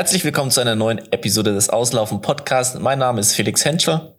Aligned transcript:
Herzlich 0.00 0.24
willkommen 0.24 0.50
zu 0.50 0.62
einer 0.62 0.76
neuen 0.76 1.12
Episode 1.12 1.52
des 1.52 1.68
Auslaufen 1.68 2.22
Podcasts. 2.22 2.78
Mein 2.78 3.00
Name 3.00 3.20
ist 3.20 3.34
Felix 3.34 3.66
Henschler. 3.66 4.14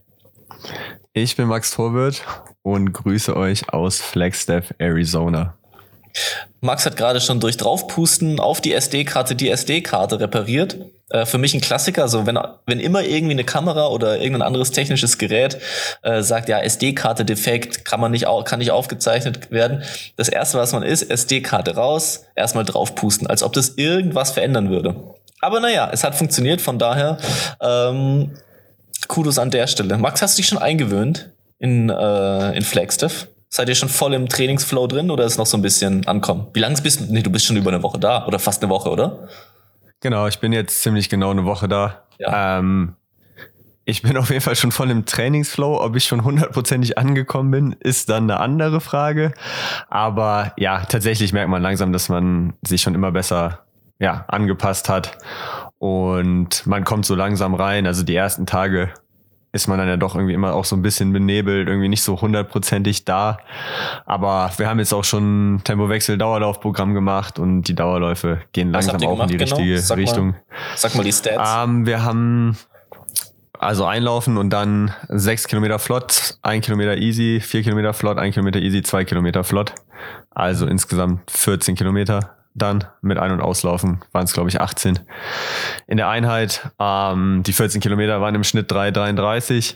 Ich 1.14 1.36
bin 1.36 1.48
Max 1.48 1.72
Torwirt 1.72 2.22
und 2.62 2.94
grüße 2.94 3.36
euch 3.36 3.74
aus 3.74 4.00
Flagstaff, 4.00 4.76
Arizona. 4.78 5.58
Max 6.60 6.86
hat 6.86 6.98
gerade 6.98 7.20
schon 7.20 7.40
durch 7.40 7.58
Draufpusten 7.58 8.40
auf 8.40 8.62
die 8.62 8.74
SD-Karte 8.74 9.34
die 9.34 9.50
SD-Karte 9.50 10.20
repariert. 10.20 10.78
Äh, 11.10 11.26
für 11.26 11.40
mich 11.40 11.56
ein 11.56 11.62
Klassiker. 11.62 12.04
Also 12.04 12.28
wenn, 12.28 12.38
wenn 12.68 12.80
immer 12.80 13.02
irgendwie 13.02 13.34
eine 13.34 13.44
Kamera 13.44 13.88
oder 13.88 14.20
irgendein 14.20 14.44
anderes 14.44 14.70
technisches 14.70 15.18
Gerät 15.18 15.58
äh, 16.04 16.22
sagt, 16.22 16.48
ja, 16.48 16.60
SD-Karte 16.60 17.26
defekt, 17.26 17.86
kann 17.86 18.00
man 18.00 18.12
nicht, 18.12 18.28
kann 18.46 18.60
nicht 18.60 18.70
aufgezeichnet 18.70 19.50
werden. 19.50 19.82
Das 20.16 20.30
erste, 20.30 20.60
was 20.60 20.74
man 20.74 20.84
ist, 20.84 21.10
SD-Karte 21.10 21.74
raus, 21.74 22.26
erstmal 22.36 22.66
draufpusten, 22.66 23.26
als 23.26 23.42
ob 23.42 23.54
das 23.54 23.70
irgendwas 23.70 24.30
verändern 24.30 24.70
würde. 24.70 24.96
Aber 25.42 25.60
naja, 25.60 25.90
es 25.92 26.04
hat 26.04 26.16
funktioniert, 26.16 26.62
von 26.62 26.78
daher 26.78 27.18
ähm, 27.60 28.32
Kudos 29.08 29.40
an 29.40 29.50
der 29.50 29.68
Stelle. 29.68 29.98
Max, 29.98 30.22
hast 30.22 30.38
du 30.38 30.42
dich 30.42 30.48
schon 30.48 30.60
eingewöhnt 30.60 31.32
in, 31.60 31.90
äh, 31.90 32.56
in 32.56 32.64
Flagstaff? 32.64 33.28
Seid 33.50 33.68
ihr 33.68 33.76
schon 33.76 33.90
voll 33.90 34.14
im 34.14 34.30
Trainingsflow 34.30 34.88
drin 34.88 35.12
oder 35.12 35.26
ist 35.26 35.38
noch 35.38 35.46
so 35.46 35.58
ein 35.58 35.62
bisschen 35.62 36.08
ankommen? 36.08 36.48
Wie 36.54 36.60
lange 36.60 36.80
bist 36.82 37.02
du? 37.02 37.06
Nee, 37.10 37.22
du 37.22 37.30
bist 37.30 37.46
schon 37.46 37.58
über 37.58 37.72
eine 37.72 37.84
Woche 37.84 38.00
da 38.00 38.26
oder 38.26 38.40
fast 38.40 38.64
eine 38.64 38.72
Woche, 38.72 38.90
oder? 38.90 39.28
Genau, 40.00 40.28
ich 40.28 40.40
bin 40.40 40.54
jetzt 40.54 40.82
ziemlich 40.82 41.10
genau 41.10 41.32
eine 41.32 41.44
Woche 41.44 41.68
da. 41.68 42.04
Ja. 42.18 42.60
Ähm, 42.60 42.96
ich 43.84 44.04
bin 44.04 44.16
auf 44.16 44.30
jeden 44.30 44.42
Fall 44.42 44.56
schon 44.56 44.72
voll 44.72 44.90
im 44.90 45.06
Trainingsflow. 45.06 45.82
Ob 45.82 45.96
ich 45.96 46.06
schon 46.06 46.24
hundertprozentig 46.24 46.98
angekommen 46.98 47.52
bin, 47.52 47.76
ist 47.80 48.10
dann 48.10 48.30
eine 48.30 48.40
andere 48.40 48.80
Frage. 48.80 49.34
Aber 49.90 50.54
ja, 50.58 50.86
tatsächlich 50.86 51.34
merkt 51.34 51.50
man 51.50 51.62
langsam, 51.62 51.92
dass 51.92 52.08
man 52.08 52.54
sich 52.66 52.82
schon 52.82 52.96
immer 52.96 53.12
besser 53.12 53.66
ja, 54.02 54.26
angepasst 54.28 54.90
hat. 54.90 55.18
Und 55.78 56.66
man 56.68 56.84
kommt 56.84 57.06
so 57.06 57.16
langsam 57.16 57.54
rein. 57.54 57.86
Also 57.88 58.04
die 58.04 58.16
ersten 58.16 58.46
Tage 58.46 58.90
ist 59.54 59.68
man 59.68 59.78
dann 59.78 59.88
ja 59.88 59.98
doch 59.98 60.16
irgendwie 60.16 60.34
immer 60.34 60.54
auch 60.54 60.66
so 60.66 60.76
ein 60.76 60.82
bisschen 60.82 61.14
benebelt, 61.14 61.68
irgendwie 61.68 61.90
nicht 61.90 62.02
so 62.02 62.20
hundertprozentig 62.20 63.06
da. 63.06 63.38
Aber 64.06 64.52
wir 64.58 64.68
haben 64.68 64.80
jetzt 64.80 64.94
auch 64.94 65.04
schon 65.04 65.62
Tempowechsel 65.64 66.18
Dauerlaufprogramm 66.18 66.94
gemacht 66.94 67.38
und 67.38 67.64
die 67.64 67.76
Dauerläufe 67.76 68.42
gehen 68.54 68.72
langsam 68.72 68.96
auch 68.96 69.00
gemacht, 69.00 69.32
in 69.32 69.38
die 69.38 69.44
genau? 69.44 69.56
richtige 69.58 69.80
sag 69.80 69.98
Richtung. 69.98 70.28
Mal, 70.30 70.42
sag 70.76 70.96
mal 70.96 71.04
die 71.04 71.14
Stats. 71.14 71.52
Ähm, 71.64 71.86
wir 71.86 72.04
haben 72.04 72.58
also 73.60 73.86
einlaufen 73.86 74.38
und 74.38 74.50
dann 74.50 74.94
sechs 75.10 75.48
Kilometer 75.48 75.78
flott, 75.78 76.38
ein 76.42 76.62
Kilometer 76.62 76.98
easy, 76.98 77.40
vier 77.42 77.62
Kilometer 77.62 77.94
flott, 77.94 78.18
ein 78.18 78.32
Kilometer 78.32 78.60
easy, 78.60 78.82
zwei 78.82 79.04
Kilometer 79.04 79.44
flott. 79.44 79.76
Also 80.32 80.66
insgesamt 80.66 81.30
14 81.30 81.76
Kilometer 81.76 82.41
dann 82.54 82.86
mit 83.02 83.18
Ein- 83.18 83.32
und 83.32 83.42
Auslaufen 83.42 84.02
waren 84.12 84.26
es, 84.26 84.34
glaube 84.34 84.50
ich, 84.50 84.60
18. 84.60 85.00
In 85.88 85.98
der 85.98 86.10
Einheit, 86.10 86.70
ähm, 86.80 87.44
die 87.46 87.54
14 87.54 87.82
Kilometer 87.82 88.20
waren 88.22 88.36
im 88.36 88.44
Schnitt 88.44 88.72
3,33. 88.72 89.76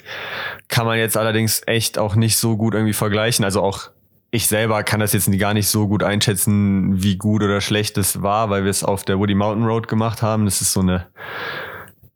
Kann 0.67 0.85
man 0.85 0.97
jetzt 0.97 1.17
allerdings 1.17 1.61
echt 1.65 1.97
auch 1.97 2.15
nicht 2.15 2.37
so 2.37 2.57
gut 2.57 2.73
irgendwie 2.73 2.93
vergleichen. 2.93 3.45
Also 3.45 3.61
auch 3.61 3.89
ich 4.31 4.47
selber 4.47 4.83
kann 4.83 4.99
das 4.99 5.13
jetzt 5.13 5.31
gar 5.39 5.53
nicht 5.53 5.69
so 5.69 5.87
gut 5.87 6.03
einschätzen, 6.03 7.01
wie 7.01 7.15
gut 7.15 7.41
oder 7.41 7.61
schlecht 7.61 7.97
es 7.97 8.21
war, 8.21 8.49
weil 8.49 8.63
wir 8.65 8.71
es 8.71 8.83
auf 8.83 9.03
der 9.03 9.17
Woody 9.17 9.35
Mountain 9.35 9.65
Road 9.65 9.87
gemacht 9.87 10.21
haben. 10.21 10.43
Das 10.43 10.59
ist 10.59 10.73
so 10.73 10.81
eine, 10.81 11.07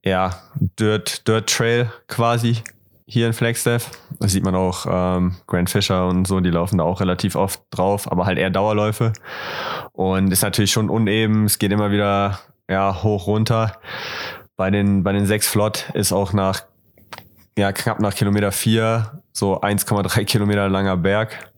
ja, 0.04 0.42
Dirt, 0.56 1.28
Dirt 1.28 1.50
Trail 1.50 1.92
quasi 2.08 2.62
hier 3.10 3.26
in 3.26 3.34
Flagstaff. 3.34 3.90
Da 4.20 4.28
sieht 4.28 4.44
man 4.44 4.56
auch 4.56 4.86
ähm, 4.88 5.36
Grant 5.48 5.70
Fisher 5.70 6.08
und 6.08 6.28
so, 6.28 6.40
die 6.40 6.52
laufen 6.52 6.78
da 6.78 6.84
auch 6.84 7.02
relativ 7.02 7.36
oft 7.36 7.62
drauf, 7.72 8.10
aber 8.10 8.26
halt 8.26 8.38
eher 8.38 8.52
Dauerläufe. 8.52 9.14
Und 9.94 10.32
ist 10.32 10.44
natürlich 10.44 10.72
schon 10.72 10.90
uneben, 10.90 11.46
es 11.46 11.58
geht 11.58 11.72
immer 11.72 11.92
wieder 11.92 12.40
ja, 12.70 13.02
hoch 13.02 13.26
runter. 13.26 13.74
Bei 14.56 14.70
den, 14.70 15.04
bei 15.04 15.12
den 15.12 15.26
sechs 15.26 15.48
Flott 15.48 15.90
ist 15.96 16.14
auch 16.14 16.34
nach 16.34 16.62
ja, 17.58 17.72
knapp 17.72 18.00
nach 18.00 18.14
Kilometer 18.14 18.52
vier 18.52 19.22
so 19.34 19.60
1,3 19.60 20.24
Kilometer 20.26 20.70
langer 20.70 20.96
Berg. 20.96 21.52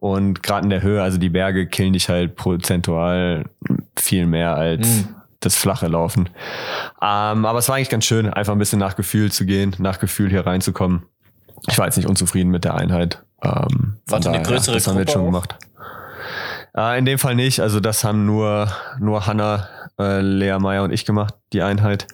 Und 0.00 0.42
gerade 0.42 0.64
in 0.64 0.70
der 0.70 0.82
Höhe, 0.82 1.02
also 1.02 1.18
die 1.18 1.28
Berge 1.28 1.66
killen 1.66 1.92
dich 1.92 2.08
halt 2.08 2.34
prozentual 2.34 3.44
viel 3.96 4.26
mehr 4.26 4.56
als, 4.56 4.86
mhm 4.88 5.19
das 5.40 5.56
flache 5.56 5.88
Laufen. 5.88 6.28
Ähm, 7.02 7.44
aber 7.44 7.58
es 7.58 7.68
war 7.68 7.76
eigentlich 7.76 7.88
ganz 7.88 8.04
schön, 8.04 8.32
einfach 8.32 8.52
ein 8.52 8.58
bisschen 8.58 8.78
nach 8.78 8.96
Gefühl 8.96 9.32
zu 9.32 9.46
gehen, 9.46 9.74
nach 9.78 9.98
Gefühl 9.98 10.30
hier 10.30 10.46
reinzukommen. 10.46 11.02
Ich 11.68 11.78
war 11.78 11.86
jetzt 11.86 11.96
nicht 11.96 12.08
unzufrieden 12.08 12.50
mit 12.50 12.64
der 12.64 12.74
Einheit. 12.74 13.22
Ähm, 13.42 13.96
war 14.06 14.24
eine 14.26 14.42
größere 14.42 14.74
Das 14.74 14.86
haben 14.86 14.96
wir 14.96 15.02
jetzt 15.02 15.12
schon 15.12 15.24
gemacht. 15.24 15.56
Äh, 16.76 16.98
in 16.98 17.04
dem 17.04 17.18
Fall 17.18 17.34
nicht. 17.34 17.60
Also 17.60 17.80
das 17.80 18.04
haben 18.04 18.26
nur, 18.26 18.68
nur 18.98 19.26
Hanna, 19.26 19.68
äh, 19.98 20.20
Lea 20.20 20.58
Meyer 20.58 20.84
und 20.84 20.92
ich 20.92 21.04
gemacht, 21.04 21.34
die 21.52 21.62
Einheit. 21.62 22.06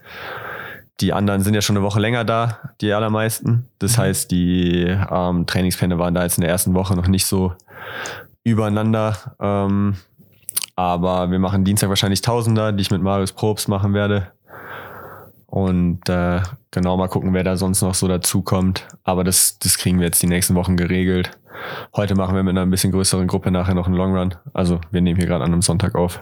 Die 1.01 1.13
anderen 1.13 1.43
sind 1.43 1.55
ja 1.55 1.61
schon 1.61 1.77
eine 1.77 1.85
Woche 1.85 2.01
länger 2.01 2.25
da, 2.25 2.59
die 2.81 2.93
allermeisten. 2.93 3.69
Das 3.79 3.97
mhm. 3.97 4.03
heißt, 4.03 4.31
die 4.31 4.85
ähm, 5.11 5.47
Trainingspläne 5.47 5.99
waren 5.99 6.15
da 6.15 6.23
jetzt 6.23 6.39
in 6.39 6.43
der 6.43 6.51
ersten 6.51 6.75
Woche 6.75 6.95
noch 6.95 7.09
nicht 7.09 7.27
so 7.27 7.53
übereinander. 8.45 9.37
Ähm, 9.41 9.97
aber 10.77 11.31
wir 11.31 11.39
machen 11.39 11.65
Dienstag 11.65 11.89
wahrscheinlich 11.89 12.21
Tausender, 12.21 12.71
die 12.73 12.83
ich 12.83 12.91
mit 12.91 13.03
Marius 13.03 13.33
Probst 13.33 13.69
machen 13.69 13.95
werde. 13.95 14.31
Und 15.47 16.09
äh, 16.09 16.43
genau 16.71 16.99
mal 16.99 17.09
gucken, 17.09 17.33
wer 17.33 17.45
da 17.45 17.57
sonst 17.57 17.81
noch 17.81 17.95
so 17.95 18.07
dazukommt. 18.09 18.87
Aber 19.03 19.25
das, 19.25 19.59
das 19.59 19.79
kriegen 19.79 19.99
wir 19.99 20.07
jetzt 20.07 20.23
die 20.23 20.27
nächsten 20.27 20.55
Wochen 20.55 20.77
geregelt. 20.77 21.31
Heute 21.95 22.15
machen 22.15 22.37
wir 22.37 22.43
mit 22.43 22.51
einer 22.51 22.63
ein 22.63 22.71
bisschen 22.71 22.93
größeren 22.93 23.27
Gruppe 23.27 23.51
nachher 23.51 23.75
noch 23.75 23.87
einen 23.87 23.97
Long 23.97 24.15
Run. 24.15 24.35
Also 24.53 24.81
wir 24.91 25.01
nehmen 25.01 25.19
hier 25.19 25.27
gerade 25.27 25.45
an 25.45 25.53
einem 25.53 25.63
Sonntag 25.63 25.95
auf. 25.95 26.19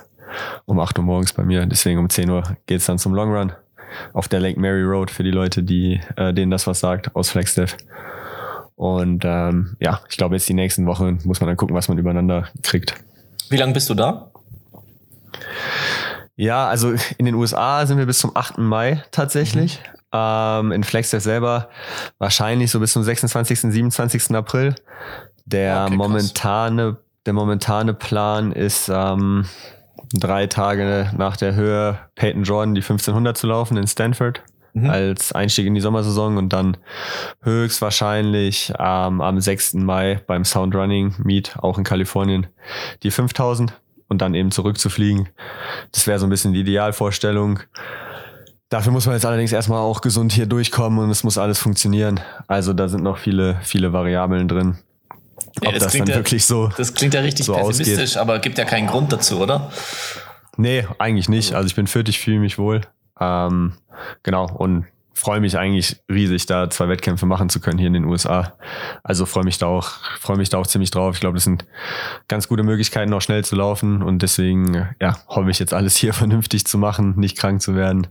Um 0.66 0.78
8 0.78 0.98
Uhr 0.98 1.04
morgens 1.04 1.32
bei 1.32 1.42
mir. 1.42 1.66
Deswegen 1.66 1.98
um 1.98 2.08
10 2.08 2.30
Uhr 2.30 2.42
geht's 2.66 2.86
dann 2.86 2.98
zum 2.98 3.12
Long 3.12 3.34
Run. 3.34 3.52
Auf 4.12 4.28
der 4.28 4.38
Lake 4.38 4.60
Mary 4.60 4.82
Road 4.82 5.10
für 5.10 5.24
die 5.24 5.30
Leute, 5.30 5.64
die 5.64 6.00
äh, 6.16 6.32
denen 6.32 6.52
das 6.52 6.66
was 6.68 6.78
sagt, 6.78 7.14
aus 7.16 7.30
Flagstaff. 7.30 7.76
Und 8.76 9.24
ähm, 9.24 9.76
ja, 9.80 10.00
ich 10.08 10.16
glaube 10.16 10.36
jetzt 10.36 10.48
die 10.48 10.54
nächsten 10.54 10.86
Wochen 10.86 11.18
muss 11.24 11.40
man 11.40 11.48
dann 11.48 11.56
gucken, 11.56 11.74
was 11.74 11.88
man 11.88 11.98
übereinander 11.98 12.48
kriegt. 12.62 12.94
Wie 13.50 13.56
lange 13.56 13.72
bist 13.72 13.90
du 13.90 13.94
da? 13.94 14.30
Ja, 16.36 16.68
also 16.68 16.94
in 17.18 17.26
den 17.26 17.34
USA 17.34 17.86
sind 17.86 17.98
wir 17.98 18.06
bis 18.06 18.18
zum 18.18 18.36
8. 18.36 18.58
Mai 18.58 19.02
tatsächlich. 19.10 19.80
Mhm. 19.80 19.94
Ähm, 20.16 20.72
in 20.72 20.84
Flagstaff 20.84 21.22
selber 21.22 21.68
wahrscheinlich 22.18 22.70
so 22.70 22.80
bis 22.80 22.92
zum 22.92 23.02
26., 23.02 23.60
27. 23.60 24.34
April. 24.34 24.74
Der 25.44 25.84
okay, 25.86 25.96
momentane, 25.96 26.96
der 27.26 27.32
momentane 27.32 27.94
Plan 27.94 28.52
ist, 28.52 28.88
ähm, 28.88 29.46
drei 30.12 30.46
Tage 30.46 31.10
nach 31.16 31.36
der 31.36 31.54
Höhe 31.54 31.98
Peyton 32.14 32.44
Jordan 32.44 32.74
die 32.74 32.80
1500 32.80 33.36
zu 33.36 33.46
laufen 33.46 33.76
in 33.76 33.86
Stanford 33.86 34.42
mhm. 34.74 34.90
als 34.90 35.32
Einstieg 35.32 35.66
in 35.66 35.74
die 35.74 35.80
Sommersaison 35.80 36.36
und 36.36 36.52
dann 36.52 36.76
höchstwahrscheinlich 37.42 38.72
ähm, 38.78 39.20
am 39.20 39.40
6. 39.40 39.74
Mai 39.74 40.20
beim 40.26 40.44
Sound 40.44 40.74
Running 40.74 41.14
Meet, 41.18 41.56
auch 41.58 41.78
in 41.78 41.84
Kalifornien, 41.84 42.46
die 43.02 43.10
5000 43.10 43.72
und 44.14 44.18
dann 44.18 44.34
eben 44.34 44.50
zurückzufliegen. 44.50 45.28
Das 45.92 46.06
wäre 46.06 46.18
so 46.18 46.26
ein 46.26 46.30
bisschen 46.30 46.52
die 46.52 46.60
Idealvorstellung. 46.60 47.60
Dafür 48.68 48.92
muss 48.92 49.06
man 49.06 49.14
jetzt 49.14 49.26
allerdings 49.26 49.52
erstmal 49.52 49.80
auch 49.80 50.00
gesund 50.00 50.32
hier 50.32 50.46
durchkommen 50.46 50.98
und 51.00 51.10
es 51.10 51.22
muss 51.24 51.36
alles 51.36 51.58
funktionieren. 51.58 52.20
Also 52.46 52.72
da 52.72 52.88
sind 52.88 53.02
noch 53.02 53.18
viele, 53.18 53.58
viele 53.62 53.92
Variablen 53.92 54.48
drin. 54.48 54.78
Ja, 55.60 55.68
Ob 55.68 55.74
das, 55.74 55.84
das 55.84 55.92
dann 55.92 56.06
ja, 56.06 56.14
wirklich 56.14 56.46
so. 56.46 56.70
Das 56.76 56.94
klingt 56.94 57.14
ja 57.14 57.20
richtig 57.20 57.46
so 57.46 57.54
pessimistisch, 57.54 58.02
ausgeht. 58.02 58.16
aber 58.16 58.38
gibt 58.38 58.56
ja 58.58 58.64
keinen 58.64 58.86
Grund 58.86 59.12
dazu, 59.12 59.40
oder? 59.40 59.70
Nee, 60.56 60.86
eigentlich 60.98 61.28
nicht. 61.28 61.54
Also 61.54 61.66
ich 61.66 61.74
bin 61.74 61.86
fit, 61.86 62.08
ich 62.08 62.20
fühle 62.20 62.38
mich 62.38 62.58
wohl. 62.58 62.82
Ähm, 63.20 63.74
genau. 64.22 64.48
Und 64.48 64.86
freue 65.14 65.40
mich 65.40 65.56
eigentlich 65.56 66.02
riesig, 66.10 66.46
da 66.46 66.68
zwei 66.68 66.88
Wettkämpfe 66.88 67.24
machen 67.24 67.48
zu 67.48 67.60
können 67.60 67.78
hier 67.78 67.86
in 67.86 67.92
den 67.92 68.04
USA. 68.04 68.54
Also 69.02 69.26
freue 69.26 69.44
mich 69.44 69.58
da 69.58 69.66
auch, 69.66 69.90
freue 70.20 70.36
mich 70.36 70.48
da 70.48 70.58
auch 70.58 70.66
ziemlich 70.66 70.90
drauf. 70.90 71.14
Ich 71.14 71.20
glaube, 71.20 71.36
das 71.36 71.44
sind 71.44 71.64
ganz 72.28 72.48
gute 72.48 72.64
Möglichkeiten, 72.64 73.12
auch 73.14 73.20
schnell 73.20 73.44
zu 73.44 73.54
laufen 73.54 74.02
und 74.02 74.22
deswegen, 74.22 74.88
ja, 75.00 75.16
hoffe 75.28 75.50
ich 75.50 75.58
jetzt 75.58 75.72
alles 75.72 75.96
hier 75.96 76.12
vernünftig 76.14 76.66
zu 76.66 76.78
machen, 76.78 77.14
nicht 77.16 77.38
krank 77.38 77.62
zu 77.62 77.76
werden 77.76 78.08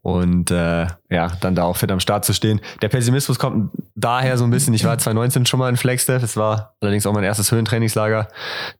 und 0.00 0.50
äh, 0.50 0.86
ja, 1.10 1.28
dann 1.40 1.54
da 1.54 1.64
auch 1.64 1.76
fit 1.76 1.92
am 1.92 2.00
Start 2.00 2.24
zu 2.24 2.32
stehen. 2.32 2.60
Der 2.80 2.88
Pessimismus 2.88 3.38
kommt 3.38 3.70
daher 3.94 4.38
so 4.38 4.44
ein 4.44 4.50
bisschen. 4.50 4.74
Ich 4.74 4.84
war 4.84 4.96
2019 4.96 5.46
schon 5.46 5.60
mal 5.60 5.68
in 5.68 5.76
Flagstaff. 5.76 6.22
Es 6.22 6.36
war 6.36 6.74
allerdings 6.80 7.06
auch 7.06 7.12
mein 7.12 7.24
erstes 7.24 7.52
Höhentrainingslager. 7.52 8.28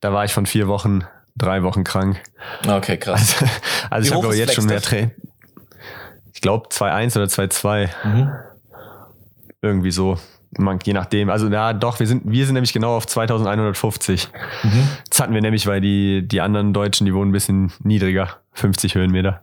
Da 0.00 0.12
war 0.12 0.24
ich 0.24 0.32
von 0.32 0.46
vier 0.46 0.68
Wochen 0.68 1.04
drei 1.36 1.62
Wochen 1.62 1.84
krank. 1.84 2.22
Okay, 2.66 2.96
krass. 2.98 3.36
Also, 3.90 4.14
also 4.14 4.20
ich 4.20 4.24
habe 4.24 4.36
jetzt 4.36 4.54
schon 4.54 4.66
mehr 4.66 4.80
Training 4.80 5.12
ich 6.32 6.40
glaube 6.40 6.68
2-1 6.68 7.16
oder 7.16 7.26
2-2. 7.26 7.88
Mhm. 8.04 8.30
Irgendwie 9.60 9.90
so. 9.90 10.18
Man, 10.58 10.78
je 10.84 10.92
nachdem. 10.92 11.30
Also 11.30 11.48
ja, 11.48 11.72
doch, 11.72 11.98
wir 11.98 12.06
sind, 12.06 12.22
wir 12.26 12.44
sind 12.44 12.54
nämlich 12.54 12.74
genau 12.74 12.96
auf 12.96 13.06
2150. 13.06 14.28
Mhm. 14.62 14.88
Das 15.08 15.20
hatten 15.20 15.32
wir 15.32 15.40
nämlich, 15.40 15.66
weil 15.66 15.80
die, 15.80 16.26
die 16.26 16.40
anderen 16.42 16.74
Deutschen, 16.74 17.06
die 17.06 17.14
wohnen 17.14 17.30
ein 17.30 17.32
bisschen 17.32 17.72
niedriger. 17.82 18.28
50 18.54 18.94
Höhenmeter. 18.94 19.42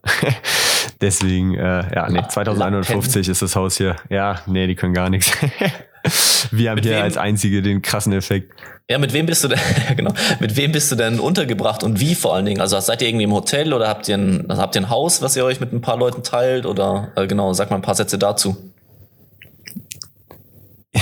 Deswegen, 1.02 1.56
äh, 1.56 1.96
ja, 1.96 2.10
nee, 2.10 2.22
2150 2.28 3.28
ist 3.28 3.42
das 3.42 3.56
Haus 3.56 3.78
hier. 3.78 3.96
Ja, 4.10 4.42
nee, 4.46 4.68
die 4.68 4.76
können 4.76 4.94
gar 4.94 5.10
nichts. 5.10 5.36
Wir 6.52 6.70
haben 6.70 6.76
Mit 6.76 6.86
hier 6.86 6.96
wem? 6.96 7.04
als 7.04 7.18
einzige 7.18 7.62
den 7.62 7.82
krassen 7.82 8.14
Effekt. 8.14 8.54
Ja, 8.90 8.98
mit 8.98 9.14
wem 9.14 9.26
bist 9.26 9.44
du 9.44 9.50
denn, 9.50 9.60
genau, 9.96 10.14
mit 10.40 10.56
wem 10.56 10.72
bist 10.72 10.92
du 10.92 10.96
denn 10.96 11.20
untergebracht 11.20 11.84
und 11.84 12.00
wie 12.00 12.16
vor 12.16 12.36
allen 12.36 12.46
Dingen? 12.46 12.62
Also 12.62 12.80
seid 12.80 13.02
ihr 13.02 13.08
irgendwie 13.08 13.26
im 13.26 13.34
Hotel 13.34 13.74
oder 13.74 13.88
habt 13.88 14.08
ihr 14.08 14.18
ein, 14.18 14.50
also 14.50 14.62
habt 14.62 14.76
ihr 14.76 14.82
ein 14.82 14.90
Haus, 14.90 15.22
was 15.22 15.36
ihr 15.36 15.46
euch 15.46 15.60
mit 15.60 15.72
ein 15.74 15.82
paar 15.82 15.98
Leuten 15.98 16.24
teilt 16.24 16.66
oder 16.66 17.12
äh, 17.16 17.28
genau, 17.28 17.54
sag 17.54 17.70
mal 17.70 17.76
ein 17.76 17.82
paar 17.82 17.96
Sätze 17.96 18.18
dazu. 18.18 18.58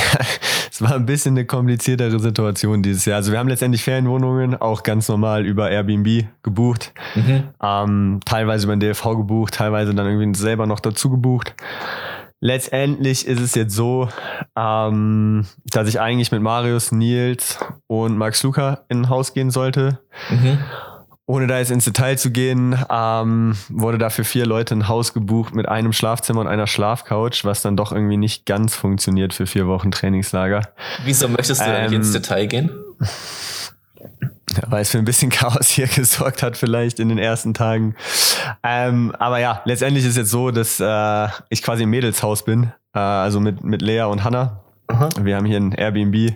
Es 0.69 0.81
war 0.83 0.93
ein 0.93 1.07
bisschen 1.07 1.33
eine 1.33 1.45
kompliziertere 1.47 2.19
Situation 2.19 2.83
dieses 2.83 3.05
Jahr. 3.05 3.15
Also 3.15 3.31
wir 3.31 3.39
haben 3.39 3.47
letztendlich 3.47 3.83
Ferienwohnungen 3.83 4.53
auch 4.53 4.83
ganz 4.83 5.09
normal 5.09 5.43
über 5.43 5.71
Airbnb 5.71 6.25
gebucht. 6.43 6.93
Ähm, 7.63 8.19
teilweise 8.25 8.65
über 8.65 8.75
den 8.75 8.81
DLV 8.81 9.03
gebucht, 9.17 9.55
teilweise 9.55 9.95
dann 9.95 10.05
irgendwie 10.05 10.37
selber 10.37 10.67
noch 10.67 10.79
dazu 10.79 11.09
gebucht. 11.09 11.55
Letztendlich 12.39 13.25
ist 13.25 13.39
es 13.39 13.55
jetzt 13.55 13.73
so, 13.73 14.09
ähm, 14.55 15.45
dass 15.65 15.87
ich 15.87 15.99
eigentlich 15.99 16.31
mit 16.31 16.41
Marius, 16.41 16.91
Nils 16.91 17.57
und 17.87 18.17
Max 18.17 18.43
Luca 18.43 18.85
in 18.89 19.01
ein 19.01 19.09
Haus 19.09 19.33
gehen 19.33 19.49
sollte. 19.49 19.99
Mhm. 20.29 20.59
Ohne 21.25 21.47
da 21.47 21.57
jetzt 21.57 21.71
ins 21.71 21.83
Detail 21.83 22.17
zu 22.17 22.31
gehen, 22.31 22.77
ähm, 22.89 23.57
wurde 23.69 23.97
da 23.97 24.09
für 24.09 24.23
vier 24.23 24.45
Leute 24.45 24.75
ein 24.75 24.87
Haus 24.87 25.13
gebucht 25.13 25.53
mit 25.53 25.67
einem 25.67 25.91
Schlafzimmer 25.91 26.39
und 26.41 26.47
einer 26.47 26.67
Schlafcouch, 26.67 27.43
was 27.43 27.61
dann 27.61 27.75
doch 27.75 27.91
irgendwie 27.91 28.15
nicht 28.15 28.45
ganz 28.45 28.75
funktioniert 28.75 29.33
für 29.33 29.45
vier 29.45 29.67
Wochen 29.67 29.91
Trainingslager. 29.91 30.61
Wieso 31.03 31.27
möchtest 31.27 31.59
du 31.59 31.65
da 31.65 31.81
nicht 31.81 31.91
Ähm, 31.91 31.97
ins 31.97 32.13
Detail 32.13 32.45
gehen? 32.45 32.71
Weil 34.67 34.81
es 34.81 34.89
für 34.89 34.97
ein 34.97 35.05
bisschen 35.05 35.29
Chaos 35.31 35.69
hier 35.69 35.87
gesorgt 35.87 36.43
hat, 36.43 36.57
vielleicht 36.57 36.99
in 36.99 37.09
den 37.09 37.17
ersten 37.17 37.53
Tagen. 37.53 37.95
Ähm, 38.63 39.13
aber 39.19 39.39
ja, 39.39 39.61
letztendlich 39.65 40.05
ist 40.05 40.17
jetzt 40.17 40.31
so, 40.31 40.51
dass 40.51 40.79
äh, 40.79 41.27
ich 41.49 41.63
quasi 41.63 41.83
im 41.83 41.89
Mädelshaus 41.89 42.43
bin, 42.43 42.71
äh, 42.93 42.99
also 42.99 43.39
mit, 43.39 43.63
mit 43.63 43.81
Lea 43.81 44.03
und 44.03 44.23
Hannah. 44.23 44.63
Aha. 44.87 45.09
Wir 45.21 45.35
haben 45.35 45.45
hier 45.45 45.57
ein 45.57 45.73
Airbnb 45.73 46.35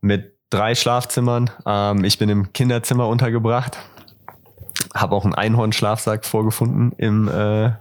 mit 0.00 0.36
drei 0.50 0.74
Schlafzimmern. 0.74 1.50
Ähm, 1.66 2.04
ich 2.04 2.18
bin 2.18 2.28
im 2.28 2.52
Kinderzimmer 2.52 3.08
untergebracht. 3.08 3.78
Habe 4.94 5.14
auch 5.14 5.24
einen 5.24 5.34
Einhornschlafsack 5.34 6.24
vorgefunden 6.24 6.92
im, 6.98 7.28
äh, 7.28 7.72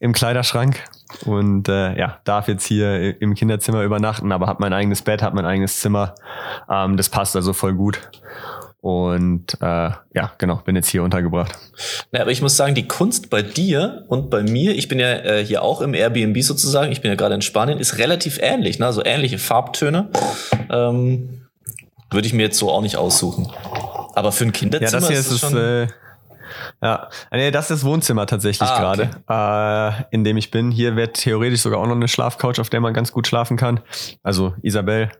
im 0.00 0.12
Kleiderschrank. 0.12 0.82
Und 1.26 1.68
äh, 1.68 1.98
ja, 1.98 2.18
darf 2.24 2.48
jetzt 2.48 2.64
hier 2.64 3.20
im 3.20 3.34
Kinderzimmer 3.34 3.82
übernachten, 3.82 4.32
aber 4.32 4.46
habe 4.46 4.62
mein 4.62 4.72
eigenes 4.72 5.02
Bett, 5.02 5.22
habe 5.22 5.36
mein 5.36 5.44
eigenes 5.44 5.80
Zimmer. 5.80 6.14
Ähm, 6.70 6.96
das 6.96 7.10
passt 7.10 7.36
also 7.36 7.52
voll 7.52 7.74
gut. 7.74 8.00
Und 8.82 9.54
äh, 9.60 9.64
ja, 10.12 10.32
genau, 10.38 10.56
bin 10.56 10.74
jetzt 10.74 10.88
hier 10.88 11.04
untergebracht. 11.04 11.56
Ja, 12.10 12.22
aber 12.22 12.32
ich 12.32 12.42
muss 12.42 12.56
sagen, 12.56 12.74
die 12.74 12.88
Kunst 12.88 13.30
bei 13.30 13.40
dir 13.40 14.04
und 14.08 14.28
bei 14.28 14.42
mir, 14.42 14.74
ich 14.74 14.88
bin 14.88 14.98
ja 14.98 15.06
äh, 15.12 15.44
hier 15.46 15.62
auch 15.62 15.80
im 15.82 15.94
Airbnb 15.94 16.42
sozusagen, 16.42 16.90
ich 16.90 17.00
bin 17.00 17.08
ja 17.08 17.14
gerade 17.14 17.36
in 17.36 17.42
Spanien, 17.42 17.78
ist 17.78 17.98
relativ 17.98 18.40
ähnlich, 18.42 18.80
ne? 18.80 18.86
Also 18.86 19.04
ähnliche 19.04 19.38
Farbtöne. 19.38 20.10
Ähm, 20.68 21.46
Würde 22.10 22.26
ich 22.26 22.34
mir 22.34 22.42
jetzt 22.42 22.58
so 22.58 22.72
auch 22.72 22.82
nicht 22.82 22.96
aussuchen. 22.96 23.52
Aber 24.16 24.32
für 24.32 24.44
ein 24.44 24.48
Ja, 24.48 24.52
Kinderzimmer 24.52 25.00
das 25.00 25.08
hier 25.08 25.18
ist 25.20 25.30
es 25.30 25.38
schon. 25.38 25.56
äh, 25.56 25.86
ja, 26.82 27.08
nee, 27.30 27.52
das 27.52 27.70
ist 27.70 27.82
das 27.82 27.84
Wohnzimmer 27.84 28.26
tatsächlich 28.26 28.68
Ah, 28.68 28.80
gerade, 29.28 30.02
äh, 30.10 30.14
in 30.14 30.24
dem 30.24 30.36
ich 30.36 30.50
bin. 30.50 30.72
Hier 30.72 30.96
wird 30.96 31.14
theoretisch 31.14 31.60
sogar 31.60 31.78
auch 31.78 31.86
noch 31.86 31.94
eine 31.94 32.08
Schlafcouch, 32.08 32.58
auf 32.58 32.68
der 32.68 32.80
man 32.80 32.92
ganz 32.94 33.12
gut 33.12 33.28
schlafen 33.28 33.56
kann. 33.56 33.78
Also 34.24 34.54
Isabel 34.62 35.10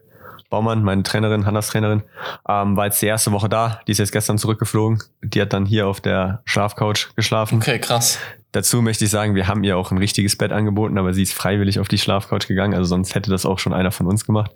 Baumann, 0.53 0.83
meine 0.83 1.01
Trainerin, 1.01 1.47
Hannas 1.47 1.69
Trainerin, 1.69 2.03
ähm, 2.47 2.77
war 2.77 2.85
jetzt 2.85 3.01
die 3.01 3.07
erste 3.07 3.31
Woche 3.31 3.49
da. 3.49 3.79
Die 3.87 3.91
ist 3.91 3.97
jetzt 3.97 4.11
gestern 4.11 4.37
zurückgeflogen. 4.37 5.01
Die 5.23 5.41
hat 5.41 5.51
dann 5.51 5.65
hier 5.65 5.87
auf 5.87 5.99
der 5.99 6.43
Schlafcouch 6.45 7.15
geschlafen. 7.15 7.57
okay, 7.57 7.79
krass. 7.79 8.19
Dazu 8.51 8.83
möchte 8.83 9.05
ich 9.05 9.09
sagen, 9.09 9.33
wir 9.33 9.47
haben 9.47 9.63
ihr 9.63 9.77
auch 9.77 9.89
ein 9.89 9.97
richtiges 9.97 10.35
Bett 10.35 10.51
angeboten, 10.51 10.99
aber 10.99 11.11
sie 11.15 11.23
ist 11.23 11.33
freiwillig 11.33 11.79
auf 11.79 11.87
die 11.87 11.97
Schlafcouch 11.97 12.47
gegangen. 12.47 12.75
Also 12.75 12.85
sonst 12.85 13.15
hätte 13.15 13.31
das 13.31 13.47
auch 13.47 13.57
schon 13.57 13.73
einer 13.73 13.89
von 13.89 14.05
uns 14.05 14.25
gemacht. 14.25 14.51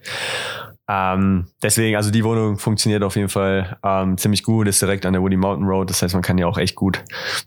Ähm, 0.88 1.48
deswegen, 1.64 1.96
also 1.96 2.12
die 2.12 2.24
Wohnung 2.24 2.60
funktioniert 2.60 3.02
auf 3.02 3.16
jeden 3.16 3.30
Fall 3.30 3.78
ähm, 3.84 4.20
ziemlich 4.20 4.44
gut, 4.44 4.68
ist 4.68 4.80
direkt 4.80 5.04
an 5.08 5.14
der 5.14 5.24
Woody 5.24 5.36
Mountain 5.36 5.68
Road. 5.68 5.90
Das 5.90 6.04
heißt, 6.04 6.14
man 6.14 6.22
kann 6.22 6.38
ja 6.38 6.46
auch 6.46 6.60
echt 6.60 6.76
gut 6.76 7.04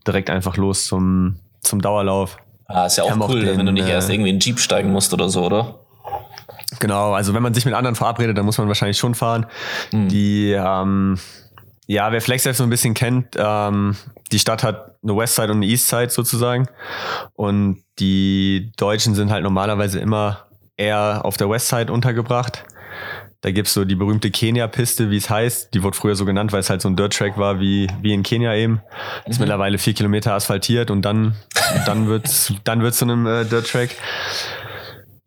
direkt 0.08 0.28
einfach 0.28 0.56
los 0.56 0.86
zum, 0.86 1.36
zum 1.60 1.80
Dauerlauf. 1.80 2.36
Ah, 2.66 2.86
ist 2.86 2.96
ja 2.96 3.04
auch 3.04 3.10
haben 3.10 3.22
auch 3.22 3.28
cool, 3.28 3.44
den, 3.44 3.58
wenn 3.58 3.66
du 3.66 3.72
nicht 3.72 3.86
äh, 3.86 3.92
erst 3.92 4.10
irgendwie 4.10 4.30
in 4.30 4.36
den 4.36 4.40
Jeep 4.40 4.58
steigen 4.58 4.90
musst 4.90 5.14
oder 5.14 5.28
so, 5.28 5.44
oder? 5.44 5.79
Genau, 6.80 7.12
also 7.12 7.34
wenn 7.34 7.42
man 7.42 7.54
sich 7.54 7.64
mit 7.64 7.74
anderen 7.74 7.94
verabredet, 7.94 8.36
dann 8.36 8.44
muss 8.44 8.58
man 8.58 8.66
wahrscheinlich 8.66 8.98
schon 8.98 9.14
fahren. 9.14 9.46
Hm. 9.90 10.08
Die, 10.08 10.50
ähm, 10.52 11.18
ja, 11.86 12.10
wer 12.10 12.20
Flagstaff 12.20 12.56
so 12.56 12.64
ein 12.64 12.70
bisschen 12.70 12.94
kennt, 12.94 13.36
ähm, 13.36 13.96
die 14.32 14.38
Stadt 14.38 14.64
hat 14.64 14.96
eine 15.02 15.16
Westside 15.16 15.52
und 15.52 15.58
eine 15.58 15.66
Eastside 15.66 16.10
sozusagen. 16.10 16.68
Und 17.34 17.82
die 17.98 18.72
Deutschen 18.76 19.14
sind 19.14 19.30
halt 19.30 19.44
normalerweise 19.44 20.00
immer 20.00 20.46
eher 20.76 21.20
auf 21.24 21.36
der 21.36 21.50
Westside 21.50 21.92
untergebracht. 21.92 22.64
Da 23.42 23.50
gibt's 23.50 23.72
so 23.72 23.86
die 23.86 23.94
berühmte 23.94 24.30
Kenia-Piste, 24.30 25.10
wie 25.10 25.16
es 25.16 25.30
heißt. 25.30 25.72
Die 25.72 25.82
wurde 25.82 25.96
früher 25.96 26.14
so 26.14 26.26
genannt, 26.26 26.52
weil 26.52 26.60
es 26.60 26.68
halt 26.68 26.82
so 26.82 26.88
ein 26.88 26.96
Dirt-Track 26.96 27.38
war 27.38 27.58
wie, 27.58 27.86
wie 28.02 28.12
in 28.12 28.22
Kenia 28.22 28.54
eben. 28.54 28.82
Ist 29.24 29.40
mittlerweile 29.40 29.78
vier 29.78 29.94
Kilometer 29.94 30.34
asphaltiert 30.34 30.90
und 30.90 31.02
dann, 31.02 31.36
dann 31.86 32.06
wird's, 32.06 32.52
dann 32.64 32.82
wird's 32.82 32.98
zu 32.98 33.06
einem 33.06 33.26
äh, 33.26 33.44
Dirt-Track. 33.46 33.96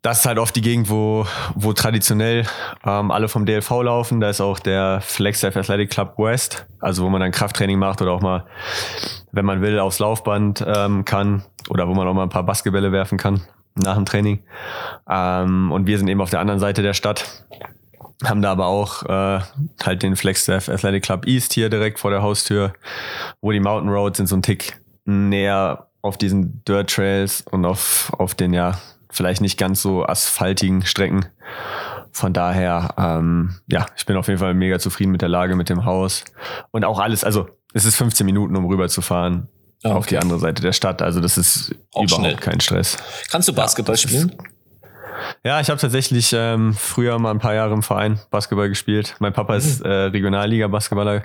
Das 0.03 0.19
ist 0.19 0.25
halt 0.25 0.37
oft 0.37 0.53
die 0.53 0.61
Gegend, 0.61 0.89
wo, 0.89 1.25
wo 1.55 1.71
traditionell 1.71 2.45
ähm, 2.85 3.09
alle 3.09 3.29
vom 3.29 3.45
DLV 3.45 3.69
laufen. 3.83 4.19
Da 4.19 4.29
ist 4.29 4.41
auch 4.41 4.59
der 4.59 4.99
Flagstaff 4.99 5.55
Athletic 5.55 5.91
Club 5.91 6.15
West, 6.17 6.65
also 6.81 7.05
wo 7.05 7.09
man 7.09 7.21
dann 7.21 7.31
Krafttraining 7.31 7.79
macht 7.79 8.01
oder 8.01 8.11
auch 8.11 8.19
mal, 8.19 8.45
wenn 9.31 9.45
man 9.45 9.61
will, 9.61 9.79
aufs 9.79 9.99
Laufband 9.99 10.61
ähm, 10.67 11.05
kann 11.05 11.45
oder 11.69 11.87
wo 11.87 11.93
man 11.93 12.05
auch 12.05 12.13
mal 12.13 12.23
ein 12.23 12.29
paar 12.29 12.43
Basketbälle 12.43 12.91
werfen 12.91 13.17
kann 13.17 13.43
nach 13.75 13.95
dem 13.95 14.05
Training. 14.05 14.43
Ähm, 15.09 15.71
und 15.71 15.87
wir 15.87 15.97
sind 15.97 16.09
eben 16.09 16.19
auf 16.19 16.29
der 16.29 16.41
anderen 16.41 16.59
Seite 16.59 16.81
der 16.81 16.93
Stadt, 16.93 17.45
haben 18.25 18.41
da 18.41 18.51
aber 18.51 18.65
auch 18.65 19.03
äh, 19.03 19.39
halt 19.85 20.03
den 20.03 20.17
Flagstaff 20.17 20.67
Athletic 20.67 21.03
Club 21.03 21.25
East 21.27 21.53
hier 21.53 21.69
direkt 21.69 21.97
vor 21.97 22.11
der 22.11 22.21
Haustür, 22.21 22.73
wo 23.39 23.53
die 23.53 23.61
Mountain 23.61 23.89
Roads 23.89 24.17
sind 24.17 24.27
so 24.27 24.35
ein 24.35 24.41
Tick 24.41 24.81
näher 25.05 25.87
auf 26.01 26.17
diesen 26.17 26.61
Dirt 26.65 26.89
Trails 26.89 27.45
und 27.49 27.63
auf, 27.65 28.11
auf 28.17 28.35
den 28.35 28.53
ja 28.53 28.77
vielleicht 29.13 29.41
nicht 29.41 29.57
ganz 29.57 29.81
so 29.81 30.05
asphaltigen 30.05 30.85
Strecken. 30.85 31.25
Von 32.11 32.33
daher, 32.33 32.93
ähm, 32.97 33.55
ja, 33.67 33.85
ich 33.95 34.05
bin 34.05 34.17
auf 34.17 34.27
jeden 34.27 34.39
Fall 34.39 34.53
mega 34.53 34.77
zufrieden 34.79 35.11
mit 35.11 35.21
der 35.21 35.29
Lage, 35.29 35.55
mit 35.55 35.69
dem 35.69 35.85
Haus 35.85 36.25
und 36.71 36.85
auch 36.85 36.99
alles. 36.99 37.23
Also 37.23 37.47
es 37.73 37.85
ist 37.85 37.95
15 37.95 38.25
Minuten, 38.25 38.55
um 38.55 38.65
rüber 38.65 38.87
zu 38.89 39.01
fahren 39.01 39.47
Ah, 39.83 39.89
auf 39.91 40.05
okay. 40.05 40.09
die 40.11 40.17
andere 40.19 40.39
Seite 40.39 40.61
der 40.61 40.73
Stadt. 40.73 41.01
Also 41.01 41.19
das 41.19 41.37
ist 41.37 41.73
Auch 41.93 42.03
überhaupt 42.03 42.11
schnell. 42.21 42.35
kein 42.35 42.59
Stress. 42.61 42.97
Kannst 43.31 43.47
du 43.47 43.53
Basketball 43.53 43.95
ist- 43.95 44.01
spielen? 44.03 44.35
Ja, 45.43 45.59
ich 45.59 45.69
habe 45.69 45.79
tatsächlich 45.79 46.33
ähm, 46.35 46.73
früher 46.73 47.17
mal 47.19 47.31
ein 47.31 47.39
paar 47.39 47.53
Jahre 47.53 47.73
im 47.73 47.83
Verein 47.83 48.19
Basketball 48.29 48.67
gespielt. 48.69 49.15
Mein 49.19 49.31
Papa 49.33 49.55
ist 49.55 49.81
äh, 49.81 49.87
Regionalliga-Basketballer 49.87 51.23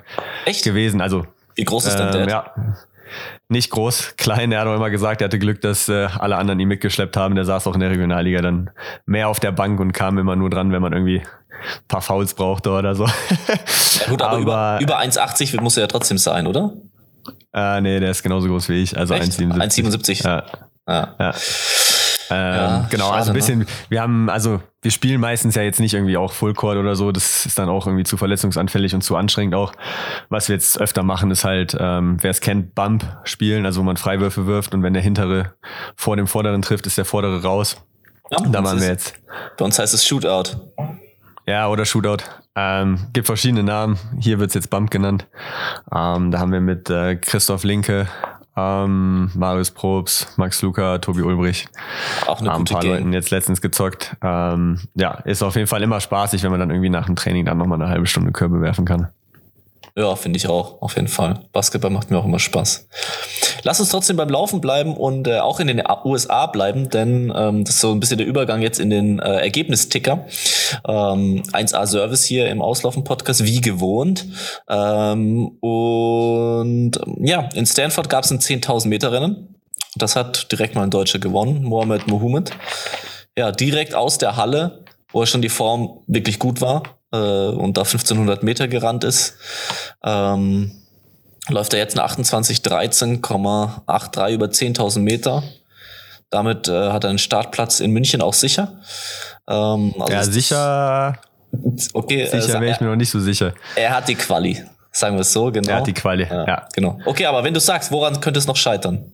gewesen. 0.63 1.01
Also 1.01 1.25
Wie 1.55 1.63
groß 1.65 1.85
ist 1.87 1.95
dein 1.97 2.07
ähm, 2.15 2.27
Dad? 2.27 2.29
ja, 2.29 2.75
nicht 3.47 3.69
groß, 3.71 4.13
klein. 4.17 4.51
Er 4.51 4.61
hat 4.61 4.67
auch 4.67 4.75
immer 4.75 4.89
gesagt, 4.89 5.21
er 5.21 5.25
hatte 5.25 5.39
Glück, 5.39 5.61
dass 5.61 5.89
äh, 5.89 6.07
alle 6.17 6.37
anderen 6.37 6.59
ihn 6.59 6.67
mitgeschleppt 6.67 7.17
haben. 7.17 7.35
Der 7.35 7.45
saß 7.45 7.67
auch 7.67 7.73
in 7.73 7.79
der 7.79 7.89
Regionalliga 7.91 8.41
dann 8.41 8.69
mehr 9.05 9.27
auf 9.29 9.39
der 9.39 9.51
Bank 9.51 9.79
und 9.79 9.91
kam 9.93 10.17
immer 10.17 10.35
nur 10.35 10.49
dran, 10.49 10.71
wenn 10.71 10.81
man 10.81 10.93
irgendwie 10.93 11.19
ein 11.19 11.87
paar 11.87 12.01
Fouls 12.01 12.33
brauchte 12.33 12.71
oder 12.71 12.95
so. 12.95 13.05
Ja, 13.05 14.07
gut, 14.09 14.21
aber, 14.21 14.37
über, 14.39 14.79
über 14.81 14.99
1,80 14.99 15.59
muss 15.61 15.77
er 15.77 15.81
ja 15.81 15.87
trotzdem 15.87 16.17
sein, 16.17 16.47
oder? 16.47 16.73
äh, 17.53 17.81
nee, 17.81 17.99
der 17.99 18.11
ist 18.11 18.23
genauso 18.23 18.47
groß 18.47 18.69
wie 18.69 18.81
ich. 18.83 18.97
Also 18.97 19.13
Echt? 19.13 19.33
1,77. 19.33 20.23
1,77. 20.23 20.23
Ja, 20.23 20.43
Ja. 20.87 21.15
ja. 21.19 21.33
Ähm, 22.29 22.55
Ja, 22.55 22.87
genau, 22.89 23.05
schade, 23.05 23.17
also 23.17 23.31
ein 23.31 23.33
ne? 23.33 23.39
bisschen, 23.39 23.67
wir 23.89 24.01
haben, 24.01 24.29
also 24.29 24.61
wir 24.81 24.91
spielen 24.91 25.19
meistens 25.19 25.55
ja 25.55 25.61
jetzt 25.61 25.79
nicht 25.79 25.93
irgendwie 25.93 26.17
auch 26.17 26.31
Fullcourt 26.31 26.77
oder 26.77 26.95
so, 26.95 27.11
das 27.11 27.45
ist 27.45 27.57
dann 27.59 27.69
auch 27.69 27.85
irgendwie 27.87 28.03
zu 28.03 28.17
verletzungsanfällig 28.17 28.95
und 28.95 29.01
zu 29.01 29.15
anstrengend 29.15 29.55
auch. 29.55 29.73
Was 30.29 30.47
wir 30.47 30.55
jetzt 30.55 30.79
öfter 30.79 31.03
machen, 31.03 31.31
ist 31.31 31.43
halt, 31.43 31.75
ähm, 31.79 32.17
wer 32.21 32.31
es 32.31 32.41
kennt, 32.41 32.75
Bump 32.75 33.05
spielen, 33.23 33.65
also 33.65 33.81
wo 33.81 33.83
man 33.83 33.97
Freiwürfe 33.97 34.45
wirft 34.45 34.73
und 34.73 34.83
wenn 34.83 34.93
der 34.93 35.03
hintere 35.03 35.53
vor 35.95 36.15
dem 36.15 36.27
vorderen 36.27 36.61
trifft, 36.61 36.85
ist 36.85 36.97
der 36.97 37.05
vordere 37.05 37.41
raus. 37.43 37.77
Ja, 38.31 38.37
Da 38.39 38.63
waren 38.63 38.79
wir 38.79 38.87
jetzt. 38.87 39.15
Bei 39.57 39.65
uns 39.65 39.79
heißt 39.79 39.93
es 39.93 40.05
Shootout. 40.05 40.55
Ja, 41.47 41.67
oder 41.67 41.83
Shootout. 41.83 42.23
Ähm, 42.55 43.07
gibt 43.13 43.25
verschiedene 43.25 43.63
Namen. 43.63 43.97
Hier 44.19 44.39
wird's 44.39 44.53
jetzt 44.53 44.69
Bump 44.69 44.91
genannt. 44.91 45.27
Ähm, 45.91 46.29
da 46.29 46.39
haben 46.39 46.51
wir 46.51 46.61
mit 46.61 46.89
äh, 46.91 47.15
Christoph 47.15 47.63
Linke, 47.63 48.07
ähm, 48.59 49.31
Marius 49.35 49.71
Probst, 49.71 50.37
Max 50.37 50.61
Luca, 50.61 50.97
Tobi 50.99 51.21
Ulbrich, 51.21 51.67
Auch 52.27 52.39
eine 52.39 52.51
ein 52.51 52.59
gute 52.59 52.73
paar 52.73 52.83
Leuten 52.83 53.13
jetzt 53.13 53.31
letztens 53.31 53.61
gezockt. 53.61 54.15
Ähm, 54.21 54.79
ja, 54.95 55.15
ist 55.25 55.43
auf 55.43 55.55
jeden 55.55 55.67
Fall 55.67 55.83
immer 55.83 55.99
spaßig, 55.99 56.43
wenn 56.43 56.51
man 56.51 56.59
dann 56.59 56.69
irgendwie 56.69 56.89
nach 56.89 57.05
dem 57.05 57.15
Training 57.15 57.45
dann 57.45 57.57
nochmal 57.57 57.81
eine 57.81 57.89
halbe 57.89 58.07
Stunde 58.07 58.31
Körbe 58.31 58.61
werfen 58.61 58.85
kann. 58.85 59.09
Ja, 59.99 60.15
finde 60.15 60.37
ich 60.37 60.47
auch, 60.47 60.81
auf 60.81 60.95
jeden 60.95 61.09
Fall. 61.09 61.41
Basketball 61.51 61.91
macht 61.91 62.09
mir 62.09 62.17
auch 62.17 62.23
immer 62.23 62.39
Spaß. 62.39 62.87
Lass 63.63 63.81
uns 63.81 63.89
trotzdem 63.89 64.15
beim 64.15 64.29
Laufen 64.29 64.61
bleiben 64.61 64.95
und 64.95 65.27
äh, 65.27 65.39
auch 65.39 65.59
in 65.59 65.67
den 65.67 65.83
USA 66.05 66.45
bleiben, 66.45 66.89
denn 66.89 67.33
ähm, 67.35 67.65
das 67.65 67.75
ist 67.75 67.81
so 67.81 67.91
ein 67.91 67.99
bisschen 67.99 68.17
der 68.17 68.25
Übergang 68.25 68.61
jetzt 68.61 68.79
in 68.79 68.89
den 68.89 69.19
äh, 69.19 69.41
Ergebnisticker. 69.41 70.25
Ähm, 70.87 71.43
1A 71.51 71.85
Service 71.85 72.23
hier 72.23 72.47
im 72.47 72.61
Auslaufen-Podcast, 72.61 73.43
wie 73.43 73.59
gewohnt. 73.59 74.25
Ähm, 74.69 75.49
und 75.59 76.91
ähm, 77.05 77.25
ja, 77.25 77.49
in 77.53 77.65
Stanford 77.65 78.09
gab 78.09 78.23
es 78.23 78.31
ein 78.31 78.39
10.000 78.39 78.87
Meter 78.87 79.11
Rennen. 79.11 79.53
Das 79.97 80.15
hat 80.15 80.49
direkt 80.49 80.75
mal 80.75 80.83
ein 80.83 80.91
Deutscher 80.91 81.19
gewonnen, 81.19 81.61
Mohamed 81.65 82.07
Mohamed. 82.07 82.51
Ja, 83.37 83.51
direkt 83.51 83.95
aus 83.95 84.17
der 84.17 84.37
Halle 84.37 84.85
wo 85.11 85.21
er 85.21 85.25
schon 85.25 85.41
die 85.41 85.49
Form 85.49 86.01
wirklich 86.07 86.37
gut 86.37 86.61
war 86.61 86.98
äh, 87.11 87.17
und 87.17 87.77
da 87.77 87.81
1500 87.81 88.43
Meter 88.43 88.67
gerannt 88.67 89.03
ist. 89.03 89.35
Ähm, 90.03 90.71
läuft 91.49 91.73
er 91.73 91.79
jetzt 91.79 91.99
eine 91.99 92.07
28,13,83 92.09 94.31
über 94.31 94.45
10.000 94.47 94.99
Meter. 94.99 95.43
Damit 96.29 96.67
äh, 96.67 96.91
hat 96.91 97.03
er 97.03 97.09
einen 97.09 97.19
Startplatz 97.19 97.79
in 97.79 97.91
München 97.91 98.21
auch 98.21 98.33
sicher. 98.33 98.79
Ähm, 99.47 99.95
also 99.99 100.13
ja, 100.13 100.23
sicher. 100.23 101.17
Okay, 101.93 102.27
sicher 102.27 102.57
äh, 102.57 102.61
wäre 102.61 102.73
ich 102.73 102.79
mir 102.79 102.87
noch 102.87 102.95
nicht 102.95 103.09
so 103.09 103.19
sicher. 103.19 103.53
Er 103.75 103.95
hat 103.95 104.07
die 104.07 104.13
Quali, 104.13 104.63
sagen 104.91 105.15
wir 105.15 105.21
es 105.21 105.33
so, 105.33 105.51
genau. 105.51 105.71
Er 105.71 105.77
hat 105.77 105.87
die 105.87 105.93
Quali, 105.93 106.27
ja. 106.29 106.45
ja. 106.45 106.67
Genau. 106.73 106.99
Okay, 107.05 107.25
aber 107.25 107.43
wenn 107.43 107.55
du 107.55 107.59
sagst, 107.59 107.91
woran 107.91 108.21
könnte 108.21 108.37
es 108.37 108.45
noch 108.45 108.55
scheitern? 108.55 109.11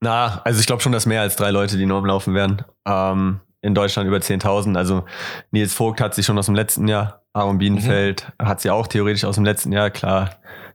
Na, 0.00 0.40
also 0.42 0.58
ich 0.58 0.66
glaube 0.66 0.82
schon, 0.82 0.90
dass 0.90 1.06
mehr 1.06 1.20
als 1.20 1.36
drei 1.36 1.52
Leute 1.52 1.76
die 1.76 1.86
Norm 1.86 2.04
laufen 2.04 2.34
werden. 2.34 2.64
Ähm, 2.84 3.38
in 3.62 3.74
Deutschland 3.74 4.06
über 4.06 4.18
10.000. 4.18 4.76
Also 4.76 5.04
Nils 5.50 5.72
Vogt 5.72 6.00
hat 6.00 6.14
sie 6.14 6.22
schon 6.22 6.38
aus 6.38 6.46
dem 6.46 6.54
letzten 6.54 6.88
Jahr. 6.88 7.22
Aaron 7.32 7.58
Bienenfeld 7.58 8.30
mhm. 8.38 8.46
hat 8.46 8.60
sie 8.60 8.70
auch 8.70 8.86
theoretisch 8.86 9.24
aus 9.24 9.36
dem 9.36 9.44
letzten 9.44 9.72
Jahr. 9.72 9.90
Klar, 9.90 10.30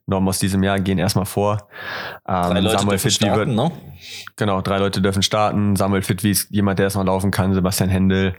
Normen 0.10 0.30
aus 0.30 0.40
diesem 0.40 0.64
Jahr 0.64 0.80
gehen 0.80 1.00
erstmal 1.00 1.26
vor. 1.26 1.68
Ähm, 2.28 2.52
drei 2.52 2.60
Leute 2.62 2.80
Samuel 2.80 2.98
Fitwi 2.98 3.30
wird, 3.36 3.50
ne? 3.50 3.72
Genau, 4.38 4.62
drei 4.62 4.78
Leute 4.78 5.02
dürfen 5.02 5.22
starten. 5.22 5.76
Samuel 5.76 6.02
Fitwi 6.02 6.32
ist 6.32 6.50
jemand, 6.50 6.80
der 6.80 6.86
erstmal 6.86 7.06
laufen 7.06 7.30
kann. 7.30 7.54
Sebastian 7.54 7.90
Händel, 7.90 8.36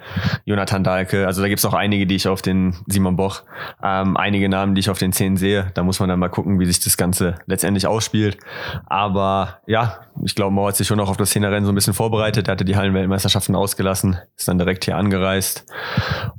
Jonathan 0.47 0.83
Dahlke. 0.83 1.27
Also 1.27 1.43
da 1.43 1.49
gibt's 1.49 1.67
auch 1.67 1.75
einige, 1.75 2.07
die 2.07 2.15
ich 2.15 2.27
auf 2.27 2.41
den 2.41 2.75
Simon 2.87 3.17
Boch, 3.17 3.43
ähm, 3.83 4.17
einige 4.17 4.49
Namen, 4.49 4.75
die 4.75 4.81
ich 4.81 4.89
auf 4.89 4.99
den 4.99 5.13
Zehn 5.13 5.37
sehe. 5.37 5.71
Da 5.75 5.83
muss 5.83 6.01
man 6.01 6.09
dann 6.09 6.19
mal 6.19 6.31
gucken, 6.31 6.59
wie 6.59 6.65
sich 6.65 6.81
das 6.81 6.97
Ganze 6.97 7.35
letztendlich 7.47 7.87
ausspielt. 7.87 8.39
Aber 8.87 9.59
ja, 9.67 9.99
ich 10.25 10.35
glaube, 10.35 10.53
Mo 10.53 10.67
hat 10.69 10.77
sich 10.77 10.87
schon 10.87 10.97
noch 10.97 11.11
auf 11.11 11.19
das 11.19 11.31
Zehnerrennen 11.31 11.67
so 11.67 11.73
ein 11.73 11.75
bisschen 11.75 11.95
vorbereitet. 11.95 12.49
Er 12.49 12.53
hatte 12.53 12.65
die 12.65 12.77
Hallenweltmeisterschaften 12.77 13.55
ausgelassen, 13.55 14.17
ist 14.37 14.49
dann 14.49 14.59
direkt 14.59 14.87
hier 14.87 14.97
angereist 14.97 15.67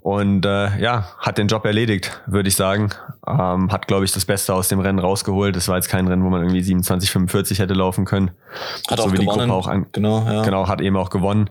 und 0.02 0.46
äh, 0.46 0.80
ja, 0.80 1.06
hat 1.20 1.38
den 1.38 1.48
Job 1.48 1.66
erledigt, 1.66 2.22
würde 2.26 2.50
ich 2.50 2.56
sagen. 2.56 2.90
Ähm, 3.28 3.72
hat, 3.72 3.88
glaube 3.88 4.06
ich, 4.06 4.12
das 4.12 4.26
Beste 4.26 4.54
aus 4.54 4.70
dem 4.70 4.80
Rennen 4.80 5.00
rausgeholt. 5.20 5.56
Das 5.56 5.68
war 5.68 5.76
jetzt 5.76 5.90
kein 5.90 6.08
Rennen, 6.08 6.24
wo 6.24 6.30
man 6.30 6.42
irgendwie 6.42 6.62
27, 6.62 7.12
45 7.12 7.60
hätte 7.60 7.74
laufen 7.74 8.06
können. 8.06 8.32
Hat 8.90 9.00
so 9.00 9.06
auch 9.06 9.12
gewonnen. 9.12 9.52
Auch 9.52 9.68
an, 9.68 9.88
genau, 9.92 10.26
ja. 10.26 10.44
genau, 10.44 10.68
hat 10.68 10.82
eben 10.82 10.98
auch 10.98 11.10
gewonnen. 11.10 11.50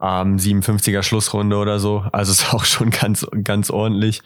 Ähm, 0.00 0.36
57er 0.36 1.02
Schlussrunde 1.02 1.56
oder 1.56 1.78
so. 1.78 2.04
Also 2.12 2.32
ist 2.32 2.54
auch 2.54 2.64
schon 2.64 2.90
ganz, 2.90 3.26
ganz 3.44 3.70
ordentlich, 3.70 4.22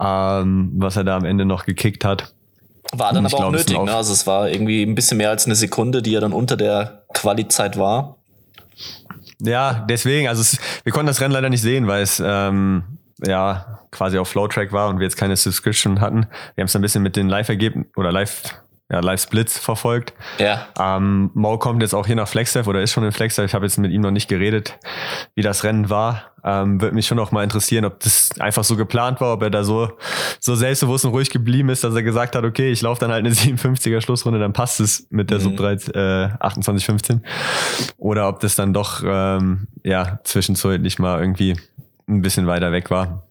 ähm, 0.00 0.72
was 0.76 0.96
er 0.96 1.04
da 1.04 1.16
am 1.16 1.24
Ende 1.24 1.44
noch 1.44 1.66
gekickt 1.66 2.04
hat. 2.04 2.34
War 2.92 3.12
dann 3.12 3.26
aber 3.26 3.34
auch 3.34 3.40
glaub, 3.40 3.52
nötig, 3.52 3.78
ne? 3.78 3.94
Also 3.94 4.12
es 4.12 4.26
war 4.26 4.48
irgendwie 4.48 4.82
ein 4.82 4.94
bisschen 4.94 5.16
mehr 5.16 5.30
als 5.30 5.46
eine 5.46 5.56
Sekunde, 5.56 6.00
die 6.00 6.12
ja 6.12 6.20
dann 6.20 6.32
unter 6.32 6.56
der 6.56 7.04
Quali-Zeit 7.12 7.76
war. 7.76 8.18
Ja, 9.40 9.84
deswegen, 9.88 10.28
also 10.28 10.42
es, 10.42 10.58
wir 10.84 10.92
konnten 10.92 11.08
das 11.08 11.20
Rennen 11.20 11.32
leider 11.32 11.50
nicht 11.50 11.62
sehen, 11.62 11.88
weil 11.88 12.02
es 12.02 12.22
ähm, 12.24 12.84
ja 13.26 13.80
quasi 13.90 14.18
auf 14.18 14.28
Flowtrack 14.28 14.72
war 14.72 14.88
und 14.88 14.98
wir 14.98 15.04
jetzt 15.04 15.16
keine 15.16 15.36
Subscription 15.36 16.00
hatten. 16.00 16.26
Wir 16.54 16.62
haben 16.62 16.66
es 16.66 16.76
ein 16.76 16.82
bisschen 16.82 17.02
mit 17.02 17.16
den 17.16 17.28
Live-Ergebnissen 17.28 17.90
oder 17.96 18.12
Live 18.12 18.42
ja, 18.90 19.00
Live-Splits 19.00 19.58
verfolgt. 19.58 20.12
Ja. 20.38 20.66
Ähm, 20.78 21.30
Mo 21.32 21.56
kommt 21.58 21.80
jetzt 21.80 21.94
auch 21.94 22.06
hier 22.06 22.16
nach 22.16 22.28
Flagstaff 22.28 22.66
oder 22.66 22.82
ist 22.82 22.92
schon 22.92 23.02
in 23.02 23.12
Flagstaff. 23.12 23.46
Ich 23.46 23.54
habe 23.54 23.64
jetzt 23.64 23.78
mit 23.78 23.90
ihm 23.90 24.02
noch 24.02 24.10
nicht 24.10 24.28
geredet, 24.28 24.78
wie 25.34 25.42
das 25.42 25.64
Rennen 25.64 25.88
war. 25.88 26.32
Ähm, 26.44 26.82
Würde 26.82 26.94
mich 26.94 27.06
schon 27.06 27.16
noch 27.16 27.32
mal 27.32 27.42
interessieren, 27.42 27.86
ob 27.86 28.00
das 28.00 28.38
einfach 28.38 28.62
so 28.62 28.76
geplant 28.76 29.22
war, 29.22 29.32
ob 29.32 29.42
er 29.42 29.48
da 29.48 29.64
so, 29.64 29.90
so 30.38 30.54
selbstbewusst 30.54 31.06
und 31.06 31.12
ruhig 31.12 31.30
geblieben 31.30 31.70
ist, 31.70 31.82
dass 31.82 31.94
er 31.94 32.02
gesagt 32.02 32.36
hat, 32.36 32.44
okay, 32.44 32.70
ich 32.70 32.82
laufe 32.82 33.00
dann 33.00 33.10
halt 33.10 33.24
eine 33.24 33.34
57er 33.34 34.02
Schlussrunde, 34.02 34.38
dann 34.38 34.52
passt 34.52 34.80
es 34.80 35.06
mit 35.08 35.30
der 35.30 35.38
mhm. 35.38 35.42
Sub 35.42 35.56
3, 35.56 35.72
äh, 35.94 36.28
28, 36.40 36.84
15. 36.84 37.24
Oder 37.96 38.28
ob 38.28 38.40
das 38.40 38.54
dann 38.54 38.74
doch 38.74 39.02
ähm, 39.02 39.66
ja 39.82 40.20
zwischenzeitlich 40.24 40.98
mal 40.98 41.20
irgendwie 41.20 41.56
ein 42.08 42.22
bisschen 42.22 42.46
weiter 42.46 42.72
weg 42.72 42.90
war. 42.90 43.22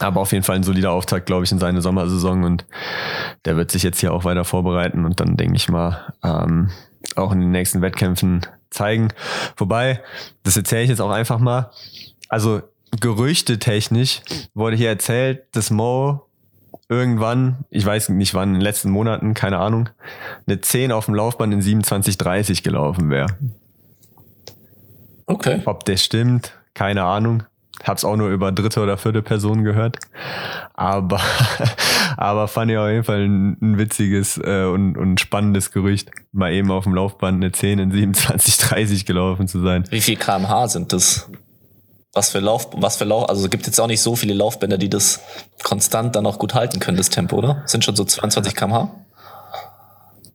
Aber 0.00 0.20
auf 0.20 0.32
jeden 0.32 0.44
Fall 0.44 0.56
ein 0.56 0.62
solider 0.62 0.92
Auftakt, 0.92 1.26
glaube 1.26 1.44
ich, 1.44 1.52
in 1.52 1.58
seine 1.58 1.82
Sommersaison 1.82 2.44
und 2.44 2.66
der 3.44 3.56
wird 3.56 3.70
sich 3.70 3.82
jetzt 3.82 4.00
hier 4.00 4.12
auch 4.12 4.24
weiter 4.24 4.44
vorbereiten 4.44 5.04
und 5.04 5.18
dann 5.18 5.36
denke 5.36 5.56
ich 5.56 5.68
mal 5.68 6.12
ähm, 6.22 6.70
auch 7.16 7.32
in 7.32 7.40
den 7.40 7.50
nächsten 7.50 7.82
Wettkämpfen 7.82 8.46
zeigen. 8.70 9.08
Wobei, 9.56 10.00
das 10.44 10.56
erzähle 10.56 10.82
ich 10.82 10.90
jetzt 10.90 11.00
auch 11.00 11.10
einfach 11.10 11.38
mal. 11.38 11.70
Also 12.28 12.62
Gerüchte 13.00 13.58
technisch 13.58 14.22
wurde 14.54 14.76
hier 14.76 14.88
erzählt, 14.88 15.44
dass 15.52 15.70
Mo 15.70 16.28
irgendwann, 16.88 17.64
ich 17.70 17.84
weiß 17.84 18.08
nicht 18.10 18.34
wann, 18.34 18.50
in 18.50 18.54
den 18.54 18.62
letzten 18.62 18.90
Monaten, 18.90 19.34
keine 19.34 19.58
Ahnung, 19.58 19.90
eine 20.46 20.60
10 20.60 20.92
auf 20.92 21.04
dem 21.04 21.14
Laufband 21.14 21.52
in 21.52 21.60
27,30 21.60 22.62
gelaufen 22.62 23.10
wäre. 23.10 23.28
Okay. 25.26 25.60
Ob 25.66 25.84
das 25.84 26.02
stimmt, 26.02 26.52
keine 26.72 27.04
Ahnung. 27.04 27.42
Hab's 27.84 28.04
auch 28.04 28.16
nur 28.16 28.28
über 28.28 28.52
dritte 28.52 28.80
oder 28.80 28.98
vierte 28.98 29.22
Person 29.22 29.64
gehört. 29.64 29.98
Aber, 30.74 31.20
aber 32.16 32.48
fand 32.48 32.70
ich 32.70 32.76
auf 32.76 32.88
jeden 32.88 33.04
Fall 33.04 33.24
ein, 33.24 33.56
ein 33.60 33.78
witziges 33.78 34.38
äh, 34.38 34.64
und, 34.64 34.96
und 34.96 35.20
spannendes 35.20 35.70
Gerücht, 35.70 36.10
mal 36.32 36.52
eben 36.52 36.70
auf 36.70 36.84
dem 36.84 36.94
Laufband 36.94 37.42
eine 37.42 37.52
10 37.52 37.78
in 37.78 37.90
27, 37.90 38.58
30 38.58 39.06
gelaufen 39.06 39.48
zu 39.48 39.60
sein. 39.60 39.84
Wie 39.90 40.00
viel 40.00 40.16
kmh 40.16 40.68
sind 40.68 40.92
das? 40.92 41.30
Was 42.14 42.30
für 42.30 42.40
Lauf, 42.40 42.68
was 42.72 42.96
für 42.96 43.04
Lauf, 43.04 43.28
also 43.28 43.44
es 43.44 43.50
gibt 43.50 43.66
jetzt 43.66 43.78
auch 43.80 43.86
nicht 43.86 44.00
so 44.00 44.16
viele 44.16 44.34
Laufbänder, 44.34 44.78
die 44.78 44.88
das 44.88 45.20
konstant 45.62 46.16
dann 46.16 46.26
auch 46.26 46.38
gut 46.38 46.54
halten 46.54 46.80
können, 46.80 46.96
das 46.96 47.10
Tempo, 47.10 47.36
oder? 47.36 47.62
Sind 47.66 47.84
schon 47.84 47.94
so 47.94 48.04
22 48.04 48.54
kmh? 48.56 48.90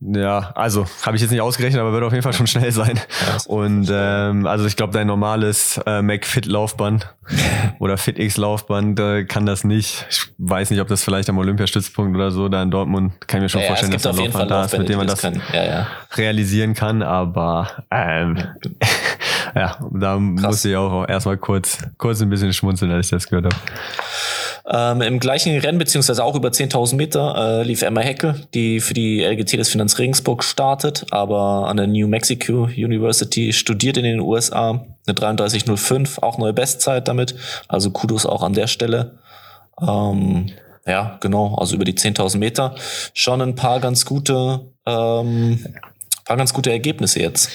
Ja, 0.06 0.52
also 0.56 0.86
habe 1.04 1.16
ich 1.16 1.22
jetzt 1.22 1.32
nicht 1.32 1.42
ausgerechnet, 1.42 1.80
aber 1.80 1.94
wird 1.94 2.04
auf 2.04 2.12
jeden 2.12 2.24
Fall 2.24 2.34
schon 2.34 2.48
schnell 2.48 2.72
sein. 2.72 3.00
Und 3.48 3.90
ähm, 3.92 4.46
also 4.46 4.66
ich 4.66 4.76
glaube, 4.76 4.92
dein 4.92 5.08
normales 5.08 5.80
äh, 5.86 6.02
McFit-Laufband 6.02 7.14
oder 7.80 7.98
FitX-Laufband 7.98 9.00
äh, 9.00 9.24
kann 9.26 9.46
das 9.46 9.64
nicht. 9.64 10.06
Ich 10.10 10.28
weiß 10.40 10.72
nicht, 10.72 10.82
ob 10.82 10.88
das 10.90 11.04
vielleicht 11.04 11.30
am 11.30 11.38
Olympiastützpunkt 11.38 12.16
oder 12.16 12.32
so 12.32 12.50
da 12.50 12.64
in 12.64 12.72
Dortmund 12.72 13.14
kann 13.28 13.40
ich 13.40 13.44
mir 13.44 13.50
schon 13.50 13.62
ja, 13.62 13.68
vorstellen, 13.68 13.92
dass 13.94 14.02
da 14.02 14.10
ein 14.10 14.18
Laufband 14.18 14.52
da 14.52 14.66
ist, 14.66 14.78
mit 14.78 14.90
dem 14.90 14.98
man 14.98 15.08
das, 15.08 15.22
ja, 15.22 15.32
ja. 15.54 15.88
realisieren 16.16 16.74
kann. 16.74 17.02
Aber 17.02 17.70
ähm, 17.90 18.44
ja, 19.56 19.78
da 19.92 20.14
Krass. 20.14 20.20
musste 20.20 20.70
ich 20.70 20.76
auch 20.76 21.08
erstmal 21.08 21.38
kurz 21.38 21.80
kurz 21.98 22.22
ein 22.22 22.30
bisschen 22.30 22.54
schmunzeln, 22.54 22.92
als 22.92 23.08
ich 23.08 23.12
das 23.12 23.28
gehört 23.28 23.54
habe. 23.54 23.56
Ähm, 24.66 25.02
Im 25.02 25.20
gleichen 25.20 25.58
Rennen, 25.60 25.78
beziehungsweise 25.78 26.24
auch 26.24 26.36
über 26.36 26.50
10.000 26.50 26.96
Meter, 26.96 27.36
äh, 27.36 27.64
lief 27.64 27.82
Emma 27.82 28.00
Hecke, 28.00 28.36
die 28.54 28.80
für 28.80 28.94
die 28.94 29.22
LGT 29.22 29.58
des 29.58 29.70
Finanz 29.70 30.00
Regensburg 30.00 30.44
startet, 30.44 31.06
aber 31.12 31.68
an 31.68 31.76
der 31.76 31.88
New 31.88 32.08
Mexico 32.08 32.64
University 32.64 33.52
studiert 33.52 33.98
in 33.98 34.06
den 34.06 34.22
USA. 34.22 34.86
Eine 35.06 35.16
33.05, 35.18 36.22
auch 36.22 36.38
neue 36.38 36.54
Bestzeit 36.54 37.10
damit. 37.10 37.36
Also 37.68 37.92
Kudos 37.92 38.26
auch 38.26 38.42
an 38.42 38.54
der 38.54 38.68
Stelle. 38.68 39.20
Ähm, 39.82 40.50
ja, 40.88 41.18
genau, 41.20 41.56
also 41.56 41.76
über 41.76 41.86
die 41.86 41.96
10.000 41.96 42.38
Meter. 42.38 42.76
Schon 43.14 43.42
ein 43.42 43.56
paar 43.56 43.82
ganz 43.82 44.06
gute 44.06 44.62
ähm, 44.86 45.66
paar 46.26 46.38
ganz 46.38 46.54
gute 46.54 46.72
Ergebnisse 46.72 47.20
jetzt. 47.20 47.52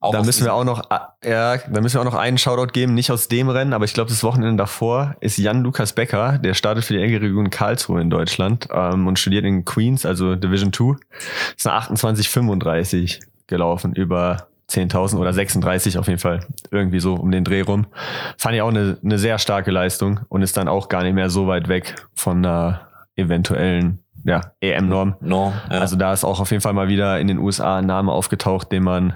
Auch 0.00 0.12
da 0.12 0.22
müssen 0.22 0.44
wir 0.44 0.54
auch 0.54 0.64
noch, 0.64 0.82
ja, 1.24 1.58
da 1.58 1.80
müssen 1.80 1.94
wir 1.94 2.00
auch 2.00 2.12
noch 2.12 2.14
einen 2.14 2.38
Shoutout 2.38 2.72
geben, 2.72 2.94
nicht 2.94 3.10
aus 3.10 3.28
dem 3.28 3.48
Rennen, 3.48 3.72
aber 3.72 3.84
ich 3.84 3.94
glaube, 3.94 4.10
das 4.10 4.22
Wochenende 4.22 4.56
davor 4.56 5.16
ist 5.20 5.38
Jan 5.38 5.62
Lukas 5.62 5.92
Becker, 5.92 6.38
der 6.38 6.54
startet 6.54 6.84
für 6.84 6.94
die 6.94 7.02
enge 7.02 7.20
Region 7.20 7.50
Karlsruhe 7.50 8.00
in 8.00 8.10
Deutschland 8.10 8.68
ähm, 8.72 9.06
und 9.06 9.18
studiert 9.18 9.44
in 9.44 9.64
Queens, 9.64 10.06
also 10.06 10.36
Division 10.36 10.72
2. 10.72 10.96
Ist 11.56 11.66
eine 11.66 11.80
28,35 11.80 13.20
gelaufen 13.46 13.94
über 13.94 14.48
10.000 14.70 15.18
oder 15.18 15.32
36 15.32 15.98
auf 15.98 16.06
jeden 16.06 16.20
Fall. 16.20 16.46
Irgendwie 16.70 17.00
so 17.00 17.14
um 17.14 17.30
den 17.30 17.44
Dreh 17.44 17.62
rum. 17.62 17.86
Fand 18.38 18.54
ich 18.54 18.62
auch 18.62 18.68
eine, 18.68 18.98
eine 19.04 19.18
sehr 19.18 19.38
starke 19.38 19.70
Leistung 19.70 20.20
und 20.28 20.42
ist 20.42 20.56
dann 20.56 20.68
auch 20.68 20.88
gar 20.88 21.02
nicht 21.02 21.14
mehr 21.14 21.28
so 21.28 21.46
weit 21.48 21.68
weg 21.68 21.96
von 22.14 22.38
einer 22.38 22.88
eventuellen 23.16 23.98
ja, 24.24 24.52
EM-Norm. 24.60 25.16
No, 25.20 25.52
ja. 25.70 25.78
Also 25.78 25.96
da 25.96 26.12
ist 26.12 26.24
auch 26.24 26.40
auf 26.40 26.50
jeden 26.50 26.60
Fall 26.60 26.72
mal 26.72 26.88
wieder 26.88 27.20
in 27.20 27.28
den 27.28 27.38
USA 27.38 27.78
ein 27.78 27.86
Name 27.86 28.12
aufgetaucht, 28.12 28.72
den 28.72 28.82
man 28.82 29.14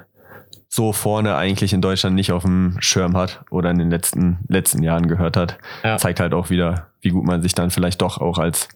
so 0.69 0.93
vorne 0.93 1.37
eigentlich 1.37 1.73
in 1.73 1.81
Deutschland 1.81 2.17
nicht 2.17 2.33
auf 2.33 2.43
dem 2.43 2.77
Schirm 2.81 3.17
hat 3.17 3.45
oder 3.51 3.71
in 3.71 3.79
den 3.79 3.91
letzten, 3.91 4.39
letzten 4.49 4.83
Jahren 4.83 5.07
gehört 5.07 5.37
hat. 5.37 5.59
Ja. 5.85 5.99
Zeigt 5.99 6.19
halt 6.19 6.35
auch 6.35 6.51
wieder, 6.51 6.89
wie 7.01 7.11
gut 7.11 7.25
man 7.25 7.43
sich 7.43 7.55
dann 7.55 7.71
vielleicht 7.71 8.03
doch 8.03 8.19
auch 8.19 8.39
als 8.39 8.69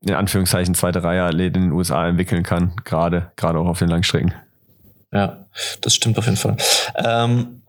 in 0.00 0.14
Anführungszeichen 0.14 0.74
zweite 0.74 1.02
Reihe 1.02 1.22
Athlet 1.22 1.56
in 1.56 1.64
den 1.64 1.72
USA 1.72 2.06
entwickeln 2.06 2.42
kann, 2.42 2.72
gerade, 2.84 3.32
gerade 3.36 3.58
auch 3.58 3.66
auf 3.66 3.78
den 3.78 3.88
Langstrecken. 3.88 4.34
Ja, 5.12 5.44
das 5.80 5.94
stimmt 5.94 6.18
auf 6.18 6.24
jeden 6.24 6.36
Fall. 6.36 6.56
Ähm, 6.96 7.62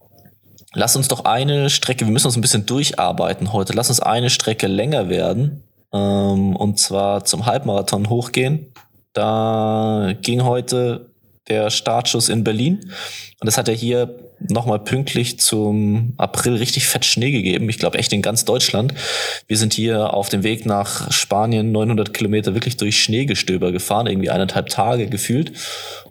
lass 0.74 0.95
uns 0.95 1.07
doch 1.07 1.25
eine 1.25 1.69
Strecke, 1.69 2.05
wir 2.05 2.12
müssen 2.12 2.27
uns 2.27 2.38
ein 2.38 2.41
bisschen 2.41 2.65
durcharbeiten 2.65 3.53
heute, 3.53 3.74
lass 3.74 3.89
uns 3.89 4.00
eine 4.00 4.29
Strecke 4.29 4.67
länger 4.67 5.10
werden 5.10 5.63
ähm, 5.95 6.55
und 6.55 6.77
zwar 6.79 7.23
zum 7.23 7.45
Halbmarathon 7.45 8.09
hochgehen. 8.09 8.73
Da 9.13 10.13
ging 10.21 10.43
heute 10.43 11.09
der 11.47 11.69
Startschuss 11.69 12.27
in 12.27 12.43
Berlin. 12.43 12.91
Und 13.39 13.45
das 13.45 13.57
hat 13.57 13.67
er 13.67 13.75
hier 13.75 14.19
nochmal 14.39 14.79
pünktlich 14.79 15.39
zum 15.39 16.13
April 16.17 16.55
richtig 16.55 16.87
fett 16.87 17.05
Schnee 17.05 17.31
gegeben. 17.31 17.69
Ich 17.69 17.77
glaube 17.77 17.97
echt 17.97 18.11
in 18.11 18.21
ganz 18.21 18.43
Deutschland. 18.45 18.93
Wir 19.47 19.57
sind 19.57 19.73
hier 19.73 20.13
auf 20.13 20.27
dem 20.29 20.43
Weg 20.43 20.65
nach 20.65 21.11
Spanien 21.11 21.71
900 21.71 22.13
Kilometer 22.13 22.53
wirklich 22.53 22.77
durch 22.77 23.01
Schneegestöber 23.01 23.71
gefahren, 23.71 24.07
irgendwie 24.07 24.29
eineinhalb 24.29 24.67
Tage 24.69 25.07
gefühlt. 25.07 25.53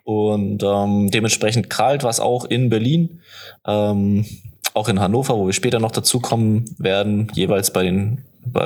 Und 0.04 0.62
ähm, 0.62 1.10
dementsprechend 1.10 1.68
kalt 1.68 2.04
war 2.04 2.10
es 2.10 2.20
auch 2.20 2.44
in 2.44 2.70
Berlin. 2.70 3.20
Ähm, 3.66 4.24
auch 4.72 4.88
in 4.88 5.00
Hannover, 5.00 5.36
wo 5.36 5.46
wir 5.46 5.52
später 5.52 5.78
noch 5.78 5.92
dazukommen 5.92 6.64
werden, 6.78 7.30
jeweils 7.34 7.72
bei 7.72 7.84
den 7.84 8.24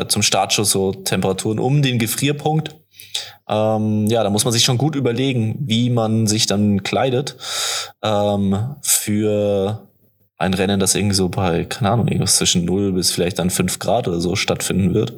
zum 0.09 0.23
Startschuss 0.23 0.71
so 0.71 0.92
Temperaturen 0.92 1.59
um 1.59 1.83
den 1.83 1.99
Gefrierpunkt. 1.99 2.76
Ähm, 3.49 4.07
ja, 4.07 4.23
da 4.23 4.30
muss 4.30 4.45
man 4.45 4.52
sich 4.52 4.64
schon 4.64 4.78
gut 4.78 4.95
überlegen, 4.95 5.57
wie 5.61 5.90
man 5.90 6.26
sich 6.26 6.47
dann 6.47 6.83
kleidet 6.83 7.37
ähm, 8.02 8.76
für 8.83 9.88
ein 10.37 10.54
Rennen, 10.54 10.78
das 10.78 10.95
irgendwie 10.95 11.16
so 11.16 11.28
bei, 11.28 11.64
keine 11.64 11.90
Ahnung, 11.90 12.09
irgendwas 12.09 12.37
zwischen 12.37 12.64
0 12.64 12.92
bis 12.92 13.11
vielleicht 13.11 13.38
dann 13.38 13.50
5 13.50 13.78
Grad 13.78 14.07
oder 14.07 14.21
so 14.21 14.37
stattfinden 14.37 14.95
wird. 14.95 15.14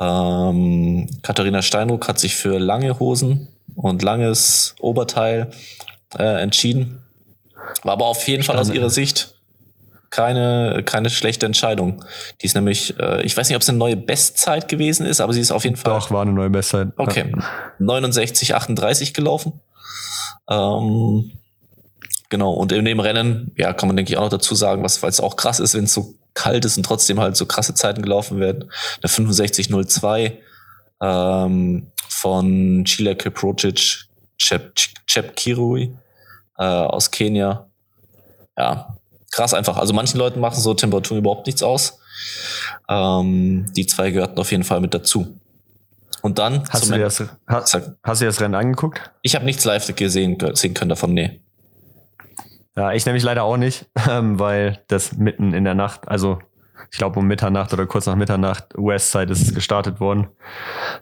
Ähm, 0.00 1.08
Katharina 1.22 1.62
Steinruck 1.62 2.08
hat 2.08 2.18
sich 2.18 2.34
für 2.34 2.58
lange 2.58 2.98
Hosen 2.98 3.48
und 3.74 4.02
langes 4.02 4.74
Oberteil 4.80 5.50
äh, 6.18 6.42
entschieden. 6.42 7.02
War 7.82 7.94
aber 7.94 8.06
auf 8.06 8.26
jeden 8.28 8.42
Fall 8.42 8.58
aus 8.58 8.70
ihrer 8.70 8.90
Sicht 8.90 9.33
keine, 10.14 10.84
keine 10.84 11.10
schlechte 11.10 11.44
Entscheidung. 11.44 12.04
Die 12.40 12.46
ist 12.46 12.54
nämlich, 12.54 12.96
äh, 13.00 13.22
ich 13.22 13.36
weiß 13.36 13.48
nicht, 13.48 13.56
ob 13.56 13.62
es 13.62 13.68
eine 13.68 13.78
neue 13.78 13.96
Bestzeit 13.96 14.68
gewesen 14.68 15.06
ist, 15.06 15.20
aber 15.20 15.32
sie 15.32 15.40
ist 15.40 15.50
auf 15.50 15.64
jeden 15.64 15.74
Fall. 15.74 15.92
Doch, 15.92 16.12
war 16.12 16.22
eine 16.22 16.32
neue 16.32 16.50
Bestzeit. 16.50 16.92
Okay. 16.96 17.32
Ja. 17.36 17.44
69, 17.80 18.54
38 18.54 19.12
gelaufen. 19.12 19.60
Ähm, 20.48 21.32
genau. 22.28 22.52
Und 22.52 22.70
in 22.70 22.84
dem 22.84 23.00
Rennen, 23.00 23.50
ja, 23.56 23.72
kann 23.72 23.88
man 23.88 23.96
denke 23.96 24.12
ich 24.12 24.16
auch 24.16 24.22
noch 24.22 24.28
dazu 24.28 24.54
sagen, 24.54 24.84
was, 24.84 25.02
weil 25.02 25.10
es 25.10 25.18
auch 25.18 25.34
krass 25.34 25.58
ist, 25.58 25.74
wenn 25.74 25.84
es 25.84 25.94
so 25.94 26.14
kalt 26.32 26.64
ist 26.64 26.76
und 26.76 26.84
trotzdem 26.84 27.18
halt 27.18 27.36
so 27.36 27.46
krasse 27.46 27.74
Zeiten 27.74 28.00
gelaufen 28.00 28.38
werden. 28.38 28.70
Eine 29.02 29.32
6502 29.32 30.38
ähm, 31.02 31.90
von 32.08 32.84
Chile 32.84 33.16
Kiprocic 33.16 34.04
Chep, 34.38 34.76
Chep 35.08 35.34
Kirui 35.34 35.92
äh, 36.56 36.62
aus 36.62 37.10
Kenia. 37.10 37.66
Ja, 38.56 38.96
krass 39.34 39.52
einfach. 39.52 39.76
Also 39.76 39.92
manchen 39.92 40.18
Leuten 40.18 40.40
machen 40.40 40.60
so 40.60 40.74
Temperaturen 40.74 41.18
überhaupt 41.18 41.46
nichts 41.46 41.62
aus. 41.62 41.98
Ähm, 42.88 43.66
die 43.74 43.86
zwei 43.86 44.10
gehörten 44.10 44.38
auf 44.38 44.50
jeden 44.50 44.64
Fall 44.64 44.80
mit 44.80 44.94
dazu. 44.94 45.38
Und 46.22 46.38
dann 46.38 46.64
hast, 46.70 46.88
du 46.88 46.94
dir, 46.94 47.00
das, 47.00 47.22
hast, 47.46 47.74
hast 48.02 48.20
du 48.20 48.24
dir 48.24 48.30
das 48.30 48.40
Rennen 48.40 48.54
angeguckt? 48.54 49.10
Ich 49.22 49.34
habe 49.34 49.44
nichts 49.44 49.64
live 49.64 49.94
gesehen 49.94 50.38
sehen 50.54 50.72
können 50.72 50.88
davon, 50.88 51.12
nee. 51.12 51.40
Ja, 52.76 52.92
ich 52.92 53.04
nämlich 53.06 53.24
leider 53.24 53.42
auch 53.42 53.56
nicht, 53.56 53.86
ähm, 54.08 54.38
weil 54.38 54.82
das 54.88 55.12
mitten 55.16 55.52
in 55.52 55.64
der 55.64 55.74
Nacht, 55.74 56.08
also 56.08 56.38
ich 56.90 56.98
glaube 56.98 57.18
um 57.18 57.26
Mitternacht 57.26 57.72
oder 57.72 57.86
kurz 57.86 58.06
nach 58.06 58.16
Mitternacht, 58.16 58.66
Westside 58.74 59.32
ist 59.32 59.42
es 59.42 59.54
gestartet 59.54 60.00
worden. 60.00 60.28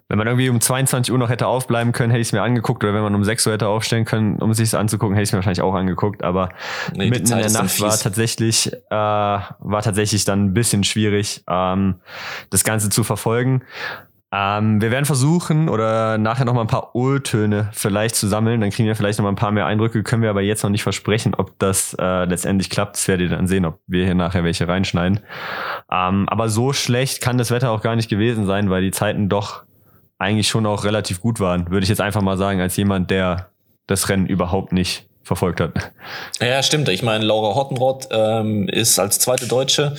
Wenn 0.08 0.18
man 0.18 0.26
irgendwie 0.26 0.48
um 0.48 0.60
22 0.60 1.12
Uhr 1.12 1.18
noch 1.18 1.28
hätte 1.28 1.46
aufbleiben 1.46 1.92
können, 1.92 2.10
hätte 2.10 2.20
ich 2.20 2.28
es 2.28 2.32
mir 2.32 2.42
angeguckt. 2.42 2.84
Oder 2.84 2.94
wenn 2.94 3.02
man 3.02 3.14
um 3.14 3.24
6 3.24 3.46
Uhr 3.46 3.52
hätte 3.54 3.68
aufstehen 3.68 4.04
können, 4.04 4.40
um 4.40 4.52
sich 4.54 4.74
anzugucken, 4.76 5.14
hätte 5.14 5.22
ich 5.22 5.28
es 5.28 5.32
mir 5.32 5.38
wahrscheinlich 5.38 5.62
auch 5.62 5.74
angeguckt. 5.74 6.22
Aber 6.22 6.50
nee, 6.94 7.10
mitten 7.10 7.32
in 7.32 7.38
der 7.38 7.50
Nacht 7.50 7.80
war 7.80 7.96
tatsächlich, 7.98 8.72
äh, 8.72 8.94
war 8.94 9.82
tatsächlich 9.82 10.24
dann 10.24 10.46
ein 10.46 10.54
bisschen 10.54 10.84
schwierig, 10.84 11.42
ähm, 11.48 11.96
das 12.50 12.64
Ganze 12.64 12.90
zu 12.90 13.04
verfolgen. 13.04 13.62
Ähm, 14.34 14.80
wir 14.80 14.90
werden 14.90 15.04
versuchen 15.04 15.68
oder 15.68 16.16
nachher 16.16 16.46
noch 16.46 16.54
mal 16.54 16.62
ein 16.62 16.66
paar 16.66 16.94
O-Töne 16.94 17.68
vielleicht 17.72 18.14
zu 18.14 18.26
sammeln. 18.26 18.62
Dann 18.62 18.70
kriegen 18.70 18.88
wir 18.88 18.96
vielleicht 18.96 19.18
noch 19.18 19.24
mal 19.24 19.28
ein 19.28 19.36
paar 19.36 19.52
mehr 19.52 19.66
Eindrücke. 19.66 20.02
Können 20.02 20.22
wir 20.22 20.30
aber 20.30 20.40
jetzt 20.40 20.62
noch 20.62 20.70
nicht 20.70 20.82
versprechen, 20.82 21.34
ob 21.34 21.58
das 21.58 21.94
äh, 22.00 22.24
letztendlich 22.24 22.70
klappt. 22.70 22.96
Das 22.96 23.06
werdet 23.08 23.30
ihr 23.30 23.36
dann 23.36 23.46
sehen, 23.46 23.66
ob 23.66 23.80
wir 23.86 24.06
hier 24.06 24.14
nachher 24.14 24.42
welche 24.42 24.66
reinschneiden. 24.66 25.20
Ähm, 25.90 26.28
aber 26.28 26.48
so 26.48 26.72
schlecht 26.72 27.20
kann 27.20 27.36
das 27.36 27.50
Wetter 27.50 27.70
auch 27.70 27.82
gar 27.82 27.94
nicht 27.94 28.08
gewesen 28.08 28.46
sein, 28.46 28.70
weil 28.70 28.80
die 28.80 28.90
Zeiten 28.90 29.28
doch 29.28 29.64
eigentlich 30.18 30.48
schon 30.48 30.64
auch 30.64 30.84
relativ 30.84 31.20
gut 31.20 31.38
waren. 31.38 31.70
Würde 31.70 31.84
ich 31.84 31.90
jetzt 31.90 32.00
einfach 32.00 32.22
mal 32.22 32.38
sagen, 32.38 32.60
als 32.60 32.76
jemand, 32.76 33.10
der 33.10 33.50
das 33.86 34.08
Rennen 34.08 34.26
überhaupt 34.26 34.72
nicht 34.72 35.10
verfolgt 35.22 35.60
hat. 35.60 35.72
Ja, 36.40 36.62
stimmt. 36.62 36.88
Ich 36.88 37.02
meine, 37.02 37.24
Laura 37.24 37.54
Hottenrott 37.54 38.08
ähm, 38.10 38.68
ist 38.68 38.98
als 38.98 39.18
zweite 39.20 39.46
Deutsche 39.46 39.94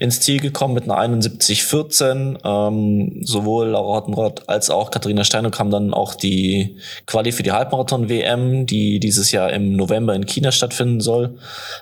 ins 0.00 0.20
Ziel 0.20 0.40
gekommen 0.40 0.74
mit 0.74 0.84
einer 0.84 0.98
71-14. 0.98 2.38
Ähm, 2.44 3.20
sowohl 3.22 3.68
Laura 3.68 3.96
Hottenrott 3.96 4.48
als 4.48 4.68
auch 4.68 4.90
Katharina 4.90 5.24
Steinung 5.24 5.56
haben 5.58 5.70
dann 5.70 5.94
auch 5.94 6.14
die 6.14 6.76
Quali 7.06 7.32
für 7.32 7.42
die 7.42 7.52
Halbmarathon-WM, 7.52 8.66
die 8.66 9.00
dieses 9.00 9.32
Jahr 9.32 9.52
im 9.52 9.76
November 9.76 10.14
in 10.14 10.26
China 10.26 10.52
stattfinden 10.52 11.00
soll, 11.00 11.38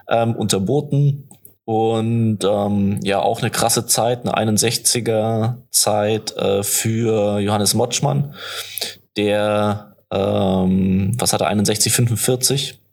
ähm, 0.09 0.37
unterboten. 0.37 1.29
Und 1.65 2.41
ähm, 2.45 3.01
ja, 3.03 3.21
auch 3.21 3.41
eine 3.41 3.51
krasse 3.51 3.87
Zeit, 3.87 4.29
eine 4.29 4.53
61er 4.53 5.55
Zeit 5.71 6.37
äh, 6.37 6.62
für 6.62 7.40
Johannes 7.40 7.73
Motschmann, 7.75 8.35
der 9.16 9.95
ähm, 10.11 11.12
was 11.18 11.33
hat 11.33 11.40
er, 11.40 11.49
61, 11.49 11.92
45 11.92 12.84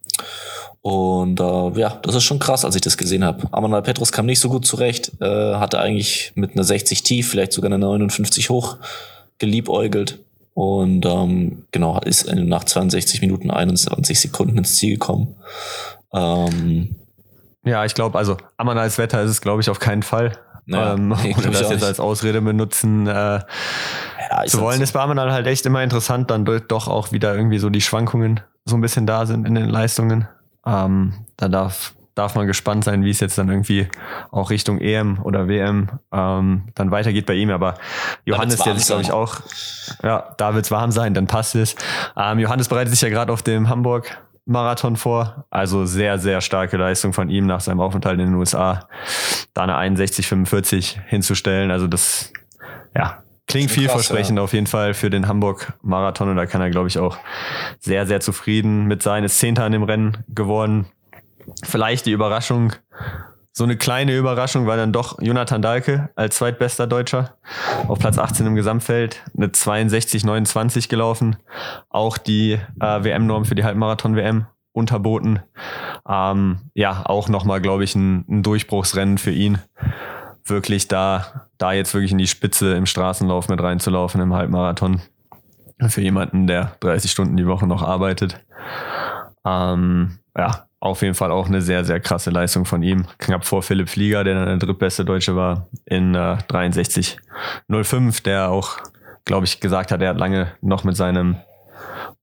und 0.82 1.40
äh, 1.40 1.80
ja, 1.80 2.00
das 2.02 2.16
ist 2.16 2.24
schon 2.24 2.40
krass, 2.40 2.66
als 2.66 2.76
ich 2.76 2.82
das 2.82 2.98
gesehen 2.98 3.24
habe. 3.24 3.48
Amanal 3.52 3.84
Petrus 3.84 4.12
kam 4.12 4.26
nicht 4.26 4.40
so 4.40 4.50
gut 4.50 4.66
zurecht, 4.66 5.12
äh, 5.22 5.56
hatte 5.56 5.80
eigentlich 5.80 6.32
mit 6.36 6.54
einer 6.54 6.64
60 6.64 7.04
tief, 7.04 7.30
vielleicht 7.30 7.54
sogar 7.54 7.70
eine 7.70 7.78
59 7.78 8.50
hoch 8.50 8.78
geliebäugelt. 9.38 10.20
Und 10.54 11.06
ähm, 11.06 11.66
genau, 11.72 12.00
ist 12.02 12.34
nach 12.34 12.64
62 12.64 13.22
Minuten 13.22 13.52
21 13.52 14.20
Sekunden 14.20 14.58
ins 14.58 14.76
Ziel 14.76 14.94
gekommen. 14.94 15.36
Ähm, 16.14 16.96
ja, 17.64 17.86
ich 17.86 17.94
glaube, 17.94 18.18
also 18.18 18.38
Amanals 18.58 18.98
Wetter 18.98 19.22
ist 19.22 19.30
es, 19.30 19.42
glaube 19.42 19.62
ich, 19.62 19.70
auf 19.70 19.80
keinen 19.80 20.04
Fall. 20.04 20.34
Naja, 20.66 20.96
ähm, 20.96 21.12
oder 21.38 21.52
das 21.52 21.70
jetzt 21.70 21.84
als 21.84 22.00
Ausrede 22.00 22.42
benutzen 22.42 23.06
äh, 23.08 23.12
ja, 23.12 24.46
zu 24.48 24.60
wollen, 24.62 24.82
ist 24.82 24.94
bei 24.94 25.00
Amanal 25.00 25.32
halt 25.32 25.46
echt 25.46 25.66
immer 25.66 25.84
interessant, 25.84 26.32
dann 26.32 26.44
doch 26.68 26.88
auch 26.88 27.12
wieder 27.12 27.36
irgendwie 27.36 27.60
so 27.60 27.70
die 27.70 27.82
Schwankungen 27.82 28.40
so 28.66 28.76
ein 28.76 28.82
bisschen 28.82 29.06
da 29.06 29.26
sind 29.26 29.48
in 29.48 29.56
den 29.56 29.70
Leistungen. 29.70 30.28
Ähm, 30.66 31.14
da 31.38 31.48
darf, 31.48 31.94
darf 32.16 32.36
man 32.36 32.48
gespannt 32.48 32.84
sein, 32.84 33.04
wie 33.04 33.10
es 33.10 33.20
jetzt 33.20 33.38
dann 33.38 33.50
irgendwie 33.50 33.88
auch 34.32 34.50
Richtung 34.50 34.80
EM 34.80 35.20
oder 35.24 35.48
WM 35.48 35.90
ähm, 36.12 36.70
dann 36.76 36.92
weitergeht 36.92 37.26
bei 37.26 37.34
ihm. 37.34 37.50
Aber 37.50 37.76
Johannes, 38.26 38.58
der 38.58 38.76
sich, 38.76 38.88
glaube 38.88 39.02
ich, 39.02 39.12
auch, 39.12 39.38
ja, 40.04 40.34
da 40.38 40.54
wird 40.54 40.66
es 40.66 40.72
warm 40.72 40.92
sein, 40.92 41.14
dann 41.14 41.28
passt 41.28 41.56
es. 41.56 41.76
Ähm, 42.18 42.40
Johannes 42.40 42.68
bereitet 42.68 42.92
sich 42.92 43.02
ja 43.02 43.10
gerade 43.10 43.32
auf 43.32 43.42
dem 43.42 43.70
Hamburg 43.70 44.18
Marathon 44.46 44.96
vor. 44.96 45.46
Also 45.50 45.86
sehr, 45.86 46.20
sehr 46.20 46.42
starke 46.42 46.78
Leistung 46.78 47.14
von 47.14 47.30
ihm 47.30 47.46
nach 47.46 47.62
seinem 47.62 47.80
Aufenthalt 47.80 48.20
in 48.20 48.28
den 48.28 48.36
USA. 48.36 48.88
Da 49.54 49.64
eine 49.64 49.78
61,45 49.78 51.00
hinzustellen. 51.08 51.72
Also 51.72 51.88
das, 51.88 52.32
ja, 52.96 53.21
Klingt 53.52 53.72
vielversprechend 53.72 54.38
ja. 54.38 54.44
auf 54.44 54.54
jeden 54.54 54.68
Fall 54.68 54.94
für 54.94 55.10
den 55.10 55.28
Hamburg-Marathon 55.28 56.30
und 56.30 56.38
da 56.38 56.46
kann 56.46 56.62
er, 56.62 56.70
glaube 56.70 56.88
ich, 56.88 56.98
auch 56.98 57.18
sehr, 57.80 58.08
sehr 58.08 58.22
zufrieden 58.22 58.86
mit 58.86 59.04
sein. 59.04 59.24
Ist 59.24 59.40
Zehnter 59.40 59.66
in 59.66 59.74
dem 59.74 59.84
Rennen 59.84 60.24
geworden. 60.30 60.88
Vielleicht 61.64 62.06
die 62.06 62.12
Überraschung, 62.12 62.74
so 63.52 63.66
eine 63.66 63.76
kleine 63.76 64.16
Überraschung 64.16 64.68
war 64.68 64.78
dann 64.78 64.94
doch 64.94 65.22
Jonathan 65.22 65.62
Dahlke 65.62 66.10
als 66.16 66.38
zweitbester 66.38 66.88
Deutscher 66.88 67.36
auf 67.88 68.00
Platz 68.00 68.18
18 68.18 68.48
im 68.48 68.56
Gesamtfeld, 68.56 69.22
eine 69.36 69.48
62,29 69.48 70.88
gelaufen. 70.88 71.36
Auch 71.90 72.18
die 72.18 72.54
äh, 72.80 73.04
WM-Norm 73.04 73.44
für 73.44 73.56
die 73.56 73.66
Halbmarathon-WM 73.66 74.46
unterboten. 74.72 75.40
Ähm, 76.08 76.60
ja, 76.74 77.04
auch 77.06 77.28
nochmal, 77.28 77.60
glaube 77.60 77.84
ich, 77.84 77.96
ein, 77.96 78.26
ein 78.30 78.44
Durchbruchsrennen 78.44 79.18
für 79.18 79.32
ihn 79.32 79.60
wirklich 80.46 80.88
da, 80.88 81.48
da 81.58 81.74
jetzt 81.74 81.94
wirklich 81.94 82.12
in 82.12 82.18
die 82.18 82.28
Spitze 82.28 82.74
im 82.74 82.86
Straßenlauf 82.86 83.50
mit 83.50 83.62
reinzulaufen 83.62 84.22
im 84.22 84.34
Halbmarathon. 84.34 85.02
Für 85.88 86.02
jemanden, 86.02 86.46
der 86.46 86.76
30 86.82 87.10
Stunden 87.10 87.38
die 87.38 87.48
Woche 87.48 87.66
noch 87.66 87.82
arbeitet. 87.82 88.40
Ähm, 89.46 90.20
ja, 90.38 90.68
auf 90.80 91.02
jeden 91.02 91.16
Fall 91.16 91.32
auch 91.32 91.48
eine 91.48 91.62
sehr, 91.62 91.86
sehr 91.86 92.00
krasse 92.00 92.30
Leistung 92.30 92.66
von 92.66 92.84
ihm. 92.84 93.06
Knapp 93.18 93.46
vor 93.46 93.64
Philipp 93.64 93.90
Flieger, 93.90 94.24
der 94.24 94.36
dann 94.36 94.46
der 94.46 94.58
drittbeste 94.58 95.06
Deutsche 95.06 95.36
war, 95.36 95.68
in 95.86 96.16
äh, 96.16 96.38
63,05, 96.50 98.24
der 98.24 98.50
auch, 98.50 98.78
glaube 99.26 99.46
ich, 99.46 99.60
gesagt 99.60 99.92
hat, 99.92 100.02
er 100.02 100.10
hat 100.10 100.18
lange 100.18 100.52
noch 100.62 100.84
mit 100.84 100.96
seinem 100.96 101.38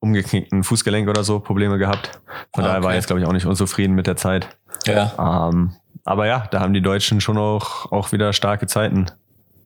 umgeknickten 0.00 0.64
Fußgelenk 0.64 1.08
oder 1.08 1.24
so 1.24 1.40
Probleme 1.40 1.78
gehabt. 1.78 2.20
Von 2.54 2.64
okay. 2.64 2.68
daher 2.68 2.82
war 2.82 2.90
er 2.90 2.96
jetzt, 2.96 3.06
glaube 3.06 3.20
ich, 3.20 3.26
auch 3.26 3.32
nicht 3.32 3.46
unzufrieden 3.46 3.94
mit 3.94 4.06
der 4.06 4.16
Zeit. 4.16 4.48
Ja. 4.86 5.48
Ähm, 5.48 5.72
aber 6.04 6.26
ja, 6.26 6.46
da 6.50 6.60
haben 6.60 6.74
die 6.74 6.82
Deutschen 6.82 7.20
schon 7.20 7.38
auch, 7.38 7.90
auch 7.92 8.12
wieder 8.12 8.32
starke 8.32 8.66
Zeiten 8.66 9.06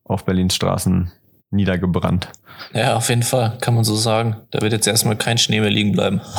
auf 0.05 0.25
Berlins 0.25 0.55
Straßen 0.55 1.12
niedergebrannt. 1.51 2.29
Ja, 2.73 2.97
auf 2.97 3.09
jeden 3.09 3.23
Fall, 3.23 3.59
kann 3.61 3.75
man 3.75 3.85
so 3.85 3.95
sagen. 3.95 4.37
Da 4.51 4.61
wird 4.61 4.73
jetzt 4.73 4.87
erstmal 4.87 5.16
kein 5.16 5.38
Schnee 5.38 5.61
mehr 5.61 5.71
liegen 5.71 5.92
bleiben. 5.92 6.21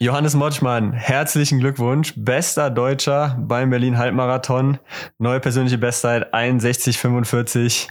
Johannes 0.00 0.34
Motschmann, 0.34 0.92
herzlichen 0.92 1.58
Glückwunsch. 1.58 2.14
Bester 2.16 2.70
Deutscher 2.70 3.36
beim 3.40 3.70
Berlin 3.70 3.98
Halbmarathon. 3.98 4.78
Neue 5.18 5.40
persönliche 5.40 5.76
Bestzeit 5.76 6.32
61,45. 6.32 7.88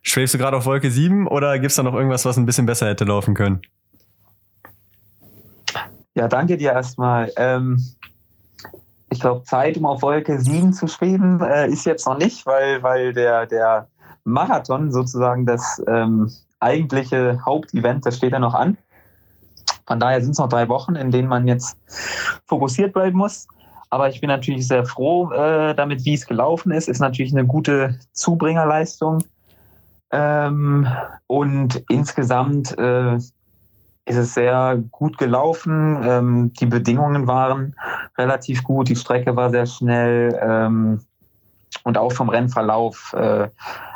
Schwebst 0.00 0.32
du 0.32 0.38
gerade 0.38 0.56
auf 0.56 0.64
Wolke 0.64 0.90
7 0.90 1.26
oder 1.28 1.58
gibt 1.58 1.70
es 1.70 1.76
da 1.76 1.82
noch 1.82 1.92
irgendwas, 1.92 2.24
was 2.24 2.38
ein 2.38 2.46
bisschen 2.46 2.64
besser 2.64 2.88
hätte 2.88 3.04
laufen 3.04 3.34
können? 3.34 3.60
Ja, 6.14 6.28
danke 6.28 6.56
dir 6.56 6.72
erstmal. 6.72 7.30
Ähm, 7.36 7.78
ich 9.10 9.20
glaube, 9.20 9.42
Zeit, 9.44 9.76
um 9.76 9.86
auf 9.86 10.02
Wolke 10.02 10.40
7 10.40 10.72
zu 10.72 10.86
schweben, 10.86 11.40
äh, 11.40 11.68
ist 11.68 11.84
jetzt 11.84 12.06
noch 12.06 12.18
nicht, 12.18 12.46
weil, 12.46 12.82
weil 12.82 13.12
der, 13.12 13.46
der 13.46 13.88
Marathon 14.24 14.92
sozusagen 14.92 15.46
das 15.46 15.82
ähm, 15.88 16.30
eigentliche 16.60 17.40
Hauptevent, 17.44 18.06
das 18.06 18.16
steht 18.16 18.32
ja 18.32 18.38
noch 18.38 18.54
an. 18.54 18.78
Von 19.86 19.98
daher 19.98 20.20
sind 20.20 20.32
es 20.32 20.38
noch 20.38 20.48
drei 20.48 20.68
Wochen, 20.68 20.94
in 20.94 21.10
denen 21.10 21.28
man 21.28 21.48
jetzt 21.48 21.76
fokussiert 22.46 22.92
bleiben 22.92 23.18
muss. 23.18 23.48
Aber 23.88 24.08
ich 24.08 24.20
bin 24.20 24.28
natürlich 24.28 24.68
sehr 24.68 24.84
froh 24.86 25.32
äh, 25.32 25.74
damit, 25.74 26.04
wie 26.04 26.14
es 26.14 26.26
gelaufen 26.26 26.70
ist. 26.70 26.88
Ist 26.88 27.00
natürlich 27.00 27.32
eine 27.32 27.44
gute 27.44 27.98
Zubringerleistung. 28.12 29.24
Ähm, 30.12 30.86
und 31.26 31.82
insgesamt 31.88 32.78
äh, 32.78 33.18
ist 34.04 34.16
es 34.16 34.34
sehr 34.34 34.82
gut 34.90 35.18
gelaufen. 35.18 36.00
Ähm, 36.02 36.52
die 36.54 36.66
Bedingungen 36.66 37.26
waren 37.26 37.76
relativ 38.18 38.64
gut. 38.64 38.88
Die 38.88 38.96
Strecke 38.96 39.36
war 39.36 39.50
sehr 39.50 39.66
schnell. 39.66 40.38
Ähm, 40.42 41.00
und 41.84 41.96
auch 41.96 42.12
vom 42.12 42.28
Rennverlauf 42.28 43.14
äh, 43.14 43.48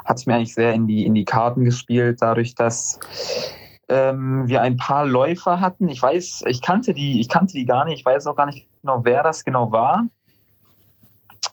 hat 0.05 0.17
es 0.17 0.27
mir 0.27 0.35
eigentlich 0.35 0.55
sehr 0.55 0.73
in 0.73 0.87
die, 0.87 1.05
in 1.05 1.14
die 1.14 1.25
Karten 1.25 1.64
gespielt, 1.64 2.19
dadurch, 2.21 2.55
dass 2.55 3.01
ähm, 3.88 4.47
wir 4.47 4.62
ein 4.62 4.77
paar 4.77 5.07
Läufer 5.07 5.61
hatten. 5.61 5.88
Ich 5.88 6.01
weiß, 6.01 6.45
ich 6.47 6.62
kannte 6.62 6.95
die, 6.95 7.21
ich 7.21 7.29
kannte 7.29 7.55
die 7.55 7.67
gar 7.67 7.85
nicht, 7.85 7.99
ich 7.99 8.05
weiß 8.05 8.27
auch 8.27 8.37
gar 8.37 8.47
nicht 8.47 8.67
genau, 8.81 9.05
wer 9.05 9.23
das 9.23 9.45
genau 9.45 9.73
war. 9.73 10.05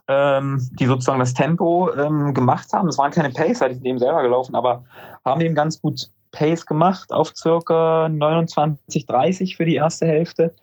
Ähm, 0.08 0.70
die 0.80 0.86
sozusagen 0.86 1.20
das 1.20 1.34
Tempo 1.34 1.92
ähm, 1.94 2.34
gemacht 2.34 2.72
haben. 2.74 2.88
Es 2.88 2.98
waren 2.98 3.12
keine 3.12 3.30
Pacer, 3.30 3.70
die 3.70 3.76
sind 3.76 3.86
eben 3.86 4.00
selber 4.00 4.22
gelaufen, 4.22 4.56
aber 4.56 4.84
haben 5.24 5.42
eben 5.42 5.56
ganz 5.56 5.82
gut 5.82 6.10
Pace 6.32 6.65
gemacht 6.65 7.12
auf 7.12 7.34
circa 7.36 8.10
29, 8.10 9.06
30 9.06 9.58
für 9.58 9.65
die 9.65 9.76
erste 9.76 10.06
Hälfte, 10.06 10.54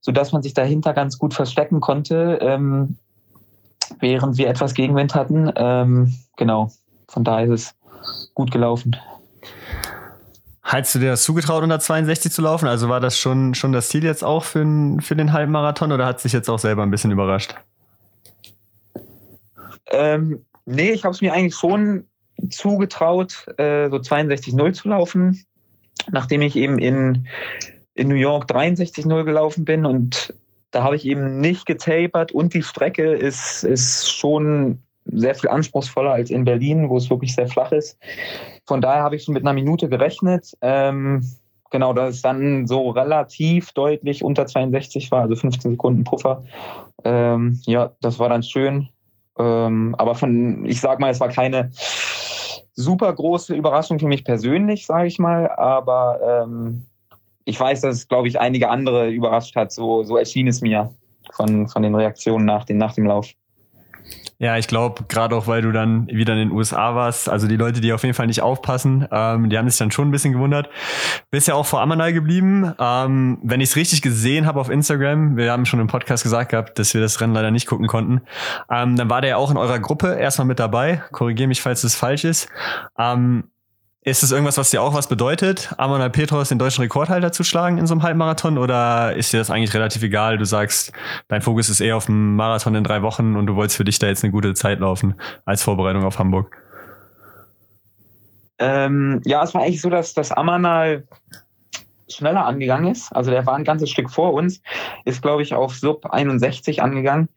sodass 0.00 0.32
man 0.32 0.42
sich 0.42 0.54
dahinter 0.54 0.92
ganz 0.92 1.18
gut 1.18 1.34
verstecken 1.34 1.80
konnte. 1.80 2.38
Ähm, 2.40 2.96
während 3.98 4.38
wir 4.38 4.48
etwas 4.48 4.74
Gegenwind 4.74 5.14
hatten. 5.14 5.50
Ähm, 5.56 6.14
genau, 6.36 6.70
von 7.08 7.24
daher 7.24 7.52
ist 7.52 7.74
es 7.94 8.30
gut 8.34 8.50
gelaufen. 8.50 8.96
Hättest 10.62 10.94
du 10.94 10.98
dir 11.00 11.10
das 11.10 11.24
zugetraut, 11.24 11.64
unter 11.64 11.80
62 11.80 12.30
zu 12.30 12.42
laufen? 12.42 12.68
Also 12.68 12.88
war 12.88 13.00
das 13.00 13.18
schon, 13.18 13.54
schon 13.54 13.72
das 13.72 13.88
Ziel 13.88 14.04
jetzt 14.04 14.22
auch 14.22 14.44
für, 14.44 14.64
für 15.00 15.16
den 15.16 15.32
Halbmarathon 15.32 15.90
oder 15.90 16.06
hat 16.06 16.20
sich 16.20 16.32
jetzt 16.32 16.48
auch 16.48 16.60
selber 16.60 16.82
ein 16.82 16.90
bisschen 16.92 17.10
überrascht? 17.10 17.56
Ähm, 19.86 20.44
nee, 20.66 20.92
ich 20.92 21.04
habe 21.04 21.12
es 21.12 21.20
mir 21.20 21.32
eigentlich 21.32 21.56
schon 21.56 22.06
zugetraut, 22.48 23.46
äh, 23.58 23.88
so 23.90 23.96
62-0 23.96 24.72
zu 24.72 24.88
laufen, 24.88 25.44
nachdem 26.10 26.42
ich 26.42 26.56
eben 26.56 26.78
in, 26.78 27.26
in 27.94 28.08
New 28.08 28.14
York 28.14 28.50
63-0 28.50 29.24
gelaufen 29.24 29.64
bin 29.64 29.84
und 29.84 30.34
da 30.70 30.84
habe 30.84 30.96
ich 30.96 31.04
eben 31.04 31.40
nicht 31.40 31.66
getapert 31.66 32.32
und 32.32 32.54
die 32.54 32.62
Strecke 32.62 33.12
ist, 33.12 33.64
ist 33.64 34.10
schon 34.10 34.78
sehr 35.04 35.34
viel 35.34 35.50
anspruchsvoller 35.50 36.12
als 36.12 36.30
in 36.30 36.44
Berlin, 36.44 36.88
wo 36.88 36.96
es 36.96 37.10
wirklich 37.10 37.34
sehr 37.34 37.48
flach 37.48 37.72
ist. 37.72 37.98
Von 38.66 38.80
daher 38.80 39.02
habe 39.02 39.16
ich 39.16 39.24
schon 39.24 39.34
mit 39.34 39.42
einer 39.42 39.52
Minute 39.52 39.88
gerechnet. 39.88 40.56
Ähm, 40.60 41.26
genau, 41.70 41.92
dass 41.92 42.16
es 42.16 42.22
dann 42.22 42.66
so 42.66 42.90
relativ 42.90 43.72
deutlich 43.72 44.22
unter 44.22 44.46
62 44.46 45.10
war, 45.10 45.22
also 45.22 45.34
15 45.34 45.72
Sekunden 45.72 46.04
Puffer. 46.04 46.44
Ähm, 47.04 47.60
ja, 47.66 47.92
das 48.00 48.18
war 48.18 48.28
dann 48.28 48.42
schön. 48.42 48.88
Ähm, 49.38 49.94
aber 49.98 50.14
von, 50.14 50.64
ich 50.66 50.80
sag 50.80 51.00
mal, 51.00 51.10
es 51.10 51.20
war 51.20 51.28
keine 51.28 51.70
super 52.80 53.12
große 53.12 53.54
Überraschung 53.54 53.98
für 53.98 54.06
mich 54.06 54.24
persönlich, 54.24 54.86
sage 54.86 55.06
ich 55.06 55.18
mal. 55.18 55.50
Aber 55.50 56.44
ähm, 56.44 56.86
ich 57.44 57.58
weiß, 57.58 57.82
dass 57.82 57.96
es, 57.96 58.08
glaube 58.08 58.28
ich, 58.28 58.40
einige 58.40 58.70
andere 58.70 59.10
überrascht 59.10 59.56
hat. 59.56 59.72
So, 59.72 60.02
so 60.02 60.16
erschien 60.16 60.48
es 60.48 60.60
mir 60.60 60.92
von, 61.32 61.68
von 61.68 61.82
den 61.82 61.94
Reaktionen 61.94 62.44
nach, 62.44 62.64
den, 62.64 62.78
nach 62.78 62.94
dem 62.94 63.06
Lauf. 63.06 63.28
Ja, 64.42 64.56
ich 64.56 64.68
glaube, 64.68 65.04
gerade 65.06 65.36
auch 65.36 65.46
weil 65.46 65.60
du 65.60 65.70
dann 65.70 66.06
wieder 66.06 66.32
in 66.32 66.38
den 66.38 66.50
USA 66.50 66.94
warst, 66.94 67.28
also 67.28 67.46
die 67.46 67.58
Leute, 67.58 67.82
die 67.82 67.92
auf 67.92 68.04
jeden 68.04 68.14
Fall 68.14 68.26
nicht 68.26 68.40
aufpassen, 68.40 69.06
ähm, 69.12 69.50
die 69.50 69.58
haben 69.58 69.68
sich 69.68 69.78
dann 69.78 69.90
schon 69.90 70.08
ein 70.08 70.10
bisschen 70.10 70.32
gewundert. 70.32 70.70
Bist 71.30 71.46
ja 71.46 71.54
auch 71.54 71.66
vor 71.66 71.82
Amanal 71.82 72.14
geblieben. 72.14 72.72
Ähm, 72.78 73.38
wenn 73.42 73.60
ich 73.60 73.68
es 73.68 73.76
richtig 73.76 74.00
gesehen 74.00 74.46
habe 74.46 74.58
auf 74.58 74.70
Instagram, 74.70 75.36
wir 75.36 75.52
haben 75.52 75.66
schon 75.66 75.78
im 75.78 75.88
Podcast 75.88 76.22
gesagt 76.22 76.52
gehabt, 76.52 76.78
dass 76.78 76.94
wir 76.94 77.02
das 77.02 77.20
Rennen 77.20 77.34
leider 77.34 77.50
nicht 77.50 77.66
gucken 77.66 77.86
konnten, 77.86 78.22
ähm, 78.70 78.96
dann 78.96 79.10
war 79.10 79.20
der 79.20 79.30
ja 79.30 79.36
auch 79.36 79.50
in 79.50 79.58
eurer 79.58 79.78
Gruppe 79.78 80.14
erstmal 80.14 80.46
mit 80.46 80.58
dabei. 80.58 81.02
Korrigiere 81.12 81.48
mich, 81.48 81.60
falls 81.60 81.84
es 81.84 81.94
falsch 81.94 82.24
ist. 82.24 82.48
Ähm, 82.98 83.44
ist 84.02 84.22
es 84.22 84.32
irgendwas, 84.32 84.56
was 84.56 84.70
dir 84.70 84.82
auch 84.82 84.94
was 84.94 85.08
bedeutet, 85.08 85.74
Amanal 85.76 86.08
Petros 86.08 86.48
den 86.48 86.58
deutschen 86.58 86.80
Rekordhalter 86.80 87.32
zu 87.32 87.44
schlagen 87.44 87.76
in 87.76 87.86
so 87.86 87.92
einem 87.92 88.02
Halbmarathon? 88.02 88.56
Oder 88.56 89.14
ist 89.14 89.32
dir 89.32 89.38
das 89.38 89.50
eigentlich 89.50 89.74
relativ 89.74 90.02
egal? 90.02 90.38
Du 90.38 90.46
sagst, 90.46 90.92
dein 91.28 91.42
Fokus 91.42 91.68
ist 91.68 91.80
eher 91.80 91.96
auf 91.96 92.06
dem 92.06 92.34
Marathon 92.34 92.74
in 92.74 92.84
drei 92.84 93.02
Wochen 93.02 93.36
und 93.36 93.46
du 93.46 93.56
wolltest 93.56 93.76
für 93.76 93.84
dich 93.84 93.98
da 93.98 94.06
jetzt 94.06 94.24
eine 94.24 94.32
gute 94.32 94.54
Zeit 94.54 94.80
laufen 94.80 95.20
als 95.44 95.62
Vorbereitung 95.62 96.04
auf 96.04 96.18
Hamburg. 96.18 96.56
Ähm, 98.58 99.20
ja, 99.24 99.42
es 99.42 99.52
war 99.52 99.62
eigentlich 99.62 99.82
so, 99.82 99.90
dass 99.90 100.14
das 100.14 100.32
Amanal 100.32 101.04
schneller 102.08 102.46
angegangen 102.46 102.90
ist. 102.90 103.14
Also 103.14 103.30
der 103.30 103.44
war 103.44 103.54
ein 103.54 103.64
ganzes 103.64 103.90
Stück 103.90 104.10
vor 104.10 104.32
uns, 104.32 104.62
ist, 105.04 105.20
glaube 105.20 105.42
ich, 105.42 105.54
auf 105.54 105.74
Sub 105.74 106.06
61 106.06 106.82
angegangen. 106.82 107.28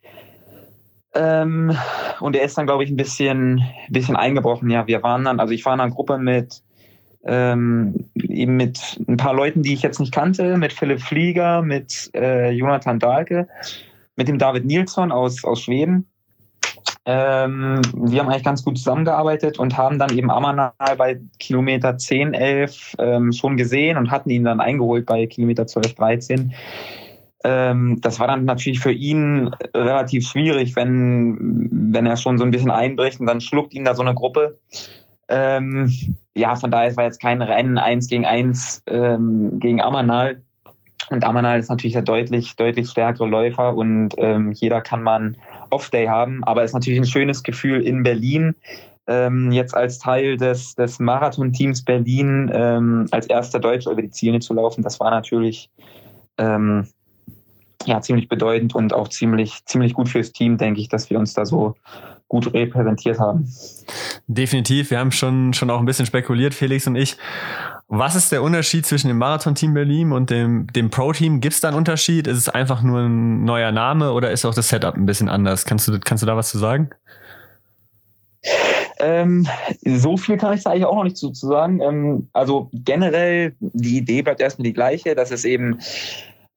Ähm, 1.16 1.78
und 2.20 2.36
er 2.36 2.44
ist 2.44 2.58
dann, 2.58 2.66
glaube 2.66 2.84
ich, 2.84 2.90
ein 2.90 2.98
bisschen, 2.98 3.64
bisschen 3.90 4.16
eingebrochen. 4.16 4.70
Ja, 4.70 4.88
wir 4.88 5.04
waren 5.04 5.24
dann, 5.26 5.40
also 5.40 5.54
ich 5.54 5.64
war 5.66 5.74
in 5.74 5.80
einer 5.80 5.94
Gruppe 5.94 6.18
mit 6.18 6.64
ähm, 7.26 8.10
eben 8.16 8.58
mit 8.58 9.00
ein 9.08 9.18
paar 9.18 9.34
Leuten, 9.34 9.64
die 9.64 9.74
ich 9.74 9.82
jetzt 9.82 10.00
nicht 10.00 10.14
kannte, 10.14 10.58
mit 10.58 10.74
Philipp 10.74 11.02
Flieger, 11.02 11.62
mit 11.62 12.12
äh, 12.14 12.52
Jonathan 12.52 13.00
Dahlke, 13.00 13.48
mit 14.16 14.28
dem 14.28 14.38
David 14.38 14.66
Nilsson 14.66 15.12
aus, 15.12 15.44
aus 15.44 15.62
Schweden. 15.62 16.08
Ähm, 17.06 17.82
wir 17.96 18.22
haben 18.22 18.30
eigentlich 18.30 18.44
ganz 18.44 18.64
gut 18.64 18.78
zusammengearbeitet 18.78 19.60
und 19.60 19.78
haben 19.78 20.00
dann 20.00 20.18
eben 20.18 20.32
Amanal 20.32 20.72
bei 20.98 21.20
Kilometer 21.40 21.98
10, 21.98 22.34
11 22.34 22.96
ähm, 22.98 23.32
schon 23.34 23.58
gesehen 23.58 23.98
und 23.98 24.10
hatten 24.10 24.30
ihn 24.30 24.46
dann 24.46 24.62
eingeholt 24.62 25.06
bei 25.06 25.26
Kilometer 25.28 25.68
12, 25.68 25.96
13. 25.96 26.54
Ähm, 27.44 28.00
das 28.02 28.20
war 28.20 28.28
dann 28.28 28.46
natürlich 28.46 28.80
für 28.80 28.92
ihn 28.92 29.50
relativ 29.76 30.28
schwierig, 30.28 30.76
wenn, 30.76 31.70
wenn 31.94 32.06
er 32.06 32.16
schon 32.16 32.38
so 32.38 32.46
ein 32.46 32.52
bisschen 32.52 32.72
einbricht 32.72 33.20
und 33.20 33.28
dann 33.28 33.42
schluckt 33.42 33.74
ihn 33.74 33.86
da 33.86 33.96
so 33.96 34.02
eine 34.02 34.14
Gruppe. 34.14 34.58
Ähm, 35.28 35.92
ja, 36.36 36.56
von 36.56 36.72
daher 36.72 36.96
war 36.96 37.06
jetzt 37.06 37.22
kein 37.22 37.42
Rennen 37.42 37.78
eins 37.78 38.08
gegen 38.08 38.26
eins 38.26 38.82
ähm, 38.88 39.60
gegen 39.60 39.82
Amanal. 39.82 40.42
Und 41.10 41.26
Amanal 41.26 41.60
ist 41.60 41.70
natürlich 41.70 41.94
der 41.94 42.02
deutlich, 42.02 42.56
deutlich 42.56 42.90
stärkere 42.90 43.28
Läufer 43.28 43.76
und 43.76 44.16
ähm, 44.18 44.54
jeder 44.54 44.82
kann 44.82 45.04
man 45.04 45.36
Off-Day 45.70 46.06
haben. 46.08 46.44
Aber 46.46 46.64
es 46.64 46.72
ist 46.72 46.76
natürlich 46.76 47.00
ein 47.00 47.06
schönes 47.06 47.44
Gefühl 47.44 47.82
in 47.82 48.04
Berlin, 48.04 48.56
ähm, 49.08 49.52
jetzt 49.52 49.76
als 49.76 50.00
Teil 50.00 50.38
des, 50.38 50.76
des 50.76 51.00
Marathon-Teams 51.00 51.84
Berlin 51.84 52.50
ähm, 52.54 53.08
als 53.12 53.28
erster 53.28 53.60
Deutscher 53.60 53.92
über 53.92 54.02
die 54.02 54.12
Ziele 54.12 54.40
zu 54.40 54.54
laufen. 54.54 54.82
Das 54.82 55.00
war 55.02 55.12
natürlich 55.12 55.70
ähm, 56.38 56.88
ja, 57.86 58.02
ziemlich 58.02 58.28
bedeutend 58.28 58.76
und 58.76 58.94
auch 58.94 59.08
ziemlich, 59.08 59.66
ziemlich 59.66 59.94
gut 59.94 60.10
fürs 60.10 60.32
Team, 60.32 60.58
denke 60.58 60.82
ich, 60.82 60.90
dass 60.90 61.10
wir 61.10 61.20
uns 61.20 61.34
da 61.34 61.46
so 61.46 61.76
gut 62.28 62.54
repräsentiert 62.54 63.20
haben. 63.20 63.48
Definitiv. 64.28 64.90
Wir 64.90 65.00
haben 65.00 65.12
schon, 65.12 65.54
schon 65.54 65.70
auch 65.70 65.80
ein 65.80 65.86
bisschen 65.86 66.06
spekuliert, 66.06 66.54
Felix 66.54 66.88
und 66.88 66.96
ich. 66.96 67.18
Was 67.88 68.16
ist 68.16 68.32
der 68.32 68.42
Unterschied 68.42 68.86
zwischen 68.86 69.08
dem 69.08 69.20
Marathon-Team 69.20 69.74
Berlin 69.74 70.12
und 70.12 70.30
dem, 70.30 70.68
dem 70.74 70.90
Pro-Team? 70.90 71.42
Gibt 71.42 71.54
es 71.54 71.62
da 71.62 71.68
einen 71.68 71.78
Unterschied? 71.78 72.26
Ist 72.26 72.38
es 72.38 72.50
einfach 72.50 72.82
nur 72.82 73.02
ein 73.02 73.44
neuer 73.44 73.72
Name 73.72 74.14
oder 74.14 74.32
ist 74.32 74.46
auch 74.46 74.56
das 74.56 74.70
Setup 74.70 74.96
ein 74.96 75.06
bisschen 75.06 75.30
anders? 75.30 75.66
Kannst 75.66 75.88
du, 75.88 76.00
kannst 76.00 76.24
du 76.24 76.26
da 76.26 76.36
was 76.36 76.50
zu 76.50 76.58
sagen? 76.58 76.90
Ähm, 79.00 79.48
so 79.86 80.18
viel 80.18 80.38
kann 80.38 80.54
ich 80.54 80.64
da 80.64 80.72
eigentlich 80.72 80.86
auch 80.86 80.96
noch 80.96 81.04
nicht 81.04 81.18
zu, 81.18 81.32
zu 81.32 81.48
sagen. 81.48 81.82
Ähm, 81.82 82.30
also 82.34 82.70
generell, 82.74 83.54
die 83.60 83.98
Idee 83.98 84.22
bleibt 84.22 84.42
erstmal 84.42 84.64
die 84.64 84.74
gleiche, 84.74 85.14
dass 85.14 85.30
es 85.32 85.46
eben 85.46 85.80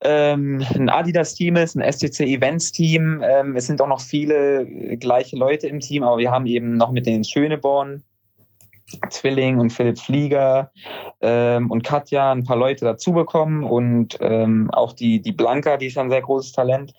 ähm, 0.01 0.63
ein 0.75 0.89
Adidas-Team 0.89 1.55
ist, 1.55 1.75
ein 1.75 1.91
STC 1.91 2.21
Events-Team. 2.21 3.23
Ähm, 3.23 3.55
es 3.55 3.65
sind 3.65 3.81
auch 3.81 3.87
noch 3.87 4.01
viele 4.01 4.65
gleiche 4.97 5.35
Leute 5.35 5.67
im 5.67 5.79
Team, 5.79 6.03
aber 6.03 6.17
wir 6.19 6.31
haben 6.31 6.45
eben 6.45 6.77
noch 6.77 6.91
mit 6.91 7.07
den 7.07 7.23
Schöneborn, 7.23 8.03
Zwilling 9.09 9.57
und 9.59 9.71
Philipp 9.71 9.99
Flieger 9.99 10.71
ähm, 11.21 11.71
und 11.71 11.83
Katja 11.83 12.31
ein 12.31 12.43
paar 12.43 12.57
Leute 12.57 12.85
dazu 12.85 13.11
bekommen 13.11 13.63
und 13.63 14.17
ähm, 14.21 14.69
auch 14.71 14.93
die, 14.93 15.21
die 15.21 15.33
Blanca, 15.33 15.77
die 15.77 15.87
ist 15.87 15.97
ein 15.97 16.11
sehr 16.11 16.21
großes 16.21 16.53
Talent. 16.53 16.93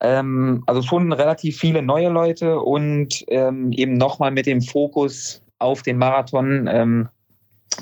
Ähm, 0.00 0.62
also 0.66 0.82
schon 0.82 1.12
relativ 1.12 1.58
viele 1.58 1.82
neue 1.82 2.10
Leute 2.10 2.60
und 2.60 3.26
eben 3.28 3.94
nochmal 3.94 4.30
mit 4.30 4.46
dem 4.46 4.60
Fokus 4.60 5.42
auf 5.58 5.82
den 5.82 5.96
Marathon. 5.96 7.08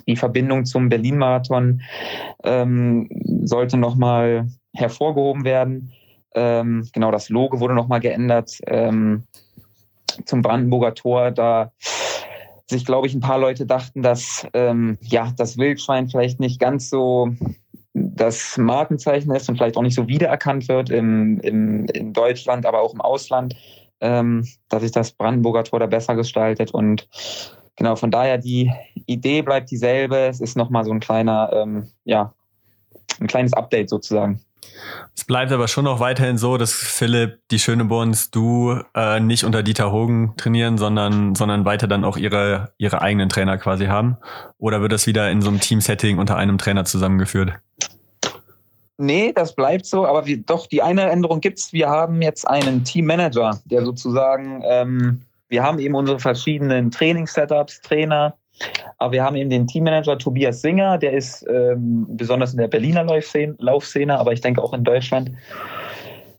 Die 0.07 0.17
Verbindung 0.17 0.65
zum 0.65 0.89
Berlin-Marathon 0.89 1.81
ähm, 2.43 3.09
sollte 3.47 3.77
nochmal 3.77 4.49
hervorgehoben 4.75 5.45
werden. 5.45 5.93
Ähm, 6.35 6.89
genau, 6.93 7.11
das 7.11 7.29
Logo 7.29 7.61
wurde 7.61 7.75
nochmal 7.75 8.01
geändert 8.01 8.59
ähm, 8.67 9.25
zum 10.25 10.43
Brandenburger 10.43 10.95
Tor. 10.95 11.31
Da 11.31 11.73
sich, 12.69 12.85
glaube 12.85 13.07
ich, 13.07 13.15
ein 13.15 13.21
paar 13.21 13.39
Leute 13.39 13.67
dachten, 13.67 14.03
dass 14.03 14.47
ähm, 14.53 14.99
ja 15.01 15.33
das 15.37 15.59
Wildschwein 15.59 16.09
vielleicht 16.09 16.41
nicht 16.41 16.59
ganz 16.59 16.91
so 16.91 17.31
das 17.93 18.59
Markenzeichen 18.59 19.33
ist 19.33 19.49
und 19.49 19.57
vielleicht 19.57 19.77
auch 19.77 19.83
nicht 19.83 19.95
so 19.95 20.09
wiedererkannt 20.09 20.69
wird 20.69 20.91
im, 20.91 21.39
im, 21.41 21.87
in 21.87 22.13
Deutschland, 22.13 22.67
aber 22.67 22.81
auch 22.81 22.93
im 22.93 23.01
Ausland, 23.01 23.55
ähm, 24.01 24.47
dass 24.69 24.83
sich 24.83 24.91
das 24.91 25.13
Brandenburger 25.13 25.63
Tor 25.63 25.79
da 25.79 25.87
besser 25.87 26.17
gestaltet 26.17 26.73
und 26.73 27.09
genau, 27.77 27.95
von 27.95 28.11
daher 28.11 28.39
die 28.39 28.73
Idee 29.07 29.43
bleibt 29.43 29.71
dieselbe. 29.71 30.17
Es 30.17 30.41
ist 30.41 30.57
nochmal 30.57 30.85
so 30.85 30.91
ein 30.91 31.01
kleiner, 31.01 31.51
ähm, 31.53 31.89
ja, 32.05 32.35
ein 33.21 33.27
kleines 33.27 33.53
Update 33.53 33.89
sozusagen. 33.89 34.41
Es 35.17 35.25
bleibt 35.25 35.53
aber 35.53 35.69
schon 35.69 35.85
noch 35.85 36.01
weiterhin 36.01 36.39
so, 36.39 36.57
dass 36.57 36.73
Philipp, 36.73 37.39
die 37.51 37.59
Schöneborns, 37.59 38.31
du 38.31 38.81
äh, 38.95 39.21
nicht 39.21 39.45
unter 39.45 39.63
Dieter 39.63 39.93
Hogen 39.93 40.35
trainieren, 40.37 40.79
sondern, 40.79 41.35
sondern 41.35 41.65
weiter 41.65 41.87
dann 41.87 42.05
auch 42.05 42.17
ihre, 42.17 42.73
ihre 42.79 43.01
eigenen 43.01 43.29
Trainer 43.29 43.59
quasi 43.59 43.87
haben? 43.87 44.17
Oder 44.59 44.81
wird 44.81 44.93
das 44.93 45.07
wieder 45.07 45.31
in 45.31 45.41
so 45.43 45.49
einem 45.49 45.61
Team-Setting 45.61 46.19
unter 46.19 46.37
einem 46.37 46.59
Trainer 46.59 46.85
zusammengeführt? 46.85 47.53
Nee, 48.97 49.33
das 49.33 49.55
bleibt 49.55 49.87
so, 49.87 50.07
aber 50.07 50.27
wir, 50.27 50.39
doch 50.39 50.67
die 50.67 50.83
eine 50.83 51.11
Änderung 51.11 51.41
gibt's. 51.41 51.73
Wir 51.73 51.89
haben 51.89 52.23
jetzt 52.23 52.47
einen 52.47 52.85
Teammanager, 52.85 53.61
der 53.65 53.85
sozusagen, 53.85 54.63
ähm, 54.65 55.23
wir 55.49 55.63
haben 55.63 55.79
eben 55.81 55.95
unsere 55.95 56.21
verschiedenen 56.21 56.91
Trainingssetups, 56.91 57.81
Trainer, 57.81 58.37
aber 58.99 59.13
wir 59.13 59.25
haben 59.25 59.37
eben 59.37 59.51
den 59.51 59.67
Teammanager 59.67 60.19
Tobias 60.19 60.61
Singer, 60.61 60.99
der 60.99 61.13
ist 61.13 61.45
ähm, 61.49 62.07
besonders 62.11 62.53
in 62.53 62.59
der 62.59 62.69
Berliner 62.69 63.05
Laufszene, 63.05 64.19
aber 64.19 64.33
ich 64.33 64.41
denke 64.41 64.63
auch 64.63 64.73
in 64.73 64.85
Deutschland 64.85 65.33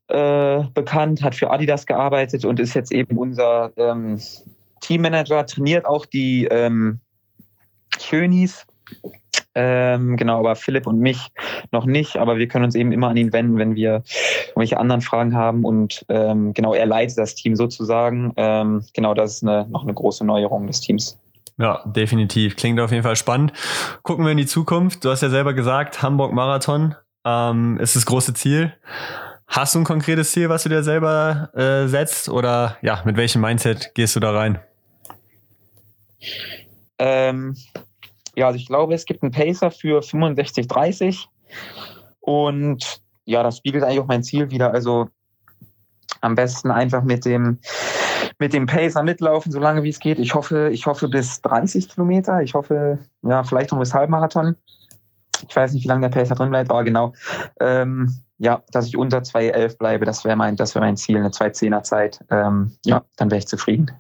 äh, 0.08 0.64
bekannt, 0.74 1.24
hat 1.24 1.36
für 1.36 1.52
Adidas 1.52 1.86
gearbeitet 1.86 2.46
und 2.46 2.60
ist 2.60 2.74
jetzt 2.74 2.92
eben 2.92 3.18
unser 3.18 3.72
ähm, 3.78 4.20
Teammanager, 4.82 5.46
trainiert 5.46 5.86
auch 5.86 6.06
die 6.06 6.46
ähm, 6.46 7.00
Schönis 8.00 8.66
ähm, 9.58 10.18
genau, 10.18 10.40
aber 10.40 10.56
Philipp 10.56 10.86
und 10.86 11.00
mich 11.00 11.32
noch 11.72 11.86
nicht, 11.86 12.18
aber 12.18 12.38
wir 12.38 12.48
können 12.50 12.66
uns 12.66 12.76
eben 12.76 12.92
immer 12.92 13.08
an 13.08 13.18
ihn 13.18 13.32
wenden, 13.32 13.58
wenn 13.58 13.76
wir 13.76 14.04
irgendwelche 14.48 14.78
anderen 14.78 15.02
Fragen 15.02 15.34
haben. 15.34 15.64
Und 15.64 16.06
ähm, 16.10 16.54
genau, 16.54 16.74
er 16.74 16.86
leitet 16.86 17.18
das 17.18 17.36
Team 17.36 17.56
sozusagen. 17.56 18.34
Ähm, 18.36 18.84
genau, 18.94 19.14
das 19.14 19.36
ist 19.36 19.44
eine, 19.44 19.66
noch 19.70 19.84
eine 19.84 19.94
große 19.94 20.26
Neuerung 20.26 20.68
des 20.68 20.82
Teams. 20.82 21.18
Ja, 21.58 21.84
definitiv. 21.86 22.58
Klingt 22.58 22.80
auf 22.80 22.92
jeden 22.92 23.04
Fall 23.04 23.16
spannend. 23.16 23.54
Gucken 24.04 24.26
wir 24.26 24.32
in 24.32 24.38
die 24.38 24.46
Zukunft. 24.46 25.06
Du 25.06 25.10
hast 25.10 25.22
ja 25.22 25.30
selber 25.30 25.54
gesagt, 25.54 26.02
Hamburg 26.02 26.34
Marathon 26.34 26.96
ähm, 27.24 27.80
ist 27.80 27.96
das 27.96 28.06
große 28.06 28.34
Ziel. 28.34 28.74
Hast 29.48 29.76
du 29.76 29.80
ein 29.80 29.86
konkretes 29.86 30.32
Ziel, 30.32 30.50
was 30.50 30.64
du 30.64 30.70
dir 30.70 30.84
selber 30.84 31.50
äh, 31.54 31.88
setzt? 31.88 32.30
Oder 32.30 32.78
ja, 32.82 33.02
mit 33.06 33.16
welchem 33.16 33.42
Mindset 33.42 33.94
gehst 33.96 34.16
du 34.16 34.20
da 34.20 34.32
rein? 34.32 34.60
Ähm, 36.98 37.56
ja, 38.36 38.48
also 38.48 38.58
ich 38.58 38.68
glaube, 38.68 38.94
es 38.94 39.06
gibt 39.06 39.24
einen 39.24 39.32
Pacer 39.32 39.72
für 39.72 40.02
65, 40.02 40.68
30. 40.68 41.30
Und 42.20 43.02
ja, 43.26 43.44
das 43.44 43.58
spiegelt 43.58 43.84
eigentlich 43.84 44.00
auch 44.00 44.08
mein 44.08 44.24
Ziel 44.24 44.52
wieder. 44.52 44.74
Also 44.74 45.10
am 46.22 46.36
besten 46.36 46.72
einfach 46.72 47.04
mit 47.04 47.24
dem, 47.26 47.60
mit 48.40 48.54
dem 48.54 48.66
Pacer 48.66 49.04
mitlaufen, 49.04 49.52
so 49.52 49.60
lange 49.60 49.84
wie 49.84 49.90
es 49.90 50.00
geht. 50.00 50.20
Ich 50.20 50.36
hoffe, 50.36 50.70
ich 50.72 50.86
hoffe 50.86 51.08
bis 51.08 51.42
30 51.42 51.90
Kilometer. 51.90 52.42
Ich 52.42 52.54
hoffe, 52.54 53.00
ja, 53.22 53.44
vielleicht 53.44 53.72
noch 53.72 53.80
bis 53.80 53.94
Halbmarathon. 53.94 54.56
Ich 55.48 55.56
weiß 55.56 55.74
nicht, 55.74 55.84
wie 55.84 55.88
lange 55.88 56.10
der 56.10 56.18
Pacer 56.18 56.36
drin 56.36 56.50
bleibt, 56.50 56.72
aber 56.72 56.84
genau. 56.84 57.14
Ähm, 57.60 58.14
ja, 58.38 58.64
dass 58.72 58.88
ich 58.88 58.98
unter 58.98 59.20
2,11 59.20 59.78
bleibe, 59.78 60.06
das 60.06 60.26
wäre 60.26 60.36
mein, 60.36 60.56
das 60.56 60.76
mein 60.76 60.98
Ziel, 60.98 61.18
eine 61.18 61.30
2,10er 61.30 61.84
Zeit. 61.84 62.20
Ähm, 62.30 62.76
ja, 62.86 63.04
dann 63.16 63.32
wäre 63.32 63.40
ich 63.40 63.48
zufrieden. 63.48 63.92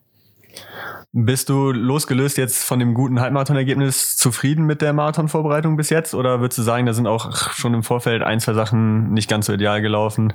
Bist 1.17 1.47
du 1.47 1.71
losgelöst 1.71 2.37
jetzt 2.37 2.65
von 2.65 2.77
dem 2.77 2.93
guten 2.93 3.21
Halbmarathon-Ergebnis 3.21 4.17
zufrieden 4.17 4.65
mit 4.65 4.81
der 4.81 4.91
Marathonvorbereitung 4.91 5.77
bis 5.77 5.89
jetzt? 5.89 6.13
Oder 6.13 6.41
würdest 6.41 6.57
du 6.57 6.61
sagen, 6.61 6.85
da 6.85 6.91
sind 6.91 7.07
auch 7.07 7.53
schon 7.53 7.73
im 7.73 7.83
Vorfeld 7.83 8.21
ein, 8.21 8.41
zwei 8.41 8.51
Sachen 8.51 9.13
nicht 9.13 9.29
ganz 9.29 9.45
so 9.45 9.53
ideal 9.53 9.81
gelaufen, 9.81 10.33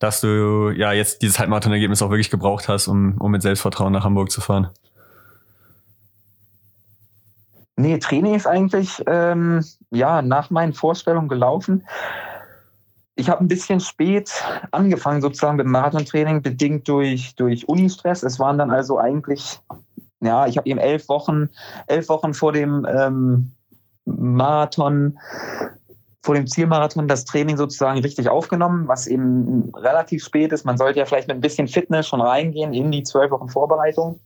dass 0.00 0.20
du 0.20 0.70
ja 0.70 0.92
jetzt 0.92 1.22
dieses 1.22 1.38
Halbmarathon-Ergebnis 1.38 2.02
auch 2.02 2.10
wirklich 2.10 2.28
gebraucht 2.28 2.68
hast, 2.68 2.88
um, 2.88 3.16
um 3.20 3.30
mit 3.30 3.40
Selbstvertrauen 3.40 3.92
nach 3.92 4.02
Hamburg 4.02 4.32
zu 4.32 4.40
fahren? 4.40 4.70
Nee, 7.76 7.96
Training 7.98 8.34
ist 8.34 8.48
eigentlich 8.48 9.04
ähm, 9.06 9.64
ja 9.92 10.22
nach 10.22 10.50
meinen 10.50 10.72
Vorstellungen 10.72 11.28
gelaufen. 11.28 11.86
Ich 13.14 13.28
habe 13.28 13.44
ein 13.44 13.48
bisschen 13.48 13.78
spät 13.78 14.42
angefangen 14.72 15.22
sozusagen 15.22 15.56
mit 15.56 15.68
Marathontraining, 15.68 16.42
bedingt 16.42 16.88
durch, 16.88 17.36
durch 17.36 17.68
Unistress. 17.68 18.24
Es 18.24 18.40
waren 18.40 18.58
dann 18.58 18.72
also 18.72 18.98
eigentlich 18.98 19.60
ja, 20.20 20.46
ich 20.46 20.56
habe 20.56 20.68
eben 20.68 20.78
elf 20.78 21.08
Wochen, 21.08 21.50
elf 21.86 22.08
Wochen 22.08 22.34
vor 22.34 22.52
dem 22.52 22.86
ähm, 22.88 23.52
Marathon, 24.04 25.18
vor 26.22 26.34
dem 26.34 26.46
Zielmarathon 26.46 27.08
das 27.08 27.24
Training 27.24 27.56
sozusagen 27.56 28.00
richtig 28.00 28.28
aufgenommen, 28.28 28.88
was 28.88 29.06
eben 29.06 29.72
relativ 29.76 30.24
spät 30.24 30.52
ist. 30.52 30.64
Man 30.64 30.78
sollte 30.78 30.98
ja 30.98 31.04
vielleicht 31.04 31.28
mit 31.28 31.36
ein 31.36 31.40
bisschen 31.40 31.68
Fitness 31.68 32.08
schon 32.08 32.20
reingehen 32.20 32.72
in 32.72 32.90
die 32.90 33.02
zwölf 33.02 33.30
Wochen 33.30 33.48
Vorbereitung. 33.48 34.20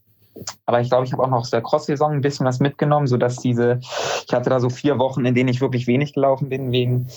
Aber 0.64 0.80
ich 0.80 0.88
glaube, 0.88 1.04
ich 1.04 1.12
habe 1.12 1.22
auch 1.22 1.28
noch 1.28 1.40
aus 1.40 1.50
der 1.50 1.60
Cross-Saison 1.60 2.12
ein 2.12 2.20
bisschen 2.20 2.46
was 2.46 2.60
mitgenommen, 2.60 3.06
sodass 3.06 3.36
diese, 3.36 3.80
ich 3.80 4.32
hatte 4.32 4.48
da 4.48 4.60
so 4.60 4.70
vier 4.70 4.98
Wochen, 4.98 5.24
in 5.24 5.34
denen 5.34 5.48
ich 5.48 5.60
wirklich 5.60 5.86
wenig 5.86 6.14
gelaufen 6.14 6.48
bin 6.48 6.72
wegen, 6.72 7.08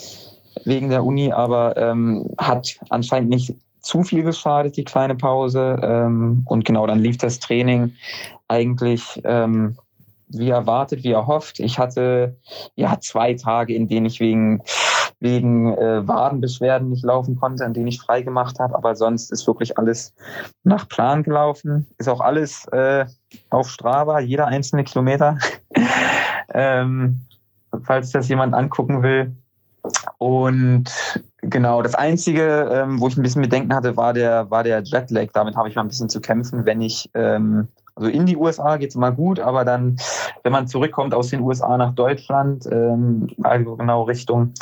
wegen 0.65 0.89
der 0.89 1.03
Uni, 1.03 1.31
aber 1.31 1.77
ähm, 1.77 2.27
hat 2.37 2.79
anscheinend 2.89 3.29
nicht 3.29 3.55
zu 3.81 4.03
viel 4.03 4.23
geschadet, 4.23 4.77
die 4.77 4.83
kleine 4.83 5.15
Pause. 5.15 5.79
Ähm, 5.83 6.43
und 6.45 6.65
genau, 6.65 6.87
dann 6.87 6.99
lief 6.99 7.17
das 7.17 7.39
Training 7.39 7.93
eigentlich 8.47 9.21
ähm, 9.23 9.77
wie 10.27 10.49
erwartet, 10.49 11.03
wie 11.03 11.11
erhofft. 11.11 11.59
Ich 11.59 11.79
hatte 11.79 12.37
ja 12.75 12.99
zwei 12.99 13.33
Tage, 13.35 13.75
in 13.75 13.87
denen 13.87 14.05
ich 14.05 14.19
wegen 14.19 14.63
wegen 15.23 15.73
äh, 15.77 16.05
Wadenbeschwerden 16.05 16.89
nicht 16.89 17.03
laufen 17.03 17.37
konnte, 17.37 17.63
an 17.63 17.73
denen 17.73 17.87
ich 17.87 18.01
frei 18.01 18.21
gemacht 18.21 18.59
habe. 18.59 18.75
Aber 18.75 18.93
sonst 18.95 19.31
ist 19.31 19.47
wirklich 19.47 19.77
alles 19.77 20.13
nach 20.63 20.87
Plan 20.87 21.23
gelaufen. 21.23 21.87
Ist 21.97 22.09
auch 22.09 22.19
alles 22.19 22.67
äh, 22.73 23.05
auf 23.49 23.69
Strava, 23.69 24.19
jeder 24.19 24.47
einzelne 24.47 24.83
Kilometer. 24.83 25.37
ähm, 26.53 27.21
falls 27.83 28.11
das 28.11 28.27
jemand 28.27 28.53
angucken 28.53 29.01
will. 29.01 29.33
Und 30.17 30.85
genau, 31.41 31.81
das 31.81 31.95
Einzige, 31.95 32.69
ähm, 32.71 32.99
wo 32.99 33.07
ich 33.07 33.17
ein 33.17 33.23
bisschen 33.23 33.41
Bedenken 33.41 33.73
hatte, 33.73 33.95
war 33.95 34.13
der, 34.13 34.51
war 34.51 34.63
der 34.63 34.81
Jetlag. 34.83 35.29
Damit 35.33 35.55
habe 35.55 35.69
ich 35.69 35.75
mal 35.75 35.83
ein 35.83 35.87
bisschen 35.87 36.09
zu 36.09 36.19
kämpfen, 36.19 36.65
wenn 36.65 36.81
ich 36.81 37.09
ähm, 37.13 37.69
also 37.95 38.09
in 38.09 38.25
die 38.25 38.37
USA 38.37 38.77
geht 38.77 38.89
es 38.89 38.95
immer 38.95 39.11
gut, 39.11 39.39
aber 39.39 39.65
dann, 39.65 39.97
wenn 40.41 40.51
man 40.51 40.67
zurückkommt 40.67 41.13
aus 41.13 41.29
den 41.29 41.41
USA 41.41 41.77
nach 41.77 41.93
Deutschland, 41.93 42.65
ähm, 42.71 43.29
also 43.43 43.75
genau 43.75 44.03
Richtung, 44.03 44.53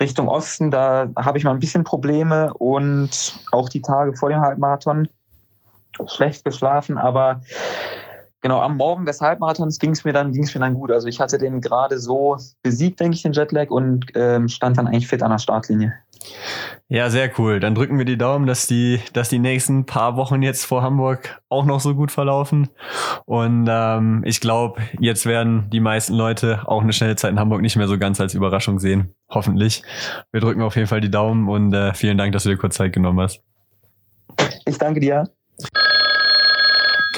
Richtung 0.00 0.28
Osten, 0.28 0.70
da 0.70 1.08
habe 1.16 1.38
ich 1.38 1.44
mal 1.44 1.50
ein 1.50 1.58
bisschen 1.58 1.84
Probleme 1.84 2.52
und 2.54 3.40
auch 3.52 3.68
die 3.68 3.82
Tage 3.82 4.16
vor 4.16 4.30
dem 4.30 4.40
Halbmarathon 4.40 5.08
schlecht 6.06 6.44
geschlafen, 6.44 6.96
aber 6.96 7.42
genau 8.40 8.60
am 8.60 8.76
Morgen 8.76 9.06
des 9.06 9.20
Halbmarathons 9.20 9.78
ging 9.78 9.90
es 9.90 10.04
mir 10.04 10.12
dann 10.12 10.32
ging's 10.32 10.54
mir 10.54 10.60
dann 10.60 10.74
gut. 10.74 10.90
Also 10.90 11.08
ich 11.08 11.20
hatte 11.20 11.38
den 11.38 11.60
gerade 11.60 11.98
so 11.98 12.36
besiegt, 12.62 13.00
denke 13.00 13.14
ich, 13.14 13.22
den 13.22 13.32
Jetlag 13.32 13.70
und 13.70 14.06
ähm, 14.14 14.48
stand 14.48 14.78
dann 14.78 14.86
eigentlich 14.86 15.08
fit 15.08 15.22
an 15.22 15.30
der 15.30 15.38
Startlinie. 15.38 15.94
Ja, 16.88 17.10
sehr 17.10 17.30
cool. 17.38 17.60
Dann 17.60 17.74
drücken 17.74 17.98
wir 17.98 18.04
die 18.04 18.16
Daumen, 18.16 18.46
dass 18.46 18.66
die, 18.66 19.00
dass 19.12 19.28
die 19.28 19.38
nächsten 19.38 19.84
paar 19.84 20.16
Wochen 20.16 20.42
jetzt 20.42 20.64
vor 20.64 20.82
Hamburg 20.82 21.40
auch 21.48 21.64
noch 21.64 21.80
so 21.80 21.94
gut 21.94 22.10
verlaufen. 22.10 22.68
Und 23.26 23.68
ähm, 23.70 24.22
ich 24.24 24.40
glaube, 24.40 24.80
jetzt 24.98 25.26
werden 25.26 25.68
die 25.70 25.80
meisten 25.80 26.14
Leute 26.14 26.62
auch 26.66 26.82
eine 26.82 26.92
schnelle 26.92 27.16
Zeit 27.16 27.32
in 27.32 27.38
Hamburg 27.38 27.60
nicht 27.60 27.76
mehr 27.76 27.88
so 27.88 27.98
ganz 27.98 28.20
als 28.20 28.34
Überraschung 28.34 28.78
sehen. 28.78 29.14
Hoffentlich. 29.28 29.82
Wir 30.32 30.40
drücken 30.40 30.62
auf 30.62 30.76
jeden 30.76 30.88
Fall 30.88 31.00
die 31.00 31.10
Daumen 31.10 31.48
und 31.48 31.72
äh, 31.74 31.92
vielen 31.94 32.18
Dank, 32.18 32.32
dass 32.32 32.44
du 32.44 32.48
dir 32.48 32.56
kurz 32.56 32.76
Zeit 32.76 32.92
genommen 32.92 33.20
hast. 33.20 33.42
Ich 34.66 34.78
danke 34.78 35.00
dir. 35.00 35.24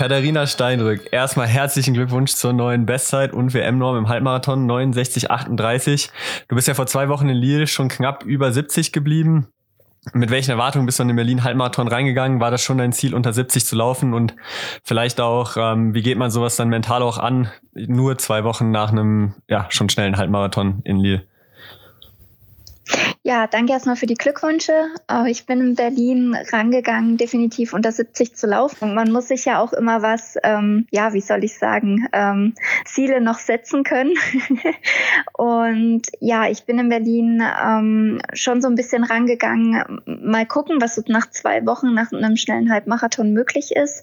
Katharina 0.01 0.47
Steinrück, 0.47 1.13
erstmal 1.13 1.47
herzlichen 1.47 1.93
Glückwunsch 1.93 2.33
zur 2.33 2.55
neuen 2.55 2.87
Bestzeit 2.87 3.35
und 3.35 3.53
WM-Norm 3.53 3.99
im 3.99 4.09
Halbmarathon 4.09 4.67
69,38. 4.67 6.09
Du 6.49 6.55
bist 6.55 6.69
ja 6.69 6.73
vor 6.73 6.87
zwei 6.87 7.11
Wochen 7.11 7.29
in 7.29 7.37
Lille 7.37 7.67
schon 7.67 7.91
knapp 7.91 8.25
über 8.25 8.51
70 8.51 8.93
geblieben. 8.93 9.49
Mit 10.15 10.31
welchen 10.31 10.53
Erwartungen 10.53 10.87
bist 10.87 11.01
du 11.01 11.03
in 11.03 11.09
den 11.09 11.17
Berlin 11.19 11.45
Halbmarathon 11.45 11.87
reingegangen? 11.87 12.41
War 12.41 12.51
das 12.51 12.63
schon 12.63 12.79
dein 12.79 12.95
Ziel, 12.95 13.15
unter 13.15 13.35
70 13.35 13.67
zu 13.67 13.77
laufen? 13.77 14.15
Und 14.15 14.35
vielleicht 14.85 15.21
auch, 15.21 15.59
ähm, 15.59 15.93
wie 15.93 16.01
geht 16.01 16.17
man 16.17 16.31
sowas 16.31 16.57
dann 16.57 16.71
mental 16.71 17.03
auch 17.03 17.19
an, 17.19 17.51
nur 17.75 18.17
zwei 18.17 18.43
Wochen 18.43 18.71
nach 18.71 18.93
einem 18.93 19.35
ja 19.51 19.67
schon 19.69 19.91
schnellen 19.91 20.17
Halbmarathon 20.17 20.81
in 20.85 20.97
Lille? 20.97 21.27
Ja, 23.23 23.47
danke 23.47 23.75
erstmal 23.75 23.97
für 23.97 24.07
die 24.07 24.15
Glückwünsche. 24.15 24.73
Ich 25.27 25.45
bin 25.45 25.61
in 25.61 25.75
Berlin 25.75 26.35
rangegangen, 26.53 27.19
definitiv 27.19 27.75
unter 27.75 27.93
70 27.93 28.35
zu 28.35 28.47
laufen. 28.47 28.95
Man 28.95 29.13
muss 29.13 29.29
sich 29.29 29.45
ja 29.45 29.61
auch 29.61 29.75
immer 29.75 30.01
was, 30.01 30.37
ähm, 30.43 30.87
ja, 30.91 31.13
wie 31.13 31.21
soll 31.21 31.45
ich 31.45 31.59
sagen, 31.59 32.09
ähm, 32.15 32.55
Ziele 32.87 33.21
noch 33.21 33.39
setzen 33.39 33.85
können. 33.85 34.15
und 35.35 36.03
ja, 36.21 36.49
ich 36.49 36.65
bin 36.65 36.79
in 36.79 36.89
Berlin 36.89 37.43
ähm, 37.63 38.23
schon 38.33 38.63
so 38.63 38.69
ein 38.69 38.75
bisschen 38.75 39.05
rangegangen, 39.05 40.01
mal 40.07 40.47
gucken, 40.47 40.81
was 40.81 41.01
nach 41.07 41.29
zwei 41.29 41.67
Wochen 41.67 41.93
nach 41.93 42.13
einem 42.13 42.37
schnellen 42.37 42.73
Halbmarathon 42.73 43.35
möglich 43.35 43.77
ist. 43.77 44.03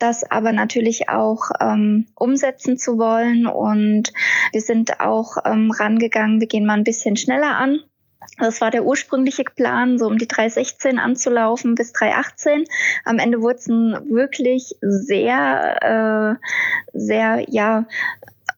Das 0.00 0.28
aber 0.28 0.50
natürlich 0.50 1.08
auch 1.08 1.50
ähm, 1.60 2.08
umsetzen 2.16 2.78
zu 2.78 2.98
wollen. 2.98 3.46
Und 3.46 4.12
wir 4.50 4.60
sind 4.60 4.98
auch 4.98 5.36
ähm, 5.44 5.70
rangegangen, 5.70 6.40
wir 6.40 6.48
gehen 6.48 6.66
mal 6.66 6.74
ein 6.74 6.84
bisschen 6.84 7.16
schneller 7.16 7.56
an 7.56 7.78
das 8.38 8.60
war 8.60 8.70
der 8.70 8.84
ursprüngliche 8.84 9.44
Plan, 9.44 9.98
so 9.98 10.06
um 10.06 10.18
die 10.18 10.28
316 10.28 10.98
anzulaufen 10.98 11.74
bis 11.74 11.92
318. 11.92 12.64
Am 13.04 13.18
Ende 13.18 13.40
wurde 13.40 13.56
es 13.56 13.66
ein 13.66 14.10
wirklich 14.10 14.74
sehr, 14.80 16.38
äh, 16.42 16.98
sehr, 16.98 17.44
ja, 17.48 17.86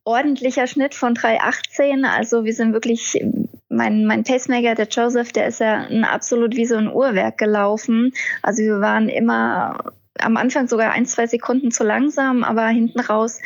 ordentlicher 0.05 0.67
Schnitt 0.67 0.95
von 0.95 1.15
3,18. 1.15 2.05
Also 2.05 2.45
wir 2.45 2.55
sind 2.55 2.73
wirklich, 2.73 3.25
mein, 3.69 4.05
mein 4.05 4.25
Pacemaker, 4.25 4.75
der 4.75 4.89
Joseph, 4.89 5.33
der 5.33 5.47
ist 5.47 5.61
ja 5.61 5.87
ein 5.87 6.05
absolut 6.05 6.57
wie 6.57 6.67
so 6.67 6.77
ein 6.77 6.93
Uhrwerk 6.93 7.39
gelaufen. 7.39 8.13
Also 8.43 8.63
wir 8.63 8.81
waren 8.81 9.09
immer 9.09 9.93
am 10.19 10.37
Anfang 10.37 10.69
sogar 10.69 10.93
ein, 10.93 11.07
zwei 11.07 11.27
Sekunden 11.27 11.71
zu 11.71 11.85
langsam, 11.85 12.45
aber 12.45 12.67
hinten 12.69 13.01
raus 13.01 13.41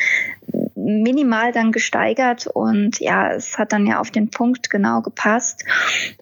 minimal 0.77 1.51
dann 1.51 1.71
gesteigert 1.71 2.45
und 2.45 2.99
ja, 2.99 3.31
es 3.31 3.57
hat 3.57 3.73
dann 3.73 3.87
ja 3.87 3.99
auf 3.99 4.11
den 4.11 4.29
Punkt 4.29 4.69
genau 4.69 5.01
gepasst 5.01 5.65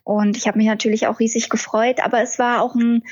und 0.04 0.38
ich 0.38 0.48
habe 0.48 0.58
mich 0.58 0.68
natürlich 0.68 1.08
auch 1.08 1.20
riesig 1.20 1.50
gefreut, 1.50 2.00
aber 2.04 2.22
es 2.22 2.40
war 2.40 2.62
auch 2.62 2.74
ein 2.74 3.04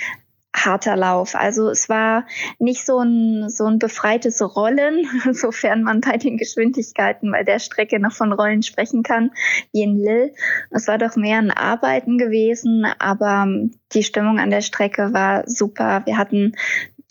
harter 0.55 0.95
Lauf. 0.95 1.35
Also 1.35 1.69
es 1.69 1.89
war 1.89 2.25
nicht 2.59 2.85
so 2.85 2.99
ein, 2.99 3.49
so 3.49 3.65
ein 3.65 3.79
befreites 3.79 4.41
Rollen, 4.41 5.07
sofern 5.33 5.83
man 5.83 6.01
bei 6.01 6.17
den 6.17 6.37
Geschwindigkeiten 6.37 7.31
bei 7.31 7.43
der 7.43 7.59
Strecke 7.59 7.99
noch 7.99 8.13
von 8.13 8.31
Rollen 8.31 8.63
sprechen 8.63 9.03
kann, 9.03 9.31
wie 9.71 9.83
in 9.83 9.97
Lille. 9.97 10.31
Es 10.69 10.87
war 10.87 10.97
doch 10.97 11.15
mehr 11.15 11.39
ein 11.39 11.51
Arbeiten 11.51 12.17
gewesen, 12.17 12.85
aber 12.99 13.47
die 13.93 14.03
Stimmung 14.03 14.39
an 14.39 14.49
der 14.49 14.61
Strecke 14.61 15.13
war 15.13 15.43
super. 15.47 16.03
Wir 16.05 16.17
hatten 16.17 16.53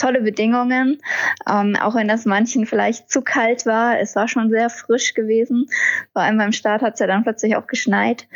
tolle 0.02 0.20
Bedingungen, 0.20 1.00
ähm, 1.48 1.76
auch 1.76 1.94
wenn 1.94 2.08
das 2.08 2.24
manchen 2.24 2.66
vielleicht 2.66 3.08
zu 3.08 3.22
kalt 3.22 3.66
war. 3.66 4.00
Es 4.00 4.16
war 4.16 4.26
schon 4.26 4.50
sehr 4.50 4.68
frisch 4.68 5.14
gewesen. 5.14 5.68
Vor 6.12 6.22
allem 6.22 6.38
beim 6.38 6.52
Start 6.52 6.82
hat 6.82 6.94
es 6.94 7.00
ja 7.00 7.06
dann 7.06 7.22
plötzlich 7.22 7.54
auch 7.54 7.68
geschneit. 7.68 8.26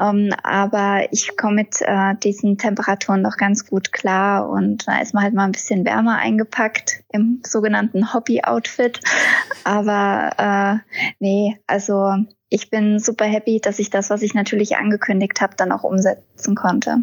Ähm, 0.00 0.34
aber 0.42 1.06
ich 1.12 1.36
komme 1.36 1.54
mit 1.54 1.76
äh, 1.82 2.14
diesen 2.22 2.58
Temperaturen 2.58 3.22
doch 3.22 3.36
ganz 3.36 3.66
gut 3.66 3.92
klar 3.92 4.48
und 4.48 4.86
da 4.88 5.00
ist 5.00 5.14
man 5.14 5.22
halt 5.22 5.34
mal 5.34 5.44
ein 5.44 5.52
bisschen 5.52 5.84
wärmer 5.84 6.18
eingepackt 6.18 7.04
im 7.10 7.42
sogenannten 7.46 8.12
Hobby-Outfit. 8.12 9.00
Aber 9.64 10.30
äh, 10.36 10.94
nee, 11.20 11.60
also 11.66 12.14
ich 12.50 12.70
bin 12.70 12.98
super 12.98 13.26
happy, 13.26 13.60
dass 13.60 13.78
ich 13.78 13.90
das, 13.90 14.08
was 14.08 14.22
ich 14.22 14.32
natürlich 14.32 14.76
angekündigt 14.76 15.40
habe, 15.40 15.54
dann 15.56 15.70
auch 15.70 15.82
umsetzen 15.82 16.54
konnte. 16.54 16.96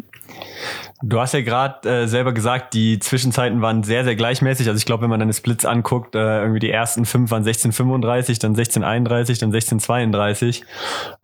Du 1.02 1.20
hast 1.20 1.34
ja 1.34 1.42
gerade 1.42 1.88
äh, 1.88 2.08
selber 2.08 2.32
gesagt, 2.32 2.74
die 2.74 2.98
Zwischenzeiten 2.98 3.62
waren 3.62 3.84
sehr, 3.84 4.02
sehr 4.04 4.16
gleichmäßig. 4.16 4.66
Also 4.66 4.78
ich 4.78 4.86
glaube, 4.86 5.02
wenn 5.02 5.10
man 5.10 5.20
deine 5.20 5.32
Splits 5.32 5.64
anguckt, 5.64 6.16
äh, 6.16 6.40
irgendwie 6.40 6.58
die 6.58 6.70
ersten 6.70 7.04
fünf 7.04 7.30
waren 7.30 7.44
16,35, 7.44 8.40
dann 8.40 8.56
16,31, 8.56 9.38
dann 9.38 9.52
16,32. 9.52 10.62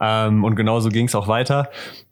Ähm, 0.01 0.45
und 0.45 0.55
genauso 0.55 0.91
ging 0.91 1.07
es 1.07 1.17
auch 1.17 1.27
weiter. 1.27 1.71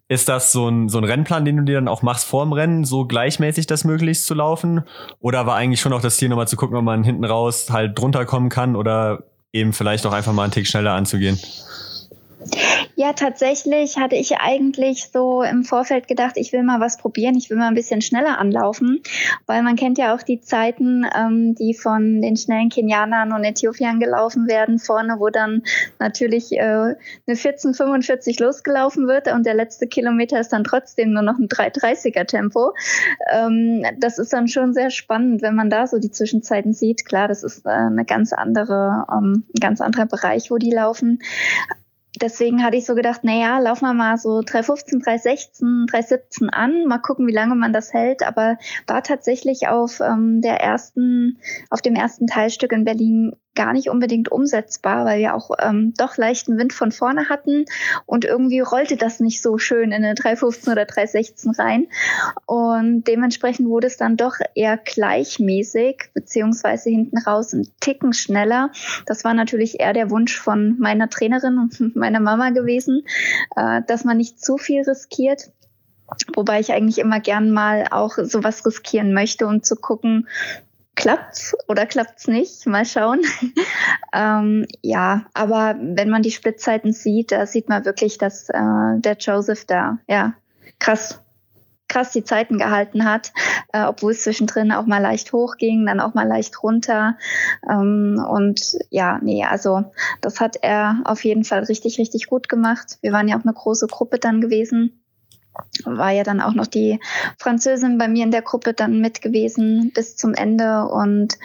Ist 0.09 0.27
das 0.27 0.51
so 0.51 0.67
ein, 0.67 0.89
so 0.89 0.97
ein 0.97 1.05
Rennplan, 1.05 1.45
den 1.45 1.55
du 1.55 1.63
dir 1.63 1.75
dann 1.75 1.87
auch 1.87 2.01
machst 2.01 2.25
vorm 2.25 2.51
Rennen, 2.51 2.83
so 2.83 3.05
gleichmäßig 3.05 3.67
das 3.67 3.85
möglichst 3.85 4.25
zu 4.25 4.33
laufen? 4.33 4.81
Oder 5.21 5.45
war 5.45 5.55
eigentlich 5.55 5.79
schon 5.79 5.93
auch 5.93 6.01
das 6.01 6.17
Ziel, 6.17 6.27
nochmal 6.27 6.49
zu 6.49 6.57
gucken, 6.57 6.75
ob 6.75 6.83
man 6.83 7.05
hinten 7.05 7.23
raus 7.23 7.67
halt 7.69 7.97
drunter 7.97 8.25
kommen 8.25 8.49
kann 8.49 8.75
oder 8.75 9.23
eben 9.53 9.71
vielleicht 9.71 10.05
auch 10.05 10.11
einfach 10.11 10.33
mal 10.33 10.43
einen 10.43 10.51
Tick 10.51 10.67
schneller 10.67 10.91
anzugehen? 10.91 11.39
Ja, 12.95 13.13
tatsächlich 13.13 13.97
hatte 13.97 14.15
ich 14.15 14.37
eigentlich 14.37 15.09
so 15.11 15.43
im 15.43 15.63
Vorfeld 15.63 16.07
gedacht, 16.07 16.33
ich 16.35 16.53
will 16.53 16.63
mal 16.63 16.79
was 16.79 16.97
probieren, 16.97 17.35
ich 17.35 17.49
will 17.49 17.57
mal 17.57 17.67
ein 17.67 17.75
bisschen 17.75 18.01
schneller 18.01 18.39
anlaufen, 18.39 19.01
weil 19.45 19.63
man 19.63 19.75
kennt 19.75 19.97
ja 19.97 20.15
auch 20.15 20.21
die 20.21 20.41
Zeiten, 20.41 21.05
ähm, 21.15 21.55
die 21.55 21.73
von 21.73 22.21
den 22.21 22.37
schnellen 22.37 22.69
Kenianern 22.69 23.31
und 23.33 23.43
Äthiopiern 23.43 23.99
gelaufen 23.99 24.47
werden, 24.47 24.79
vorne, 24.79 25.15
wo 25.19 25.29
dann 25.29 25.63
natürlich 25.99 26.51
äh, 26.51 26.61
eine 26.61 26.95
1445 27.27 28.39
losgelaufen 28.39 29.07
wird 29.07 29.31
und 29.31 29.45
der 29.45 29.53
letzte 29.53 29.87
Kilometer 29.87 30.39
ist 30.39 30.49
dann 30.49 30.63
trotzdem 30.63 31.13
nur 31.13 31.23
noch 31.23 31.37
ein 31.37 31.47
330er 31.47 32.25
Tempo. 32.25 32.73
Ähm, 33.31 33.83
das 33.99 34.17
ist 34.17 34.33
dann 34.33 34.47
schon 34.47 34.73
sehr 34.73 34.89
spannend, 34.89 35.41
wenn 35.41 35.55
man 35.55 35.69
da 35.69 35.87
so 35.87 35.99
die 35.99 36.11
Zwischenzeiten 36.11 36.73
sieht. 36.73 37.05
Klar, 37.05 37.27
das 37.27 37.43
ist 37.43 37.65
äh, 37.65 37.69
eine 37.69 38.05
ganz 38.05 38.33
andere, 38.33 39.05
ähm, 39.11 39.45
ein 39.55 39.59
ganz 39.59 39.81
anderer 39.81 40.05
Bereich, 40.05 40.51
wo 40.51 40.57
die 40.57 40.71
laufen 40.71 41.19
deswegen 42.19 42.63
hatte 42.63 42.77
ich 42.77 42.85
so 42.85 42.95
gedacht, 42.95 43.23
naja, 43.23 43.59
laufen 43.59 43.85
wir 43.85 43.93
mal 43.93 44.17
so 44.17 44.41
315, 44.41 44.99
316, 44.99 45.85
317 45.89 46.49
an, 46.49 46.85
mal 46.85 46.99
gucken, 46.99 47.27
wie 47.27 47.33
lange 47.33 47.55
man 47.55 47.73
das 47.73 47.93
hält. 47.93 48.23
Aber 48.23 48.57
war 48.87 49.03
tatsächlich 49.03 49.67
auf 49.67 49.99
ähm, 50.01 50.41
der 50.41 50.59
ersten, 50.61 51.39
auf 51.69 51.81
dem 51.81 51.95
ersten 51.95 52.27
Teilstück 52.27 52.71
in 52.71 52.83
Berlin 52.83 53.33
gar 53.55 53.73
nicht 53.73 53.89
unbedingt 53.89 54.31
umsetzbar, 54.31 55.05
weil 55.05 55.19
wir 55.19 55.35
auch 55.35 55.51
ähm, 55.59 55.93
doch 55.97 56.17
leichten 56.17 56.57
Wind 56.57 56.73
von 56.73 56.91
vorne 56.91 57.29
hatten 57.29 57.65
und 58.05 58.23
irgendwie 58.25 58.61
rollte 58.61 58.95
das 58.95 59.19
nicht 59.19 59.41
so 59.41 59.57
schön 59.57 59.91
in 59.91 60.03
eine 60.05 60.15
315 60.15 60.71
oder 60.71 60.85
316 60.85 61.51
rein 61.51 61.87
und 62.45 63.03
dementsprechend 63.03 63.67
wurde 63.67 63.87
es 63.87 63.97
dann 63.97 64.17
doch 64.17 64.35
eher 64.55 64.77
gleichmäßig 64.77 66.11
beziehungsweise 66.13 66.89
hinten 66.89 67.17
raus 67.17 67.53
ein 67.53 67.67
Ticken 67.79 68.13
schneller. 68.13 68.71
Das 69.05 69.23
war 69.23 69.33
natürlich 69.33 69.79
eher 69.79 69.93
der 69.93 70.09
Wunsch 70.09 70.39
von 70.39 70.77
meiner 70.79 71.09
Trainerin 71.09 71.57
und 71.57 71.95
meiner 71.95 72.19
Mama 72.19 72.51
gewesen, 72.51 73.03
äh, 73.55 73.81
dass 73.87 74.03
man 74.03 74.17
nicht 74.17 74.43
zu 74.43 74.57
viel 74.57 74.83
riskiert. 74.83 75.51
Wobei 76.35 76.59
ich 76.59 76.73
eigentlich 76.73 76.97
immer 76.97 77.19
gern 77.19 77.51
mal 77.51 77.85
auch 77.89 78.17
sowas 78.17 78.65
riskieren 78.65 79.13
möchte, 79.13 79.47
um 79.47 79.63
zu 79.63 79.75
gucken, 79.75 80.27
klappt's 81.01 81.55
oder 81.67 81.85
klappt's 81.85 82.27
nicht? 82.27 82.65
Mal 82.67 82.85
schauen. 82.85 83.21
ähm, 84.13 84.67
ja, 84.81 85.25
aber 85.33 85.75
wenn 85.79 86.09
man 86.09 86.21
die 86.21 86.31
Splittzeiten 86.31 86.93
sieht, 86.93 87.31
da 87.31 87.45
sieht 87.47 87.69
man 87.69 87.85
wirklich, 87.85 88.17
dass 88.17 88.49
äh, 88.49 88.99
der 88.99 89.17
Joseph 89.19 89.65
da 89.65 89.97
ja 90.07 90.33
krass 90.79 91.19
krass 91.87 92.11
die 92.11 92.23
Zeiten 92.23 92.57
gehalten 92.57 93.03
hat, 93.03 93.33
äh, 93.73 93.83
obwohl 93.83 94.13
es 94.13 94.23
zwischendrin 94.23 94.71
auch 94.71 94.85
mal 94.85 95.01
leicht 95.01 95.33
hochging, 95.33 95.85
dann 95.85 95.99
auch 95.99 96.13
mal 96.13 96.27
leicht 96.27 96.63
runter. 96.63 97.17
Ähm, 97.69 98.23
und 98.29 98.77
ja, 98.89 99.19
nee, 99.21 99.43
also 99.43 99.91
das 100.21 100.39
hat 100.39 100.55
er 100.61 101.01
auf 101.03 101.25
jeden 101.25 101.43
Fall 101.43 101.65
richtig, 101.65 101.99
richtig 101.99 102.27
gut 102.27 102.47
gemacht. 102.47 102.97
Wir 103.01 103.11
waren 103.11 103.27
ja 103.27 103.37
auch 103.37 103.43
eine 103.43 103.53
große 103.53 103.87
Gruppe 103.87 104.19
dann 104.19 104.39
gewesen 104.39 105.00
war 105.83 106.11
ja 106.11 106.23
dann 106.23 106.41
auch 106.41 106.53
noch 106.53 106.67
die 106.67 106.99
Französin 107.37 107.97
bei 107.97 108.07
mir 108.07 108.23
in 108.23 108.31
der 108.31 108.41
Gruppe 108.41 108.73
dann 108.73 108.99
mit 108.99 109.21
gewesen 109.21 109.91
bis 109.93 110.15
zum 110.15 110.33
Ende 110.33 110.87
und 110.87 111.37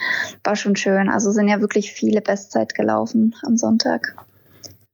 war 0.43 0.55
schon 0.55 0.75
schön. 0.75 1.09
Also 1.09 1.31
sind 1.31 1.47
ja 1.47 1.61
wirklich 1.61 1.91
viele 1.91 2.21
Bestzeit 2.21 2.75
gelaufen 2.75 3.35
am 3.45 3.57
Sonntag. 3.57 4.15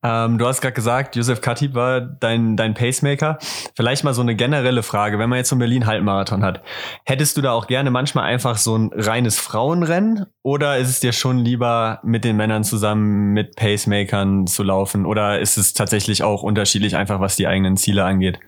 Ähm, 0.06 0.38
du 0.38 0.46
hast 0.46 0.60
gerade 0.60 0.74
gesagt, 0.74 1.16
Josef 1.16 1.40
Katib 1.40 1.76
war 1.76 2.02
dein, 2.02 2.58
dein 2.58 2.74
Pacemaker. 2.74 3.38
Vielleicht 3.74 4.04
mal 4.04 4.14
so 4.14 4.22
eine 4.22 4.36
generelle 4.36 4.84
Frage, 4.84 5.18
wenn 5.18 5.30
man 5.30 5.38
jetzt 5.38 5.48
so 5.50 5.56
einen 5.56 5.62
Berlin-Halbmarathon 5.62 6.44
hat. 6.44 6.62
Hättest 7.06 7.38
du 7.38 7.42
da 7.42 7.54
auch 7.54 7.68
gerne 7.68 7.90
manchmal 7.90 8.26
einfach 8.26 8.58
so 8.58 8.78
ein 8.78 8.92
reines 8.94 9.40
Frauenrennen 9.40 10.26
oder 10.42 10.78
ist 10.78 10.90
es 10.90 11.00
dir 11.00 11.14
schon 11.14 11.40
lieber 11.40 12.00
mit 12.04 12.26
den 12.26 12.36
Männern 12.36 12.66
zusammen 12.66 13.32
mit 13.32 13.56
Pacemakern 13.56 14.46
zu 14.46 14.64
laufen 14.64 15.06
oder 15.06 15.40
ist 15.40 15.56
es 15.56 15.74
tatsächlich 15.74 16.22
auch 16.22 16.44
unterschiedlich 16.44 16.98
einfach, 16.98 17.22
was 17.22 17.38
die 17.38 17.48
eigenen 17.48 17.78
Ziele 17.78 18.04
angeht? 18.04 18.40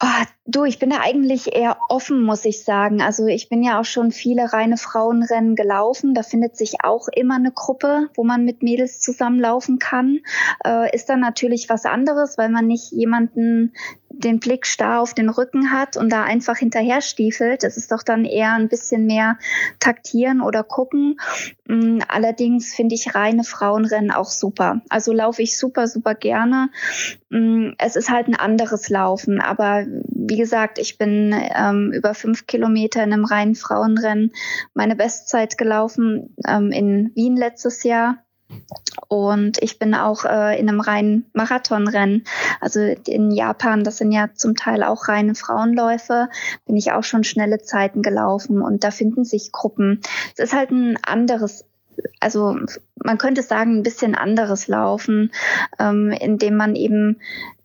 Oh, 0.00 0.24
du, 0.46 0.64
ich 0.64 0.78
bin 0.78 0.90
da 0.90 1.00
eigentlich 1.00 1.56
eher 1.56 1.76
offen, 1.88 2.22
muss 2.22 2.44
ich 2.44 2.62
sagen. 2.62 3.02
Also 3.02 3.26
ich 3.26 3.48
bin 3.48 3.64
ja 3.64 3.80
auch 3.80 3.84
schon 3.84 4.12
viele 4.12 4.52
reine 4.52 4.76
Frauenrennen 4.76 5.56
gelaufen. 5.56 6.14
Da 6.14 6.22
findet 6.22 6.56
sich 6.56 6.84
auch 6.84 7.08
immer 7.08 7.34
eine 7.34 7.50
Gruppe, 7.50 8.08
wo 8.14 8.22
man 8.22 8.44
mit 8.44 8.62
Mädels 8.62 9.00
zusammenlaufen 9.00 9.80
kann. 9.80 10.20
Äh, 10.64 10.94
ist 10.94 11.08
dann 11.08 11.18
natürlich 11.18 11.68
was 11.68 11.84
anderes, 11.84 12.38
weil 12.38 12.48
man 12.48 12.68
nicht 12.68 12.92
jemanden 12.92 13.74
den 14.18 14.40
Blick 14.40 14.66
starr 14.66 15.00
auf 15.00 15.14
den 15.14 15.28
Rücken 15.28 15.72
hat 15.72 15.96
und 15.96 16.10
da 16.10 16.24
einfach 16.24 16.56
hinterher 16.56 17.00
stiefelt. 17.00 17.62
Das 17.62 17.76
ist 17.76 17.92
doch 17.92 18.02
dann 18.02 18.24
eher 18.24 18.52
ein 18.52 18.68
bisschen 18.68 19.06
mehr 19.06 19.38
taktieren 19.78 20.40
oder 20.40 20.64
gucken. 20.64 21.20
Mm, 21.66 22.00
allerdings 22.08 22.74
finde 22.74 22.96
ich 22.96 23.14
reine 23.14 23.44
Frauenrennen 23.44 24.10
auch 24.10 24.30
super. 24.30 24.82
Also 24.88 25.12
laufe 25.12 25.42
ich 25.42 25.56
super, 25.56 25.86
super 25.86 26.14
gerne. 26.14 26.70
Mm, 27.30 27.70
es 27.78 27.94
ist 27.94 28.10
halt 28.10 28.26
ein 28.26 28.34
anderes 28.34 28.88
Laufen. 28.88 29.40
Aber 29.40 29.86
wie 29.86 30.36
gesagt, 30.36 30.78
ich 30.78 30.98
bin 30.98 31.34
ähm, 31.54 31.92
über 31.92 32.14
fünf 32.14 32.46
Kilometer 32.46 33.02
in 33.04 33.12
einem 33.12 33.24
reinen 33.24 33.54
Frauenrennen 33.54 34.32
meine 34.74 34.96
Bestzeit 34.96 35.56
gelaufen 35.56 36.34
ähm, 36.46 36.72
in 36.72 37.12
Wien 37.14 37.36
letztes 37.36 37.84
Jahr. 37.84 38.24
Und 39.08 39.62
ich 39.62 39.78
bin 39.78 39.94
auch 39.94 40.24
äh, 40.24 40.58
in 40.58 40.68
einem 40.68 40.80
reinen 40.80 41.26
Marathonrennen, 41.32 42.24
also 42.60 42.80
in 42.80 43.30
Japan, 43.30 43.84
das 43.84 43.98
sind 43.98 44.12
ja 44.12 44.30
zum 44.34 44.54
Teil 44.56 44.82
auch 44.82 45.08
reine 45.08 45.34
Frauenläufe, 45.34 46.28
bin 46.66 46.76
ich 46.76 46.92
auch 46.92 47.04
schon 47.04 47.24
schnelle 47.24 47.58
Zeiten 47.58 48.02
gelaufen 48.02 48.62
und 48.62 48.84
da 48.84 48.90
finden 48.90 49.24
sich 49.24 49.52
Gruppen. 49.52 50.00
Es 50.36 50.44
ist 50.44 50.54
halt 50.54 50.70
ein 50.70 50.98
anderes 51.02 51.64
also 52.20 52.56
man 52.94 53.18
könnte 53.18 53.42
sagen, 53.42 53.78
ein 53.78 53.82
bisschen 53.82 54.14
anderes 54.14 54.68
Laufen, 54.68 55.32
ähm, 55.80 56.10
indem 56.12 56.56
man 56.56 56.76
eben 56.76 57.20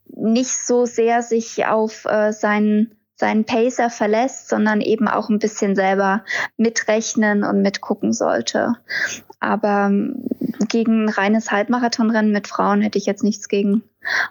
nicht 0.08 0.50
so 0.50 0.86
sehr 0.86 1.22
sich 1.22 1.66
auf 1.66 2.06
äh, 2.06 2.32
seinen 2.32 2.96
seinen 3.16 3.46
Pacer 3.46 3.90
verlässt, 3.90 4.50
sondern 4.50 4.82
eben 4.82 5.08
auch 5.08 5.30
ein 5.30 5.40
bisschen 5.40 5.76
selber 5.76 6.24
mitrechnen 6.58 7.44
und 7.44 7.62
mitgucken 7.62 8.12
sollte. 8.12 8.76
Aber 9.40 9.88
ähm, 9.88 10.26
gegen 10.70 11.10
reines 11.10 11.52
Halbmarathonrennen 11.52 12.32
mit 12.32 12.48
Frauen 12.48 12.82
hätte 12.82 12.98
ich 12.98 13.06
jetzt 13.06 13.24
nichts 13.24 13.50
gegen 13.50 13.84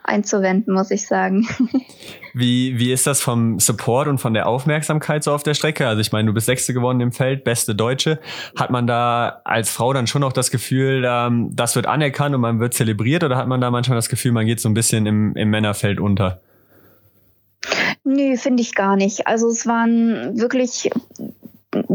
einzuwenden, 0.05 0.75
muss 0.75 0.91
ich 0.91 1.07
sagen. 1.07 1.47
Wie, 2.35 2.79
wie 2.79 2.93
ist 2.93 3.07
das 3.07 3.21
vom 3.21 3.59
Support 3.61 4.09
und 4.09 4.17
von 4.17 4.33
der 4.33 4.47
Aufmerksamkeit 4.47 5.23
so 5.23 5.33
auf 5.35 5.43
der 5.43 5.53
Strecke? 5.53 5.87
Also 5.87 6.01
ich 6.01 6.13
meine, 6.13 6.29
du 6.29 6.33
bist 6.33 6.47
Sechste 6.47 6.73
geworden 6.73 7.01
im 7.01 7.13
Feld, 7.13 7.45
beste 7.45 7.75
Deutsche. 7.75 8.21
Hat 8.59 8.71
man 8.71 8.87
da 8.87 9.43
als 9.45 9.69
Frau 9.71 9.93
dann 9.93 10.07
schon 10.07 10.25
auch 10.25 10.33
das 10.33 10.51
Gefühl, 10.51 11.05
ähm, 11.07 11.51
das 11.53 11.77
wird 11.77 11.87
anerkannt 11.87 12.35
und 12.35 12.41
man 12.41 12.59
wird 12.59 12.73
zelebriert 12.73 13.23
oder 13.23 13.37
hat 13.37 13.49
man 13.49 13.61
da 13.61 13.71
manchmal 13.71 13.97
das 13.97 14.09
Gefühl, 14.09 14.33
man 14.33 14.47
geht 14.47 14.61
so 14.61 14.71
ein 14.71 14.75
bisschen 14.75 15.05
im, 15.05 15.37
im 15.37 15.51
Männerfeld 15.51 16.01
unter? 16.01 16.41
Nö, 18.05 18.37
finde 18.37 18.63
ich 18.63 18.75
gar 18.75 18.97
nicht. 18.97 19.27
Also 19.27 19.49
es 19.49 19.67
waren 19.67 20.39
wirklich 20.39 20.91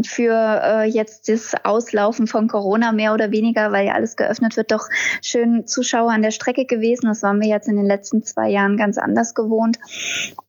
für 0.04 0.62
äh, 0.64 0.90
jetzt 0.90 1.30
das 1.30 1.54
Auslaufen 1.64 2.28
von 2.28 2.48
Corona 2.48 2.92
mehr 2.92 3.14
oder 3.14 3.32
weniger, 3.32 3.72
weil 3.72 3.88
ja 3.88 3.94
alles 3.94 4.16
geöffnet 4.16 4.58
wird, 4.58 4.72
doch 4.72 4.90
schön 5.22 5.68
Zuschauer 5.68 6.12
an 6.12 6.22
der 6.22 6.32
Strecke 6.32 6.66
gewesen. 6.66 7.08
Das 7.08 7.24
waren 7.24 7.40
wir 7.40 7.48
jetzt 7.48 7.68
in 7.68 7.76
den 7.76 7.86
letzten 7.86 8.24
zwei 8.24 8.50
Jahren 8.50 8.78
ganz 8.78 8.98
anders 8.98 9.34
gewohnt. 9.34 9.78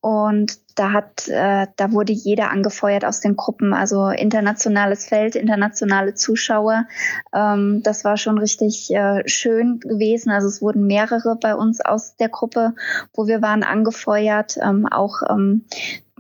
Und 0.00 0.58
da 0.76 0.92
hat, 0.92 1.28
äh, 1.28 1.66
da 1.76 1.92
wurde 1.92 2.12
jeder 2.12 2.50
angefeuert 2.50 3.04
aus 3.04 3.20
den 3.20 3.36
Gruppen, 3.36 3.74
also 3.74 4.08
internationales 4.08 5.06
Feld, 5.06 5.34
internationale 5.34 6.14
Zuschauer. 6.14 6.86
Ähm, 7.34 7.82
das 7.82 8.04
war 8.04 8.16
schon 8.16 8.38
richtig 8.38 8.90
äh, 8.94 9.28
schön 9.28 9.80
gewesen. 9.80 10.30
Also 10.30 10.48
es 10.48 10.62
wurden 10.62 10.86
mehrere 10.86 11.36
bei 11.36 11.54
uns 11.54 11.80
aus 11.80 12.16
der 12.16 12.28
Gruppe, 12.28 12.74
wo 13.12 13.26
wir 13.26 13.42
waren, 13.42 13.64
angefeuert. 13.64 14.56
Ähm, 14.62 14.86
auch 14.86 15.22
ähm, 15.28 15.64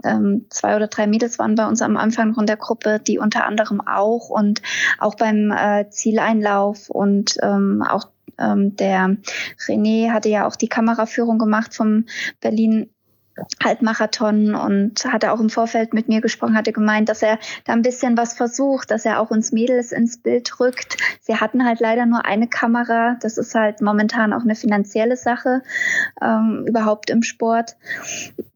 ähm, 0.04 0.46
zwei 0.50 0.76
oder 0.76 0.86
drei 0.86 1.06
Mädels 1.06 1.38
waren 1.38 1.54
bei 1.54 1.66
uns 1.66 1.82
am 1.82 1.96
Anfang 1.96 2.34
von 2.34 2.46
der 2.46 2.56
Gruppe, 2.56 3.00
die 3.00 3.18
unter 3.18 3.46
anderem 3.46 3.80
auch 3.80 4.28
und 4.30 4.62
auch 4.98 5.14
beim 5.14 5.50
äh, 5.50 5.88
Zieleinlauf 5.90 6.90
und 6.90 7.36
ähm, 7.42 7.82
auch 7.82 8.08
ähm, 8.38 8.76
der 8.76 9.16
René 9.66 10.10
hatte 10.12 10.28
ja 10.28 10.46
auch 10.46 10.56
die 10.56 10.68
Kameraführung 10.68 11.38
gemacht 11.38 11.74
vom 11.74 12.06
Berlin 12.40 12.90
Halbmarathon 13.62 14.54
und 14.54 15.04
hatte 15.04 15.32
auch 15.32 15.40
im 15.40 15.50
Vorfeld 15.50 15.94
mit 15.94 16.08
mir 16.08 16.20
gesprochen, 16.20 16.56
hatte 16.56 16.72
gemeint, 16.72 17.08
dass 17.08 17.22
er 17.22 17.38
da 17.64 17.72
ein 17.72 17.82
bisschen 17.82 18.16
was 18.16 18.34
versucht, 18.34 18.90
dass 18.90 19.04
er 19.04 19.20
auch 19.20 19.30
uns 19.30 19.52
Mädels 19.52 19.92
ins 19.92 20.18
Bild 20.18 20.60
rückt. 20.60 20.96
Sie 21.20 21.36
hatten 21.36 21.64
halt 21.64 21.80
leider 21.80 22.06
nur 22.06 22.24
eine 22.24 22.48
Kamera. 22.48 23.16
Das 23.20 23.38
ist 23.38 23.54
halt 23.54 23.80
momentan 23.80 24.32
auch 24.32 24.42
eine 24.42 24.54
finanzielle 24.54 25.16
Sache 25.16 25.62
ähm, 26.22 26.64
überhaupt 26.66 27.10
im 27.10 27.22
Sport. 27.22 27.76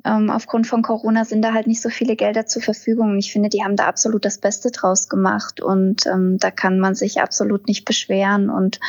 Ähm, 0.05 0.31
aufgrund 0.31 0.67
von 0.67 0.83
Corona 0.83 1.25
sind 1.25 1.43
da 1.43 1.53
halt 1.53 1.67
nicht 1.67 1.83
so 1.83 1.89
viele 1.89 2.17
Gelder 2.17 2.47
zur 2.47 2.63
Verfügung. 2.63 3.19
Ich 3.19 3.33
finde, 3.33 3.49
die 3.49 3.63
haben 3.63 3.77
da 3.77 3.87
absolut 3.87 4.25
das 4.25 4.39
Beste 4.39 4.71
draus 4.71 5.09
gemacht 5.09 5.61
und 5.61 6.07
ähm, 6.07 6.39
da 6.39 6.51
kann 6.51 6.81
man 6.81 6.95
sich 6.95 7.21
absolut 7.21 7.69
nicht 7.69 7.85
beschweren 7.85 8.51
und 8.51 8.81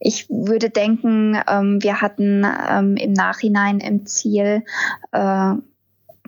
ich 0.00 0.28
würde 0.30 0.70
denken, 0.70 1.38
ähm, 1.46 1.82
wir 1.82 2.00
hatten 2.00 2.44
ähm, 2.44 2.96
im 2.96 3.12
Nachhinein 3.12 3.80
im 3.80 4.06
Ziel 4.06 4.64
äh, 5.12 5.52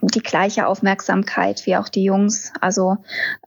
die 0.03 0.21
gleiche 0.21 0.67
Aufmerksamkeit 0.67 1.65
wie 1.65 1.77
auch 1.77 1.89
die 1.89 2.03
Jungs. 2.03 2.53
Also 2.61 2.99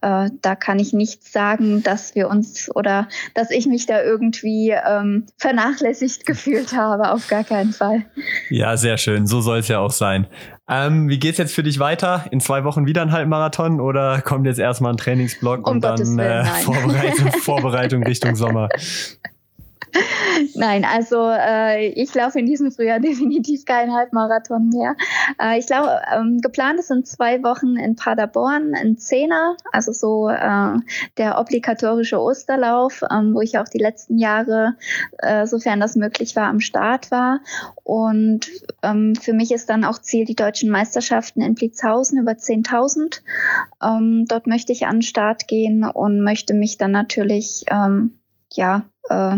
äh, 0.02 0.30
da 0.42 0.56
kann 0.56 0.80
ich 0.80 0.94
nicht 0.94 1.24
sagen, 1.24 1.84
dass 1.84 2.16
wir 2.16 2.30
uns 2.30 2.74
oder 2.74 3.08
dass 3.34 3.52
ich 3.52 3.68
mich 3.68 3.86
da 3.86 4.02
irgendwie 4.02 4.72
ähm, 4.72 5.26
vernachlässigt 5.38 6.26
gefühlt 6.26 6.74
habe. 6.74 7.12
Auf 7.12 7.28
gar 7.28 7.44
keinen 7.44 7.74
Fall. 7.74 8.06
Ja, 8.50 8.78
sehr 8.78 8.98
schön. 8.98 9.28
So 9.28 9.42
soll 9.42 9.60
es 9.60 9.68
ja 9.68 9.80
auch 9.80 9.92
sein. 9.92 10.28
Ähm, 10.68 11.10
wie 11.10 11.20
geht's 11.20 11.38
jetzt 11.38 11.54
für 11.54 11.62
dich 11.62 11.78
weiter? 11.78 12.26
In 12.32 12.40
zwei 12.40 12.64
Wochen 12.64 12.88
wieder 12.88 13.02
ein 13.02 13.12
Halbmarathon 13.12 13.82
oder 13.82 14.22
kommt 14.22 14.48
jetzt 14.48 14.60
erstmal 14.60 14.94
ein 14.94 14.98
Trainingsblock 14.98 15.68
um 15.68 15.76
und 15.76 15.82
dann 15.84 16.00
Willen, 16.00 16.20
äh, 16.20 16.46
Vorbereitung, 16.46 17.32
Vorbereitung 17.34 18.04
Richtung 18.04 18.36
Sommer? 18.36 18.70
Nein, 20.56 20.86
also 20.86 21.30
äh, 21.30 21.88
ich 21.90 22.14
laufe 22.14 22.40
in 22.40 22.46
diesem 22.46 22.72
Frühjahr 22.72 23.00
definitiv 23.02 23.66
keinen 23.66 23.94
Halbmarathon 23.94 24.70
mehr. 24.70 24.96
Äh, 25.42 25.60
ich 25.60 25.68
glaube, 25.68 26.02
ähm, 26.14 26.40
geplant 26.42 26.80
ist 26.80 26.92
in 26.92 27.06
zwei 27.06 27.44
Wochen 27.44 27.76
in 27.78 27.96
Paderborn 27.96 28.74
ein 28.76 28.98
Zehner, 28.98 29.56
also 29.72 29.92
so 29.92 30.30
äh, 30.30 30.78
der 31.18 31.40
obligatorische 31.40 32.20
Osterlauf, 32.20 33.02
ähm, 33.12 33.34
wo 33.34 33.42
ich 33.42 33.58
auch 33.58 33.68
die 33.68 33.80
letzten 33.80 34.18
Jahre, 34.18 34.76
äh, 35.20 35.46
sofern 35.46 35.80
das 35.80 35.96
möglich 35.96 36.36
war, 36.36 36.48
am 36.48 36.60
Start 36.60 37.12
war. 37.12 37.40
Und 37.84 38.48
ähm, 38.84 39.16
für 39.16 39.34
mich 39.34 39.52
ist 39.52 39.70
dann 39.70 39.86
auch 39.86 40.00
Ziel 40.00 40.26
die 40.26 40.36
deutschen 40.36 40.70
Meisterschaften 40.70 41.42
in 41.42 41.56
Blitzhausen 41.56 42.20
über 42.20 42.34
10.000. 42.34 43.22
Ähm, 43.84 44.26
dort 44.28 44.48
möchte 44.48 44.72
ich 44.72 44.86
an 44.86 44.98
den 44.98 45.02
Start 45.04 45.48
gehen 45.48 45.84
und 45.84 46.22
möchte 46.22 46.54
mich 46.54 46.78
dann 46.78 46.92
natürlich 46.92 47.66
ähm, 47.70 48.20
ja, 48.56 48.86
äh, 49.10 49.38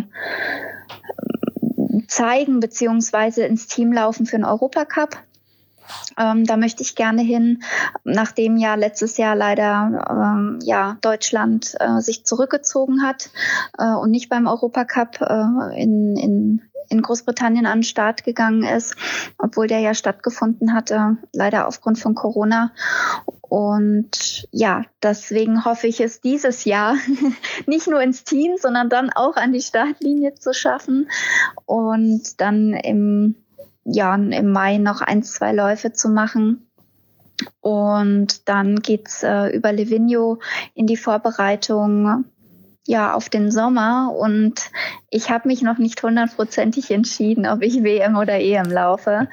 zeigen 2.08 2.60
beziehungsweise 2.60 3.44
ins 3.46 3.68
Team 3.68 3.92
laufen 3.92 4.26
für 4.26 4.38
den 4.38 4.46
Europacup. 4.46 5.18
Ähm, 6.18 6.46
da 6.46 6.58
möchte 6.58 6.84
ich 6.84 6.96
gerne 6.96 7.22
hin, 7.22 7.64
nachdem 8.04 8.58
ja 8.58 8.76
letztes 8.76 9.18
Jahr 9.18 9.36
leider 9.36 10.06
ähm, 10.10 10.60
ja, 10.64 10.98
Deutschland 11.02 11.76
äh, 11.80 12.02
sich 12.02 12.26
zurückgezogen 12.26 13.04
hat 13.04 13.30
äh, 13.78 13.94
und 13.94 14.12
nicht 14.12 14.30
beim 14.30 14.48
Europacup 14.48 15.22
äh, 15.22 15.82
in, 15.82 16.16
in, 16.18 16.62
in 16.90 17.02
Großbritannien 17.02 17.66
an 17.66 17.80
den 17.80 17.84
Start 17.84 18.24
gegangen 18.24 18.64
ist, 18.64 18.96
obwohl 19.38 19.68
der 19.68 19.80
ja 19.80 19.94
stattgefunden 19.94 20.74
hatte, 20.74 21.18
leider 21.34 21.68
aufgrund 21.68 22.00
von 22.00 22.16
Corona. 22.16 22.72
Und 23.42 24.48
ja, 24.52 24.84
deswegen 25.02 25.64
hoffe 25.64 25.88
ich 25.88 26.02
es 26.02 26.22
dieses 26.22 26.66
Jahr 26.66 26.96
nicht 27.66 27.88
nur 27.88 28.02
ins 28.02 28.24
Team, 28.24 28.58
sondern 28.58 28.90
dann 28.90 29.10
auch 29.10 29.36
an 29.36 29.54
die 29.54 29.62
Startlinie 29.62 30.36
zu 30.36 30.54
schaffen 30.54 31.10
und 31.66 32.42
dann 32.42 32.74
im, 32.74 33.36
ja, 33.90 34.14
im 34.16 34.52
Mai 34.52 34.78
noch 34.78 35.02
ein, 35.02 35.24
zwei 35.24 35.54
Läufe 35.54 35.94
zu 35.94 36.10
machen. 36.10 36.70
Und 37.62 38.50
dann 38.50 38.78
geht's 38.78 39.24
äh, 39.24 39.56
über 39.56 39.72
Livigno 39.72 40.40
in 40.74 40.88
die 40.88 40.98
Vorbereitung 40.98 42.26
ja 42.88 43.14
auf 43.14 43.30
den 43.30 43.52
Sommer 43.52 44.14
und 44.18 44.72
ich 45.10 45.30
habe 45.30 45.50
mich 45.50 45.62
noch 45.62 45.78
nicht 45.78 46.02
hundertprozentig 46.02 46.90
entschieden, 46.90 47.46
ob 47.46 47.62
ich 47.62 47.84
WM 47.84 48.16
oder 48.16 48.40
EM 48.40 48.72
laufe. 48.72 49.28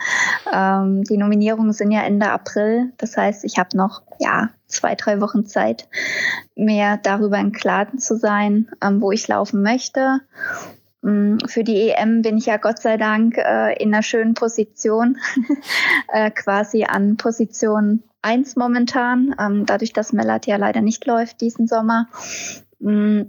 Ähm, 0.53 1.05
die 1.05 1.17
Nominierungen 1.17 1.73
sind 1.73 1.93
ja 1.93 2.03
Ende 2.03 2.31
April, 2.31 2.93
das 2.99 3.17
heißt, 3.17 3.45
ich 3.45 3.59
habe 3.59 3.77
noch 3.77 4.03
ja 4.19 4.51
zwei 4.67 4.97
drei 4.97 5.21
Wochen 5.21 5.47
Zeit, 5.47 5.89
mehr 6.57 6.99
darüber 7.01 7.39
im 7.39 7.53
Klaren 7.53 7.99
zu 8.01 8.17
sein, 8.17 8.71
ähm, 8.83 9.01
wo 9.01 9.13
ich 9.13 9.29
laufen 9.29 9.63
möchte. 9.63 10.21
Mm, 11.05 11.37
für 11.47 11.65
die 11.65 11.91
EM 11.91 12.23
bin 12.23 12.39
ich 12.39 12.47
ja 12.47 12.57
Gott 12.57 12.81
sei 12.81 12.97
Dank 12.97 13.37
äh, 13.37 13.75
in 13.75 13.93
einer 13.93 14.03
schönen 14.03 14.33
Position, 14.33 15.19
äh, 16.13 16.31
quasi 16.31 16.85
an 16.85 17.19
Position 17.19 18.03
1 18.23 18.57
momentan, 18.57 19.35
ähm, 19.39 19.67
dadurch, 19.67 19.93
dass 19.93 20.15
Mellat 20.15 20.47
ja 20.47 20.57
leider 20.57 20.81
nicht 20.81 21.05
läuft 21.07 21.43
diesen 21.43 21.67
Sommer. 21.67 22.09
Mm, 22.79 23.25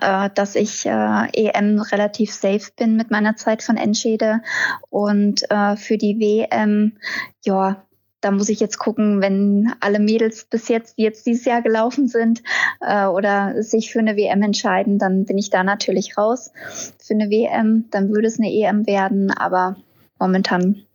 äh, 0.00 0.28
dass 0.34 0.56
ich 0.56 0.84
äh, 0.84 1.28
EM 1.32 1.80
relativ 1.80 2.32
safe 2.32 2.70
bin 2.76 2.96
mit 2.96 3.10
meiner 3.10 3.36
Zeit 3.36 3.62
von 3.62 3.78
Enschede 3.78 4.42
und 4.90 5.50
äh, 5.50 5.76
für 5.76 5.96
die 5.96 6.18
WM, 6.18 6.98
ja, 7.44 7.82
da 8.24 8.30
muss 8.30 8.48
ich 8.48 8.58
jetzt 8.58 8.78
gucken, 8.78 9.20
wenn 9.20 9.74
alle 9.80 9.98
Mädels 9.98 10.46
bis 10.46 10.68
jetzt, 10.68 10.96
die 10.96 11.02
jetzt 11.02 11.26
dieses 11.26 11.44
Jahr 11.44 11.60
gelaufen 11.60 12.08
sind 12.08 12.42
äh, 12.80 13.04
oder 13.04 13.62
sich 13.62 13.92
für 13.92 13.98
eine 13.98 14.16
WM 14.16 14.42
entscheiden, 14.42 14.98
dann 14.98 15.26
bin 15.26 15.36
ich 15.36 15.50
da 15.50 15.62
natürlich 15.62 16.16
raus. 16.16 16.50
Für 16.98 17.12
eine 17.12 17.28
WM, 17.28 17.84
dann 17.90 18.08
würde 18.08 18.26
es 18.26 18.38
eine 18.38 18.50
EM 18.50 18.86
werden, 18.86 19.30
aber 19.30 19.76
momentan 20.18 20.86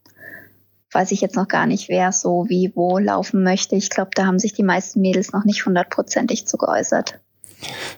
weiß 0.92 1.12
ich 1.12 1.22
jetzt 1.22 1.36
noch 1.36 1.48
gar 1.48 1.68
nicht, 1.68 1.88
wer 1.88 2.12
so 2.12 2.46
wie 2.50 2.72
wo 2.74 2.98
laufen 2.98 3.44
möchte. 3.44 3.76
Ich 3.76 3.92
glaube, 3.92 4.10
da 4.16 4.26
haben 4.26 4.40
sich 4.40 4.54
die 4.54 4.64
meisten 4.64 5.02
Mädels 5.02 5.32
noch 5.32 5.46
nicht 5.46 5.68
hundertprozentig 5.68 6.48
zu 6.48 6.58
geäußert. 6.58 7.20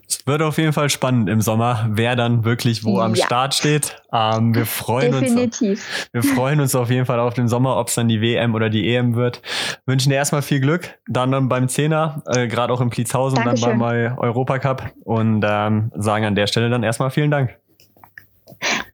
Es 0.08 0.26
wird 0.26 0.42
auf 0.42 0.58
jeden 0.58 0.74
Fall 0.74 0.90
spannend 0.90 1.30
im 1.30 1.42
Sommer, 1.42 1.88
wer 1.90 2.16
dann 2.16 2.44
wirklich 2.44 2.84
wo 2.84 3.00
am 3.00 3.16
ja. 3.16 3.26
Start 3.26 3.54
steht. 3.54 4.02
Ähm, 4.14 4.54
wir 4.54 4.66
freuen 4.66 5.12
Definitiv. 5.12 5.80
uns. 5.80 6.10
Wir 6.12 6.24
freuen 6.24 6.60
uns 6.60 6.76
auf 6.76 6.90
jeden 6.90 7.06
Fall 7.06 7.20
auf 7.20 7.34
den 7.34 7.48
Sommer, 7.48 7.78
ob 7.78 7.88
es 7.88 7.96
dann 7.96 8.08
die 8.08 8.22
WM 8.22 8.56
oder 8.56 8.70
die 8.70 8.94
EM 8.94 9.16
wird. 9.16 9.42
Wünschen 9.86 10.10
dir 10.10 10.16
erstmal 10.16 10.42
viel 10.42 10.60
Glück, 10.60 11.00
dann, 11.08 11.32
dann 11.32 11.50
beim 11.50 11.70
Zehner, 11.70 12.24
äh, 12.28 12.48
gerade 12.48 12.74
auch 12.74 12.82
in 12.82 12.90
Pliezhausen, 12.90 13.38
Dankeschön. 13.38 13.70
dann 13.70 13.80
beim 13.80 14.18
Europacup 14.18 14.92
und 15.04 15.46
ähm, 15.48 15.92
sagen 15.96 16.26
an 16.26 16.36
der 16.36 16.48
Stelle 16.48 16.70
dann 16.70 16.84
erstmal 16.84 17.12
vielen 17.12 17.32
Dank. 17.32 17.58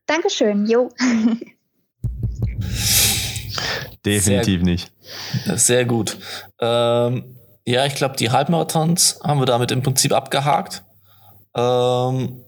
Dankeschön, 0.05 0.65
jo. 0.65 0.89
Definitiv 4.05 4.61
sehr, 4.61 4.63
nicht. 4.63 4.91
Sehr 5.55 5.85
gut. 5.85 6.17
Ähm, 6.61 7.36
ja, 7.67 7.85
ich 7.85 7.95
glaube, 7.95 8.15
die 8.15 8.31
Halbmarathons 8.31 9.19
haben 9.23 9.41
wir 9.41 9.45
damit 9.45 9.71
im 9.71 9.83
Prinzip 9.83 10.13
abgehakt. 10.13 10.83
Ähm, 11.53 12.41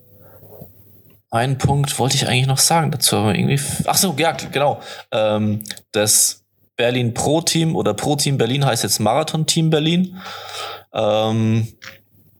einen 1.30 1.58
Punkt 1.58 2.00
wollte 2.00 2.16
ich 2.16 2.26
eigentlich 2.26 2.48
noch 2.48 2.58
sagen 2.58 2.90
dazu, 2.90 3.18
aber 3.18 3.36
irgendwie. 3.36 3.60
Ach 3.86 3.98
so, 3.98 4.16
ja, 4.18 4.32
genau. 4.32 4.80
Ähm, 5.12 5.64
das 5.92 6.46
Berlin 6.78 7.14
Pro 7.14 7.42
Team 7.42 7.76
oder 7.76 7.94
Pro 7.94 8.16
Team 8.16 8.38
Berlin 8.38 8.66
heißt 8.66 8.84
jetzt 8.84 9.00
Marathon 9.00 9.46
Team 9.46 9.70
Berlin. 9.70 10.18
Ähm, 10.94 11.68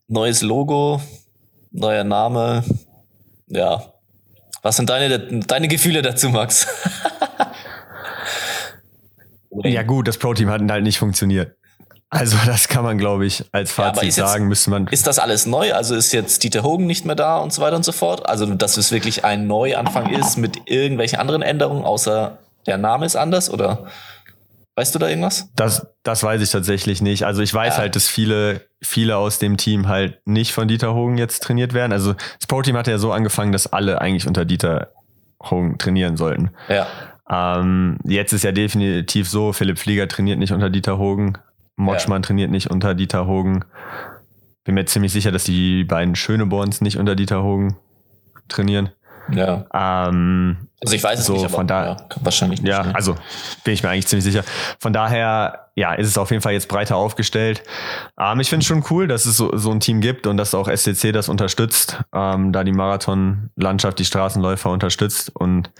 neues 0.08 0.40
Logo, 0.40 1.02
neuer 1.72 2.04
Name. 2.04 2.64
Ja. 3.48 3.92
Was 4.62 4.76
sind 4.76 4.88
deine, 4.88 5.18
deine 5.18 5.68
Gefühle 5.68 6.00
dazu, 6.00 6.30
Max? 6.30 6.66
Ja 9.64 9.82
gut, 9.82 10.06
das 10.06 10.16
Pro-Team 10.16 10.48
hat 10.48 10.62
halt 10.70 10.84
nicht 10.84 10.98
funktioniert. 10.98 11.56
Also 12.10 12.36
das 12.44 12.66
kann 12.66 12.82
man, 12.82 12.98
glaube 12.98 13.24
ich, 13.24 13.44
als 13.52 13.70
Fazit 13.70 14.16
ja, 14.16 14.26
sagen, 14.26 14.48
müsste 14.48 14.70
man. 14.70 14.88
Ist 14.88 15.06
das 15.06 15.20
alles 15.20 15.46
neu? 15.46 15.72
Also 15.72 15.94
ist 15.94 16.12
jetzt 16.12 16.42
Dieter 16.42 16.64
Hogan 16.64 16.86
nicht 16.86 17.06
mehr 17.06 17.14
da 17.14 17.38
und 17.38 17.52
so 17.52 17.62
weiter 17.62 17.76
und 17.76 17.84
so 17.84 17.92
fort? 17.92 18.28
Also 18.28 18.46
dass 18.46 18.76
es 18.76 18.90
wirklich 18.90 19.24
ein 19.24 19.46
Neuanfang 19.46 20.10
ist 20.10 20.36
mit 20.36 20.68
irgendwelchen 20.68 21.20
anderen 21.20 21.42
Änderungen, 21.42 21.84
außer 21.84 22.38
der 22.66 22.78
Name 22.78 23.06
ist 23.06 23.14
anders 23.14 23.48
oder 23.48 23.86
weißt 24.74 24.94
du 24.94 24.98
da 24.98 25.08
irgendwas? 25.08 25.48
Das, 25.54 25.86
das 26.02 26.22
weiß 26.24 26.42
ich 26.42 26.50
tatsächlich 26.50 27.00
nicht. 27.00 27.24
Also 27.24 27.42
ich 27.42 27.54
weiß 27.54 27.74
ja. 27.74 27.80
halt, 27.82 27.94
dass 27.94 28.08
viele, 28.08 28.62
viele 28.82 29.16
aus 29.16 29.38
dem 29.38 29.56
Team 29.56 29.86
halt 29.86 30.18
nicht 30.26 30.52
von 30.52 30.66
Dieter 30.66 30.94
Hogan 30.94 31.16
jetzt 31.16 31.42
trainiert 31.44 31.74
werden. 31.74 31.92
Also 31.92 32.14
das 32.14 32.46
Pro-Team 32.48 32.76
hat 32.76 32.88
ja 32.88 32.98
so 32.98 33.12
angefangen, 33.12 33.52
dass 33.52 33.72
alle 33.72 34.00
eigentlich 34.00 34.26
unter 34.26 34.44
Dieter 34.44 34.88
Hogan 35.42 35.78
trainieren 35.78 36.16
sollten. 36.16 36.50
Ja. 36.68 36.86
Ähm, 37.30 37.98
jetzt 38.04 38.32
ist 38.32 38.42
ja 38.42 38.50
definitiv 38.50 39.28
so, 39.28 39.52
Philipp 39.52 39.78
Flieger 39.78 40.08
trainiert 40.08 40.40
nicht 40.40 40.52
unter 40.52 40.70
Dieter 40.70 40.98
Hogan. 40.98 41.38
Motschmann 41.80 42.22
ja. 42.22 42.26
trainiert 42.26 42.50
nicht 42.50 42.70
unter 42.70 42.94
Dieter 42.94 43.26
Hogan. 43.26 43.64
Bin 44.64 44.74
mir 44.74 44.84
ziemlich 44.84 45.12
sicher, 45.12 45.32
dass 45.32 45.44
die 45.44 45.84
beiden 45.84 46.14
Schöneborns 46.14 46.80
nicht 46.80 46.98
unter 46.98 47.16
Dieter 47.16 47.42
Hogan 47.42 47.76
trainieren. 48.48 48.90
Ja. 49.32 49.64
Ähm, 49.72 50.68
also 50.82 50.94
ich 50.94 51.02
weiß 51.02 51.20
es 51.20 51.26
so, 51.26 51.34
nicht, 51.34 51.44
aber 51.44 51.54
von 51.54 51.66
da, 51.66 51.84
ja, 51.84 51.96
wahrscheinlich 52.22 52.62
nicht. 52.62 52.70
Ja, 52.70 52.84
ne? 52.84 52.94
also 52.94 53.14
bin 53.64 53.74
ich 53.74 53.82
mir 53.82 53.90
eigentlich 53.90 54.06
ziemlich 54.06 54.24
sicher. 54.24 54.44
Von 54.78 54.92
daher, 54.92 55.70
ja, 55.74 55.92
ist 55.94 56.08
es 56.08 56.18
auf 56.18 56.30
jeden 56.30 56.42
Fall 56.42 56.52
jetzt 56.52 56.68
breiter 56.68 56.96
aufgestellt. 56.96 57.62
Ähm, 58.18 58.40
ich 58.40 58.48
finde 58.48 58.62
es 58.62 58.66
schon 58.66 58.84
cool, 58.90 59.06
dass 59.06 59.26
es 59.26 59.36
so, 59.36 59.56
so 59.56 59.70
ein 59.70 59.80
Team 59.80 60.00
gibt 60.00 60.26
und 60.26 60.36
dass 60.36 60.54
auch 60.54 60.68
SCC 60.68 61.12
das 61.12 61.28
unterstützt, 61.28 62.02
ähm, 62.14 62.52
da 62.52 62.64
die 62.64 62.72
Marathonlandschaft, 62.72 63.98
die 63.98 64.04
Straßenläufer 64.04 64.70
unterstützt 64.70 65.30
und 65.34 65.70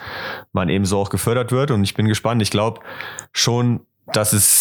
man 0.52 0.68
ebenso 0.68 0.98
auch 0.98 1.10
gefördert 1.10 1.50
wird. 1.50 1.70
Und 1.70 1.82
ich 1.82 1.94
bin 1.94 2.06
gespannt. 2.06 2.42
Ich 2.42 2.50
glaube 2.50 2.80
schon, 3.32 3.80
dass 4.12 4.32
es 4.32 4.59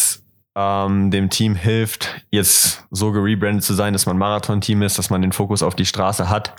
ähm, 0.56 1.12
dem 1.12 1.30
Team 1.30 1.56
hilft, 1.56 2.26
jetzt 2.32 2.86
so 2.92 3.12
gerebrandet 3.12 3.64
zu 3.64 3.74
sein, 3.74 3.94
dass 3.94 4.06
man 4.06 4.18
Marathon-Team 4.18 4.82
ist, 4.82 4.98
dass 4.98 5.10
man 5.10 5.22
den 5.22 5.32
Fokus 5.32 5.64
auf 5.64 5.76
die 5.76 5.86
Straße 5.86 6.30
hat. 6.30 6.54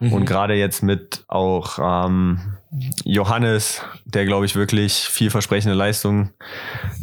Mhm. 0.00 0.12
Und 0.12 0.24
gerade 0.24 0.54
jetzt 0.54 0.82
mit 0.82 1.24
auch 1.28 1.78
ähm, 1.80 2.56
Johannes, 3.04 3.82
der, 4.04 4.26
glaube 4.26 4.44
ich, 4.46 4.54
wirklich 4.54 4.94
vielversprechende 4.94 5.74
Leistungen 5.74 6.30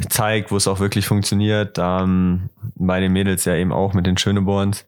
zeigt, 0.08 0.50
wo 0.50 0.56
es 0.56 0.68
auch 0.68 0.78
wirklich 0.78 1.06
funktioniert. 1.06 1.78
Ähm, 1.80 2.50
bei 2.76 3.00
den 3.00 3.12
Mädels 3.12 3.44
ja 3.44 3.54
eben 3.54 3.72
auch 3.72 3.92
mit 3.94 4.06
den 4.06 4.16
Schöneborns. 4.16 4.86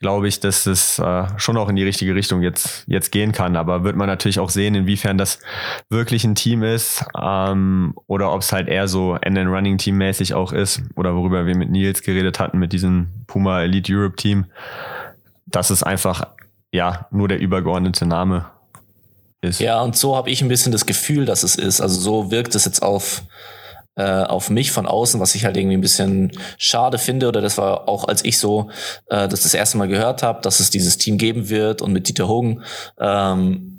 Glaube 0.00 0.28
ich, 0.28 0.40
dass 0.40 0.66
es 0.66 0.98
äh, 0.98 1.26
schon 1.38 1.56
auch 1.56 1.68
in 1.68 1.76
die 1.76 1.82
richtige 1.82 2.14
Richtung 2.14 2.42
jetzt, 2.42 2.84
jetzt 2.86 3.10
gehen 3.10 3.32
kann. 3.32 3.56
Aber 3.56 3.84
wird 3.84 3.96
man 3.96 4.06
natürlich 4.06 4.38
auch 4.38 4.50
sehen, 4.50 4.74
inwiefern 4.74 5.18
das 5.18 5.40
wirklich 5.88 6.24
ein 6.24 6.34
Team 6.34 6.62
ist 6.62 7.04
ähm, 7.20 7.94
oder 8.06 8.32
ob 8.32 8.42
es 8.42 8.52
halt 8.52 8.68
eher 8.68 8.88
so 8.88 9.16
NN 9.16 9.48
Running 9.48 9.78
Team 9.78 9.96
mäßig 9.96 10.34
auch 10.34 10.52
ist 10.52 10.82
oder 10.94 11.14
worüber 11.14 11.46
wir 11.46 11.56
mit 11.56 11.70
Nils 11.70 12.02
geredet 12.02 12.38
hatten, 12.38 12.58
mit 12.58 12.72
diesem 12.72 13.08
Puma 13.26 13.62
Elite 13.62 13.92
Europe 13.92 14.16
Team. 14.16 14.46
Das 15.46 15.70
ist 15.70 15.82
einfach 15.82 16.28
ja 16.70 17.06
nur 17.10 17.28
der 17.28 17.40
übergeordnete 17.40 18.06
Name 18.06 18.51
ist. 19.42 19.60
Ja, 19.60 19.80
und 19.80 19.96
so 19.96 20.16
habe 20.16 20.30
ich 20.30 20.42
ein 20.42 20.48
bisschen 20.48 20.72
das 20.72 20.86
Gefühl, 20.86 21.24
dass 21.24 21.42
es 21.42 21.56
ist. 21.56 21.80
Also 21.80 22.00
so 22.00 22.30
wirkt 22.30 22.54
es 22.54 22.64
jetzt 22.64 22.82
auf, 22.82 23.22
äh, 23.96 24.02
auf 24.02 24.50
mich 24.50 24.70
von 24.72 24.86
außen, 24.86 25.20
was 25.20 25.34
ich 25.34 25.44
halt 25.44 25.56
irgendwie 25.56 25.76
ein 25.76 25.82
bisschen 25.82 26.32
schade 26.58 26.98
finde. 26.98 27.28
Oder 27.28 27.40
das 27.40 27.58
war 27.58 27.88
auch, 27.88 28.08
als 28.08 28.24
ich 28.24 28.38
so 28.38 28.70
äh, 29.08 29.28
das 29.28 29.42
das 29.42 29.54
erste 29.54 29.76
Mal 29.78 29.88
gehört 29.88 30.22
habe, 30.22 30.40
dass 30.42 30.60
es 30.60 30.70
dieses 30.70 30.96
Team 30.96 31.18
geben 31.18 31.50
wird 31.50 31.82
und 31.82 31.92
mit 31.92 32.08
Dieter 32.08 32.28
Hogan, 32.28 32.64
ähm, 32.98 33.78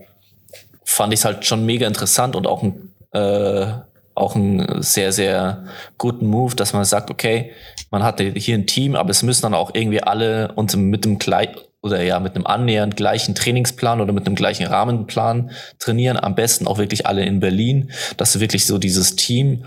fand 0.85 1.13
ich 1.13 1.21
es 1.21 1.25
halt 1.25 1.45
schon 1.45 1.65
mega 1.65 1.87
interessant 1.87 2.35
und 2.35 2.45
auch 2.45 2.61
ein 2.61 2.89
äh, 3.13 3.67
auch 4.15 4.35
einen 4.35 4.81
sehr, 4.81 5.11
sehr 5.11 5.65
guten 5.97 6.27
Move, 6.27 6.55
dass 6.55 6.73
man 6.73 6.85
sagt, 6.85 7.09
okay, 7.09 7.51
man 7.89 8.03
hat 8.03 8.21
hier 8.21 8.55
ein 8.55 8.67
Team, 8.67 8.95
aber 8.95 9.09
es 9.09 9.23
müssen 9.23 9.43
dann 9.43 9.53
auch 9.53 9.71
irgendwie 9.73 10.03
alle 10.03 10.51
und 10.53 10.75
mit 10.75 11.05
dem 11.05 11.19
gleich 11.19 11.49
oder 11.83 12.01
ja 12.01 12.19
mit 12.19 12.35
einem 12.35 12.47
annähernd 12.47 12.95
gleichen 12.95 13.35
Trainingsplan 13.35 13.99
oder 13.99 14.13
mit 14.13 14.25
einem 14.25 14.35
gleichen 14.35 14.65
Rahmenplan 14.65 15.51
trainieren. 15.79 16.17
Am 16.17 16.33
besten 16.33 16.65
auch 16.65 16.77
wirklich 16.77 17.05
alle 17.05 17.25
in 17.25 17.41
Berlin, 17.41 17.91
dass 18.15 18.33
du 18.33 18.39
wirklich 18.39 18.65
so 18.65 18.77
dieses 18.77 19.17
Team 19.17 19.65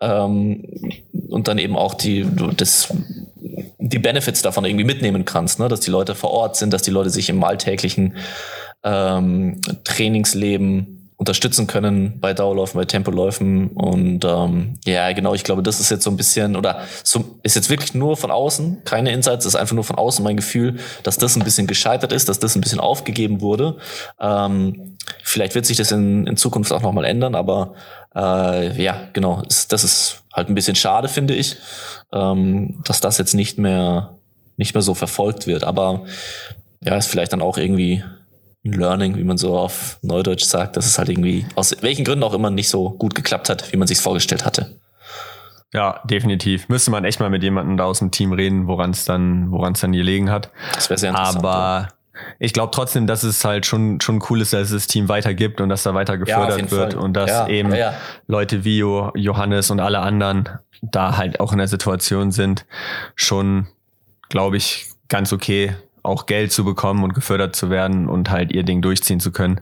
ähm, 0.00 0.64
und 1.28 1.46
dann 1.46 1.58
eben 1.58 1.76
auch 1.76 1.94
die 1.94 2.26
das 2.56 2.88
die 3.78 3.98
Benefits 3.98 4.42
davon 4.42 4.64
irgendwie 4.64 4.84
mitnehmen 4.84 5.24
kannst, 5.24 5.60
ne? 5.60 5.68
dass 5.68 5.80
die 5.80 5.90
Leute 5.90 6.14
vor 6.14 6.30
Ort 6.30 6.56
sind, 6.56 6.72
dass 6.72 6.82
die 6.82 6.90
Leute 6.90 7.10
sich 7.10 7.28
im 7.28 7.44
alltäglichen 7.44 8.16
ähm, 8.82 9.60
Trainingsleben 9.84 10.97
unterstützen 11.18 11.66
können 11.66 12.20
bei 12.20 12.32
Dauerläufen, 12.32 12.78
bei 12.78 12.84
Tempoläufen. 12.84 13.68
Und 13.72 14.24
ähm, 14.24 14.78
ja, 14.86 15.12
genau, 15.12 15.34
ich 15.34 15.42
glaube, 15.42 15.64
das 15.64 15.80
ist 15.80 15.90
jetzt 15.90 16.04
so 16.04 16.10
ein 16.10 16.16
bisschen, 16.16 16.54
oder 16.54 16.82
so, 17.02 17.40
ist 17.42 17.56
jetzt 17.56 17.70
wirklich 17.70 17.92
nur 17.92 18.16
von 18.16 18.30
außen, 18.30 18.84
keine 18.84 19.10
Insights, 19.10 19.44
ist 19.44 19.56
einfach 19.56 19.74
nur 19.74 19.82
von 19.82 19.96
außen 19.96 20.24
mein 20.24 20.36
Gefühl, 20.36 20.78
dass 21.02 21.18
das 21.18 21.34
ein 21.34 21.42
bisschen 21.42 21.66
gescheitert 21.66 22.12
ist, 22.12 22.28
dass 22.28 22.38
das 22.38 22.54
ein 22.54 22.60
bisschen 22.60 22.78
aufgegeben 22.78 23.40
wurde. 23.40 23.78
Ähm, 24.20 24.96
vielleicht 25.24 25.56
wird 25.56 25.66
sich 25.66 25.76
das 25.76 25.90
in, 25.90 26.24
in 26.28 26.36
Zukunft 26.36 26.72
auch 26.72 26.82
nochmal 26.82 27.04
ändern, 27.04 27.34
aber 27.34 27.74
äh, 28.14 28.80
ja, 28.80 29.08
genau, 29.12 29.42
ist, 29.42 29.72
das 29.72 29.82
ist 29.82 30.22
halt 30.32 30.48
ein 30.48 30.54
bisschen 30.54 30.76
schade, 30.76 31.08
finde 31.08 31.34
ich, 31.34 31.56
ähm, 32.12 32.80
dass 32.84 33.00
das 33.00 33.18
jetzt 33.18 33.34
nicht 33.34 33.58
mehr, 33.58 34.18
nicht 34.56 34.72
mehr 34.72 34.82
so 34.82 34.94
verfolgt 34.94 35.48
wird. 35.48 35.64
Aber 35.64 36.04
ja, 36.80 36.96
ist 36.96 37.08
vielleicht 37.08 37.32
dann 37.32 37.42
auch 37.42 37.58
irgendwie 37.58 38.04
Learning, 38.72 39.16
wie 39.16 39.24
man 39.24 39.38
so 39.38 39.56
auf 39.56 39.98
Neudeutsch 40.02 40.44
sagt, 40.44 40.76
dass 40.76 40.86
es 40.86 40.98
halt 40.98 41.08
irgendwie 41.08 41.46
aus 41.54 41.76
welchen 41.80 42.04
Gründen 42.04 42.24
auch 42.24 42.34
immer 42.34 42.50
nicht 42.50 42.68
so 42.68 42.90
gut 42.90 43.14
geklappt 43.14 43.48
hat, 43.48 43.72
wie 43.72 43.76
man 43.76 43.88
sich 43.88 43.98
vorgestellt 43.98 44.44
hatte. 44.44 44.78
Ja, 45.72 46.00
definitiv. 46.04 46.68
Müsste 46.68 46.90
man 46.90 47.04
echt 47.04 47.20
mal 47.20 47.28
mit 47.28 47.42
jemandem 47.42 47.76
da 47.76 47.84
aus 47.84 47.98
dem 47.98 48.10
Team 48.10 48.32
reden, 48.32 48.66
woran 48.66 48.90
es 48.90 49.04
dann, 49.04 49.50
woran 49.50 49.74
es 49.74 49.80
dann 49.80 49.92
gelegen 49.92 50.30
hat. 50.30 50.50
Das 50.74 50.88
wäre 50.88 50.98
sehr 50.98 51.10
interessant. 51.10 51.44
Aber 51.44 51.88
ich 52.38 52.52
glaube 52.52 52.70
trotzdem, 52.72 53.06
dass 53.06 53.22
es 53.22 53.44
halt 53.44 53.66
schon, 53.66 54.00
schon 54.00 54.22
cool 54.28 54.40
ist, 54.40 54.52
dass 54.52 54.70
es 54.70 54.70
das 54.70 54.86
Team 54.86 55.08
weitergibt 55.08 55.60
und 55.60 55.68
dass 55.68 55.82
da 55.82 55.94
weiter 55.94 56.16
gefördert 56.16 56.62
ja, 56.62 56.70
wird 56.70 56.94
Fall. 56.94 57.02
und 57.02 57.12
dass 57.14 57.30
ja, 57.30 57.48
eben 57.48 57.74
ja, 57.74 57.94
Leute 58.26 58.64
wie 58.64 58.78
Johannes 58.78 59.70
und 59.70 59.80
alle 59.80 60.00
anderen 60.00 60.48
da 60.80 61.16
halt 61.16 61.40
auch 61.40 61.52
in 61.52 61.58
der 61.58 61.68
Situation 61.68 62.32
sind, 62.32 62.64
schon, 63.14 63.68
glaube 64.28 64.56
ich, 64.56 64.86
ganz 65.08 65.32
okay 65.32 65.74
auch 66.08 66.26
Geld 66.26 66.52
zu 66.52 66.64
bekommen 66.64 67.04
und 67.04 67.14
gefördert 67.14 67.54
zu 67.54 67.70
werden 67.70 68.08
und 68.08 68.30
halt 68.30 68.52
ihr 68.52 68.64
Ding 68.64 68.82
durchziehen 68.82 69.20
zu 69.20 69.30
können. 69.30 69.60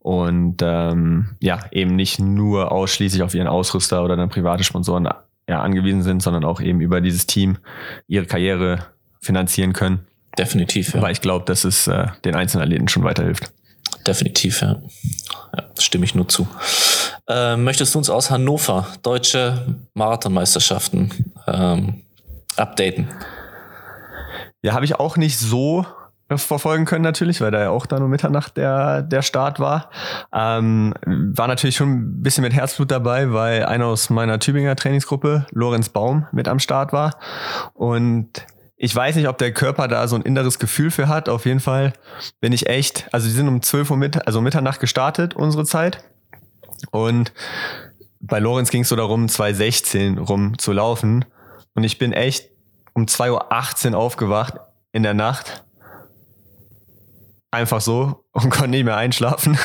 Und 0.00 0.58
ähm, 0.62 1.36
ja, 1.40 1.60
eben 1.72 1.96
nicht 1.96 2.20
nur 2.20 2.70
ausschließlich 2.70 3.22
auf 3.22 3.34
ihren 3.34 3.48
Ausrüster 3.48 4.04
oder 4.04 4.16
dann 4.16 4.28
private 4.28 4.62
Sponsoren 4.62 5.08
ja, 5.48 5.60
angewiesen 5.62 6.02
sind, 6.02 6.22
sondern 6.22 6.44
auch 6.44 6.60
eben 6.60 6.80
über 6.80 7.00
dieses 7.00 7.26
Team 7.26 7.58
ihre 8.06 8.26
Karriere 8.26 8.86
finanzieren 9.20 9.72
können. 9.72 10.06
Definitiv, 10.38 10.94
ja. 10.94 11.02
Weil 11.02 11.12
ich 11.12 11.20
glaube, 11.20 11.44
dass 11.46 11.64
es 11.64 11.86
äh, 11.86 12.06
den 12.24 12.34
einzelnen 12.34 12.64
Athleten 12.64 12.88
schon 12.88 13.04
weiterhilft. 13.04 13.52
Definitiv, 14.06 14.60
ja. 14.60 14.76
ja 15.56 15.64
stimme 15.78 16.04
ich 16.04 16.14
nur 16.14 16.28
zu. 16.28 16.46
Äh, 17.28 17.56
möchtest 17.56 17.94
du 17.94 17.98
uns 17.98 18.10
aus 18.10 18.30
Hannover 18.30 18.86
deutsche 19.02 19.76
Marathonmeisterschaften 19.94 21.10
ähm, 21.48 22.02
updaten? 22.56 23.08
Ja, 24.66 24.74
habe 24.74 24.84
ich 24.84 24.98
auch 24.98 25.16
nicht 25.16 25.38
so 25.38 25.86
verfolgen 26.28 26.86
können 26.86 27.04
natürlich, 27.04 27.40
weil 27.40 27.52
da 27.52 27.60
ja 27.60 27.70
auch 27.70 27.86
da 27.86 28.00
nur 28.00 28.08
Mitternacht 28.08 28.56
der, 28.56 29.02
der 29.02 29.22
Start 29.22 29.60
war. 29.60 29.90
Ähm, 30.34 30.92
war 31.04 31.46
natürlich 31.46 31.76
schon 31.76 31.92
ein 31.92 32.22
bisschen 32.22 32.42
mit 32.42 32.52
Herzblut 32.52 32.90
dabei, 32.90 33.32
weil 33.32 33.64
einer 33.64 33.86
aus 33.86 34.10
meiner 34.10 34.40
Tübinger 34.40 34.74
Trainingsgruppe, 34.74 35.46
Lorenz 35.52 35.90
Baum, 35.90 36.26
mit 36.32 36.48
am 36.48 36.58
Start 36.58 36.92
war. 36.92 37.16
Und 37.74 38.44
ich 38.76 38.92
weiß 38.92 39.14
nicht, 39.14 39.28
ob 39.28 39.38
der 39.38 39.52
Körper 39.52 39.86
da 39.86 40.08
so 40.08 40.16
ein 40.16 40.22
inneres 40.22 40.58
Gefühl 40.58 40.90
für 40.90 41.06
hat. 41.06 41.28
Auf 41.28 41.46
jeden 41.46 41.60
Fall 41.60 41.92
bin 42.40 42.52
ich 42.52 42.68
echt, 42.68 43.06
also 43.12 43.28
die 43.28 43.34
sind 43.34 43.46
um 43.46 43.62
12 43.62 43.92
Uhr, 43.92 43.96
mit, 43.96 44.26
also 44.26 44.40
Mitternacht 44.40 44.80
gestartet, 44.80 45.34
unsere 45.34 45.64
Zeit. 45.64 46.02
Und 46.90 47.32
bei 48.18 48.40
Lorenz 48.40 48.70
ging 48.70 48.82
es 48.82 48.88
so 48.88 48.96
darum, 48.96 49.26
2.16 49.26 50.18
rum 50.18 50.58
zu 50.58 50.72
laufen. 50.72 51.24
Und 51.76 51.84
ich 51.84 51.98
bin 51.98 52.12
echt 52.12 52.55
um 52.96 53.04
2.18 53.04 53.92
Uhr 53.92 53.98
aufgewacht 53.98 54.54
in 54.90 55.02
der 55.02 55.12
Nacht. 55.12 55.64
Einfach 57.50 57.82
so 57.82 58.24
und 58.32 58.50
konnte 58.50 58.68
nicht 58.68 58.84
mehr 58.84 58.96
einschlafen. 58.96 59.58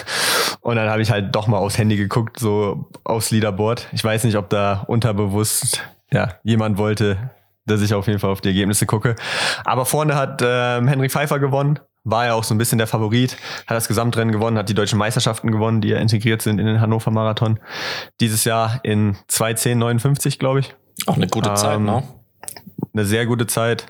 Und 0.59 0.75
dann 0.75 0.89
habe 0.89 1.01
ich 1.01 1.09
halt 1.09 1.33
doch 1.33 1.47
mal 1.47 1.57
aufs 1.57 1.77
Handy 1.77 1.95
geguckt, 1.95 2.37
so 2.37 2.89
aufs 3.03 3.31
Leaderboard. 3.31 3.87
Ich 3.93 4.03
weiß 4.03 4.25
nicht, 4.25 4.35
ob 4.35 4.49
da 4.49 4.83
unterbewusst 4.85 5.81
ja, 6.11 6.35
jemand 6.43 6.77
wollte, 6.77 7.31
dass 7.65 7.81
ich 7.81 7.93
auf 7.93 8.05
jeden 8.07 8.19
Fall 8.19 8.31
auf 8.31 8.41
die 8.41 8.49
Ergebnisse 8.49 8.85
gucke. 8.85 9.15
Aber 9.63 9.85
vorne 9.85 10.15
hat 10.15 10.43
ähm, 10.45 10.89
Henrik 10.89 11.11
Pfeiffer 11.11 11.39
gewonnen, 11.39 11.79
war 12.03 12.25
ja 12.25 12.33
auch 12.33 12.43
so 12.43 12.53
ein 12.53 12.57
bisschen 12.57 12.79
der 12.79 12.87
Favorit, 12.87 13.37
hat 13.65 13.77
das 13.77 13.87
Gesamtrennen 13.87 14.33
gewonnen, 14.33 14.57
hat 14.57 14.67
die 14.67 14.73
deutschen 14.73 14.99
Meisterschaften 14.99 15.51
gewonnen, 15.51 15.79
die 15.79 15.87
ja 15.87 15.97
integriert 15.97 16.41
sind 16.41 16.59
in 16.59 16.65
den 16.65 16.81
Hannover 16.81 17.11
Marathon. 17.11 17.59
Dieses 18.19 18.43
Jahr 18.43 18.81
in 18.83 19.15
2.10.59, 19.29 20.37
glaube 20.37 20.59
ich. 20.59 20.75
Auch 21.07 21.15
eine 21.15 21.27
gute 21.27 21.49
ähm, 21.49 21.55
Zeit, 21.55 21.79
ne? 21.79 22.03
Eine 22.93 23.05
sehr 23.05 23.25
gute 23.25 23.47
Zeit, 23.47 23.85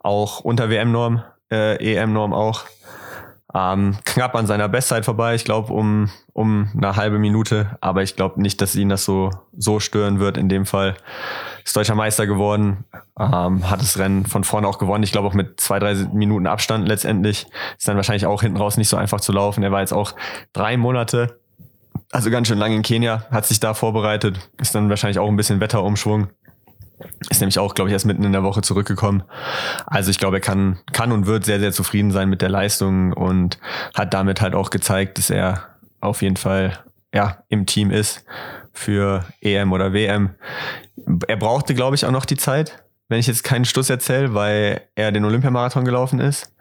auch 0.00 0.40
unter 0.40 0.70
WM-Norm, 0.70 1.22
äh, 1.50 1.76
EM-Norm 1.76 2.32
auch. 2.32 2.64
Ähm, 3.54 3.96
knapp 4.04 4.34
an 4.34 4.46
seiner 4.46 4.68
Bestzeit 4.68 5.06
vorbei, 5.06 5.34
ich 5.34 5.44
glaube 5.44 5.72
um, 5.72 6.10
um 6.34 6.68
eine 6.76 6.96
halbe 6.96 7.18
Minute, 7.18 7.78
aber 7.80 8.02
ich 8.02 8.14
glaube 8.14 8.42
nicht, 8.42 8.60
dass 8.60 8.76
ihn 8.76 8.90
das 8.90 9.06
so, 9.06 9.30
so 9.56 9.80
stören 9.80 10.20
wird 10.20 10.36
in 10.36 10.50
dem 10.50 10.66
Fall. 10.66 10.96
Ist 11.64 11.74
deutscher 11.74 11.94
Meister 11.94 12.26
geworden, 12.26 12.84
ähm, 13.18 13.68
hat 13.70 13.80
das 13.80 13.98
Rennen 13.98 14.26
von 14.26 14.44
vorne 14.44 14.68
auch 14.68 14.78
gewonnen. 14.78 15.02
Ich 15.02 15.12
glaube 15.12 15.28
auch 15.28 15.34
mit 15.34 15.60
zwei, 15.60 15.78
drei 15.78 15.94
Minuten 16.12 16.46
Abstand 16.46 16.86
letztendlich. 16.86 17.46
Ist 17.78 17.88
dann 17.88 17.96
wahrscheinlich 17.96 18.26
auch 18.26 18.42
hinten 18.42 18.58
raus 18.58 18.76
nicht 18.76 18.88
so 18.88 18.98
einfach 18.98 19.20
zu 19.20 19.32
laufen. 19.32 19.62
Er 19.62 19.72
war 19.72 19.80
jetzt 19.80 19.94
auch 19.94 20.14
drei 20.52 20.76
Monate, 20.76 21.40
also 22.12 22.30
ganz 22.30 22.48
schön 22.48 22.58
lang 22.58 22.72
in 22.72 22.82
Kenia, 22.82 23.24
hat 23.30 23.46
sich 23.46 23.60
da 23.60 23.74
vorbereitet, 23.74 24.50
ist 24.60 24.74
dann 24.74 24.88
wahrscheinlich 24.90 25.18
auch 25.18 25.28
ein 25.28 25.36
bisschen 25.36 25.60
Wetterumschwung. 25.60 26.28
Ist 27.30 27.40
nämlich 27.40 27.58
auch, 27.58 27.74
glaube 27.74 27.90
ich, 27.90 27.92
erst 27.92 28.06
mitten 28.06 28.24
in 28.24 28.32
der 28.32 28.42
Woche 28.42 28.62
zurückgekommen. 28.62 29.22
Also 29.86 30.10
ich 30.10 30.18
glaube, 30.18 30.38
er 30.38 30.40
kann, 30.40 30.78
kann 30.92 31.12
und 31.12 31.26
wird 31.26 31.44
sehr, 31.44 31.60
sehr 31.60 31.72
zufrieden 31.72 32.10
sein 32.10 32.28
mit 32.28 32.42
der 32.42 32.48
Leistung 32.48 33.12
und 33.12 33.58
hat 33.94 34.14
damit 34.14 34.40
halt 34.40 34.54
auch 34.54 34.70
gezeigt, 34.70 35.18
dass 35.18 35.30
er 35.30 35.68
auf 36.00 36.22
jeden 36.22 36.36
Fall 36.36 36.78
ja, 37.14 37.42
im 37.48 37.66
Team 37.66 37.90
ist 37.90 38.24
für 38.72 39.24
EM 39.40 39.72
oder 39.72 39.92
WM. 39.92 40.34
Er 41.26 41.36
brauchte, 41.36 41.74
glaube 41.74 41.96
ich, 41.96 42.04
auch 42.04 42.10
noch 42.10 42.26
die 42.26 42.36
Zeit, 42.36 42.82
wenn 43.08 43.18
ich 43.18 43.26
jetzt 43.26 43.44
keinen 43.44 43.64
Stuss 43.64 43.90
erzähle, 43.90 44.34
weil 44.34 44.82
er 44.94 45.12
den 45.12 45.24
Olympiamarathon 45.24 45.84
gelaufen 45.84 46.20
ist 46.20 46.52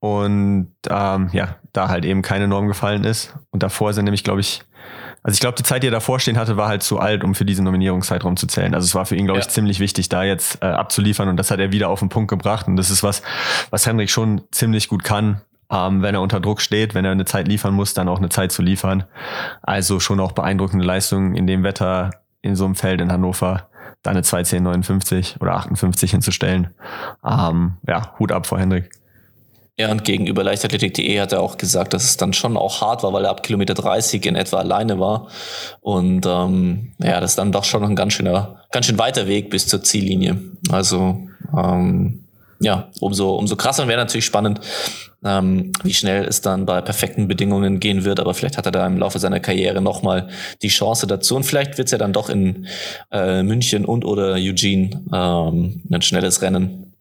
und 0.00 0.72
ähm, 0.88 1.28
ja, 1.32 1.56
da 1.72 1.88
halt 1.88 2.04
eben 2.04 2.22
keine 2.22 2.48
Norm 2.48 2.66
gefallen 2.66 3.04
ist. 3.04 3.34
Und 3.50 3.62
davor 3.62 3.92
sind 3.92 4.04
nämlich, 4.04 4.24
glaube 4.24 4.40
ich, 4.40 4.62
also 5.22 5.34
ich 5.34 5.40
glaube, 5.40 5.56
die 5.56 5.62
Zeit, 5.62 5.82
die 5.82 5.88
er 5.88 5.92
davor 5.92 6.18
stehen 6.18 6.38
hatte, 6.38 6.56
war 6.56 6.68
halt 6.68 6.82
zu 6.82 6.98
alt, 6.98 7.24
um 7.24 7.34
für 7.34 7.44
diesen 7.44 7.64
Nominierungszeitraum 7.64 8.36
zu 8.36 8.46
zählen. 8.46 8.74
Also 8.74 8.86
es 8.86 8.94
war 8.94 9.04
für 9.06 9.16
ihn, 9.16 9.26
glaube 9.26 9.40
ja. 9.40 9.46
ich, 9.46 9.52
ziemlich 9.52 9.80
wichtig, 9.80 10.08
da 10.08 10.24
jetzt 10.24 10.62
äh, 10.62 10.66
abzuliefern 10.66 11.28
und 11.28 11.36
das 11.36 11.50
hat 11.50 11.60
er 11.60 11.72
wieder 11.72 11.88
auf 11.88 12.00
den 12.00 12.08
Punkt 12.08 12.30
gebracht. 12.30 12.66
Und 12.66 12.76
das 12.76 12.90
ist 12.90 13.02
was, 13.02 13.22
was 13.70 13.86
Henrik 13.86 14.10
schon 14.10 14.42
ziemlich 14.50 14.88
gut 14.88 15.04
kann, 15.04 15.42
ähm, 15.70 16.02
wenn 16.02 16.14
er 16.14 16.22
unter 16.22 16.40
Druck 16.40 16.60
steht, 16.60 16.94
wenn 16.94 17.04
er 17.04 17.12
eine 17.12 17.26
Zeit 17.26 17.48
liefern 17.48 17.74
muss, 17.74 17.92
dann 17.92 18.08
auch 18.08 18.18
eine 18.18 18.30
Zeit 18.30 18.50
zu 18.50 18.62
liefern. 18.62 19.04
Also 19.62 20.00
schon 20.00 20.20
auch 20.20 20.32
beeindruckende 20.32 20.84
Leistungen 20.84 21.36
in 21.36 21.46
dem 21.46 21.62
Wetter, 21.62 22.10
in 22.40 22.56
so 22.56 22.64
einem 22.64 22.74
Feld 22.74 23.00
in 23.00 23.12
Hannover, 23.12 23.68
da 24.02 24.10
eine 24.10 24.22
2.10.59 24.22 25.40
oder 25.40 25.54
58 25.56 26.10
hinzustellen. 26.10 26.70
Ähm, 27.24 27.76
ja, 27.86 28.18
Hut 28.18 28.32
ab 28.32 28.46
vor 28.46 28.58
Henrik. 28.58 28.90
Ja, 29.78 29.90
und 29.90 30.04
gegenüber 30.04 30.44
Leichtathletik.de 30.44 31.20
hat 31.20 31.32
er 31.32 31.40
auch 31.40 31.56
gesagt, 31.56 31.94
dass 31.94 32.04
es 32.04 32.16
dann 32.16 32.32
schon 32.32 32.56
auch 32.56 32.82
hart 32.82 33.02
war, 33.02 33.12
weil 33.12 33.24
er 33.24 33.30
ab 33.30 33.42
Kilometer 33.42 33.74
30 33.74 34.26
in 34.26 34.36
etwa 34.36 34.58
alleine 34.58 34.98
war. 34.98 35.28
Und 35.80 36.26
ähm, 36.26 36.92
ja, 36.98 37.20
das 37.20 37.32
ist 37.32 37.38
dann 37.38 37.52
doch 37.52 37.64
schon 37.64 37.84
ein 37.84 37.96
ganz 37.96 38.12
schöner, 38.12 38.62
ganz 38.72 38.86
schön 38.86 38.98
weiter 38.98 39.26
Weg 39.26 39.48
bis 39.48 39.66
zur 39.66 39.82
Ziellinie. 39.82 40.38
Also 40.70 41.18
ähm, 41.56 42.26
ja, 42.60 42.90
umso, 43.00 43.36
umso 43.36 43.56
krasser 43.56 43.88
wäre 43.88 43.98
natürlich 43.98 44.26
spannend, 44.26 44.60
ähm, 45.24 45.72
wie 45.82 45.94
schnell 45.94 46.24
es 46.26 46.42
dann 46.42 46.66
bei 46.66 46.82
perfekten 46.82 47.26
Bedingungen 47.26 47.80
gehen 47.80 48.04
wird. 48.04 48.20
Aber 48.20 48.34
vielleicht 48.34 48.58
hat 48.58 48.66
er 48.66 48.72
da 48.72 48.86
im 48.86 48.98
Laufe 48.98 49.18
seiner 49.18 49.40
Karriere 49.40 49.80
nochmal 49.80 50.28
die 50.60 50.68
Chance 50.68 51.06
dazu. 51.06 51.36
Und 51.36 51.44
vielleicht 51.44 51.78
wird 51.78 51.86
es 51.86 51.92
ja 51.92 51.98
dann 51.98 52.12
doch 52.12 52.28
in 52.28 52.66
äh, 53.10 53.42
München 53.42 53.86
und 53.86 54.04
oder 54.04 54.34
Eugene 54.34 55.02
ähm, 55.12 55.82
ein 55.90 56.02
schnelles 56.02 56.42
Rennen. 56.42 56.92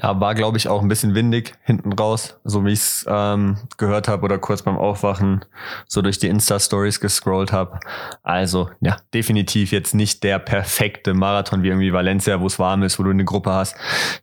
Ja, 0.00 0.20
war 0.20 0.34
glaube 0.34 0.56
ich 0.56 0.68
auch 0.68 0.82
ein 0.82 0.88
bisschen 0.88 1.14
windig 1.14 1.54
hinten 1.64 1.92
raus, 1.92 2.38
so 2.44 2.64
wie 2.64 2.72
ich 2.72 2.78
es 2.78 3.06
ähm, 3.08 3.56
gehört 3.76 4.08
habe 4.08 4.24
oder 4.24 4.38
kurz 4.38 4.62
beim 4.62 4.76
Aufwachen 4.76 5.44
so 5.86 6.00
durch 6.00 6.18
die 6.18 6.28
Insta-Stories 6.28 7.00
gescrollt 7.00 7.52
habe. 7.52 7.80
Also 8.22 8.70
ja, 8.80 8.96
definitiv 9.12 9.72
jetzt 9.72 9.94
nicht 9.94 10.22
der 10.22 10.38
perfekte 10.38 11.14
Marathon 11.14 11.62
wie 11.62 11.68
irgendwie 11.68 11.92
Valencia, 11.92 12.40
wo 12.40 12.46
es 12.46 12.58
warm 12.58 12.82
ist, 12.82 12.98
wo 12.98 13.02
du 13.02 13.10
eine 13.10 13.24
Gruppe 13.24 13.52
hast, 13.52 13.76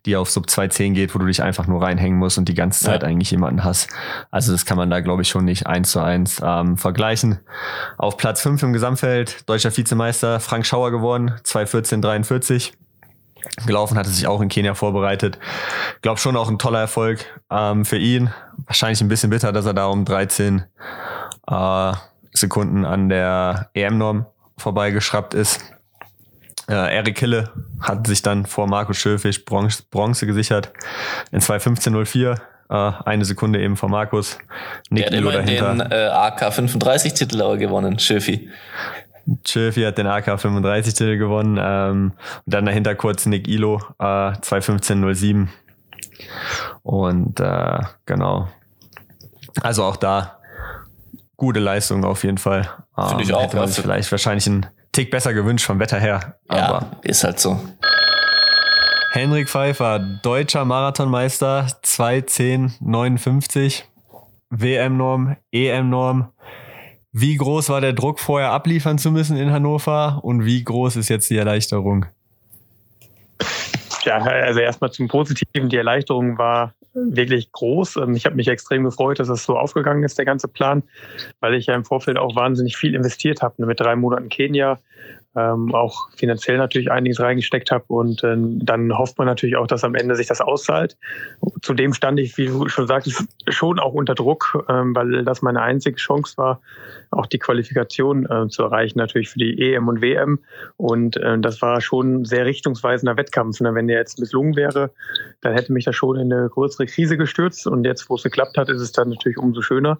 die 0.06 0.16
auf 0.16 0.30
Sub 0.30 0.48
210 0.48 0.94
geht, 0.94 1.14
wo 1.14 1.18
du 1.18 1.26
dich 1.26 1.42
einfach 1.42 1.66
nur 1.66 1.82
reinhängen 1.82 2.18
musst 2.18 2.38
und 2.38 2.48
die 2.48 2.54
ganze 2.54 2.84
Zeit 2.84 3.02
ja. 3.02 3.08
eigentlich 3.08 3.30
jemanden 3.30 3.62
hast. 3.62 3.88
Also 4.30 4.52
das 4.52 4.64
kann 4.64 4.78
man 4.78 4.90
da 4.90 5.00
glaube 5.00 5.22
ich 5.22 5.28
schon 5.28 5.44
nicht 5.44 5.66
eins 5.66 5.90
zu 5.90 6.00
eins 6.00 6.40
ähm, 6.42 6.78
vergleichen. 6.78 7.40
Auf 7.98 8.16
Platz 8.16 8.40
5 8.42 8.62
im 8.62 8.72
Gesamtfeld, 8.72 9.48
deutscher 9.48 9.76
Vizemeister 9.76 10.40
Frank 10.40 10.64
Schauer 10.64 10.90
geworden, 10.90 11.32
214,43 11.44 12.72
gelaufen, 13.66 13.98
hatte 13.98 14.10
sich 14.10 14.26
auch 14.26 14.40
in 14.40 14.48
Kenia 14.48 14.74
vorbereitet. 14.74 15.38
Glaub 16.02 16.18
schon 16.18 16.36
auch 16.36 16.48
ein 16.48 16.58
toller 16.58 16.80
Erfolg 16.80 17.24
ähm, 17.50 17.84
für 17.84 17.98
ihn. 17.98 18.30
Wahrscheinlich 18.66 19.00
ein 19.00 19.08
bisschen 19.08 19.30
bitter, 19.30 19.52
dass 19.52 19.66
er 19.66 19.74
da 19.74 19.86
um 19.86 20.04
13 20.04 20.64
äh, 21.48 21.92
Sekunden 22.32 22.84
an 22.84 23.08
der 23.08 23.70
EM-Norm 23.74 24.26
vorbeigeschraubt 24.56 25.34
ist. 25.34 25.60
Äh, 26.68 26.96
Erik 26.96 27.18
Hille 27.18 27.50
hat 27.80 28.06
sich 28.06 28.22
dann 28.22 28.44
vor 28.44 28.66
Markus 28.66 28.98
Schöfisch 28.98 29.44
Bronze, 29.44 29.82
Bronze 29.90 30.26
gesichert 30.26 30.72
in 31.30 31.40
2.15.04. 31.40 32.38
Äh, 32.70 32.92
eine 33.04 33.24
Sekunde 33.24 33.60
eben 33.60 33.76
vor 33.76 33.88
Markus. 33.88 34.38
Nick 34.90 35.06
Der 35.06 35.18
hat 35.18 35.18
immerhin 35.18 35.46
den 35.46 35.80
äh, 35.90 36.08
AK-35-Titel 36.08 37.40
aber 37.40 37.56
gewonnen, 37.56 37.98
Schöfi. 37.98 38.50
Chilfi 39.44 39.82
hat 39.82 39.98
den 39.98 40.06
AK-35-Titel 40.06 41.18
gewonnen. 41.18 41.58
Ähm, 41.60 42.12
und 42.44 42.54
dann 42.54 42.66
dahinter 42.66 42.94
kurz 42.94 43.26
Nick 43.26 43.48
Ilo, 43.48 43.80
äh, 43.98 44.04
2.15.07. 44.04 45.48
Und 46.82 47.40
äh, 47.40 47.78
genau. 48.06 48.48
Also 49.62 49.84
auch 49.84 49.96
da 49.96 50.38
gute 51.36 51.60
Leistung 51.60 52.04
auf 52.04 52.24
jeden 52.24 52.38
Fall. 52.38 52.68
Finde 53.08 53.22
ich 53.22 53.30
ähm, 53.30 53.36
auch. 53.36 53.42
Hätte 53.42 53.56
man 53.56 53.68
sich 53.68 53.80
vielleicht 53.80 54.10
wahrscheinlich 54.10 54.46
einen 54.46 54.66
Tick 54.92 55.10
besser 55.10 55.32
gewünscht 55.32 55.64
vom 55.64 55.78
Wetter 55.78 55.98
her. 55.98 56.36
Ja, 56.50 56.90
ist 57.02 57.24
halt 57.24 57.40
so. 57.40 57.58
Henrik 59.12 59.48
Pfeiffer, 59.48 59.98
deutscher 59.98 60.66
Marathonmeister, 60.66 61.66
2.10.59. 61.82 63.84
WM-Norm, 64.50 65.36
EM-Norm. 65.52 66.32
Wie 67.12 67.36
groß 67.36 67.70
war 67.70 67.80
der 67.80 67.94
Druck, 67.94 68.20
vorher 68.20 68.52
abliefern 68.52 68.98
zu 68.98 69.10
müssen 69.10 69.36
in 69.36 69.50
Hannover 69.50 70.20
und 70.22 70.44
wie 70.44 70.62
groß 70.62 70.96
ist 70.96 71.08
jetzt 71.08 71.30
die 71.30 71.36
Erleichterung? 71.36 72.06
Ja, 74.04 74.18
also 74.18 74.60
erstmal 74.60 74.90
zum 74.92 75.08
Positiven. 75.08 75.68
Die 75.68 75.76
Erleichterung 75.76 76.38
war 76.38 76.74
wirklich 76.94 77.52
groß. 77.52 77.96
Ähm, 77.96 78.14
ich 78.14 78.26
habe 78.26 78.36
mich 78.36 78.48
extrem 78.48 78.84
gefreut, 78.84 79.20
dass 79.20 79.28
es 79.28 79.44
so 79.44 79.56
aufgegangen 79.56 80.02
ist, 80.02 80.18
der 80.18 80.24
ganze 80.24 80.48
Plan, 80.48 80.82
weil 81.40 81.54
ich 81.54 81.66
ja 81.66 81.74
im 81.74 81.84
Vorfeld 81.84 82.18
auch 82.18 82.34
wahnsinnig 82.36 82.76
viel 82.76 82.94
investiert 82.94 83.42
habe. 83.42 83.66
Mit 83.66 83.80
drei 83.80 83.96
Monaten 83.96 84.28
Kenia, 84.28 84.78
ähm, 85.38 85.74
auch 85.74 86.10
finanziell 86.16 86.58
natürlich 86.58 86.90
einiges 86.90 87.20
reingesteckt 87.20 87.70
habe 87.70 87.84
und 87.88 88.24
äh, 88.24 88.36
dann 88.36 88.96
hofft 88.96 89.18
man 89.18 89.26
natürlich 89.26 89.56
auch, 89.56 89.66
dass 89.66 89.84
am 89.84 89.94
Ende 89.94 90.14
sich 90.16 90.26
das 90.26 90.40
auszahlt. 90.40 90.96
Zudem 91.62 91.94
stand 91.94 92.18
ich, 92.18 92.36
wie 92.36 92.46
du 92.46 92.68
schon 92.68 92.86
sagtest, 92.86 93.24
schon 93.48 93.78
auch 93.78 93.92
unter 93.92 94.14
Druck, 94.14 94.64
ähm, 94.68 94.94
weil 94.94 95.24
das 95.24 95.42
meine 95.42 95.62
einzige 95.62 95.96
Chance 95.96 96.36
war, 96.36 96.60
auch 97.10 97.26
die 97.26 97.38
Qualifikation 97.38 98.26
äh, 98.26 98.48
zu 98.48 98.62
erreichen, 98.62 98.98
natürlich 98.98 99.28
für 99.28 99.38
die 99.38 99.60
EM 99.60 99.88
und 99.88 100.00
WM. 100.00 100.38
Und 100.76 101.16
äh, 101.16 101.38
das 101.38 101.62
war 101.62 101.80
schon 101.80 102.20
ein 102.20 102.24
sehr 102.24 102.46
richtungsweisender 102.46 103.16
Wettkampf. 103.16 103.60
Ne? 103.60 103.74
Wenn 103.74 103.88
der 103.88 103.98
jetzt 103.98 104.18
misslungen 104.18 104.56
wäre, 104.56 104.90
dann 105.40 105.54
hätte 105.54 105.72
mich 105.72 105.84
das 105.84 105.96
schon 105.96 106.16
in 106.16 106.32
eine 106.32 106.48
größere 106.48 106.86
Krise 106.86 107.16
gestürzt. 107.16 107.66
Und 107.66 107.84
jetzt, 107.84 108.08
wo 108.10 108.16
es 108.16 108.22
geklappt 108.22 108.56
hat, 108.56 108.68
ist 108.68 108.80
es 108.80 108.92
dann 108.92 109.10
natürlich 109.10 109.38
umso 109.38 109.62
schöner. 109.62 109.98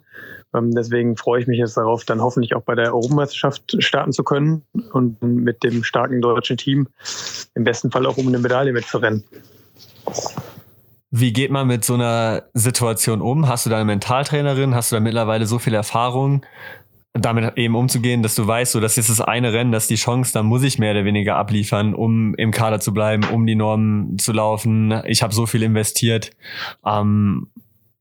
Ähm, 0.53 0.71
deswegen 0.71 1.17
freue 1.17 1.41
ich 1.41 1.47
mich 1.47 1.59
jetzt 1.59 1.77
darauf, 1.77 2.05
dann 2.05 2.21
hoffentlich 2.21 2.55
auch 2.55 2.63
bei 2.63 2.75
der 2.75 2.93
Europameisterschaft 2.93 3.77
starten 3.79 4.11
zu 4.11 4.23
können 4.23 4.63
und 4.93 5.21
mit 5.21 5.63
dem 5.63 5.83
starken 5.83 6.21
deutschen 6.21 6.57
Team 6.57 6.87
im 7.55 7.63
besten 7.63 7.91
Fall 7.91 8.05
auch 8.05 8.17
um 8.17 8.27
eine 8.27 8.39
Medaille 8.39 8.71
mitzurennen. 8.71 9.23
Wie 11.11 11.33
geht 11.33 11.49
man 11.49 11.65
mit 11.65 11.83
so 11.83 11.95
einer 11.95 12.43
Situation 12.53 13.21
um? 13.21 13.47
Hast 13.47 13.65
du 13.65 13.71
da 13.71 13.77
eine 13.77 13.85
Mentaltrainerin? 13.85 14.75
Hast 14.75 14.91
du 14.91 14.95
da 14.95 14.99
mittlerweile 14.99 15.47
so 15.47 15.57
viel 15.57 15.73
Erfahrung, 15.73 16.45
damit 17.13 17.57
eben 17.57 17.75
umzugehen, 17.75 18.21
dass 18.21 18.35
du 18.35 18.45
weißt, 18.45 18.73
so, 18.73 18.79
das 18.79 18.97
ist 18.97 19.09
das 19.09 19.19
eine 19.19 19.51
Rennen, 19.51 19.71
das 19.71 19.83
ist 19.83 19.89
die 19.89 19.95
Chance, 19.95 20.31
dann 20.33 20.45
muss 20.45 20.63
ich 20.63 20.77
mehr 20.77 20.91
oder 20.91 21.05
weniger 21.05 21.37
abliefern, 21.37 21.93
um 21.95 22.35
im 22.35 22.51
Kader 22.51 22.79
zu 22.79 22.93
bleiben, 22.93 23.23
um 23.25 23.45
die 23.47 23.55
Normen 23.55 24.17
zu 24.19 24.31
laufen. 24.31 25.01
Ich 25.05 25.23
habe 25.23 25.33
so 25.33 25.45
viel 25.45 25.63
investiert. 25.63 26.31
Ähm, 26.85 27.47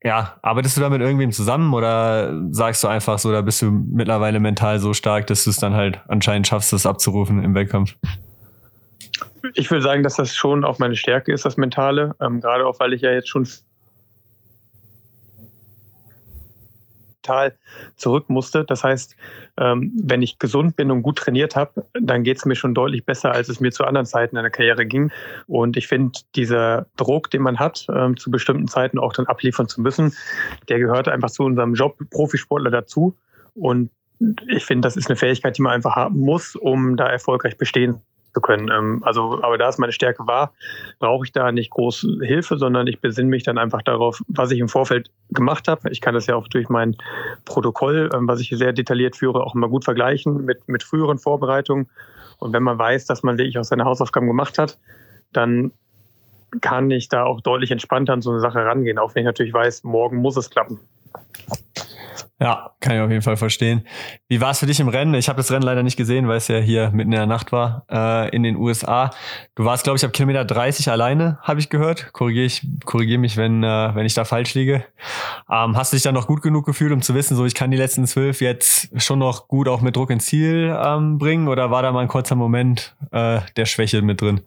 ja, 0.03 0.39
arbeitest 0.43 0.77
du 0.77 0.81
damit 0.81 1.01
irgendwem 1.01 1.33
zusammen 1.33 1.75
oder 1.75 2.41
sagst 2.51 2.85
du 2.85 2.89
einfach 2.89 3.19
so, 3.19 3.33
da 3.33 3.41
bist 3.41 3.63
du 3.63 3.71
mittlerweile 3.71 4.41
mental 4.41 4.79
so 4.79 4.93
stark, 4.93 5.27
dass 5.27 5.45
du 5.45 5.51
es 5.51 5.57
dann 5.57 5.75
halt 5.75 6.01
anscheinend 6.09 6.47
schaffst, 6.47 6.73
das 6.73 6.87
abzurufen 6.87 7.43
im 7.43 7.55
Wettkampf? 7.55 7.97
Ich 9.55 9.71
würde 9.71 9.83
sagen, 9.83 10.03
dass 10.03 10.17
das 10.17 10.37
schon 10.37 10.65
auch 10.65 10.79
meine 10.79 10.97
Stärke 10.97 11.33
ist, 11.33 11.45
das 11.45 11.57
Mentale. 11.57 12.15
Ähm, 12.21 12.41
gerade 12.41 12.67
auch, 12.67 12.79
weil 12.79 12.93
ich 12.93 13.03
ja 13.03 13.11
jetzt 13.11 13.29
schon 13.29 13.49
mental 17.19 17.57
zurück 17.97 18.29
musste. 18.29 18.65
Das 18.65 18.85
heißt, 18.85 19.17
ähm, 19.59 19.93
wenn 20.03 20.23
ich 20.23 20.39
gesund 20.39 20.77
bin 20.77 20.91
und 20.91 21.03
gut 21.03 21.19
trainiert 21.19 21.57
habe, 21.57 21.85
dann 22.01 22.23
geht 22.23 22.39
es 22.39 22.45
mir 22.45 22.57
schon 22.57 22.75
deutlich 22.75 23.05
besser, 23.05 23.33
als 23.33 23.49
es 23.49 23.61
mir 23.61 23.73
zu 23.73 23.85
anderen 23.85 24.07
Zeiten 24.07 24.37
in 24.37 24.43
der 24.43 24.51
Karriere 24.51 24.87
ging. 24.87 25.11
Und 25.47 25.77
ich 25.77 25.87
finde, 25.87 26.19
dieser 26.35 26.87
Druck, 26.97 27.31
den 27.31 27.43
man 27.43 27.59
hat, 27.59 27.87
ähm, 27.95 28.17
zu 28.17 28.31
bestimmten 28.31 28.69
Zeiten 28.69 28.99
auch 28.99 29.13
dann 29.13 29.27
abliefern 29.27 29.69
zu 29.69 29.81
müssen, 29.81 30.15
der 30.69 30.79
gehört 30.79 31.09
einfach 31.09 31.31
zu 31.31 31.45
unserem 31.45 31.75
Job 31.75 31.99
Profisportler 32.11 32.71
dazu. 32.71 33.17
Und 33.55 33.91
ich 34.49 34.65
finde, 34.65 34.87
das 34.87 34.97
ist 34.97 35.09
eine 35.09 35.17
Fähigkeit, 35.17 35.57
die 35.57 35.63
man 35.63 35.73
einfach 35.73 35.95
haben 35.95 36.19
muss, 36.19 36.57
um 36.57 36.97
da 36.97 37.07
erfolgreich 37.07 37.57
bestehen 37.57 38.01
zu 38.35 38.41
können. 38.41 38.71
Ähm, 38.71 39.03
also, 39.05 39.43
aber 39.43 39.59
da 39.59 39.69
es 39.69 39.79
meine 39.79 39.93
Stärke 39.93 40.27
war, 40.27 40.53
brauche 40.99 41.25
ich 41.25 41.33
da 41.33 41.53
nicht 41.53 41.71
groß 41.71 42.07
Hilfe, 42.23 42.59
sondern 42.59 42.87
ich 42.87 43.01
besinne 43.01 43.29
mich 43.29 43.43
dann 43.43 43.59
einfach 43.59 43.83
darauf, 43.83 44.23
was 44.29 44.51
ich 44.51 44.61
im 44.61 44.69
Vorfeld 44.69 45.11
gemacht 45.31 45.69
habe. 45.69 45.91
Ich 45.91 46.01
kann 46.01 46.15
das 46.15 46.27
ja 46.27 46.37
auch 46.37 46.49
durch 46.49 46.69
mein 46.69 46.97
Protokoll, 47.45 48.11
ähm, 48.15 48.29
was 48.29 48.41
ich 48.41 48.51
sehr 48.51 48.73
detailliert 48.73 49.17
führe, 49.17 49.45
auch 49.45 49.55
immer 49.55 49.69
gut 49.69 49.85
vergleichen 49.85 50.45
mit, 50.45 50.69
mit 50.69 50.83
früheren 50.83 51.19
Vorbereitungen. 51.19 51.89
Und 52.39 52.53
wenn 52.53 52.63
man 52.63 52.79
weiß, 52.79 53.07
dass 53.07 53.23
man 53.23 53.39
wirklich 53.39 53.59
auch 53.59 53.65
seine 53.65 53.85
Hausaufgaben 53.85 54.27
gemacht 54.27 54.59
hat, 54.59 54.79
dann 55.33 55.73
kann 56.61 56.91
ich 56.91 57.09
da 57.09 57.25
auch 57.25 57.41
deutlich 57.41 57.71
entspannter 57.71 58.15
an 58.15 58.23
so 58.23 58.31
eine 58.31 58.41
Sache 58.41 58.65
rangehen, 58.65 58.99
auch 58.99 59.15
wenn 59.15 59.23
ich 59.23 59.27
natürlich 59.27 59.53
weiß, 59.53 59.85
morgen 59.85 60.19
muss 60.19 60.37
es 60.37 60.51
klappen. 60.51 60.81
Ja, 62.41 62.71
kann 62.79 62.95
ich 62.95 63.03
auf 63.03 63.11
jeden 63.11 63.23
Fall 63.23 63.37
verstehen. 63.37 63.85
Wie 64.29 64.41
war 64.41 64.53
es 64.53 64.61
für 64.61 64.67
dich 64.67 64.79
im 64.79 64.87
Rennen? 64.87 65.13
Ich 65.15 65.29
habe 65.29 65.39
das 65.39 65.51
Rennen 65.51 65.65
leider 65.65 65.83
nicht 65.83 65.97
gesehen, 65.97 66.29
weil 66.29 66.37
es 66.37 66.47
ja 66.47 66.59
hier 66.59 66.91
mitten 66.91 67.11
in 67.11 67.19
der 67.19 67.27
Nacht 67.27 67.51
war, 67.51 67.85
äh, 67.91 68.29
in 68.35 68.45
den 68.45 68.55
USA. 68.55 69.11
Du 69.57 69.65
warst, 69.65 69.83
glaube 69.83 69.97
ich, 69.97 70.05
ab 70.05 70.13
Kilometer 70.13 70.45
30 70.45 70.89
alleine, 70.89 71.39
habe 71.43 71.59
ich 71.59 71.69
gehört. 71.69 72.13
Korrigiere 72.13 72.47
ich, 72.47 72.65
korrigier 72.85 73.19
mich, 73.19 73.37
wenn, 73.37 73.65
äh, 73.65 73.95
wenn 73.95 74.07
ich 74.07 74.15
da 74.15 74.25
falsch 74.25 74.55
liege. 74.55 74.85
Ähm, 75.51 75.77
hast 75.77 75.93
du 75.93 75.97
dich 75.97 76.05
dann 76.05 76.15
noch 76.15 76.29
gut 76.29 76.41
genug 76.41 76.65
gefühlt, 76.65 76.93
um 76.93 77.03
zu 77.03 77.17
wissen, 77.17 77.37
so 77.37 77.45
ich 77.45 77.57
kann 77.57 77.73
die 77.73 77.77
letzten 77.77 78.07
zwölf 78.07 78.41
jetzt 78.41 78.89
schon 79.03 79.19
noch 79.19 79.49
gut 79.49 79.67
auch 79.67 79.81
mit 79.81 79.97
Druck 79.97 80.11
ins 80.11 80.27
Ziel 80.27 80.77
ähm, 80.81 81.19
bringen? 81.19 81.49
Oder 81.49 81.73
war 81.73 81.83
da 81.83 81.91
mal 81.91 82.03
ein 82.03 82.09
kurzer 82.09 82.37
Moment 82.37 82.95
äh, 83.11 83.41
der 83.57 83.67
Schwäche 83.67 84.01
mit 84.01 84.21
drin? 84.21 84.43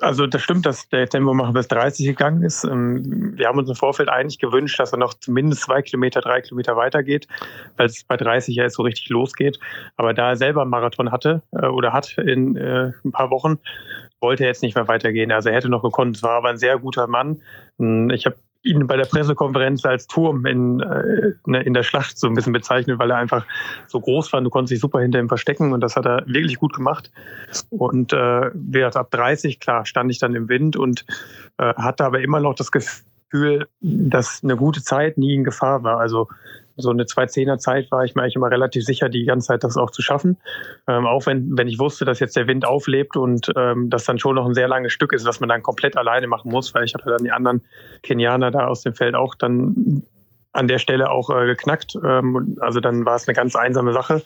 Also 0.00 0.26
das 0.26 0.42
stimmt, 0.42 0.66
dass 0.66 0.88
der 0.88 1.08
Tempomacher 1.08 1.52
bis 1.52 1.68
30 1.68 2.06
gegangen 2.06 2.42
ist. 2.42 2.64
Ähm, 2.64 3.36
wir 3.36 3.46
haben 3.46 3.58
uns 3.58 3.68
im 3.68 3.76
Vorfeld 3.76 4.08
eigentlich 4.08 4.38
gewünscht, 4.38 4.78
dass 4.80 4.92
er 4.92 4.98
noch 4.98 5.14
zumindest 5.14 5.62
zwei 5.62 5.82
Kilometer, 5.82 6.20
drei 6.20 6.40
Kilometer 6.40 6.76
weitergeht, 6.76 7.28
weil 7.76 7.86
es 7.86 8.02
bei 8.04 8.16
30 8.16 8.56
ja 8.56 8.64
jetzt 8.64 8.76
so 8.76 8.82
richtig 8.82 9.08
losgeht. 9.10 9.58
Aber 9.96 10.12
da 10.12 10.30
er 10.30 10.36
selber 10.36 10.62
einen 10.62 10.70
Marathon 10.70 11.12
hatte 11.12 11.42
äh, 11.52 11.66
oder 11.66 11.92
hat 11.92 12.18
in 12.18 12.56
äh, 12.56 12.92
ein 13.04 13.12
paar 13.12 13.30
Wochen, 13.30 13.58
wollte 14.20 14.44
er 14.44 14.48
jetzt 14.48 14.62
nicht 14.62 14.74
mehr 14.74 14.88
weitergehen. 14.88 15.32
Also 15.32 15.48
er 15.48 15.56
hätte 15.56 15.68
noch 15.68 15.82
gekonnt. 15.82 16.16
Es 16.16 16.22
war 16.22 16.32
aber 16.32 16.50
ein 16.50 16.58
sehr 16.58 16.78
guter 16.78 17.06
Mann. 17.06 17.40
Hm, 17.78 18.10
ich 18.10 18.26
habe 18.26 18.36
ihn 18.62 18.86
bei 18.86 18.96
der 18.96 19.06
Pressekonferenz 19.06 19.84
als 19.84 20.06
Turm 20.06 20.44
in, 20.44 20.80
äh, 20.80 21.32
ne, 21.46 21.62
in 21.62 21.74
der 21.74 21.82
Schlacht 21.82 22.18
so 22.18 22.26
ein 22.26 22.34
bisschen 22.34 22.52
bezeichnet, 22.52 22.98
weil 22.98 23.10
er 23.10 23.16
einfach 23.16 23.46
so 23.86 24.00
groß 24.00 24.32
war. 24.32 24.40
Du 24.42 24.50
konntest 24.50 24.72
dich 24.72 24.80
super 24.80 25.00
hinter 25.00 25.18
ihm 25.18 25.28
verstecken 25.28 25.72
und 25.72 25.80
das 25.80 25.96
hat 25.96 26.06
er 26.06 26.24
wirklich 26.26 26.58
gut 26.58 26.74
gemacht. 26.74 27.10
Und 27.70 28.12
äh, 28.12 28.50
wird 28.52 28.96
ab 28.96 29.10
30, 29.10 29.60
klar, 29.60 29.86
stand 29.86 30.10
ich 30.10 30.18
dann 30.18 30.34
im 30.34 30.48
Wind 30.48 30.76
und 30.76 31.06
äh, 31.58 31.74
hatte 31.74 32.04
aber 32.04 32.20
immer 32.20 32.40
noch 32.40 32.54
das 32.54 32.70
Gefühl, 32.70 33.68
dass 33.80 34.42
eine 34.42 34.56
gute 34.56 34.82
Zeit 34.82 35.16
nie 35.16 35.34
in 35.34 35.44
Gefahr 35.44 35.82
war. 35.82 35.98
Also 35.98 36.28
so 36.80 36.90
eine 36.90 37.04
2-10er 37.04 37.58
Zeit 37.58 37.90
war 37.90 38.04
ich 38.04 38.14
mir 38.14 38.22
eigentlich 38.22 38.36
immer 38.36 38.50
relativ 38.50 38.84
sicher, 38.84 39.08
die 39.08 39.24
ganze 39.24 39.48
Zeit 39.48 39.64
das 39.64 39.76
auch 39.76 39.90
zu 39.90 40.02
schaffen. 40.02 40.38
Ähm, 40.88 41.06
auch 41.06 41.26
wenn, 41.26 41.56
wenn 41.56 41.68
ich 41.68 41.78
wusste, 41.78 42.04
dass 42.04 42.20
jetzt 42.20 42.36
der 42.36 42.46
Wind 42.46 42.66
auflebt 42.66 43.16
und 43.16 43.52
ähm, 43.56 43.90
das 43.90 44.04
dann 44.04 44.18
schon 44.18 44.36
noch 44.36 44.46
ein 44.46 44.54
sehr 44.54 44.68
langes 44.68 44.92
Stück 44.92 45.12
ist, 45.12 45.26
was 45.26 45.40
man 45.40 45.48
dann 45.48 45.62
komplett 45.62 45.96
alleine 45.96 46.26
machen 46.26 46.50
muss, 46.50 46.74
weil 46.74 46.84
ich 46.84 46.94
hatte 46.94 47.10
dann 47.10 47.24
die 47.24 47.32
anderen 47.32 47.62
Kenianer 48.02 48.50
da 48.50 48.66
aus 48.66 48.82
dem 48.82 48.94
Feld 48.94 49.14
auch 49.14 49.34
dann 49.34 50.02
an 50.52 50.68
der 50.68 50.78
Stelle 50.78 51.10
auch 51.10 51.30
äh, 51.30 51.46
geknackt. 51.46 51.96
Ähm, 52.04 52.56
also 52.60 52.80
dann 52.80 53.04
war 53.04 53.16
es 53.16 53.28
eine 53.28 53.34
ganz 53.34 53.54
einsame 53.56 53.92
Sache. 53.92 54.22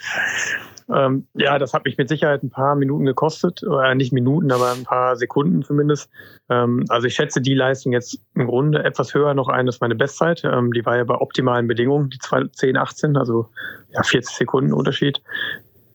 Ähm, 0.93 1.27
ja, 1.35 1.59
das 1.59 1.73
hat 1.73 1.85
mich 1.85 1.97
mit 1.97 2.09
Sicherheit 2.09 2.43
ein 2.43 2.51
paar 2.51 2.75
Minuten 2.75 3.07
gekostet, 3.07 3.63
oder 3.63 3.95
nicht 3.95 4.13
Minuten, 4.13 4.53
aber 4.53 4.73
ein 4.73 4.85
paar 4.85 5.17
Sekunden 5.17 5.63
zumindest. 5.63 6.11
Ähm, 6.51 6.85
also 6.89 7.07
ich 7.07 7.15
schätze 7.15 7.41
die 7.41 7.55
Leistung 7.55 7.93
jetzt 7.93 8.19
im 8.35 8.47
Grunde 8.47 8.85
etwas 8.85 9.15
höher 9.15 9.35
noch 9.35 9.49
ein 9.49 9.67
als 9.67 9.81
meine 9.81 9.95
Bestzeit. 9.95 10.43
Ähm, 10.45 10.73
die 10.73 10.85
war 10.85 10.97
ja 10.97 11.05
bei 11.05 11.15
optimalen 11.15 11.67
Bedingungen, 11.67 12.11
die 12.11 12.19
10, 12.19 12.77
18, 12.77 13.17
also 13.17 13.49
ja 13.91 14.03
40 14.03 14.37
Sekunden 14.37 14.73
Unterschied 14.73 15.23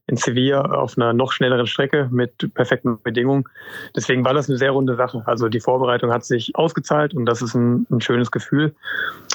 in 0.10 0.18
Sevilla 0.18 0.62
auf 0.62 0.98
einer 0.98 1.14
noch 1.14 1.32
schnelleren 1.32 1.68
Strecke 1.68 2.10
mit 2.12 2.54
perfekten 2.56 3.00
Bedingungen. 3.02 3.46
Deswegen 3.96 4.26
war 4.26 4.34
das 4.34 4.50
eine 4.50 4.58
sehr 4.58 4.72
runde 4.72 4.96
Sache. 4.96 5.22
Also 5.26 5.50
die 5.50 5.60
Vorbereitung 5.60 6.12
hat 6.12 6.26
sich 6.26 6.56
ausgezahlt 6.56 7.14
und 7.14 7.28
das 7.28 7.44
ist 7.44 7.54
ein, 7.54 7.86
ein 7.92 8.02
schönes 8.02 8.32
Gefühl. 8.32 8.76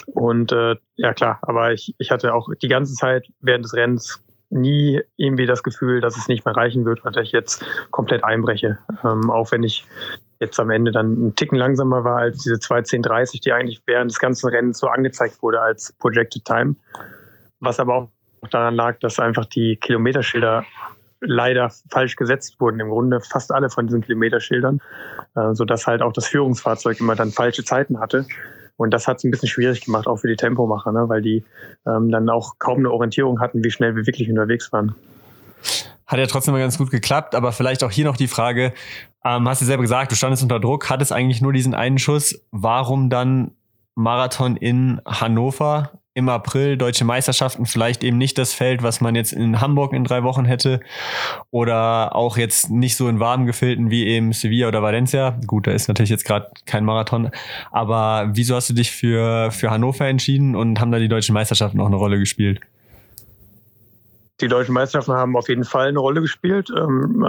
Und 0.06 0.50
äh, 0.50 0.74
ja 0.96 1.14
klar, 1.14 1.38
aber 1.42 1.72
ich, 1.72 1.94
ich 1.98 2.10
hatte 2.10 2.34
auch 2.34 2.48
die 2.60 2.68
ganze 2.68 2.94
Zeit 2.94 3.28
während 3.40 3.64
des 3.64 3.74
Rennens 3.74 4.20
nie 4.50 5.00
irgendwie 5.16 5.46
das 5.46 5.62
Gefühl, 5.62 6.00
dass 6.00 6.16
es 6.16 6.28
nicht 6.28 6.44
mehr 6.44 6.56
reichen 6.56 6.84
wird, 6.84 7.04
weil 7.04 7.16
ich 7.22 7.32
jetzt 7.32 7.64
komplett 7.90 8.24
einbreche. 8.24 8.78
Ähm, 9.04 9.30
auch 9.30 9.52
wenn 9.52 9.62
ich 9.62 9.86
jetzt 10.40 10.58
am 10.58 10.70
Ende 10.70 10.90
dann 10.90 11.06
einen 11.06 11.34
Ticken 11.36 11.56
langsamer 11.56 12.02
war 12.02 12.18
als 12.18 12.42
diese 12.42 12.56
2.10.30, 12.56 13.42
die 13.42 13.52
eigentlich 13.52 13.80
während 13.86 14.10
des 14.10 14.18
ganzen 14.18 14.48
Rennens 14.48 14.78
so 14.78 14.88
angezeigt 14.88 15.40
wurde 15.40 15.60
als 15.60 15.92
Projected 15.92 16.44
Time. 16.44 16.74
Was 17.60 17.78
aber 17.78 17.94
auch 17.94 18.08
daran 18.48 18.74
lag, 18.74 18.98
dass 19.00 19.18
einfach 19.18 19.44
die 19.46 19.76
Kilometerschilder 19.76 20.64
leider 21.20 21.70
falsch 21.90 22.16
gesetzt 22.16 22.60
wurden. 22.60 22.80
Im 22.80 22.90
Grunde 22.90 23.20
fast 23.20 23.52
alle 23.52 23.70
von 23.70 23.86
diesen 23.86 24.02
Kilometerschildern, 24.02 24.80
äh, 25.34 25.54
sodass 25.54 25.86
halt 25.86 26.02
auch 26.02 26.12
das 26.12 26.26
Führungsfahrzeug 26.26 27.00
immer 27.00 27.14
dann 27.14 27.30
falsche 27.30 27.64
Zeiten 27.64 28.00
hatte. 28.00 28.26
Und 28.76 28.90
das 28.90 29.06
hat 29.06 29.18
es 29.18 29.24
ein 29.24 29.30
bisschen 29.30 29.48
schwierig 29.48 29.84
gemacht, 29.84 30.06
auch 30.06 30.16
für 30.16 30.28
die 30.28 30.36
Tempomacher, 30.36 30.92
ne? 30.92 31.08
weil 31.08 31.22
die 31.22 31.44
ähm, 31.86 32.10
dann 32.10 32.28
auch 32.28 32.58
kaum 32.58 32.78
eine 32.78 32.90
Orientierung 32.90 33.40
hatten, 33.40 33.62
wie 33.62 33.70
schnell 33.70 33.94
wir 33.94 34.06
wirklich 34.06 34.28
unterwegs 34.28 34.72
waren. 34.72 34.94
Hat 36.06 36.18
ja 36.18 36.26
trotzdem 36.26 36.54
ganz 36.54 36.76
gut 36.76 36.90
geklappt, 36.90 37.34
aber 37.34 37.52
vielleicht 37.52 37.82
auch 37.84 37.90
hier 37.90 38.04
noch 38.04 38.16
die 38.16 38.26
Frage, 38.26 38.72
ähm, 39.24 39.48
hast 39.48 39.62
du 39.62 39.64
selber 39.64 39.82
gesagt, 39.82 40.12
du 40.12 40.16
standest 40.16 40.42
unter 40.42 40.60
Druck, 40.60 40.90
hattest 40.90 41.12
eigentlich 41.12 41.40
nur 41.40 41.52
diesen 41.52 41.74
einen 41.74 41.98
Schuss. 41.98 42.44
Warum 42.50 43.10
dann 43.10 43.52
Marathon 43.94 44.56
in 44.56 45.00
Hannover? 45.06 45.92
Im 46.14 46.28
April 46.28 46.76
deutsche 46.76 47.04
Meisterschaften 47.04 47.66
vielleicht 47.66 48.04
eben 48.04 48.18
nicht 48.18 48.38
das 48.38 48.54
Feld, 48.54 48.82
was 48.82 49.00
man 49.00 49.16
jetzt 49.16 49.32
in 49.32 49.60
Hamburg 49.60 49.92
in 49.92 50.04
drei 50.04 50.22
Wochen 50.22 50.44
hätte 50.44 50.80
oder 51.50 52.14
auch 52.14 52.36
jetzt 52.36 52.70
nicht 52.70 52.96
so 52.96 53.08
in 53.08 53.18
warmen 53.18 53.46
Gefilden 53.46 53.90
wie 53.90 54.06
eben 54.06 54.32
Sevilla 54.32 54.68
oder 54.68 54.80
Valencia. 54.80 55.38
Gut, 55.46 55.66
da 55.66 55.72
ist 55.72 55.88
natürlich 55.88 56.10
jetzt 56.10 56.24
gerade 56.24 56.50
kein 56.66 56.84
Marathon, 56.84 57.30
aber 57.72 58.30
wieso 58.32 58.54
hast 58.54 58.70
du 58.70 58.74
dich 58.74 58.92
für, 58.92 59.50
für 59.50 59.70
Hannover 59.70 60.06
entschieden 60.06 60.54
und 60.54 60.80
haben 60.80 60.92
da 60.92 61.00
die 61.00 61.08
deutschen 61.08 61.34
Meisterschaften 61.34 61.80
auch 61.80 61.86
eine 61.86 61.96
Rolle 61.96 62.18
gespielt? 62.18 62.60
Die 64.40 64.48
deutschen 64.48 64.74
Meisterschaften 64.74 65.12
haben 65.12 65.36
auf 65.36 65.48
jeden 65.48 65.64
Fall 65.64 65.88
eine 65.88 66.00
Rolle 66.00 66.20
gespielt. 66.20 66.68
Ähm, 66.76 67.24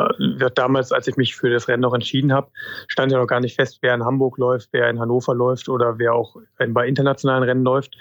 damals, 0.55 0.91
als 0.91 1.07
ich 1.07 1.17
mich 1.17 1.35
für 1.35 1.51
das 1.51 1.67
Rennen 1.67 1.81
noch 1.81 1.93
entschieden 1.93 2.33
habe, 2.33 2.49
stand 2.87 3.11
ja 3.11 3.19
noch 3.19 3.27
gar 3.27 3.39
nicht 3.39 3.55
fest, 3.55 3.79
wer 3.81 3.93
in 3.93 4.03
Hamburg 4.03 4.39
läuft, 4.39 4.69
wer 4.71 4.89
in 4.89 4.99
Hannover 4.99 5.35
läuft 5.35 5.69
oder 5.69 5.99
wer 5.99 6.15
auch 6.15 6.35
bei 6.57 6.87
internationalen 6.87 7.43
Rennen 7.43 7.63
läuft. 7.63 7.95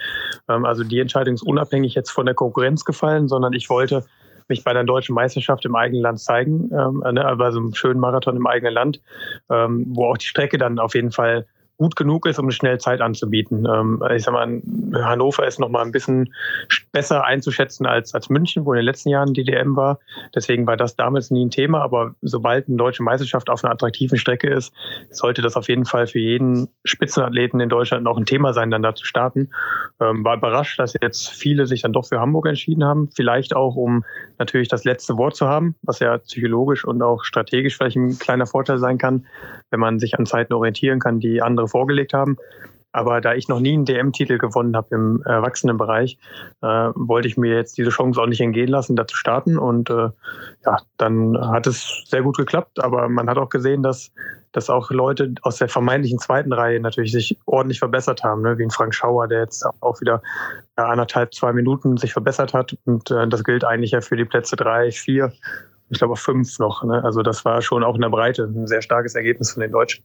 Ähm, 0.49 0.65
also 0.65 0.85
die 0.85 1.01
Entscheidung 1.01 1.35
ist 1.35 1.43
unabhängig 1.43 1.95
jetzt 1.95 2.11
von 2.11 2.25
der 2.25 2.35
Konkurrenz 2.35 2.85
gefallen, 2.85 3.29
sondern 3.29 3.53
ich 3.53 3.69
wollte 3.69 4.05
mich 4.49 4.65
bei 4.65 4.73
der 4.73 4.85
deutschen 4.85 5.15
Meisterschaft 5.15 5.65
im 5.65 5.75
eigenen 5.75 6.03
Land 6.03 6.21
zeigen, 6.21 6.71
ähm, 6.73 7.03
ne, 7.13 7.25
also 7.25 7.59
einem 7.59 7.75
schönen 7.75 8.01
Marathon 8.01 8.37
im 8.37 8.47
eigenen 8.47 8.75
Land, 8.75 9.01
ähm, 9.51 9.87
wo 9.89 10.07
auch 10.07 10.19
die 10.19 10.27
Strecke 10.27 10.59
dann 10.59 10.79
auf 10.79 10.95
jeden 10.95 11.13
Fall 11.13 11.47
gut 11.77 11.97
genug 11.97 12.27
ist, 12.27 12.39
um 12.39 12.51
schnell 12.51 12.79
Zeit 12.79 13.01
anzubieten. 13.01 13.66
Ähm, 13.66 14.03
ich 14.14 14.22
sag 14.22 14.33
mal, 14.33 14.62
Hannover 14.95 15.47
ist 15.47 15.59
noch 15.59 15.68
mal 15.68 15.83
ein 15.83 15.93
bisschen 15.93 16.33
besser 16.93 17.25
einzuschätzen 17.25 17.87
als, 17.87 18.14
als 18.14 18.31
München, 18.31 18.64
wo 18.64 18.72
in 18.72 18.77
den 18.77 18.85
letzten 18.85 19.09
Jahren 19.09 19.35
die 19.35 19.45
DM 19.45 19.75
war. 19.77 19.99
Deswegen 20.35 20.66
war 20.66 20.77
das 20.77 20.97
damals 20.97 21.31
nie 21.31 21.45
ein 21.45 21.51
Thema. 21.51 21.83
Aber 21.83 22.14
sobald 22.22 22.68
eine 22.68 22.77
deutsche 22.77 23.03
Meisterschaft 23.03 23.51
auf 23.51 23.64
einer 23.64 23.72
attraktiven 23.72 24.18
Strecke 24.18 24.49
ist, 24.49 24.72
sollte 25.11 25.43
das 25.43 25.57
auf 25.57 25.68
jeden 25.68 25.85
Fall 25.85 26.07
für 26.07 26.20
jeden 26.20 26.68
Spitzenathleten 26.85 27.61
in 27.61 27.68
Deutschland 27.68 28.05
noch 28.05 28.16
ein 28.16 28.27
Thema 28.27 28.53
sein, 28.53 28.70
dann 28.70 28.83
da 28.83 28.95
zu 28.95 29.05
starten. 29.05 29.51
Ähm, 30.01 30.25
war 30.25 30.37
überrascht, 30.37 30.79
dass 30.79 30.95
jetzt 31.01 31.29
viele 31.29 31.66
sich 31.66 31.83
dann 31.83 31.93
doch 31.93 32.07
für 32.07 32.20
Hamburg 32.20 32.47
entschieden 32.47 32.85
haben. 32.85 33.11
Vielleicht 33.14 33.57
auch, 33.57 33.75
um 33.75 34.05
natürlich 34.39 34.68
das 34.68 34.85
letzte 34.85 35.16
Wort 35.16 35.37
zu 35.37 35.49
haben, 35.49 35.75
was 35.83 35.99
ja 35.99 36.18
psychologisch 36.18 36.85
und 36.85 37.03
auch 37.03 37.25
strategisch 37.25 37.77
vielleicht 37.77 37.97
ein 37.97 38.18
kleiner 38.18 38.47
Vorteil 38.47 38.79
sein 38.79 38.99
kann, 38.99 39.27
wenn 39.70 39.81
man 39.81 39.99
sich 39.99 40.18
an 40.18 40.27
Zeiten 40.27 40.53
orientieren 40.53 41.01
kann, 41.01 41.20
die 41.20 41.43
andere 41.43 41.64
andere 41.65 41.69
vorgelegt 41.69 42.12
haben. 42.12 42.37
Aber 42.93 43.21
da 43.21 43.35
ich 43.35 43.49
noch 43.49 43.59
nie 43.59 43.73
einen 43.73 43.87
DM-Titel 43.87 44.39
gewonnen 44.39 44.77
habe 44.77 44.95
im 44.95 45.21
Erwachsenenbereich, 45.25 46.17
äh, 46.62 46.67
wollte 46.95 47.27
ich 47.27 47.37
mir 47.37 47.57
jetzt 47.57 47.77
diese 47.77 47.91
Chance 47.91 48.23
auch 48.23 48.29
nicht 48.29 48.41
entgehen 48.41 48.69
lassen, 48.69 48.95
da 48.95 49.05
zu 49.05 49.17
starten. 49.17 49.59
Und 49.59 49.91
äh, 49.91 50.11
ja, 50.65 50.77
dann 50.97 51.37
hat 51.51 51.67
es 51.67 52.05
sehr 52.07 52.23
gut 52.23 52.37
geklappt. 52.37 52.81
Aber 52.81 53.09
man 53.09 53.29
hat 53.29 53.37
auch 53.37 53.49
gesehen, 53.49 53.83
dass, 53.83 54.12
dass 54.53 54.71
auch 54.71 54.93
Leute 54.93 55.35
aus 55.43 55.57
der 55.57 55.69
vermeintlichen 55.69 56.21
zweiten 56.21 56.53
Reihe 56.53 56.79
natürlich 56.79 57.11
sich 57.11 57.37
ordentlich 57.47 57.81
verbessert 57.81 58.23
haben, 58.23 58.43
ne? 58.43 58.59
wie 58.59 58.62
ein 58.62 58.71
Frank 58.71 58.95
Schauer, 58.95 59.27
der 59.27 59.41
jetzt 59.41 59.67
auch 59.81 60.01
wieder 60.01 60.23
anderthalb, 60.77 61.35
zwei 61.35 61.53
Minuten 61.53 61.97
sich 61.97 62.12
verbessert 62.12 62.55
hat. 62.55 62.77
Und 62.85 63.11
äh, 63.11 63.27
das 63.27 63.43
gilt 63.43 63.65
eigentlich 63.65 63.91
ja 63.91 64.03
für 64.03 64.17
die 64.17 64.25
Plätze 64.25 64.55
drei, 64.55 64.93
vier, 64.93 65.33
ich 65.91 65.99
glaube 65.99 66.15
fünf 66.15 66.61
noch. 66.61 66.85
Ne? 66.85 67.03
Also 67.03 67.23
das 67.23 67.45
war 67.45 67.61
schon 67.61 67.83
auch 67.83 67.97
in 67.97 68.03
der 68.03 68.11
Breite 68.11 68.45
ein 68.45 68.69
sehr 68.69 68.83
starkes 68.83 69.17
Ergebnis 69.17 69.51
von 69.51 69.62
den 69.62 69.73
Deutschen. 69.73 70.05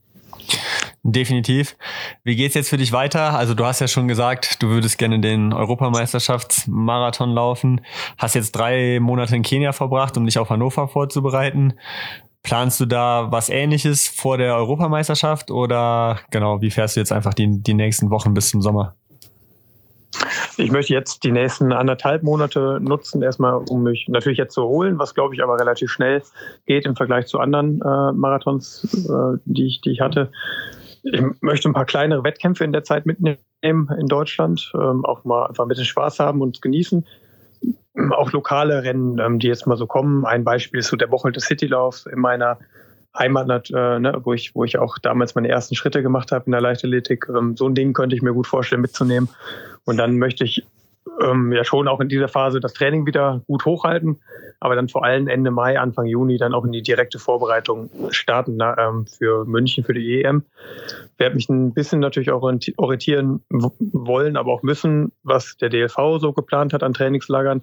Definitiv. 1.04 1.78
Wie 2.24 2.36
geht's 2.36 2.56
jetzt 2.56 2.70
für 2.70 2.78
dich 2.78 2.92
weiter? 2.92 3.38
Also 3.38 3.54
du 3.54 3.66
hast 3.66 3.80
ja 3.80 3.88
schon 3.88 4.08
gesagt, 4.08 4.62
du 4.62 4.68
würdest 4.68 4.98
gerne 4.98 5.20
den 5.20 5.54
Europameisterschaftsmarathon 5.54 7.32
laufen. 7.32 7.82
Hast 8.18 8.36
jetzt 8.36 8.52
drei 8.52 9.00
Monate 9.00 9.36
in 9.36 9.44
Kenia 9.44 9.72
verbracht, 9.72 10.18
um 10.18 10.26
dich 10.26 10.38
auf 10.38 10.50
Hannover 10.50 10.88
vorzubereiten. 10.90 11.74
Planst 12.44 12.80
du 12.80 12.86
da 12.86 13.28
was 13.32 13.50
ähnliches 13.50 14.08
vor 14.08 14.38
der 14.38 14.56
Europameisterschaft 14.56 15.52
oder 15.52 16.20
genau, 16.32 16.62
wie 16.62 16.72
fährst 16.72 16.96
du 16.96 17.00
jetzt 17.00 17.12
einfach 17.12 17.34
die, 17.34 17.62
die 17.62 17.74
nächsten 17.74 18.10
Wochen 18.10 18.34
bis 18.34 18.50
zum 18.50 18.62
Sommer? 18.62 18.96
ich 20.58 20.72
möchte 20.72 20.94
jetzt 20.94 21.24
die 21.24 21.32
nächsten 21.32 21.72
anderthalb 21.72 22.24
Monate 22.24 22.80
nutzen, 22.82 23.22
erstmal 23.22 23.62
um 23.70 23.84
mich 23.84 24.08
natürlich 24.10 24.38
jetzt 24.38 24.54
zu 24.54 24.64
holen, 24.64 25.00
was 25.00 25.14
glaube 25.14 25.36
ich 25.36 25.44
aber 25.44 25.60
relativ 25.60 25.90
schnell 25.92 26.22
geht 26.66 26.86
im 26.86 26.96
Vergleich 26.96 27.28
zu 27.28 27.40
anderen 27.40 27.82
äh, 27.82 28.12
Marathons, 28.12 28.84
äh, 29.10 29.38
die, 29.46 29.68
ich, 29.68 29.82
die 29.82 29.92
ich 29.92 30.02
hatte. 30.02 30.32
Ich 31.04 31.22
möchte 31.42 31.70
ein 31.70 31.74
paar 31.74 31.86
kleinere 31.86 32.24
Wettkämpfe 32.24 32.64
in 32.64 32.72
der 32.72 32.84
Zeit 32.84 33.06
mitnehmen 33.06 33.40
in 33.62 34.08
Deutschland, 34.08 34.72
ähm, 34.76 35.06
auch 35.06 35.24
mal 35.24 35.48
einfach 35.48 35.66
ein 35.66 35.68
bisschen 35.68 35.86
Spaß 35.86 36.20
haben 36.20 36.42
und 36.42 36.62
genießen. 36.62 37.06
Auch 38.12 38.32
lokale 38.32 38.84
Rennen, 38.84 39.20
ähm, 39.20 39.40
die 39.40 39.48
jetzt 39.48 39.68
mal 39.68 39.78
so 39.78 39.88
kommen. 39.88 40.26
Ein 40.26 40.44
Beispiel 40.44 40.80
ist 40.80 40.88
so 40.88 40.96
der 40.96 41.08
Bocholte 41.08 41.40
Citylauf 41.40 42.06
in 42.12 42.20
meiner 42.20 42.58
Heimat, 43.18 43.70
äh, 43.72 44.00
ne, 44.00 44.22
wo 44.24 44.34
ich, 44.34 44.56
wo 44.56 44.64
ich 44.64 44.78
auch 44.78 44.98
damals 45.00 45.36
meine 45.36 45.50
ersten 45.50 45.76
Schritte 45.76 46.04
gemacht 46.04 46.32
habe 46.32 46.46
in 46.46 46.52
der 46.52 46.62
Leichtathletik. 46.62 47.28
Ähm, 47.30 47.58
so 47.58 47.68
ein 47.68 47.76
Ding 47.76 47.94
könnte 47.94 48.16
ich 48.16 48.22
mir 48.22 48.34
gut 48.34 48.48
vorstellen 48.48 48.82
mitzunehmen. 48.82 49.30
Und 49.86 49.98
dann 49.98 50.18
möchte 50.18 50.44
ich 50.44 50.64
ähm, 51.22 51.52
ja 51.52 51.64
schon 51.64 51.88
auch 51.88 52.00
in 52.00 52.10
dieser 52.10 52.28
Phase 52.28 52.60
das 52.60 52.74
Training 52.74 53.06
wieder 53.06 53.42
gut 53.48 53.66
hochhalten, 53.66 54.22
aber 54.60 54.76
dann 54.76 54.90
vor 54.90 55.04
allem 55.04 55.28
Ende 55.28 55.52
Mai, 55.52 55.80
Anfang 55.80 56.06
Juni 56.06 56.38
dann 56.38 56.54
auch 56.54 56.66
in 56.66 56.72
die 56.72 56.82
direkte 56.82 57.20
Vorbereitung 57.20 57.90
starten 58.10 58.56
na, 58.58 58.78
ähm, 58.78 59.06
für 59.06 59.46
München, 59.46 59.84
für 59.84 59.94
die 59.94 60.22
EM. 60.22 60.44
Werde 61.18 61.36
mich 61.36 61.50
ein 61.50 61.74
bisschen 61.74 62.00
natürlich 62.00 62.32
orientieren 62.32 63.42
wollen, 63.50 64.38
aber 64.38 64.54
auch 64.54 64.64
müssen, 64.64 65.12
was 65.24 65.58
der 65.58 65.70
DLV 65.70 66.20
so 66.20 66.34
geplant 66.34 66.74
hat 66.74 66.84
an 66.84 66.94
Trainingslagern. 66.94 67.62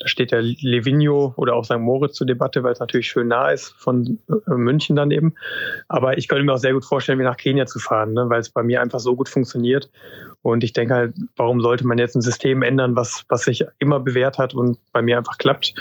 Da 0.00 0.08
steht 0.08 0.32
der 0.32 0.42
Levigno 0.42 1.34
oder 1.36 1.54
auch 1.54 1.64
St. 1.64 1.78
Moritz 1.78 2.14
zur 2.14 2.26
Debatte, 2.26 2.62
weil 2.62 2.72
es 2.72 2.80
natürlich 2.80 3.08
schön 3.08 3.28
nah 3.28 3.50
ist 3.50 3.74
von 3.78 4.18
äh, 4.28 4.52
München 4.52 4.96
dann 4.96 5.10
eben. 5.10 5.34
Aber 5.88 6.18
ich 6.18 6.28
könnte 6.28 6.44
mir 6.44 6.54
auch 6.54 6.58
sehr 6.58 6.72
gut 6.72 6.84
vorstellen, 6.84 7.18
wie 7.18 7.24
nach 7.24 7.36
Kenia 7.36 7.66
zu 7.66 7.78
fahren, 7.78 8.14
ne, 8.14 8.28
weil 8.28 8.40
es 8.40 8.50
bei 8.50 8.62
mir 8.62 8.80
einfach 8.80 9.00
so 9.00 9.14
gut 9.14 9.28
funktioniert. 9.28 9.90
Und 10.42 10.64
ich 10.64 10.72
denke 10.72 10.94
halt, 10.94 11.14
warum 11.36 11.60
sollte 11.60 11.86
man 11.86 11.98
jetzt 11.98 12.14
ein 12.14 12.22
System 12.22 12.62
ändern, 12.62 12.95
was, 12.96 13.24
was 13.28 13.42
sich 13.42 13.64
immer 13.78 14.00
bewährt 14.00 14.38
hat 14.38 14.54
und 14.54 14.78
bei 14.92 15.02
mir 15.02 15.18
einfach 15.18 15.38
klappt. 15.38 15.74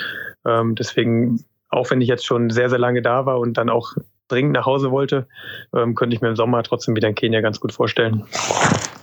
Ähm, 0.45 0.75
deswegen, 0.75 1.43
auch 1.69 1.89
wenn 1.89 2.01
ich 2.01 2.07
jetzt 2.07 2.25
schon 2.25 2.49
sehr, 2.49 2.69
sehr 2.69 2.79
lange 2.79 3.01
da 3.01 3.25
war 3.25 3.39
und 3.39 3.53
dann 3.53 3.69
auch 3.69 3.93
dringend 4.27 4.53
nach 4.53 4.65
Hause 4.65 4.91
wollte, 4.91 5.27
ähm, 5.75 5.95
könnte 5.95 6.15
ich 6.15 6.21
mir 6.21 6.29
im 6.29 6.35
Sommer 6.35 6.63
trotzdem 6.63 6.95
wieder 6.95 7.07
in 7.07 7.15
Kenia 7.15 7.41
ganz 7.41 7.59
gut 7.59 7.71
vorstellen. 7.71 8.25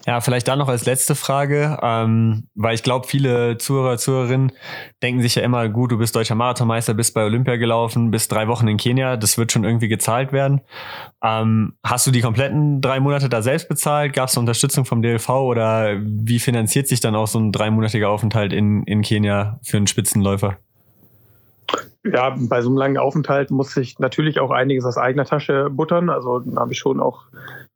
Ja, 0.07 0.21
vielleicht 0.21 0.49
dann 0.49 0.59
noch 0.59 0.69
als 0.69 0.85
letzte 0.85 1.15
Frage, 1.15 1.79
ähm, 1.81 2.49
weil 2.57 2.75
ich 2.75 2.83
glaube, 2.83 3.07
viele 3.07 3.57
Zuhörer, 3.59 3.99
Zuhörerinnen 3.99 4.51
denken 5.01 5.23
sich 5.23 5.37
ja 5.37 5.43
immer, 5.43 5.69
gut, 5.69 5.93
du 5.93 5.99
bist 5.99 6.17
deutscher 6.17 6.35
Marathonmeister, 6.35 6.95
bist 6.95 7.15
bei 7.15 7.25
Olympia 7.25 7.57
gelaufen, 7.57 8.11
bist 8.11 8.33
drei 8.33 8.49
Wochen 8.49 8.67
in 8.67 8.79
Kenia, 8.79 9.17
das 9.17 9.39
wird 9.39 9.53
schon 9.53 9.65
irgendwie 9.65 9.89
gezahlt 9.89 10.33
werden. 10.33 10.61
Ähm, 11.23 11.75
hast 11.85 12.07
du 12.07 12.11
die 12.11 12.21
kompletten 12.21 12.81
drei 12.81 12.99
Monate 12.99 13.29
da 13.29 13.43
selbst 13.43 13.69
bezahlt? 13.69 14.13
Gab 14.13 14.29
es 14.29 14.37
Unterstützung 14.37 14.85
vom 14.85 15.03
DLV 15.03 15.29
oder 15.29 15.97
wie 16.01 16.41
finanziert 16.41 16.89
sich 16.89 17.01
dann 17.01 17.15
auch 17.15 17.29
so 17.29 17.39
ein 17.39 17.53
dreimonatiger 17.53 18.09
Aufenthalt 18.09 18.53
in, 18.53 18.83
in 18.85 19.03
Kenia 19.03 19.61
für 19.63 19.77
einen 19.77 19.87
Spitzenläufer? 19.87 20.59
Ja, 22.05 22.35
bei 22.37 22.61
so 22.61 22.69
einem 22.69 22.79
langen 22.79 22.99
Aufenthalt 22.99 23.53
muss 23.53 23.77
ich 23.77 24.01
natürlich 24.01 24.41
auch 24.41 24.51
einiges 24.51 24.85
aus 24.85 24.99
eigener 24.99 25.25
Tasche 25.25 25.71
buttern. 25.71 26.11
Also 26.11 26.41
da 26.41 26.63
habe 26.63 26.73
ich 26.73 26.79
schon 26.79 26.99
auch 27.01 27.27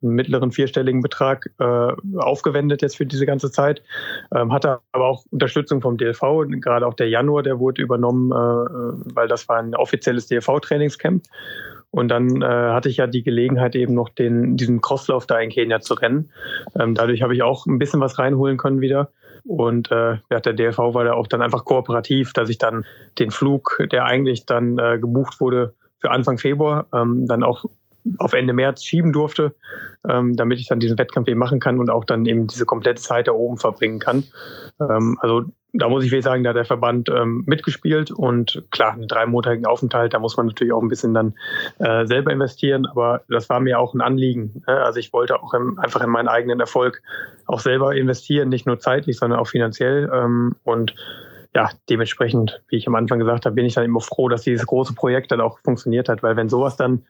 einen 0.03 0.15
mittleren 0.15 0.51
vierstelligen 0.51 1.01
Betrag 1.01 1.49
äh, 1.61 1.93
aufgewendet 2.19 2.83
jetzt 2.83 2.97
für 2.97 3.07
diese 3.07 3.25
ganze 3.25 3.53
Zeit. 3.53 3.83
Ähm, 4.35 4.53
hatte 4.53 4.81
aber 4.91 5.07
auch 5.07 5.25
Unterstützung 5.31 5.81
vom 5.81 5.97
DLV. 5.97 6.21
Gerade 6.61 6.89
auch 6.89 6.95
der 6.95 7.09
Januar, 7.09 7.45
der 7.45 7.61
wurde 7.61 7.83
übernommen, 7.83 8.33
äh, 8.33 9.15
weil 9.15 9.29
das 9.29 9.49
war 9.49 9.59
ein 9.59 9.77
offizielles 9.77 10.27
DLV-Trainingscamp. 10.27 11.23
Und 11.91 12.09
dann 12.09 12.43
äh, 12.43 12.47
hatte 12.47 12.89
ich 12.89 12.97
ja 12.97 13.07
die 13.07 13.23
Gelegenheit, 13.23 13.77
eben 13.77 13.95
noch 13.95 14.09
den, 14.09 14.57
diesen 14.57 14.81
Crosslauf 14.81 15.27
da 15.27 15.39
in 15.39 15.51
Kenia 15.51 15.81
zu 15.81 15.95
rennen. 15.95 16.31
Ähm, 16.79 16.95
dadurch 16.95 17.23
habe 17.23 17.35
ich 17.35 17.43
auch 17.43 17.67
ein 17.67 17.79
bisschen 17.79 18.01
was 18.01 18.19
reinholen 18.19 18.57
können 18.57 18.81
wieder. 18.81 19.13
Und 19.47 19.91
äh, 19.91 20.19
ja, 20.31 20.41
der 20.41 20.53
DLV 20.53 20.79
war 20.79 21.05
da 21.05 21.13
auch 21.13 21.29
dann 21.29 21.43
einfach 21.43 21.65
kooperativ, 21.65 22.33
dass 22.33 22.49
ich 22.49 22.59
dann 22.59 22.85
den 23.19 23.31
Flug, 23.31 23.79
der 23.93 24.05
eigentlich 24.05 24.45
dann 24.47 24.79
äh, 24.79 24.99
gebucht 24.99 25.41
wurde 25.41 25.75
für 25.99 26.11
Anfang 26.11 26.39
Februar, 26.39 26.87
ähm, 26.93 27.27
dann 27.27 27.43
auch 27.43 27.65
auf 28.19 28.33
Ende 28.33 28.53
März 28.53 28.85
schieben 28.85 29.13
durfte, 29.13 29.55
ähm, 30.09 30.37
damit 30.37 30.59
ich 30.61 30.69
dann 30.69 30.81
diesen 30.81 30.99
Wettkampf 30.99 31.29
eben 31.29 31.39
machen 31.39 31.61
kann 31.61 31.79
und 31.79 31.91
auch 31.91 32.05
dann 32.05 32.27
eben 32.27 32.47
diese 32.47 32.67
komplette 32.67 33.03
Zeit 33.03 33.29
da 33.29 33.33
oben 33.33 33.59
verbringen 33.59 33.99
kann. 33.99 34.25
Ähm, 34.81 35.19
also 35.21 35.45
da 35.79 35.89
muss 35.89 36.05
ich 36.05 36.11
wirklich 36.11 36.25
sagen, 36.25 36.43
da 36.43 36.51
hat 36.51 36.57
der 36.57 36.65
Verband 36.65 37.09
ähm, 37.09 37.45
mitgespielt 37.47 38.11
und 38.11 38.63
klar, 38.71 38.93
einen 38.93 39.09
dreimonatigen 39.09 39.67
Aufenthalt, 39.67 40.15
da 40.15 40.19
muss 40.19 40.37
man 40.37 40.47
natürlich 40.47 40.73
auch 40.73 40.83
ein 40.83 40.89
bisschen 40.89 41.15
dann 41.15 41.35
äh, 41.79 42.07
selber 42.07 42.33
investieren, 42.33 42.87
aber 42.87 43.23
das 43.29 43.49
war 43.49 43.61
mir 43.61 43.79
auch 43.79 43.95
ein 43.95 44.01
Anliegen. 44.01 44.63
Ne? 44.67 44.83
Also 44.83 44.99
ich 44.99 45.13
wollte 45.13 45.43
auch 45.43 45.53
im, 45.55 45.79
einfach 45.79 46.03
in 46.03 46.11
meinen 46.11 46.29
eigenen 46.29 46.61
Erfolg 46.61 47.03
auch 47.47 47.61
selber 47.61 47.95
investieren, 47.95 48.49
nicht 48.49 48.67
nur 48.67 48.79
zeitlich, 48.79 49.19
sondern 49.19 49.39
auch 49.39 49.49
finanziell 49.49 50.11
ähm, 50.13 50.55
und 50.65 50.95
ja, 51.57 51.71
dementsprechend, 51.89 52.61
wie 52.69 52.77
ich 52.77 52.87
am 52.87 52.95
Anfang 52.97 53.19
gesagt 53.19 53.47
habe, 53.47 53.55
bin 53.55 53.65
ich 53.65 53.73
dann 53.73 53.87
immer 53.87 54.03
froh, 54.03 54.29
dass 54.29 54.43
dieses 54.43 54.67
große 54.67 54.93
Projekt 54.93 55.33
dann 55.33 55.41
auch 55.41 55.59
funktioniert 55.61 56.11
hat, 56.11 56.23
weil 56.23 56.37
wenn 56.37 56.51
sowas 56.51 56.77
dann 56.77 57.07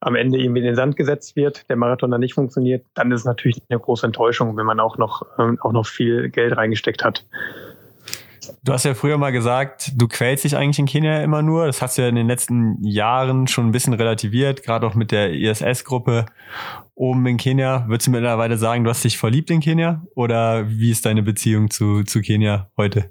am 0.00 0.14
Ende 0.14 0.38
irgendwie 0.38 0.60
in 0.60 0.64
den 0.64 0.76
Sand 0.76 0.96
gesetzt 0.96 1.36
wird, 1.36 1.68
der 1.68 1.76
Marathon 1.76 2.10
dann 2.10 2.20
nicht 2.20 2.32
funktioniert, 2.32 2.86
dann 2.94 3.12
ist 3.12 3.20
es 3.20 3.26
natürlich 3.26 3.60
eine 3.68 3.78
große 3.78 4.06
Enttäuschung, 4.06 4.56
wenn 4.56 4.64
man 4.64 4.80
auch 4.80 4.96
noch, 4.96 5.26
ähm, 5.38 5.58
auch 5.60 5.72
noch 5.72 5.84
viel 5.84 6.30
Geld 6.30 6.56
reingesteckt 6.56 7.04
hat. 7.04 7.26
Du 8.64 8.72
hast 8.72 8.86
ja 8.86 8.94
früher 8.94 9.18
mal 9.18 9.30
gesagt, 9.30 9.92
du 9.94 10.08
quälst 10.08 10.44
dich 10.44 10.56
eigentlich 10.56 10.78
in 10.78 10.86
Kenia 10.86 11.20
immer 11.20 11.42
nur. 11.42 11.66
Das 11.66 11.82
hast 11.82 11.98
du 11.98 12.02
ja 12.02 12.08
in 12.08 12.14
den 12.14 12.28
letzten 12.28 12.82
Jahren 12.82 13.46
schon 13.46 13.66
ein 13.66 13.72
bisschen 13.72 13.92
relativiert, 13.92 14.62
gerade 14.62 14.86
auch 14.86 14.94
mit 14.94 15.12
der 15.12 15.34
ISS-Gruppe 15.34 16.24
oben 16.94 17.26
in 17.26 17.36
Kenia. 17.36 17.84
Würdest 17.88 18.06
du 18.06 18.10
mittlerweile 18.10 18.56
sagen, 18.56 18.84
du 18.84 18.90
hast 18.90 19.04
dich 19.04 19.18
verliebt 19.18 19.50
in 19.50 19.60
Kenia? 19.60 20.02
Oder 20.14 20.70
wie 20.70 20.90
ist 20.90 21.04
deine 21.04 21.22
Beziehung 21.22 21.68
zu, 21.68 22.04
zu 22.04 22.22
Kenia 22.22 22.70
heute? 22.78 23.10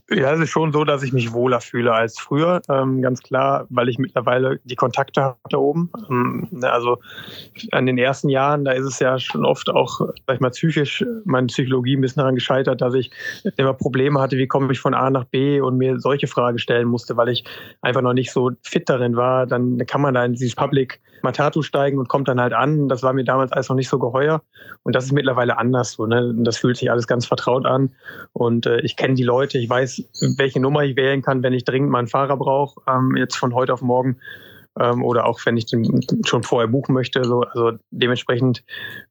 Ja, 0.13 0.33
es 0.33 0.41
ist 0.41 0.49
schon 0.49 0.73
so, 0.73 0.83
dass 0.83 1.03
ich 1.03 1.13
mich 1.13 1.31
wohler 1.31 1.61
fühle 1.61 1.93
als 1.93 2.19
früher. 2.19 2.61
Ähm, 2.67 3.01
ganz 3.01 3.21
klar, 3.21 3.65
weil 3.69 3.87
ich 3.87 3.97
mittlerweile 3.97 4.59
die 4.65 4.75
Kontakte 4.75 5.21
habe 5.21 5.37
da 5.49 5.57
oben. 5.57 5.89
Ähm, 6.09 6.49
ne, 6.51 6.69
also 6.69 6.97
an 7.71 7.85
den 7.85 7.97
ersten 7.97 8.27
Jahren, 8.27 8.65
da 8.65 8.73
ist 8.73 8.85
es 8.85 8.99
ja 8.99 9.17
schon 9.19 9.45
oft 9.45 9.69
auch, 9.69 10.01
sag 10.27 10.35
ich 10.35 10.39
mal, 10.41 10.49
psychisch, 10.49 11.05
meine 11.23 11.47
Psychologie 11.47 11.95
ein 11.95 12.01
bisschen 12.01 12.19
daran 12.19 12.35
gescheitert, 12.35 12.81
dass 12.81 12.93
ich 12.93 13.09
immer 13.55 13.73
Probleme 13.73 14.19
hatte, 14.19 14.37
wie 14.37 14.47
komme 14.47 14.69
ich 14.73 14.79
von 14.81 14.93
A 14.93 15.09
nach 15.09 15.23
B 15.25 15.61
und 15.61 15.77
mir 15.77 15.97
solche 15.97 16.27
Fragen 16.27 16.57
stellen 16.57 16.89
musste, 16.89 17.15
weil 17.15 17.29
ich 17.29 17.45
einfach 17.81 18.01
noch 18.01 18.13
nicht 18.13 18.33
so 18.33 18.51
fit 18.63 18.89
darin 18.89 19.15
war. 19.15 19.47
Dann 19.47 19.77
kann 19.87 20.01
man 20.01 20.13
da 20.13 20.25
in 20.25 20.33
dieses 20.33 20.55
Public 20.55 20.99
Matatu 21.23 21.61
steigen 21.61 21.99
und 21.99 22.09
kommt 22.09 22.27
dann 22.27 22.41
halt 22.41 22.53
an. 22.53 22.89
Das 22.89 23.03
war 23.03 23.13
mir 23.13 23.23
damals 23.23 23.51
alles 23.51 23.69
noch 23.69 23.75
nicht 23.75 23.89
so 23.89 23.99
geheuer. 23.99 24.41
Und 24.83 24.95
das 24.95 25.05
ist 25.05 25.11
mittlerweile 25.11 25.57
anders 25.57 25.93
so. 25.93 26.05
Ne? 26.05 26.33
Das 26.39 26.57
fühlt 26.57 26.77
sich 26.77 26.91
alles 26.91 27.07
ganz 27.07 27.25
vertraut 27.25 27.65
an. 27.65 27.91
Und 28.33 28.65
äh, 28.65 28.81
ich 28.81 28.95
kenne 28.95 29.13
die 29.13 29.23
Leute, 29.23 29.57
ich 29.57 29.69
weiß, 29.69 30.00
welche 30.37 30.59
Nummer 30.59 30.83
ich 30.83 30.95
wählen 30.95 31.21
kann, 31.21 31.43
wenn 31.43 31.53
ich 31.53 31.63
dringend 31.63 31.89
mal 31.89 31.99
einen 31.99 32.07
Fahrer 32.07 32.37
brauche, 32.37 32.81
ähm, 32.87 33.15
jetzt 33.15 33.35
von 33.35 33.53
heute 33.53 33.73
auf 33.73 33.81
morgen. 33.81 34.17
Ähm, 34.79 35.03
oder 35.03 35.25
auch 35.25 35.39
wenn 35.45 35.57
ich 35.57 35.65
den 35.65 36.01
schon 36.25 36.43
vorher 36.43 36.67
buchen 36.67 36.93
möchte. 36.93 37.25
So, 37.25 37.41
also 37.41 37.77
dementsprechend 37.91 38.63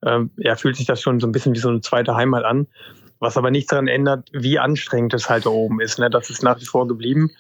ähm, 0.05 0.31
ja, 0.39 0.57
fühlt 0.57 0.77
sich 0.77 0.87
das 0.87 1.03
schon 1.03 1.21
so 1.21 1.27
ein 1.27 1.33
bisschen 1.33 1.55
wie 1.55 1.59
so 1.59 1.69
eine 1.69 1.83
zweite 1.83 2.15
Heimat 2.15 2.45
an. 2.45 2.67
Was 3.19 3.37
aber 3.37 3.51
nichts 3.51 3.69
daran 3.69 3.87
ändert, 3.87 4.31
wie 4.33 4.59
anstrengend 4.59 5.13
es 5.13 5.29
halt 5.29 5.45
da 5.45 5.51
oben 5.51 5.83
ist. 5.83 5.99
Ne? 5.99 6.09
Das 6.09 6.31
ist 6.31 6.43
nach 6.43 6.59
wie 6.59 6.65
vor 6.65 6.89
geblieben. 6.89 7.31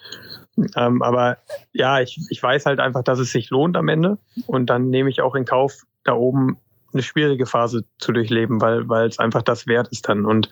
Ähm, 0.76 1.00
aber 1.00 1.38
ja, 1.72 2.00
ich, 2.00 2.20
ich 2.28 2.42
weiß 2.42 2.66
halt 2.66 2.80
einfach, 2.80 3.02
dass 3.02 3.18
es 3.18 3.32
sich 3.32 3.48
lohnt 3.48 3.78
am 3.78 3.88
Ende. 3.88 4.18
Und 4.46 4.66
dann 4.68 4.90
nehme 4.90 5.08
ich 5.08 5.22
auch 5.22 5.34
in 5.34 5.46
Kauf, 5.46 5.84
da 6.04 6.12
oben 6.12 6.58
eine 6.92 7.02
schwierige 7.02 7.46
Phase 7.46 7.84
zu 7.98 8.12
durchleben, 8.12 8.60
weil 8.60 8.88
weil 8.88 9.08
es 9.08 9.18
einfach 9.18 9.42
das 9.42 9.66
wert 9.66 9.88
ist 9.88 10.08
dann. 10.08 10.26
Und 10.26 10.50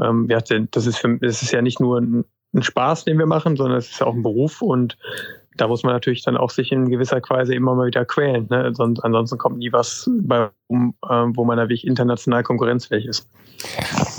ähm, 0.00 0.28
ja, 0.30 0.40
das 0.40 0.86
ist 0.86 0.98
für, 0.98 1.18
das 1.18 1.42
ist 1.42 1.52
ja 1.52 1.62
nicht 1.62 1.80
nur 1.80 2.00
ein, 2.00 2.24
ein 2.54 2.62
Spaß, 2.62 3.04
den 3.04 3.18
wir 3.18 3.26
machen, 3.26 3.56
sondern 3.56 3.78
es 3.78 3.90
ist 3.90 4.00
ja 4.00 4.06
auch 4.06 4.14
ein 4.14 4.22
Beruf 4.22 4.62
und 4.62 4.96
da 5.56 5.68
muss 5.68 5.82
man 5.82 5.92
natürlich 5.92 6.22
dann 6.22 6.36
auch 6.36 6.50
sich 6.50 6.72
in 6.72 6.88
gewisser 6.88 7.20
Weise 7.28 7.54
immer 7.54 7.74
mal 7.74 7.86
wieder 7.86 8.04
quälen. 8.04 8.46
Ne? 8.50 8.72
Sonst, 8.74 9.00
ansonsten 9.00 9.38
kommt 9.38 9.58
nie 9.58 9.72
was 9.72 10.10
bei 10.22 10.50
um, 10.66 10.94
äh, 11.08 11.14
wo 11.34 11.44
man 11.44 11.58
da 11.58 11.64
wirklich 11.64 11.86
international 11.86 12.42
konkurrenzfähig 12.42 13.06
ist. 13.06 13.28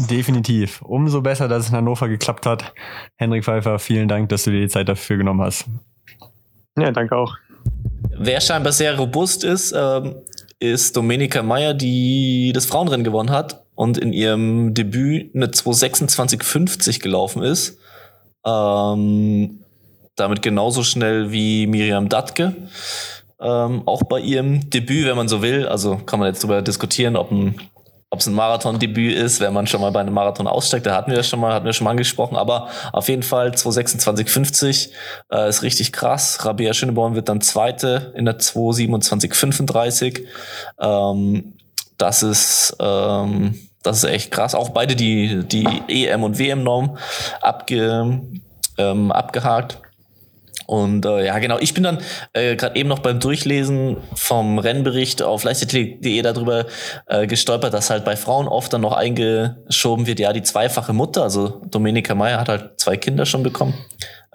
Definitiv. 0.10 0.82
Umso 0.84 1.22
besser, 1.22 1.48
dass 1.48 1.64
es 1.64 1.70
in 1.70 1.78
Hannover 1.78 2.08
geklappt 2.08 2.46
hat. 2.46 2.74
Henrik 3.18 3.44
Pfeiffer, 3.44 3.80
vielen 3.80 4.08
Dank, 4.08 4.30
dass 4.30 4.44
du 4.44 4.52
dir 4.52 4.62
die 4.62 4.68
Zeit 4.68 4.88
dafür 4.88 5.18
genommen 5.18 5.42
hast. 5.42 5.66
Ja, 6.78 6.92
danke 6.92 7.16
auch. 7.16 7.36
Wer 8.18 8.42
scheinbar 8.42 8.72
sehr 8.72 8.98
robust 8.98 9.44
ist, 9.44 9.74
ähm, 9.76 10.16
ist 10.64 10.96
Domenica 10.96 11.44
Meyer, 11.44 11.74
die 11.74 12.52
das 12.54 12.66
Frauenrennen 12.66 13.04
gewonnen 13.04 13.32
hat 13.32 13.66
und 13.76 13.98
in 13.98 14.14
ihrem 14.14 14.74
Debüt 14.74 15.36
eine 15.36 15.48
226,50 15.48 17.02
gelaufen 17.02 17.44
ist. 17.44 17.78
Ähm, 18.46 19.60
damit 20.16 20.42
genauso 20.42 20.84
schnell 20.84 21.32
wie 21.32 21.68
Miriam 21.68 22.08
Datke. 22.08 22.56
Ähm, 23.42 23.84
auch 23.86 24.04
bei 24.04 24.22
ihrem 24.22 24.70
Debüt, 24.70 25.06
wenn 25.06 25.18
man 25.18 25.28
so 25.28 25.42
will. 25.42 25.68
Also 25.68 25.98
kann 25.98 26.20
man 26.20 26.30
jetzt 26.30 26.44
darüber 26.44 26.62
diskutieren, 26.62 27.18
ob 27.18 27.32
ein 27.32 27.56
ob 28.14 28.20
es 28.20 28.28
ein 28.28 28.36
Marathon-Debüt 28.36 29.16
ist, 29.16 29.40
wenn 29.40 29.54
man 29.54 29.66
schon 29.66 29.82
mal 29.82 29.92
bei 29.92 30.00
einem 30.00 30.14
Marathon 30.14 30.46
aussteigt, 30.46 30.86
da 30.86 30.96
hatten 30.96 31.10
wir 31.10 31.18
das 31.18 31.28
schon 31.28 31.40
mal, 31.40 31.52
hatten 31.52 31.66
wir 31.66 31.74
schon 31.74 31.86
mal 31.86 31.92
angesprochen, 31.92 32.38
aber 32.38 32.68
auf 32.92 33.10
jeden 33.10 33.24
Fall 33.24 33.50
226,50 33.50 34.90
äh, 35.32 35.50
ist 35.50 35.64
richtig 35.64 35.92
krass. 35.92 36.46
Rabea 36.46 36.76
Schöneborn 36.76 37.16
wird 37.16 37.28
dann 37.28 37.42
Zweite 37.42 38.14
in 38.16 38.26
der 38.26 38.38
227,35. 38.38 40.26
Ähm, 40.80 41.54
das 41.98 42.22
ist 42.22 42.78
ähm, 42.80 43.56
Das 43.82 43.98
ist 43.98 44.04
echt 44.04 44.30
krass. 44.30 44.54
Auch 44.54 44.70
beide 44.70 44.96
die, 44.96 45.44
die 45.44 45.66
EM- 45.88 46.24
und 46.24 46.38
WM-Norm 46.38 47.00
abge, 47.42 48.22
ähm, 48.78 49.12
abgehakt. 49.12 49.80
Und 50.66 51.06
äh, 51.06 51.26
ja, 51.26 51.40
genau, 51.40 51.58
ich 51.60 51.74
bin 51.74 51.84
dann 51.84 52.00
äh, 52.34 52.56
gerade 52.56 52.76
eben 52.76 52.90
noch 52.90 53.00
beim 53.00 53.20
Durchlesen 53.20 53.98
vom 54.16 54.60
Rennbericht 54.60 55.22
auf 55.22 55.44
leichtathletik.de 55.44 56.22
darüber 56.22 56.66
äh, 57.08 57.28
gestolpert, 57.28 57.74
dass 57.74 57.90
halt 57.90 58.06
bei 58.06 58.16
Frauen 58.16 58.48
oft 58.48 58.72
dann 58.74 58.82
noch 58.82 58.94
eingeschoben 58.94 60.08
wird, 60.08 60.20
ja, 60.20 60.34
die 60.34 60.44
zweifache 60.44 60.94
Mutter, 60.94 61.24
also 61.24 61.62
Domenica 61.70 62.16
Meyer 62.16 62.40
hat 62.40 62.50
halt 62.50 62.80
zwei 62.80 62.98
Kinder 62.98 63.26
schon 63.26 63.44
bekommen. 63.44 63.74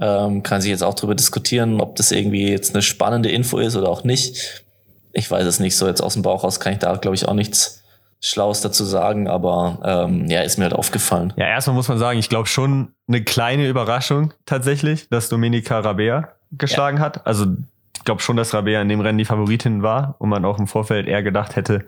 Ähm, 0.01 0.43
kann 0.43 0.61
sich 0.61 0.71
jetzt 0.71 0.85
auch 0.85 0.95
darüber 0.95 1.15
diskutieren, 1.15 1.81
ob 1.81 1.97
das 1.97 2.13
irgendwie 2.13 2.49
jetzt 2.49 2.75
eine 2.75 2.83
spannende 2.83 3.31
Info 3.31 3.59
ist 3.59 3.75
oder 3.75 3.89
auch 3.89 4.05
nicht. 4.05 4.65
Ich 5.13 5.31
weiß 5.31 5.45
es 5.45 5.59
nicht, 5.59 5.77
so 5.77 5.89
jetzt 5.89 6.01
aus 6.01 6.13
dem 6.13 6.23
Bauch 6.23 6.45
raus 6.45 6.61
kann 6.61 6.75
ich 6.75 6.79
da, 6.79 6.95
glaube 6.97 7.17
ich, 7.17 7.27
auch 7.27 7.35
nichts 7.35 7.78
Schlaues 8.21 8.61
dazu 8.61 8.85
sagen, 8.85 9.29
aber 9.29 9.79
ähm, 9.85 10.27
ja, 10.27 10.43
ist 10.43 10.59
mir 10.59 10.65
halt 10.65 10.75
aufgefallen. 10.75 11.33
Ja, 11.37 11.47
erstmal 11.47 11.77
muss 11.77 11.89
man 11.89 11.99
sagen, 11.99 12.19
ich 12.19 12.29
glaube 12.29 12.49
schon 12.49 12.93
eine 13.07 13.23
kleine 13.23 13.69
Überraschung 13.69 14.35
tatsächlich, 14.45 15.09
dass 15.09 15.29
Dominika 15.29 15.79
Rabea 15.79 16.29
geschlagen 16.51 16.99
ja. 16.99 17.05
hat. 17.05 17.27
Also 17.27 17.47
ich 17.97 18.05
glaube 18.05 18.21
schon, 18.21 18.37
dass 18.37 18.55
Rabea 18.55 18.83
in 18.83 18.89
dem 18.89 19.01
Rennen 19.01 19.19
die 19.19 19.25
Favoritin 19.25 19.83
war 19.83 20.17
und 20.19 20.31
man 20.31 20.45
auch 20.45 20.59
im 20.59 20.67
Vorfeld 20.67 21.07
eher 21.07 21.23
gedacht 21.23 21.57
hätte, 21.57 21.85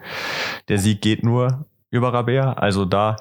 der 0.68 0.78
Sieg 0.78 1.00
geht 1.00 1.24
nur 1.24 1.64
über 1.90 2.12
Rabea. 2.12 2.52
Also 2.54 2.84
da 2.84 3.16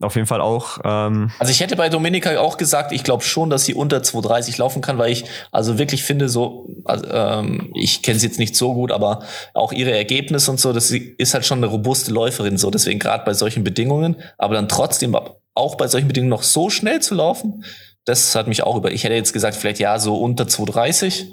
auf 0.00 0.14
jeden 0.14 0.26
Fall 0.26 0.40
auch. 0.40 0.78
Ähm 0.84 1.30
also 1.38 1.50
ich 1.50 1.60
hätte 1.60 1.76
bei 1.76 1.88
Dominika 1.88 2.38
auch 2.38 2.56
gesagt, 2.56 2.92
ich 2.92 3.04
glaube 3.04 3.22
schon, 3.22 3.50
dass 3.50 3.64
sie 3.64 3.74
unter 3.74 3.98
2,30 3.98 4.58
laufen 4.58 4.80
kann, 4.80 4.98
weil 4.98 5.12
ich 5.12 5.24
also 5.52 5.78
wirklich 5.78 6.02
finde, 6.02 6.28
so, 6.28 6.68
also, 6.84 7.06
ähm, 7.10 7.70
ich 7.74 8.02
kenne 8.02 8.18
sie 8.18 8.26
jetzt 8.26 8.38
nicht 8.38 8.56
so 8.56 8.74
gut, 8.74 8.90
aber 8.90 9.22
auch 9.54 9.72
ihre 9.72 9.92
Ergebnisse 9.92 10.50
und 10.50 10.58
so, 10.58 10.72
das 10.72 10.90
ist 10.90 11.34
halt 11.34 11.44
schon 11.44 11.58
eine 11.58 11.66
robuste 11.66 12.10
Läuferin, 12.10 12.56
so 12.56 12.70
deswegen 12.70 12.98
gerade 12.98 13.24
bei 13.24 13.34
solchen 13.34 13.64
Bedingungen, 13.64 14.16
aber 14.38 14.54
dann 14.54 14.68
trotzdem 14.68 15.16
auch 15.54 15.74
bei 15.76 15.88
solchen 15.88 16.08
Bedingungen 16.08 16.30
noch 16.30 16.42
so 16.42 16.70
schnell 16.70 17.00
zu 17.00 17.14
laufen, 17.14 17.64
das 18.06 18.36
hat 18.36 18.46
mich 18.46 18.62
auch 18.62 18.76
über. 18.76 18.92
Ich 18.92 19.02
hätte 19.02 19.14
jetzt 19.14 19.32
gesagt, 19.32 19.56
vielleicht 19.56 19.80
ja, 19.80 19.98
so 19.98 20.16
unter 20.16 20.44
2,30, 20.44 21.26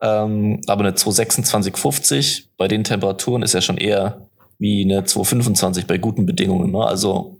ähm, 0.00 0.60
aber 0.68 0.84
eine 0.84 0.92
2,26,50 0.92 2.44
bei 2.56 2.68
den 2.68 2.84
Temperaturen 2.84 3.42
ist 3.42 3.52
ja 3.52 3.60
schon 3.60 3.76
eher 3.76 4.28
wie 4.58 4.84
eine 4.84 5.04
225 5.04 5.86
bei 5.86 5.98
guten 5.98 6.26
Bedingungen. 6.26 6.72
Ne? 6.72 6.84
Also 6.84 7.38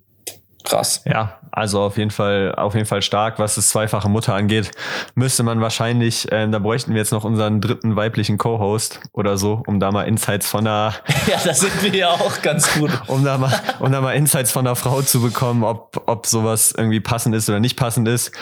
krass. 0.64 1.02
Ja, 1.04 1.38
also 1.52 1.82
auf 1.82 1.98
jeden 1.98 2.10
Fall, 2.10 2.54
auf 2.56 2.74
jeden 2.74 2.86
Fall 2.86 3.02
stark, 3.02 3.38
was 3.38 3.54
das 3.54 3.68
zweifache 3.68 4.08
Mutter 4.08 4.34
angeht. 4.34 4.70
Müsste 5.14 5.42
man 5.42 5.60
wahrscheinlich, 5.60 6.30
äh, 6.32 6.48
da 6.48 6.58
bräuchten 6.58 6.94
wir 6.94 6.98
jetzt 6.98 7.12
noch 7.12 7.24
unseren 7.24 7.60
dritten 7.60 7.94
weiblichen 7.94 8.38
Co-Host 8.38 9.00
oder 9.12 9.36
so, 9.36 9.62
um 9.66 9.78
da 9.78 9.92
mal 9.92 10.02
Insights 10.04 10.48
von 10.48 10.66
einer. 10.66 10.94
ja, 11.28 11.38
da 11.44 11.54
sind 11.54 11.82
wir 11.82 11.94
ja 11.94 12.08
auch 12.08 12.42
ganz 12.42 12.74
gut. 12.74 12.90
um 13.06 13.24
da 13.24 13.38
mal, 13.38 13.52
um 13.78 13.92
da 13.92 14.00
mal 14.00 14.14
Insights 14.14 14.50
von 14.50 14.66
einer 14.66 14.74
Frau 14.74 15.02
zu 15.02 15.20
bekommen, 15.20 15.62
ob, 15.62 16.02
ob 16.06 16.26
sowas 16.26 16.74
irgendwie 16.76 17.00
passend 17.00 17.36
ist 17.36 17.48
oder 17.48 17.60
nicht 17.60 17.76
passend 17.76 18.08
ist. 18.08 18.32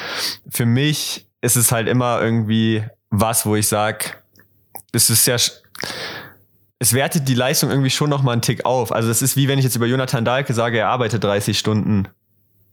Für 0.48 0.64
mich 0.64 1.26
ist 1.42 1.56
es 1.56 1.72
halt 1.72 1.88
immer 1.88 2.22
irgendwie 2.22 2.84
was, 3.10 3.44
wo 3.44 3.56
ich 3.56 3.68
sag, 3.68 4.22
es 4.92 5.10
ist 5.10 5.26
ja, 5.26 5.36
es 6.82 6.94
wertet 6.94 7.28
die 7.28 7.34
Leistung 7.34 7.70
irgendwie 7.70 7.90
schon 7.90 8.10
noch 8.10 8.24
mal 8.24 8.32
einen 8.32 8.42
Tick 8.42 8.66
auf. 8.66 8.90
Also 8.90 9.08
es 9.08 9.22
ist 9.22 9.36
wie 9.36 9.46
wenn 9.46 9.56
ich 9.56 9.64
jetzt 9.64 9.76
über 9.76 9.86
Jonathan 9.86 10.24
Dahlke 10.24 10.52
sage, 10.52 10.78
er 10.78 10.88
arbeitet 10.88 11.22
30 11.22 11.56
Stunden 11.56 12.08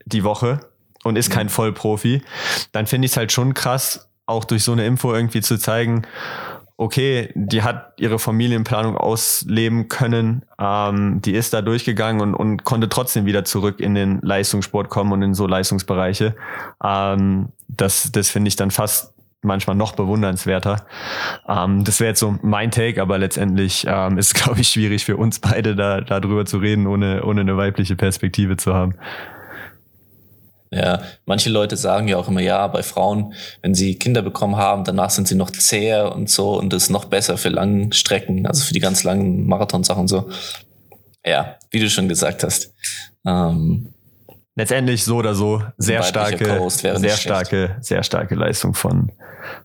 die 0.03 0.23
Woche 0.23 0.61
und 1.03 1.15
ist 1.15 1.29
kein 1.29 1.47
Vollprofi, 1.47 2.23
dann 2.71 2.87
finde 2.87 3.05
ich 3.05 3.11
es 3.11 3.17
halt 3.17 3.31
schon 3.31 3.53
krass, 3.53 4.09
auch 4.25 4.45
durch 4.45 4.63
so 4.63 4.71
eine 4.71 4.83
Info 4.87 5.13
irgendwie 5.13 5.41
zu 5.41 5.59
zeigen, 5.59 6.07
okay, 6.75 7.31
die 7.35 7.61
hat 7.61 7.93
ihre 7.99 8.17
Familienplanung 8.17 8.97
ausleben 8.97 9.89
können, 9.89 10.43
ähm, 10.57 11.21
die 11.21 11.33
ist 11.33 11.53
da 11.53 11.61
durchgegangen 11.61 12.19
und, 12.19 12.33
und 12.33 12.63
konnte 12.63 12.89
trotzdem 12.89 13.27
wieder 13.27 13.45
zurück 13.45 13.79
in 13.79 13.93
den 13.93 14.21
Leistungssport 14.23 14.89
kommen 14.89 15.11
und 15.11 15.21
in 15.21 15.35
so 15.35 15.45
Leistungsbereiche. 15.45 16.35
Ähm, 16.83 17.49
das 17.67 18.11
das 18.11 18.31
finde 18.31 18.47
ich 18.47 18.55
dann 18.55 18.71
fast 18.71 19.13
manchmal 19.41 19.75
noch 19.75 19.93
bewundernswerter. 19.93 20.85
Ähm, 21.47 21.83
das 21.83 21.99
wäre 21.99 22.09
jetzt 22.09 22.19
so 22.19 22.37
mein 22.41 22.71
Take, 22.71 23.01
aber 23.01 23.17
letztendlich 23.17 23.85
ähm, 23.87 24.17
ist, 24.17 24.33
glaube 24.41 24.61
ich, 24.61 24.69
schwierig 24.69 25.05
für 25.05 25.17
uns 25.17 25.39
beide 25.39 25.75
da 25.75 26.01
darüber 26.01 26.45
zu 26.45 26.57
reden, 26.57 26.87
ohne, 26.87 27.23
ohne 27.23 27.41
eine 27.41 27.57
weibliche 27.57 27.95
Perspektive 27.95 28.57
zu 28.57 28.73
haben. 28.73 28.95
Ja, 30.71 31.01
manche 31.25 31.49
Leute 31.49 31.77
sagen 31.77 32.07
ja 32.07 32.17
auch 32.17 32.27
immer, 32.27 32.41
ja, 32.41 32.67
bei 32.67 32.83
Frauen, 32.83 33.33
wenn 33.63 33.73
sie 33.73 33.95
Kinder 33.95 34.21
bekommen 34.21 34.55
haben, 34.55 34.83
danach 34.83 35.09
sind 35.09 35.27
sie 35.27 35.33
noch 35.33 35.49
zäher 35.49 36.13
und 36.15 36.29
so 36.29 36.59
und 36.59 36.71
das 36.71 36.83
ist 36.83 36.89
noch 36.91 37.05
besser 37.05 37.37
für 37.37 37.49
lange 37.49 37.91
Strecken, 37.91 38.45
also 38.45 38.63
für 38.63 38.73
die 38.73 38.79
ganz 38.79 39.03
langen 39.03 39.47
Marathonsachen 39.47 40.01
und 40.01 40.07
so. 40.07 40.29
Ja, 41.25 41.55
wie 41.71 41.79
du 41.79 41.89
schon 41.89 42.07
gesagt 42.07 42.43
hast. 42.43 42.73
Ähm, 43.25 43.93
letztendlich 44.59 45.05
so 45.05 45.15
oder 45.15 45.35
so 45.35 45.63
sehr 45.77 46.03
starke, 46.03 46.69
sehr 46.69 47.15
starke, 47.15 47.77
sehr 47.79 48.03
starke 48.03 48.35
Leistung 48.35 48.73
von, 48.73 49.09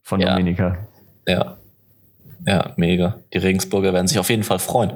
von 0.04 0.20
ja. 0.20 0.30
Dominika. 0.30 0.78
Ja. 1.26 1.58
Ja, 2.46 2.72
mega. 2.76 3.18
Die 3.32 3.38
Regensburger 3.38 3.92
werden 3.92 4.06
sich 4.06 4.18
auf 4.18 4.30
jeden 4.30 4.44
Fall 4.44 4.58
freuen. 4.58 4.92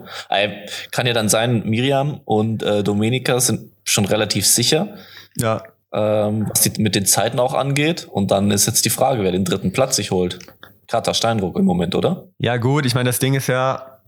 Kann 0.92 1.06
ja 1.06 1.14
dann 1.14 1.28
sein, 1.28 1.62
Miriam 1.64 2.20
und 2.26 2.62
äh, 2.62 2.84
Dominika 2.84 3.40
sind 3.40 3.72
schon 3.84 4.04
relativ 4.04 4.46
sicher. 4.46 4.94
Ja. 5.36 5.62
Ähm, 5.92 6.46
was 6.48 6.60
die 6.60 6.80
mit 6.80 6.94
den 6.94 7.06
Zeiten 7.06 7.40
auch 7.40 7.54
angeht. 7.54 8.04
Und 8.04 8.30
dann 8.30 8.50
ist 8.50 8.66
jetzt 8.66 8.84
die 8.84 8.90
Frage, 8.90 9.24
wer 9.24 9.32
den 9.32 9.44
dritten 9.44 9.72
Platz 9.72 9.96
sich 9.96 10.10
holt. 10.10 10.38
Katar 10.86 11.14
Steinruck 11.14 11.58
im 11.58 11.64
Moment, 11.64 11.94
oder? 11.94 12.28
Ja, 12.38 12.58
gut. 12.58 12.86
Ich 12.86 12.94
meine, 12.94 13.08
das 13.08 13.18
Ding 13.18 13.34
ist 13.34 13.46
ja, 13.46 13.98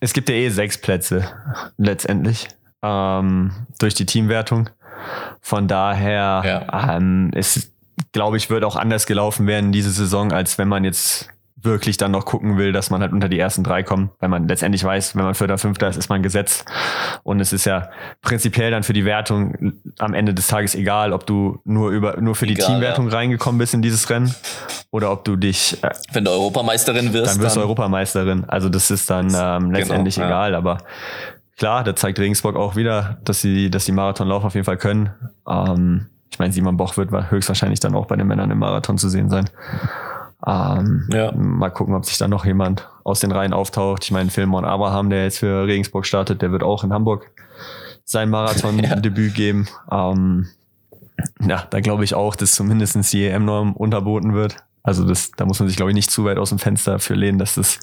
es 0.00 0.12
gibt 0.12 0.28
ja 0.28 0.34
eh 0.34 0.50
sechs 0.50 0.76
Plätze 0.76 1.28
letztendlich 1.78 2.48
ähm, 2.82 3.52
durch 3.78 3.94
die 3.94 4.04
Teamwertung. 4.04 4.68
Von 5.40 5.68
daher 5.68 6.42
ja. 6.44 6.96
ähm, 6.96 7.30
ist, 7.34 7.72
glaube 8.12 8.36
ich, 8.36 8.50
wird 8.50 8.64
auch 8.64 8.76
anders 8.76 9.06
gelaufen 9.06 9.46
werden 9.46 9.72
diese 9.72 9.90
Saison, 9.90 10.32
als 10.32 10.58
wenn 10.58 10.68
man 10.68 10.84
jetzt 10.84 11.28
wirklich 11.64 11.96
dann 11.96 12.10
noch 12.10 12.24
gucken 12.24 12.58
will, 12.58 12.72
dass 12.72 12.90
man 12.90 13.00
halt 13.00 13.12
unter 13.12 13.28
die 13.28 13.38
ersten 13.38 13.64
drei 13.64 13.82
kommt, 13.82 14.10
weil 14.20 14.28
man 14.28 14.46
letztendlich 14.46 14.84
weiß, 14.84 15.16
wenn 15.16 15.24
man 15.24 15.34
Vierter, 15.34 15.58
Fünfter 15.58 15.88
ist, 15.88 15.96
ist 15.96 16.08
man 16.08 16.22
gesetzt. 16.22 16.64
Und 17.22 17.40
es 17.40 17.52
ist 17.52 17.64
ja 17.64 17.90
prinzipiell 18.22 18.70
dann 18.70 18.82
für 18.82 18.92
die 18.92 19.04
Wertung 19.04 19.72
am 19.98 20.14
Ende 20.14 20.34
des 20.34 20.46
Tages 20.46 20.74
egal, 20.74 21.12
ob 21.12 21.26
du 21.26 21.60
nur 21.64 21.90
über 21.90 22.20
nur 22.20 22.34
für 22.34 22.46
die 22.46 22.54
egal, 22.54 22.66
Teamwertung 22.66 23.08
ja. 23.08 23.16
reingekommen 23.16 23.58
bist 23.58 23.74
in 23.74 23.82
dieses 23.82 24.08
Rennen 24.10 24.34
oder 24.90 25.10
ob 25.10 25.24
du 25.24 25.36
dich 25.36 25.82
äh, 25.82 25.90
wenn 26.12 26.24
du 26.24 26.30
Europameisterin 26.30 27.12
wirst, 27.12 27.34
dann 27.34 27.42
wirst 27.42 27.56
du 27.56 27.60
Europameisterin. 27.60 28.44
Also 28.46 28.68
das 28.68 28.90
ist 28.90 29.08
dann 29.10 29.26
ähm, 29.26 29.32
genau, 29.32 29.78
letztendlich 29.78 30.16
genau, 30.16 30.26
egal, 30.26 30.52
ja. 30.52 30.58
aber 30.58 30.78
klar, 31.56 31.84
da 31.84 31.94
zeigt 31.96 32.18
Regensburg 32.18 32.56
auch 32.56 32.76
wieder, 32.76 33.18
dass 33.24 33.40
sie, 33.40 33.70
dass 33.70 33.84
die 33.84 33.92
Marathonlauf 33.92 34.44
auf 34.44 34.54
jeden 34.54 34.64
Fall 34.64 34.76
können. 34.76 35.10
Ähm, 35.48 36.06
ich 36.30 36.38
meine, 36.38 36.52
Simon 36.52 36.76
Boch 36.76 36.96
wird 36.96 37.10
höchstwahrscheinlich 37.30 37.80
dann 37.80 37.94
auch 37.94 38.06
bei 38.06 38.16
den 38.16 38.26
Männern 38.26 38.50
im 38.50 38.58
Marathon 38.58 38.98
zu 38.98 39.08
sehen 39.08 39.30
sein. 39.30 39.48
Ähm, 40.46 41.08
ja. 41.12 41.32
Mal 41.32 41.70
gucken, 41.70 41.94
ob 41.94 42.04
sich 42.04 42.18
da 42.18 42.28
noch 42.28 42.44
jemand 42.44 42.88
aus 43.04 43.20
den 43.20 43.32
Reihen 43.32 43.52
auftaucht. 43.52 44.04
Ich 44.04 44.10
meine, 44.10 44.30
Philmon 44.30 44.64
Abraham, 44.64 45.10
der 45.10 45.24
jetzt 45.24 45.38
für 45.38 45.66
Regensburg 45.66 46.06
startet, 46.06 46.42
der 46.42 46.52
wird 46.52 46.62
auch 46.62 46.84
in 46.84 46.92
Hamburg 46.92 47.30
sein 48.04 48.30
Marathon-Debüt 48.30 49.28
ja. 49.30 49.34
geben. 49.34 49.68
Ähm, 49.90 50.48
ja, 51.40 51.66
da 51.70 51.80
glaube 51.80 52.04
ich 52.04 52.14
auch, 52.14 52.36
dass 52.36 52.52
zumindest 52.52 53.12
die 53.12 53.26
EM-Norm 53.26 53.74
unterboten 53.74 54.34
wird. 54.34 54.56
Also 54.82 55.06
das, 55.06 55.30
da 55.30 55.46
muss 55.46 55.60
man 55.60 55.68
sich, 55.68 55.76
glaube 55.76 55.92
ich, 55.92 55.94
nicht 55.94 56.10
zu 56.10 56.24
weit 56.24 56.36
aus 56.36 56.50
dem 56.50 56.58
Fenster 56.58 56.98
für 56.98 57.14
lehnen, 57.14 57.38
dass 57.38 57.54
das 57.54 57.80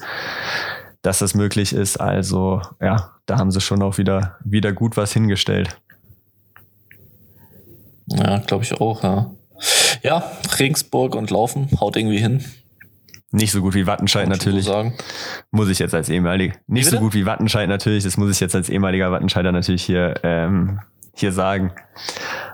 dass 1.02 1.20
das 1.20 1.34
möglich 1.34 1.74
ist. 1.74 2.00
Also 2.00 2.62
ja, 2.80 3.16
da 3.26 3.38
haben 3.38 3.52
sie 3.52 3.62
schon 3.62 3.82
auch 3.82 3.98
wieder, 3.98 4.38
wieder 4.44 4.74
gut 4.74 4.98
was 4.98 5.14
hingestellt. 5.14 5.78
Ja, 8.08 8.40
glaube 8.40 8.64
ich 8.64 8.80
auch, 8.80 9.04
ja. 9.04 9.32
Ja, 10.04 10.24
Regensburg 10.60 11.16
und 11.16 11.30
Laufen 11.30 11.70
haut 11.80 11.96
irgendwie 11.96 12.18
hin. 12.18 12.44
Nicht 13.32 13.52
so 13.52 13.62
gut 13.62 13.76
wie 13.76 13.88
Wattenscheid 13.88 14.28
natürlich. 14.28 14.66
So 14.66 14.92
muss 15.52 15.70
ich 15.70 15.80
jetzt 15.80 15.94
als 15.94 16.10
ehemaliger. 16.10 16.56
Nicht 16.68 16.90
so 16.90 17.00
gut 17.00 17.14
wie 17.14 17.26
Wattenscheid 17.26 17.70
natürlich, 17.70 18.04
das 18.04 18.18
muss 18.18 18.30
ich 18.30 18.40
jetzt 18.42 18.56
als 18.56 18.68
ehemaliger 18.68 19.12
Wattenscheider 19.12 19.54
natürlich 19.54 19.84
hier, 19.84 20.16
ähm, 20.24 20.82
hier 21.14 21.32
sagen. 21.32 21.72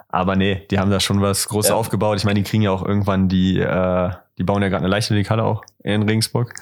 Aber 0.09 0.35
nee, 0.35 0.67
die 0.69 0.77
haben 0.77 0.91
da 0.91 0.99
schon 0.99 1.19
was 1.21 1.47
Großes 1.47 1.69
ja. 1.69 1.75
aufgebaut. 1.75 2.17
Ich 2.17 2.25
meine, 2.25 2.41
die 2.41 2.47
kriegen 2.47 2.61
ja 2.61 2.71
auch 2.71 2.85
irgendwann 2.85 3.27
die, 3.27 3.59
äh, 3.59 4.11
die 4.37 4.43
bauen 4.43 4.61
ja 4.61 4.69
gerade 4.69 4.83
eine 4.83 4.89
Leichtathletikhalle 4.89 5.43
auch 5.43 5.63
in 5.83 6.03
Regensburg. 6.03 6.53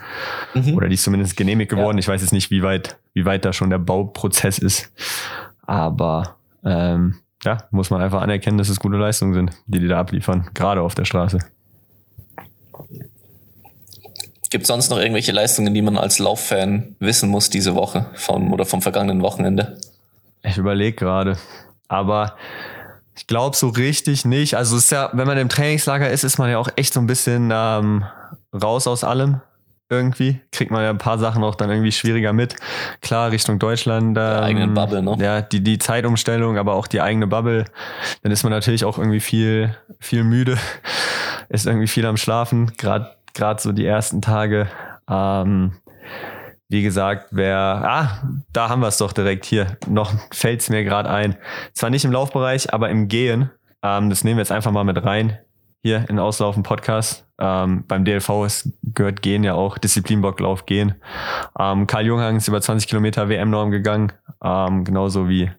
Mhm. 0.54 0.76
Oder 0.76 0.88
die 0.88 0.96
ist 0.96 1.04
zumindest 1.04 1.36
genehmigt 1.36 1.72
geworden. 1.72 1.98
Ja. 1.98 2.00
Ich 2.00 2.08
weiß 2.08 2.22
jetzt 2.22 2.32
nicht, 2.32 2.52
wie 2.52 2.64
weit, 2.64 2.98
wie 3.14 3.26
weit 3.26 3.46
da 3.46 3.54
schon 3.54 3.70
der 3.70 3.80
Bauprozess 3.80 4.58
ist. 4.60 4.92
Aber 5.62 6.38
ähm, 6.64 7.16
ja, 7.44 7.58
muss 7.72 7.90
man 7.90 8.02
einfach 8.02 8.22
anerkennen, 8.22 8.58
dass 8.58 8.70
es 8.70 8.80
gute 8.80 8.98
Leistungen 8.98 9.34
sind, 9.34 9.52
die 9.68 9.80
die 9.80 9.88
da 9.88 10.00
abliefern, 10.00 10.50
gerade 10.54 10.82
auf 10.82 10.96
der 10.96 11.06
Straße. 11.06 11.40
Gibt 14.50 14.62
es 14.62 14.68
sonst 14.68 14.90
noch 14.90 15.00
irgendwelche 15.00 15.32
Leistungen, 15.32 15.74
die 15.74 15.82
man 15.82 15.98
als 15.98 16.20
Lauffan 16.20 16.96
wissen 17.00 17.30
muss 17.30 17.50
diese 17.50 17.76
Woche 17.76 18.08
vom 18.14 18.54
oder 18.54 18.66
vom 18.66 18.82
vergangenen 18.82 19.22
Wochenende? 19.22 19.78
Ich 20.44 20.58
überlege 20.58 20.96
gerade. 20.96 21.38
Aber 21.88 22.36
ich 23.16 23.28
glaube 23.28 23.56
so 23.56 23.70
richtig 23.70 24.26
nicht. 24.26 24.56
Also 24.56 24.76
es 24.78 24.86
ist 24.86 24.92
ja, 24.92 25.10
wenn 25.14 25.28
man 25.28 25.38
im 25.38 25.50
Trainingslager 25.50 26.10
ist, 26.10 26.24
ist 26.24 26.38
man 26.38 26.50
ja 26.50 26.58
auch 26.58 26.70
echt 26.76 26.94
so 26.94 27.00
ein 27.00 27.08
bisschen 27.08 27.52
ähm, 27.54 28.04
raus 28.54 28.88
aus 28.88 29.04
allem. 29.04 29.42
irgendwie. 29.90 30.42
Kriegt 30.52 30.72
man 30.72 30.84
ja 30.84 30.90
ein 30.90 30.98
paar 30.98 31.20
Sachen 31.20 31.44
auch 31.44 31.56
dann 31.56 31.70
irgendwie 31.70 31.92
schwieriger 31.92 32.34
mit. 32.34 32.56
Klar, 33.02 33.32
Richtung 33.32 33.60
Deutschland. 33.60 34.18
Der 34.18 34.42
eigenen 34.42 34.74
Bubble, 34.74 35.02
ne? 35.02 35.16
Ja, 35.20 35.42
die, 35.42 35.62
die 35.64 35.78
Zeitumstellung, 35.78 36.58
aber 36.58 36.74
auch 36.74 36.88
die 36.88 37.02
eigene 37.02 37.28
Bubble. 37.28 37.66
Dann 38.24 38.32
ist 38.32 38.44
man 38.44 38.52
natürlich 38.52 38.84
auch 38.84 38.98
irgendwie 38.98 39.20
viel, 39.20 39.76
viel 40.00 40.24
müde. 40.24 40.58
Ist 41.50 41.68
irgendwie 41.68 41.88
viel 41.88 42.08
am 42.08 42.18
Schlafen. 42.18 42.72
Gerade 42.76 43.16
gerade 43.36 43.62
so 43.62 43.72
die 43.72 43.86
ersten 43.86 44.20
Tage. 44.20 44.68
Ähm, 45.08 45.74
wie 46.68 46.82
gesagt, 46.82 47.30
wer, 47.32 47.56
ah, 47.56 48.30
da 48.52 48.70
haben 48.70 48.82
wir 48.82 48.88
es 48.88 48.98
doch 48.98 49.14
direkt 49.14 49.46
hier. 49.46 49.78
Noch 49.88 50.14
fällt 50.32 50.62
es 50.62 50.70
mir 50.70 50.84
gerade 50.84 51.10
ein. 51.10 51.38
Zwar 51.74 51.90
nicht 51.90 52.06
im 52.06 52.12
Laufbereich, 52.12 52.74
aber 52.74 52.90
im 52.90 53.08
Gehen. 53.08 53.52
Ähm, 53.84 54.10
das 54.10 54.24
nehmen 54.24 54.38
wir 54.38 54.42
jetzt 54.42 54.52
einfach 54.52 54.72
mal 54.72 54.84
mit 54.84 55.04
rein. 55.04 55.38
Hier 55.84 56.10
in 56.10 56.18
Auslaufen 56.18 56.64
Podcast. 56.64 57.28
Ähm, 57.40 57.84
beim 57.88 58.06
DLV 58.06 58.46
ist, 58.46 58.70
gehört 58.82 59.22
Gehen 59.22 59.44
ja 59.44 59.54
auch, 59.54 59.78
Disziplinbocklauf 59.78 60.66
Gehen. 60.66 60.96
Ähm, 61.60 61.86
Karl 61.86 62.08
Junghang 62.08 62.38
ist 62.38 62.48
über 62.48 62.62
20 62.62 62.88
Kilometer 62.88 63.30
WM-Norm 63.30 63.70
gegangen. 63.70 64.12
Ähm, 64.44 64.84
genauso 64.84 65.30
wie 65.30 65.52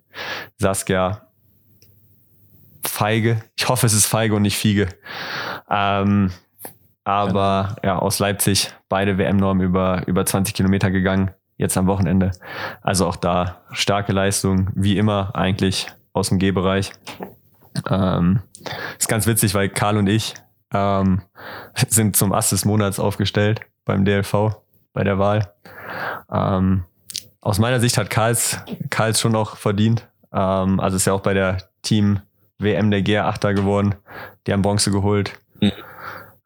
Saskia 0.59 1.29
Feige. 2.85 3.43
Ich 3.57 3.69
hoffe, 3.69 3.87
es 3.87 3.93
ist 3.93 4.07
Feige 4.07 4.35
und 4.35 4.43
nicht 4.43 4.57
Fiege. 4.57 4.89
Ähm, 5.71 6.33
aber 7.07 7.77
ja, 7.85 8.01
aus 8.01 8.19
Leipzig 8.19 8.73
beide 8.89 9.17
WM-Normen 9.17 9.65
über, 9.65 10.03
über 10.09 10.27
20 10.27 10.55
Kilometer 10.55 10.91
gegangen, 10.91 11.31
jetzt 11.57 11.79
am 11.79 11.87
Wochenende. 11.87 12.33
Also 12.83 13.07
auch 13.07 13.15
da 13.15 13.61
starke 13.71 14.13
Leistung, 14.13 14.71
wie 14.75 14.99
immer 14.99 15.31
eigentlich 15.37 15.87
aus 16.13 16.31
dem 16.31 16.41
G-Bereich. 16.41 16.91
Ähm, 17.89 18.41
ist 18.99 19.09
ganz 19.09 19.29
witzig, 19.29 19.55
weil 19.55 19.69
Karl 19.69 19.99
und 19.99 20.09
ich 20.09 20.35
ähm, 20.75 21.23
sind 21.89 22.17
zum 22.17 22.33
Ass 22.33 22.51
des 22.51 22.65
Monats 22.65 22.99
aufgestellt 22.99 23.61
beim 23.85 24.05
DLV, 24.05 24.57
bei 24.93 25.05
der 25.05 25.21
Wahl. 25.21 25.55
Ähm, 26.29 26.87
aus 27.41 27.61
meiner 27.61 27.79
Sicht 27.79 27.99
hat 27.99 28.11
Karls, 28.11 28.59
Karls 28.91 29.21
schon 29.21 29.31
noch 29.31 29.59
verdient. 29.59 30.09
Ähm, 30.33 30.81
also 30.81 30.97
ist 30.97 31.07
ja 31.07 31.13
auch 31.13 31.21
bei 31.21 31.35
der 31.35 31.59
Team 31.83 32.21
WM 32.59 32.91
der 32.91 33.03
GR 33.03 33.27
Achter 33.27 33.55
geworden. 33.55 33.95
Die 34.49 34.53
haben 34.53 34.63
Bronze 34.63 34.91
geholt. 34.91 35.39
Mhm. 35.61 35.71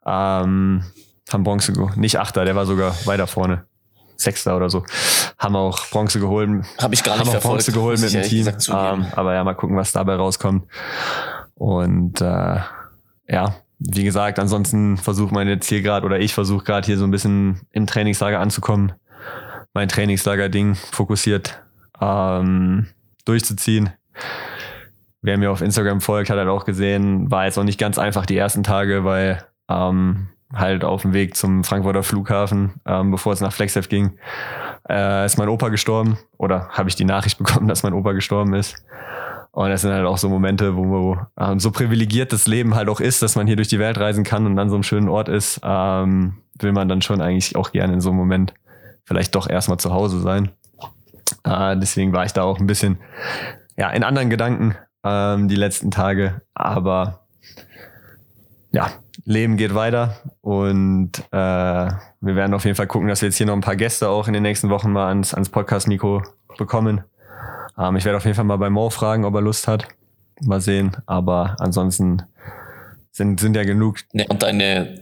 Ähm, 0.05 0.83
haben 1.31 1.43
Bronze 1.43 1.73
geholt. 1.73 1.97
Nicht 1.97 2.19
Achter, 2.19 2.45
der 2.45 2.55
war 2.55 2.65
sogar 2.65 2.93
weiter 3.05 3.27
vorne. 3.27 3.65
Sechster 4.17 4.55
oder 4.55 4.69
so. 4.69 4.85
Haben 5.37 5.55
auch 5.55 5.87
Bronze 5.89 6.19
geholt. 6.19 6.65
Habe 6.79 6.93
ich 6.93 7.03
gar 7.03 7.17
nicht 7.17 7.27
haben 7.27 7.37
auch 7.37 7.41
Bronze 7.41 7.71
geholt 7.71 7.99
mit 7.99 8.13
dem 8.13 8.23
Team. 8.23 8.47
Ähm, 8.47 9.05
aber 9.15 9.33
ja, 9.33 9.43
mal 9.43 9.55
gucken, 9.55 9.75
was 9.77 9.91
dabei 9.91 10.15
rauskommt. 10.15 10.67
Und 11.55 12.21
äh, 12.21 12.59
ja, 13.27 13.55
wie 13.79 14.03
gesagt, 14.03 14.37
ansonsten 14.37 14.97
versucht 14.97 15.33
hier 15.63 15.81
gerade 15.81 16.05
oder 16.05 16.19
ich 16.19 16.33
versuche 16.33 16.63
gerade 16.63 16.85
hier 16.85 16.97
so 16.97 17.03
ein 17.03 17.11
bisschen 17.11 17.61
im 17.71 17.87
Trainingslager 17.87 18.39
anzukommen. 18.39 18.93
Mein 19.73 19.87
Trainingslager-Ding 19.87 20.75
fokussiert 20.75 21.63
ähm, 21.99 22.87
durchzuziehen. 23.25 23.91
Wer 25.21 25.37
mir 25.37 25.51
auf 25.51 25.61
Instagram 25.61 26.01
folgt, 26.01 26.29
hat 26.29 26.37
halt 26.37 26.49
auch 26.49 26.65
gesehen, 26.65 27.31
war 27.31 27.45
jetzt 27.45 27.57
auch 27.57 27.63
nicht 27.63 27.79
ganz 27.79 27.97
einfach 27.97 28.25
die 28.25 28.37
ersten 28.37 28.63
Tage, 28.63 29.03
weil 29.03 29.43
ähm, 29.71 30.27
halt 30.53 30.83
auf 30.83 31.03
dem 31.03 31.13
Weg 31.13 31.35
zum 31.35 31.63
Frankfurter 31.63 32.03
Flughafen, 32.03 32.73
ähm, 32.85 33.11
bevor 33.11 33.33
es 33.33 33.41
nach 33.41 33.53
Flexef 33.53 33.89
ging, 33.89 34.17
äh, 34.89 35.25
ist 35.25 35.37
mein 35.37 35.49
Opa 35.49 35.69
gestorben 35.69 36.17
oder 36.37 36.69
habe 36.69 36.89
ich 36.89 36.95
die 36.95 37.05
Nachricht 37.05 37.37
bekommen, 37.37 37.67
dass 37.67 37.83
mein 37.83 37.93
Opa 37.93 38.11
gestorben 38.11 38.53
ist. 38.53 38.83
Und 39.53 39.69
das 39.69 39.81
sind 39.81 39.91
halt 39.91 40.05
auch 40.05 40.17
so 40.17 40.29
Momente, 40.29 40.77
wo, 40.77 40.85
wo 40.85 41.17
ähm, 41.37 41.59
so 41.59 41.71
privilegiert 41.71 42.31
das 42.31 42.47
Leben 42.47 42.73
halt 42.75 42.87
auch 42.87 43.01
ist, 43.01 43.21
dass 43.21 43.35
man 43.35 43.47
hier 43.47 43.57
durch 43.57 43.67
die 43.67 43.79
Welt 43.79 43.97
reisen 43.99 44.23
kann 44.23 44.45
und 44.45 44.57
an 44.57 44.69
so 44.69 44.75
einem 44.75 44.83
schönen 44.83 45.09
Ort 45.09 45.27
ist, 45.27 45.59
ähm, 45.63 46.37
will 46.59 46.71
man 46.71 46.87
dann 46.87 47.01
schon 47.01 47.21
eigentlich 47.21 47.55
auch 47.57 47.71
gerne 47.71 47.93
in 47.93 48.01
so 48.01 48.09
einem 48.09 48.19
Moment 48.19 48.53
vielleicht 49.03 49.35
doch 49.35 49.49
erstmal 49.49 49.77
zu 49.77 49.91
Hause 49.93 50.19
sein. 50.21 50.51
Äh, 51.43 51.77
deswegen 51.77 52.13
war 52.13 52.25
ich 52.25 52.31
da 52.31 52.43
auch 52.43 52.59
ein 52.59 52.67
bisschen 52.67 52.97
ja 53.77 53.89
in 53.89 54.03
anderen 54.03 54.29
Gedanken 54.29 54.75
ähm, 55.03 55.49
die 55.49 55.55
letzten 55.55 55.91
Tage. 55.91 56.41
Aber 56.53 57.25
ja, 58.71 58.89
Leben 59.25 59.57
geht 59.57 59.75
weiter 59.75 60.15
und 60.41 61.11
äh, 61.31 61.37
wir 61.37 62.35
werden 62.35 62.53
auf 62.53 62.65
jeden 62.65 62.75
Fall 62.75 62.87
gucken, 62.87 63.07
dass 63.07 63.21
wir 63.21 63.29
jetzt 63.29 63.37
hier 63.37 63.45
noch 63.45 63.53
ein 63.53 63.61
paar 63.61 63.75
Gäste 63.75 64.09
auch 64.09 64.27
in 64.27 64.33
den 64.33 64.43
nächsten 64.43 64.69
Wochen 64.69 64.91
mal 64.91 65.07
ans, 65.07 65.33
ans 65.33 65.49
Podcast-Mikro 65.49 66.23
bekommen. 66.57 67.03
Ähm, 67.77 67.95
ich 67.95 68.05
werde 68.05 68.17
auf 68.17 68.25
jeden 68.25 68.35
Fall 68.35 68.45
mal 68.45 68.57
bei 68.57 68.69
Mo 68.69 68.89
fragen, 68.89 69.25
ob 69.25 69.35
er 69.35 69.41
Lust 69.41 69.67
hat. 69.67 69.87
Mal 70.43 70.61
sehen. 70.61 70.97
Aber 71.05 71.55
ansonsten 71.59 72.23
sind, 73.11 73.39
sind 73.39 73.55
ja 73.55 73.63
genug. 73.63 73.97
Ja, 74.13 74.25
und 74.29 74.41
deine, 74.41 75.01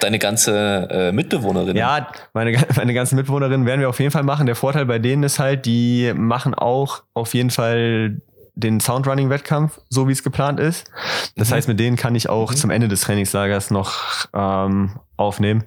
deine 0.00 0.18
ganze 0.18 0.88
äh, 0.90 1.12
Mitbewohnerin. 1.12 1.76
Ja, 1.76 2.08
meine, 2.34 2.56
meine 2.76 2.94
ganzen 2.94 3.16
Mitbewohnerinnen 3.16 3.66
werden 3.66 3.80
wir 3.80 3.88
auf 3.88 3.98
jeden 4.00 4.12
Fall 4.12 4.22
machen. 4.22 4.46
Der 4.46 4.54
Vorteil 4.54 4.86
bei 4.86 4.98
denen 4.98 5.22
ist 5.22 5.38
halt, 5.38 5.66
die 5.66 6.12
machen 6.14 6.54
auch 6.54 7.02
auf 7.14 7.34
jeden 7.34 7.50
Fall 7.50 8.20
den 8.58 8.80
Soundrunning-Wettkampf, 8.80 9.80
so 9.88 10.08
wie 10.08 10.12
es 10.12 10.24
geplant 10.24 10.58
ist. 10.58 10.90
Das 11.36 11.50
mhm. 11.50 11.54
heißt, 11.54 11.68
mit 11.68 11.78
denen 11.78 11.96
kann 11.96 12.14
ich 12.14 12.28
auch 12.28 12.50
mhm. 12.50 12.56
zum 12.56 12.70
Ende 12.70 12.88
des 12.88 13.02
Trainingslagers 13.02 13.70
noch 13.70 14.26
ähm, 14.34 14.98
aufnehmen. 15.16 15.64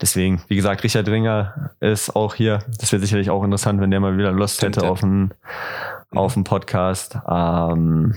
Deswegen, 0.00 0.42
wie 0.48 0.56
gesagt, 0.56 0.82
Richard 0.82 1.06
Ringer 1.08 1.70
ist 1.80 2.16
auch 2.16 2.34
hier. 2.34 2.60
Das 2.78 2.92
wäre 2.92 3.00
sicherlich 3.00 3.30
auch 3.30 3.44
interessant, 3.44 3.80
wenn 3.80 3.90
der 3.90 4.00
mal 4.00 4.16
wieder 4.16 4.32
Lust 4.32 4.56
Stimmt, 4.56 4.76
hätte 4.76 4.86
ja. 4.86 4.92
auf 4.92 5.02
einen, 5.02 5.34
auf 6.12 6.34
einen 6.34 6.44
Podcast. 6.44 7.18
Ähm, 7.28 8.14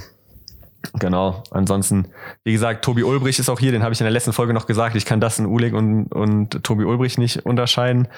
Genau. 1.00 1.44
Ansonsten, 1.52 2.10
wie 2.44 2.52
gesagt, 2.52 2.84
Tobi 2.84 3.04
Ulbrich 3.04 3.40
ist 3.40 3.50
auch 3.50 3.60
hier, 3.60 3.72
den 3.72 3.84
habe 3.84 3.94
ich 3.94 4.02
in 4.02 4.06
der 4.06 4.12
letzten 4.12 4.34
Folge 4.34 4.54
noch 4.54 4.68
gesagt. 4.68 4.96
Ich 4.96 5.06
kann 5.06 5.22
das 5.22 5.40
in 5.40 5.46
Ulig 5.46 5.74
und, 5.74 6.08
und 6.08 6.64
Tobi 6.64 6.84
Ulbrich 6.84 7.18
nicht 7.18 7.46
unterscheiden. 7.46 8.10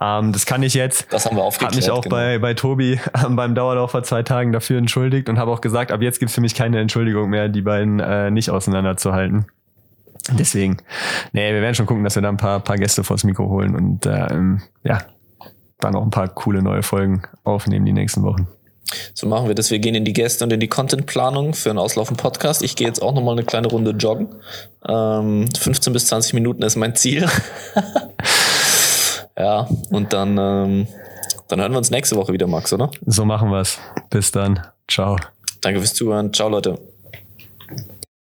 Ähm, 0.00 0.32
das 0.32 0.46
kann 0.46 0.62
ich 0.62 0.74
jetzt. 0.74 1.12
Das 1.12 1.26
haben 1.26 1.36
wir 1.36 1.42
aufgeklärt. 1.42 1.72
Habe 1.72 1.80
mich 1.80 1.90
auch 1.90 2.02
genau. 2.02 2.16
bei, 2.16 2.38
bei 2.38 2.54
Tobi 2.54 3.00
ähm, 3.24 3.34
beim 3.34 3.54
Dauerlauf 3.54 3.90
vor 3.90 4.04
zwei 4.04 4.22
Tagen 4.22 4.52
dafür 4.52 4.78
entschuldigt 4.78 5.28
und 5.28 5.38
habe 5.38 5.50
auch 5.50 5.60
gesagt, 5.60 5.90
ab 5.90 6.00
jetzt 6.00 6.20
gibt's 6.20 6.34
für 6.34 6.40
mich 6.40 6.54
keine 6.54 6.80
Entschuldigung 6.80 7.28
mehr, 7.28 7.48
die 7.48 7.62
beiden 7.62 7.98
äh, 7.98 8.30
nicht 8.30 8.50
auseinanderzuhalten. 8.50 9.46
Deswegen, 10.30 10.76
nee, 11.32 11.52
wir 11.52 11.60
werden 11.60 11.74
schon 11.74 11.86
gucken, 11.86 12.04
dass 12.04 12.14
wir 12.14 12.22
da 12.22 12.28
ein 12.28 12.36
paar, 12.36 12.60
paar 12.60 12.76
Gäste 12.76 13.02
vors 13.02 13.24
Mikro 13.24 13.48
holen 13.48 13.74
und 13.74 14.06
ähm, 14.06 14.62
ja, 14.84 15.00
dann 15.80 15.96
auch 15.96 16.02
ein 16.02 16.10
paar 16.10 16.28
coole 16.28 16.62
neue 16.62 16.84
Folgen 16.84 17.22
aufnehmen 17.42 17.84
die 17.84 17.92
nächsten 17.92 18.22
Wochen. 18.22 18.46
So 19.14 19.26
machen 19.26 19.48
wir 19.48 19.54
das. 19.54 19.70
Wir 19.70 19.78
gehen 19.78 19.94
in 19.94 20.04
die 20.04 20.12
Gäste 20.12 20.44
und 20.44 20.52
in 20.52 20.60
die 20.60 20.68
Contentplanung 20.68 21.54
für 21.54 21.70
einen 21.70 21.78
Auslaufen 21.78 22.16
Podcast. 22.16 22.62
Ich 22.62 22.76
gehe 22.76 22.86
jetzt 22.86 23.00
auch 23.00 23.14
nochmal 23.14 23.34
eine 23.34 23.44
kleine 23.44 23.68
Runde 23.68 23.92
joggen. 23.92 24.28
Ähm, 24.86 25.48
15 25.58 25.92
bis 25.92 26.06
20 26.06 26.34
Minuten 26.34 26.62
ist 26.62 26.76
mein 26.76 26.94
Ziel. 26.94 27.28
ja, 29.38 29.68
und 29.90 30.12
dann, 30.12 30.38
ähm, 30.38 30.86
dann 31.48 31.60
hören 31.60 31.72
wir 31.72 31.78
uns 31.78 31.90
nächste 31.90 32.16
Woche 32.16 32.32
wieder, 32.32 32.46
Max, 32.46 32.72
oder? 32.72 32.90
So 33.06 33.24
machen 33.24 33.50
wir 33.50 33.60
es. 33.60 33.78
Bis 34.10 34.30
dann. 34.30 34.60
Ciao. 34.88 35.16
Danke 35.60 35.80
fürs 35.80 35.94
Zuhören. 35.94 36.32
Ciao, 36.32 36.48
Leute. 36.48 36.91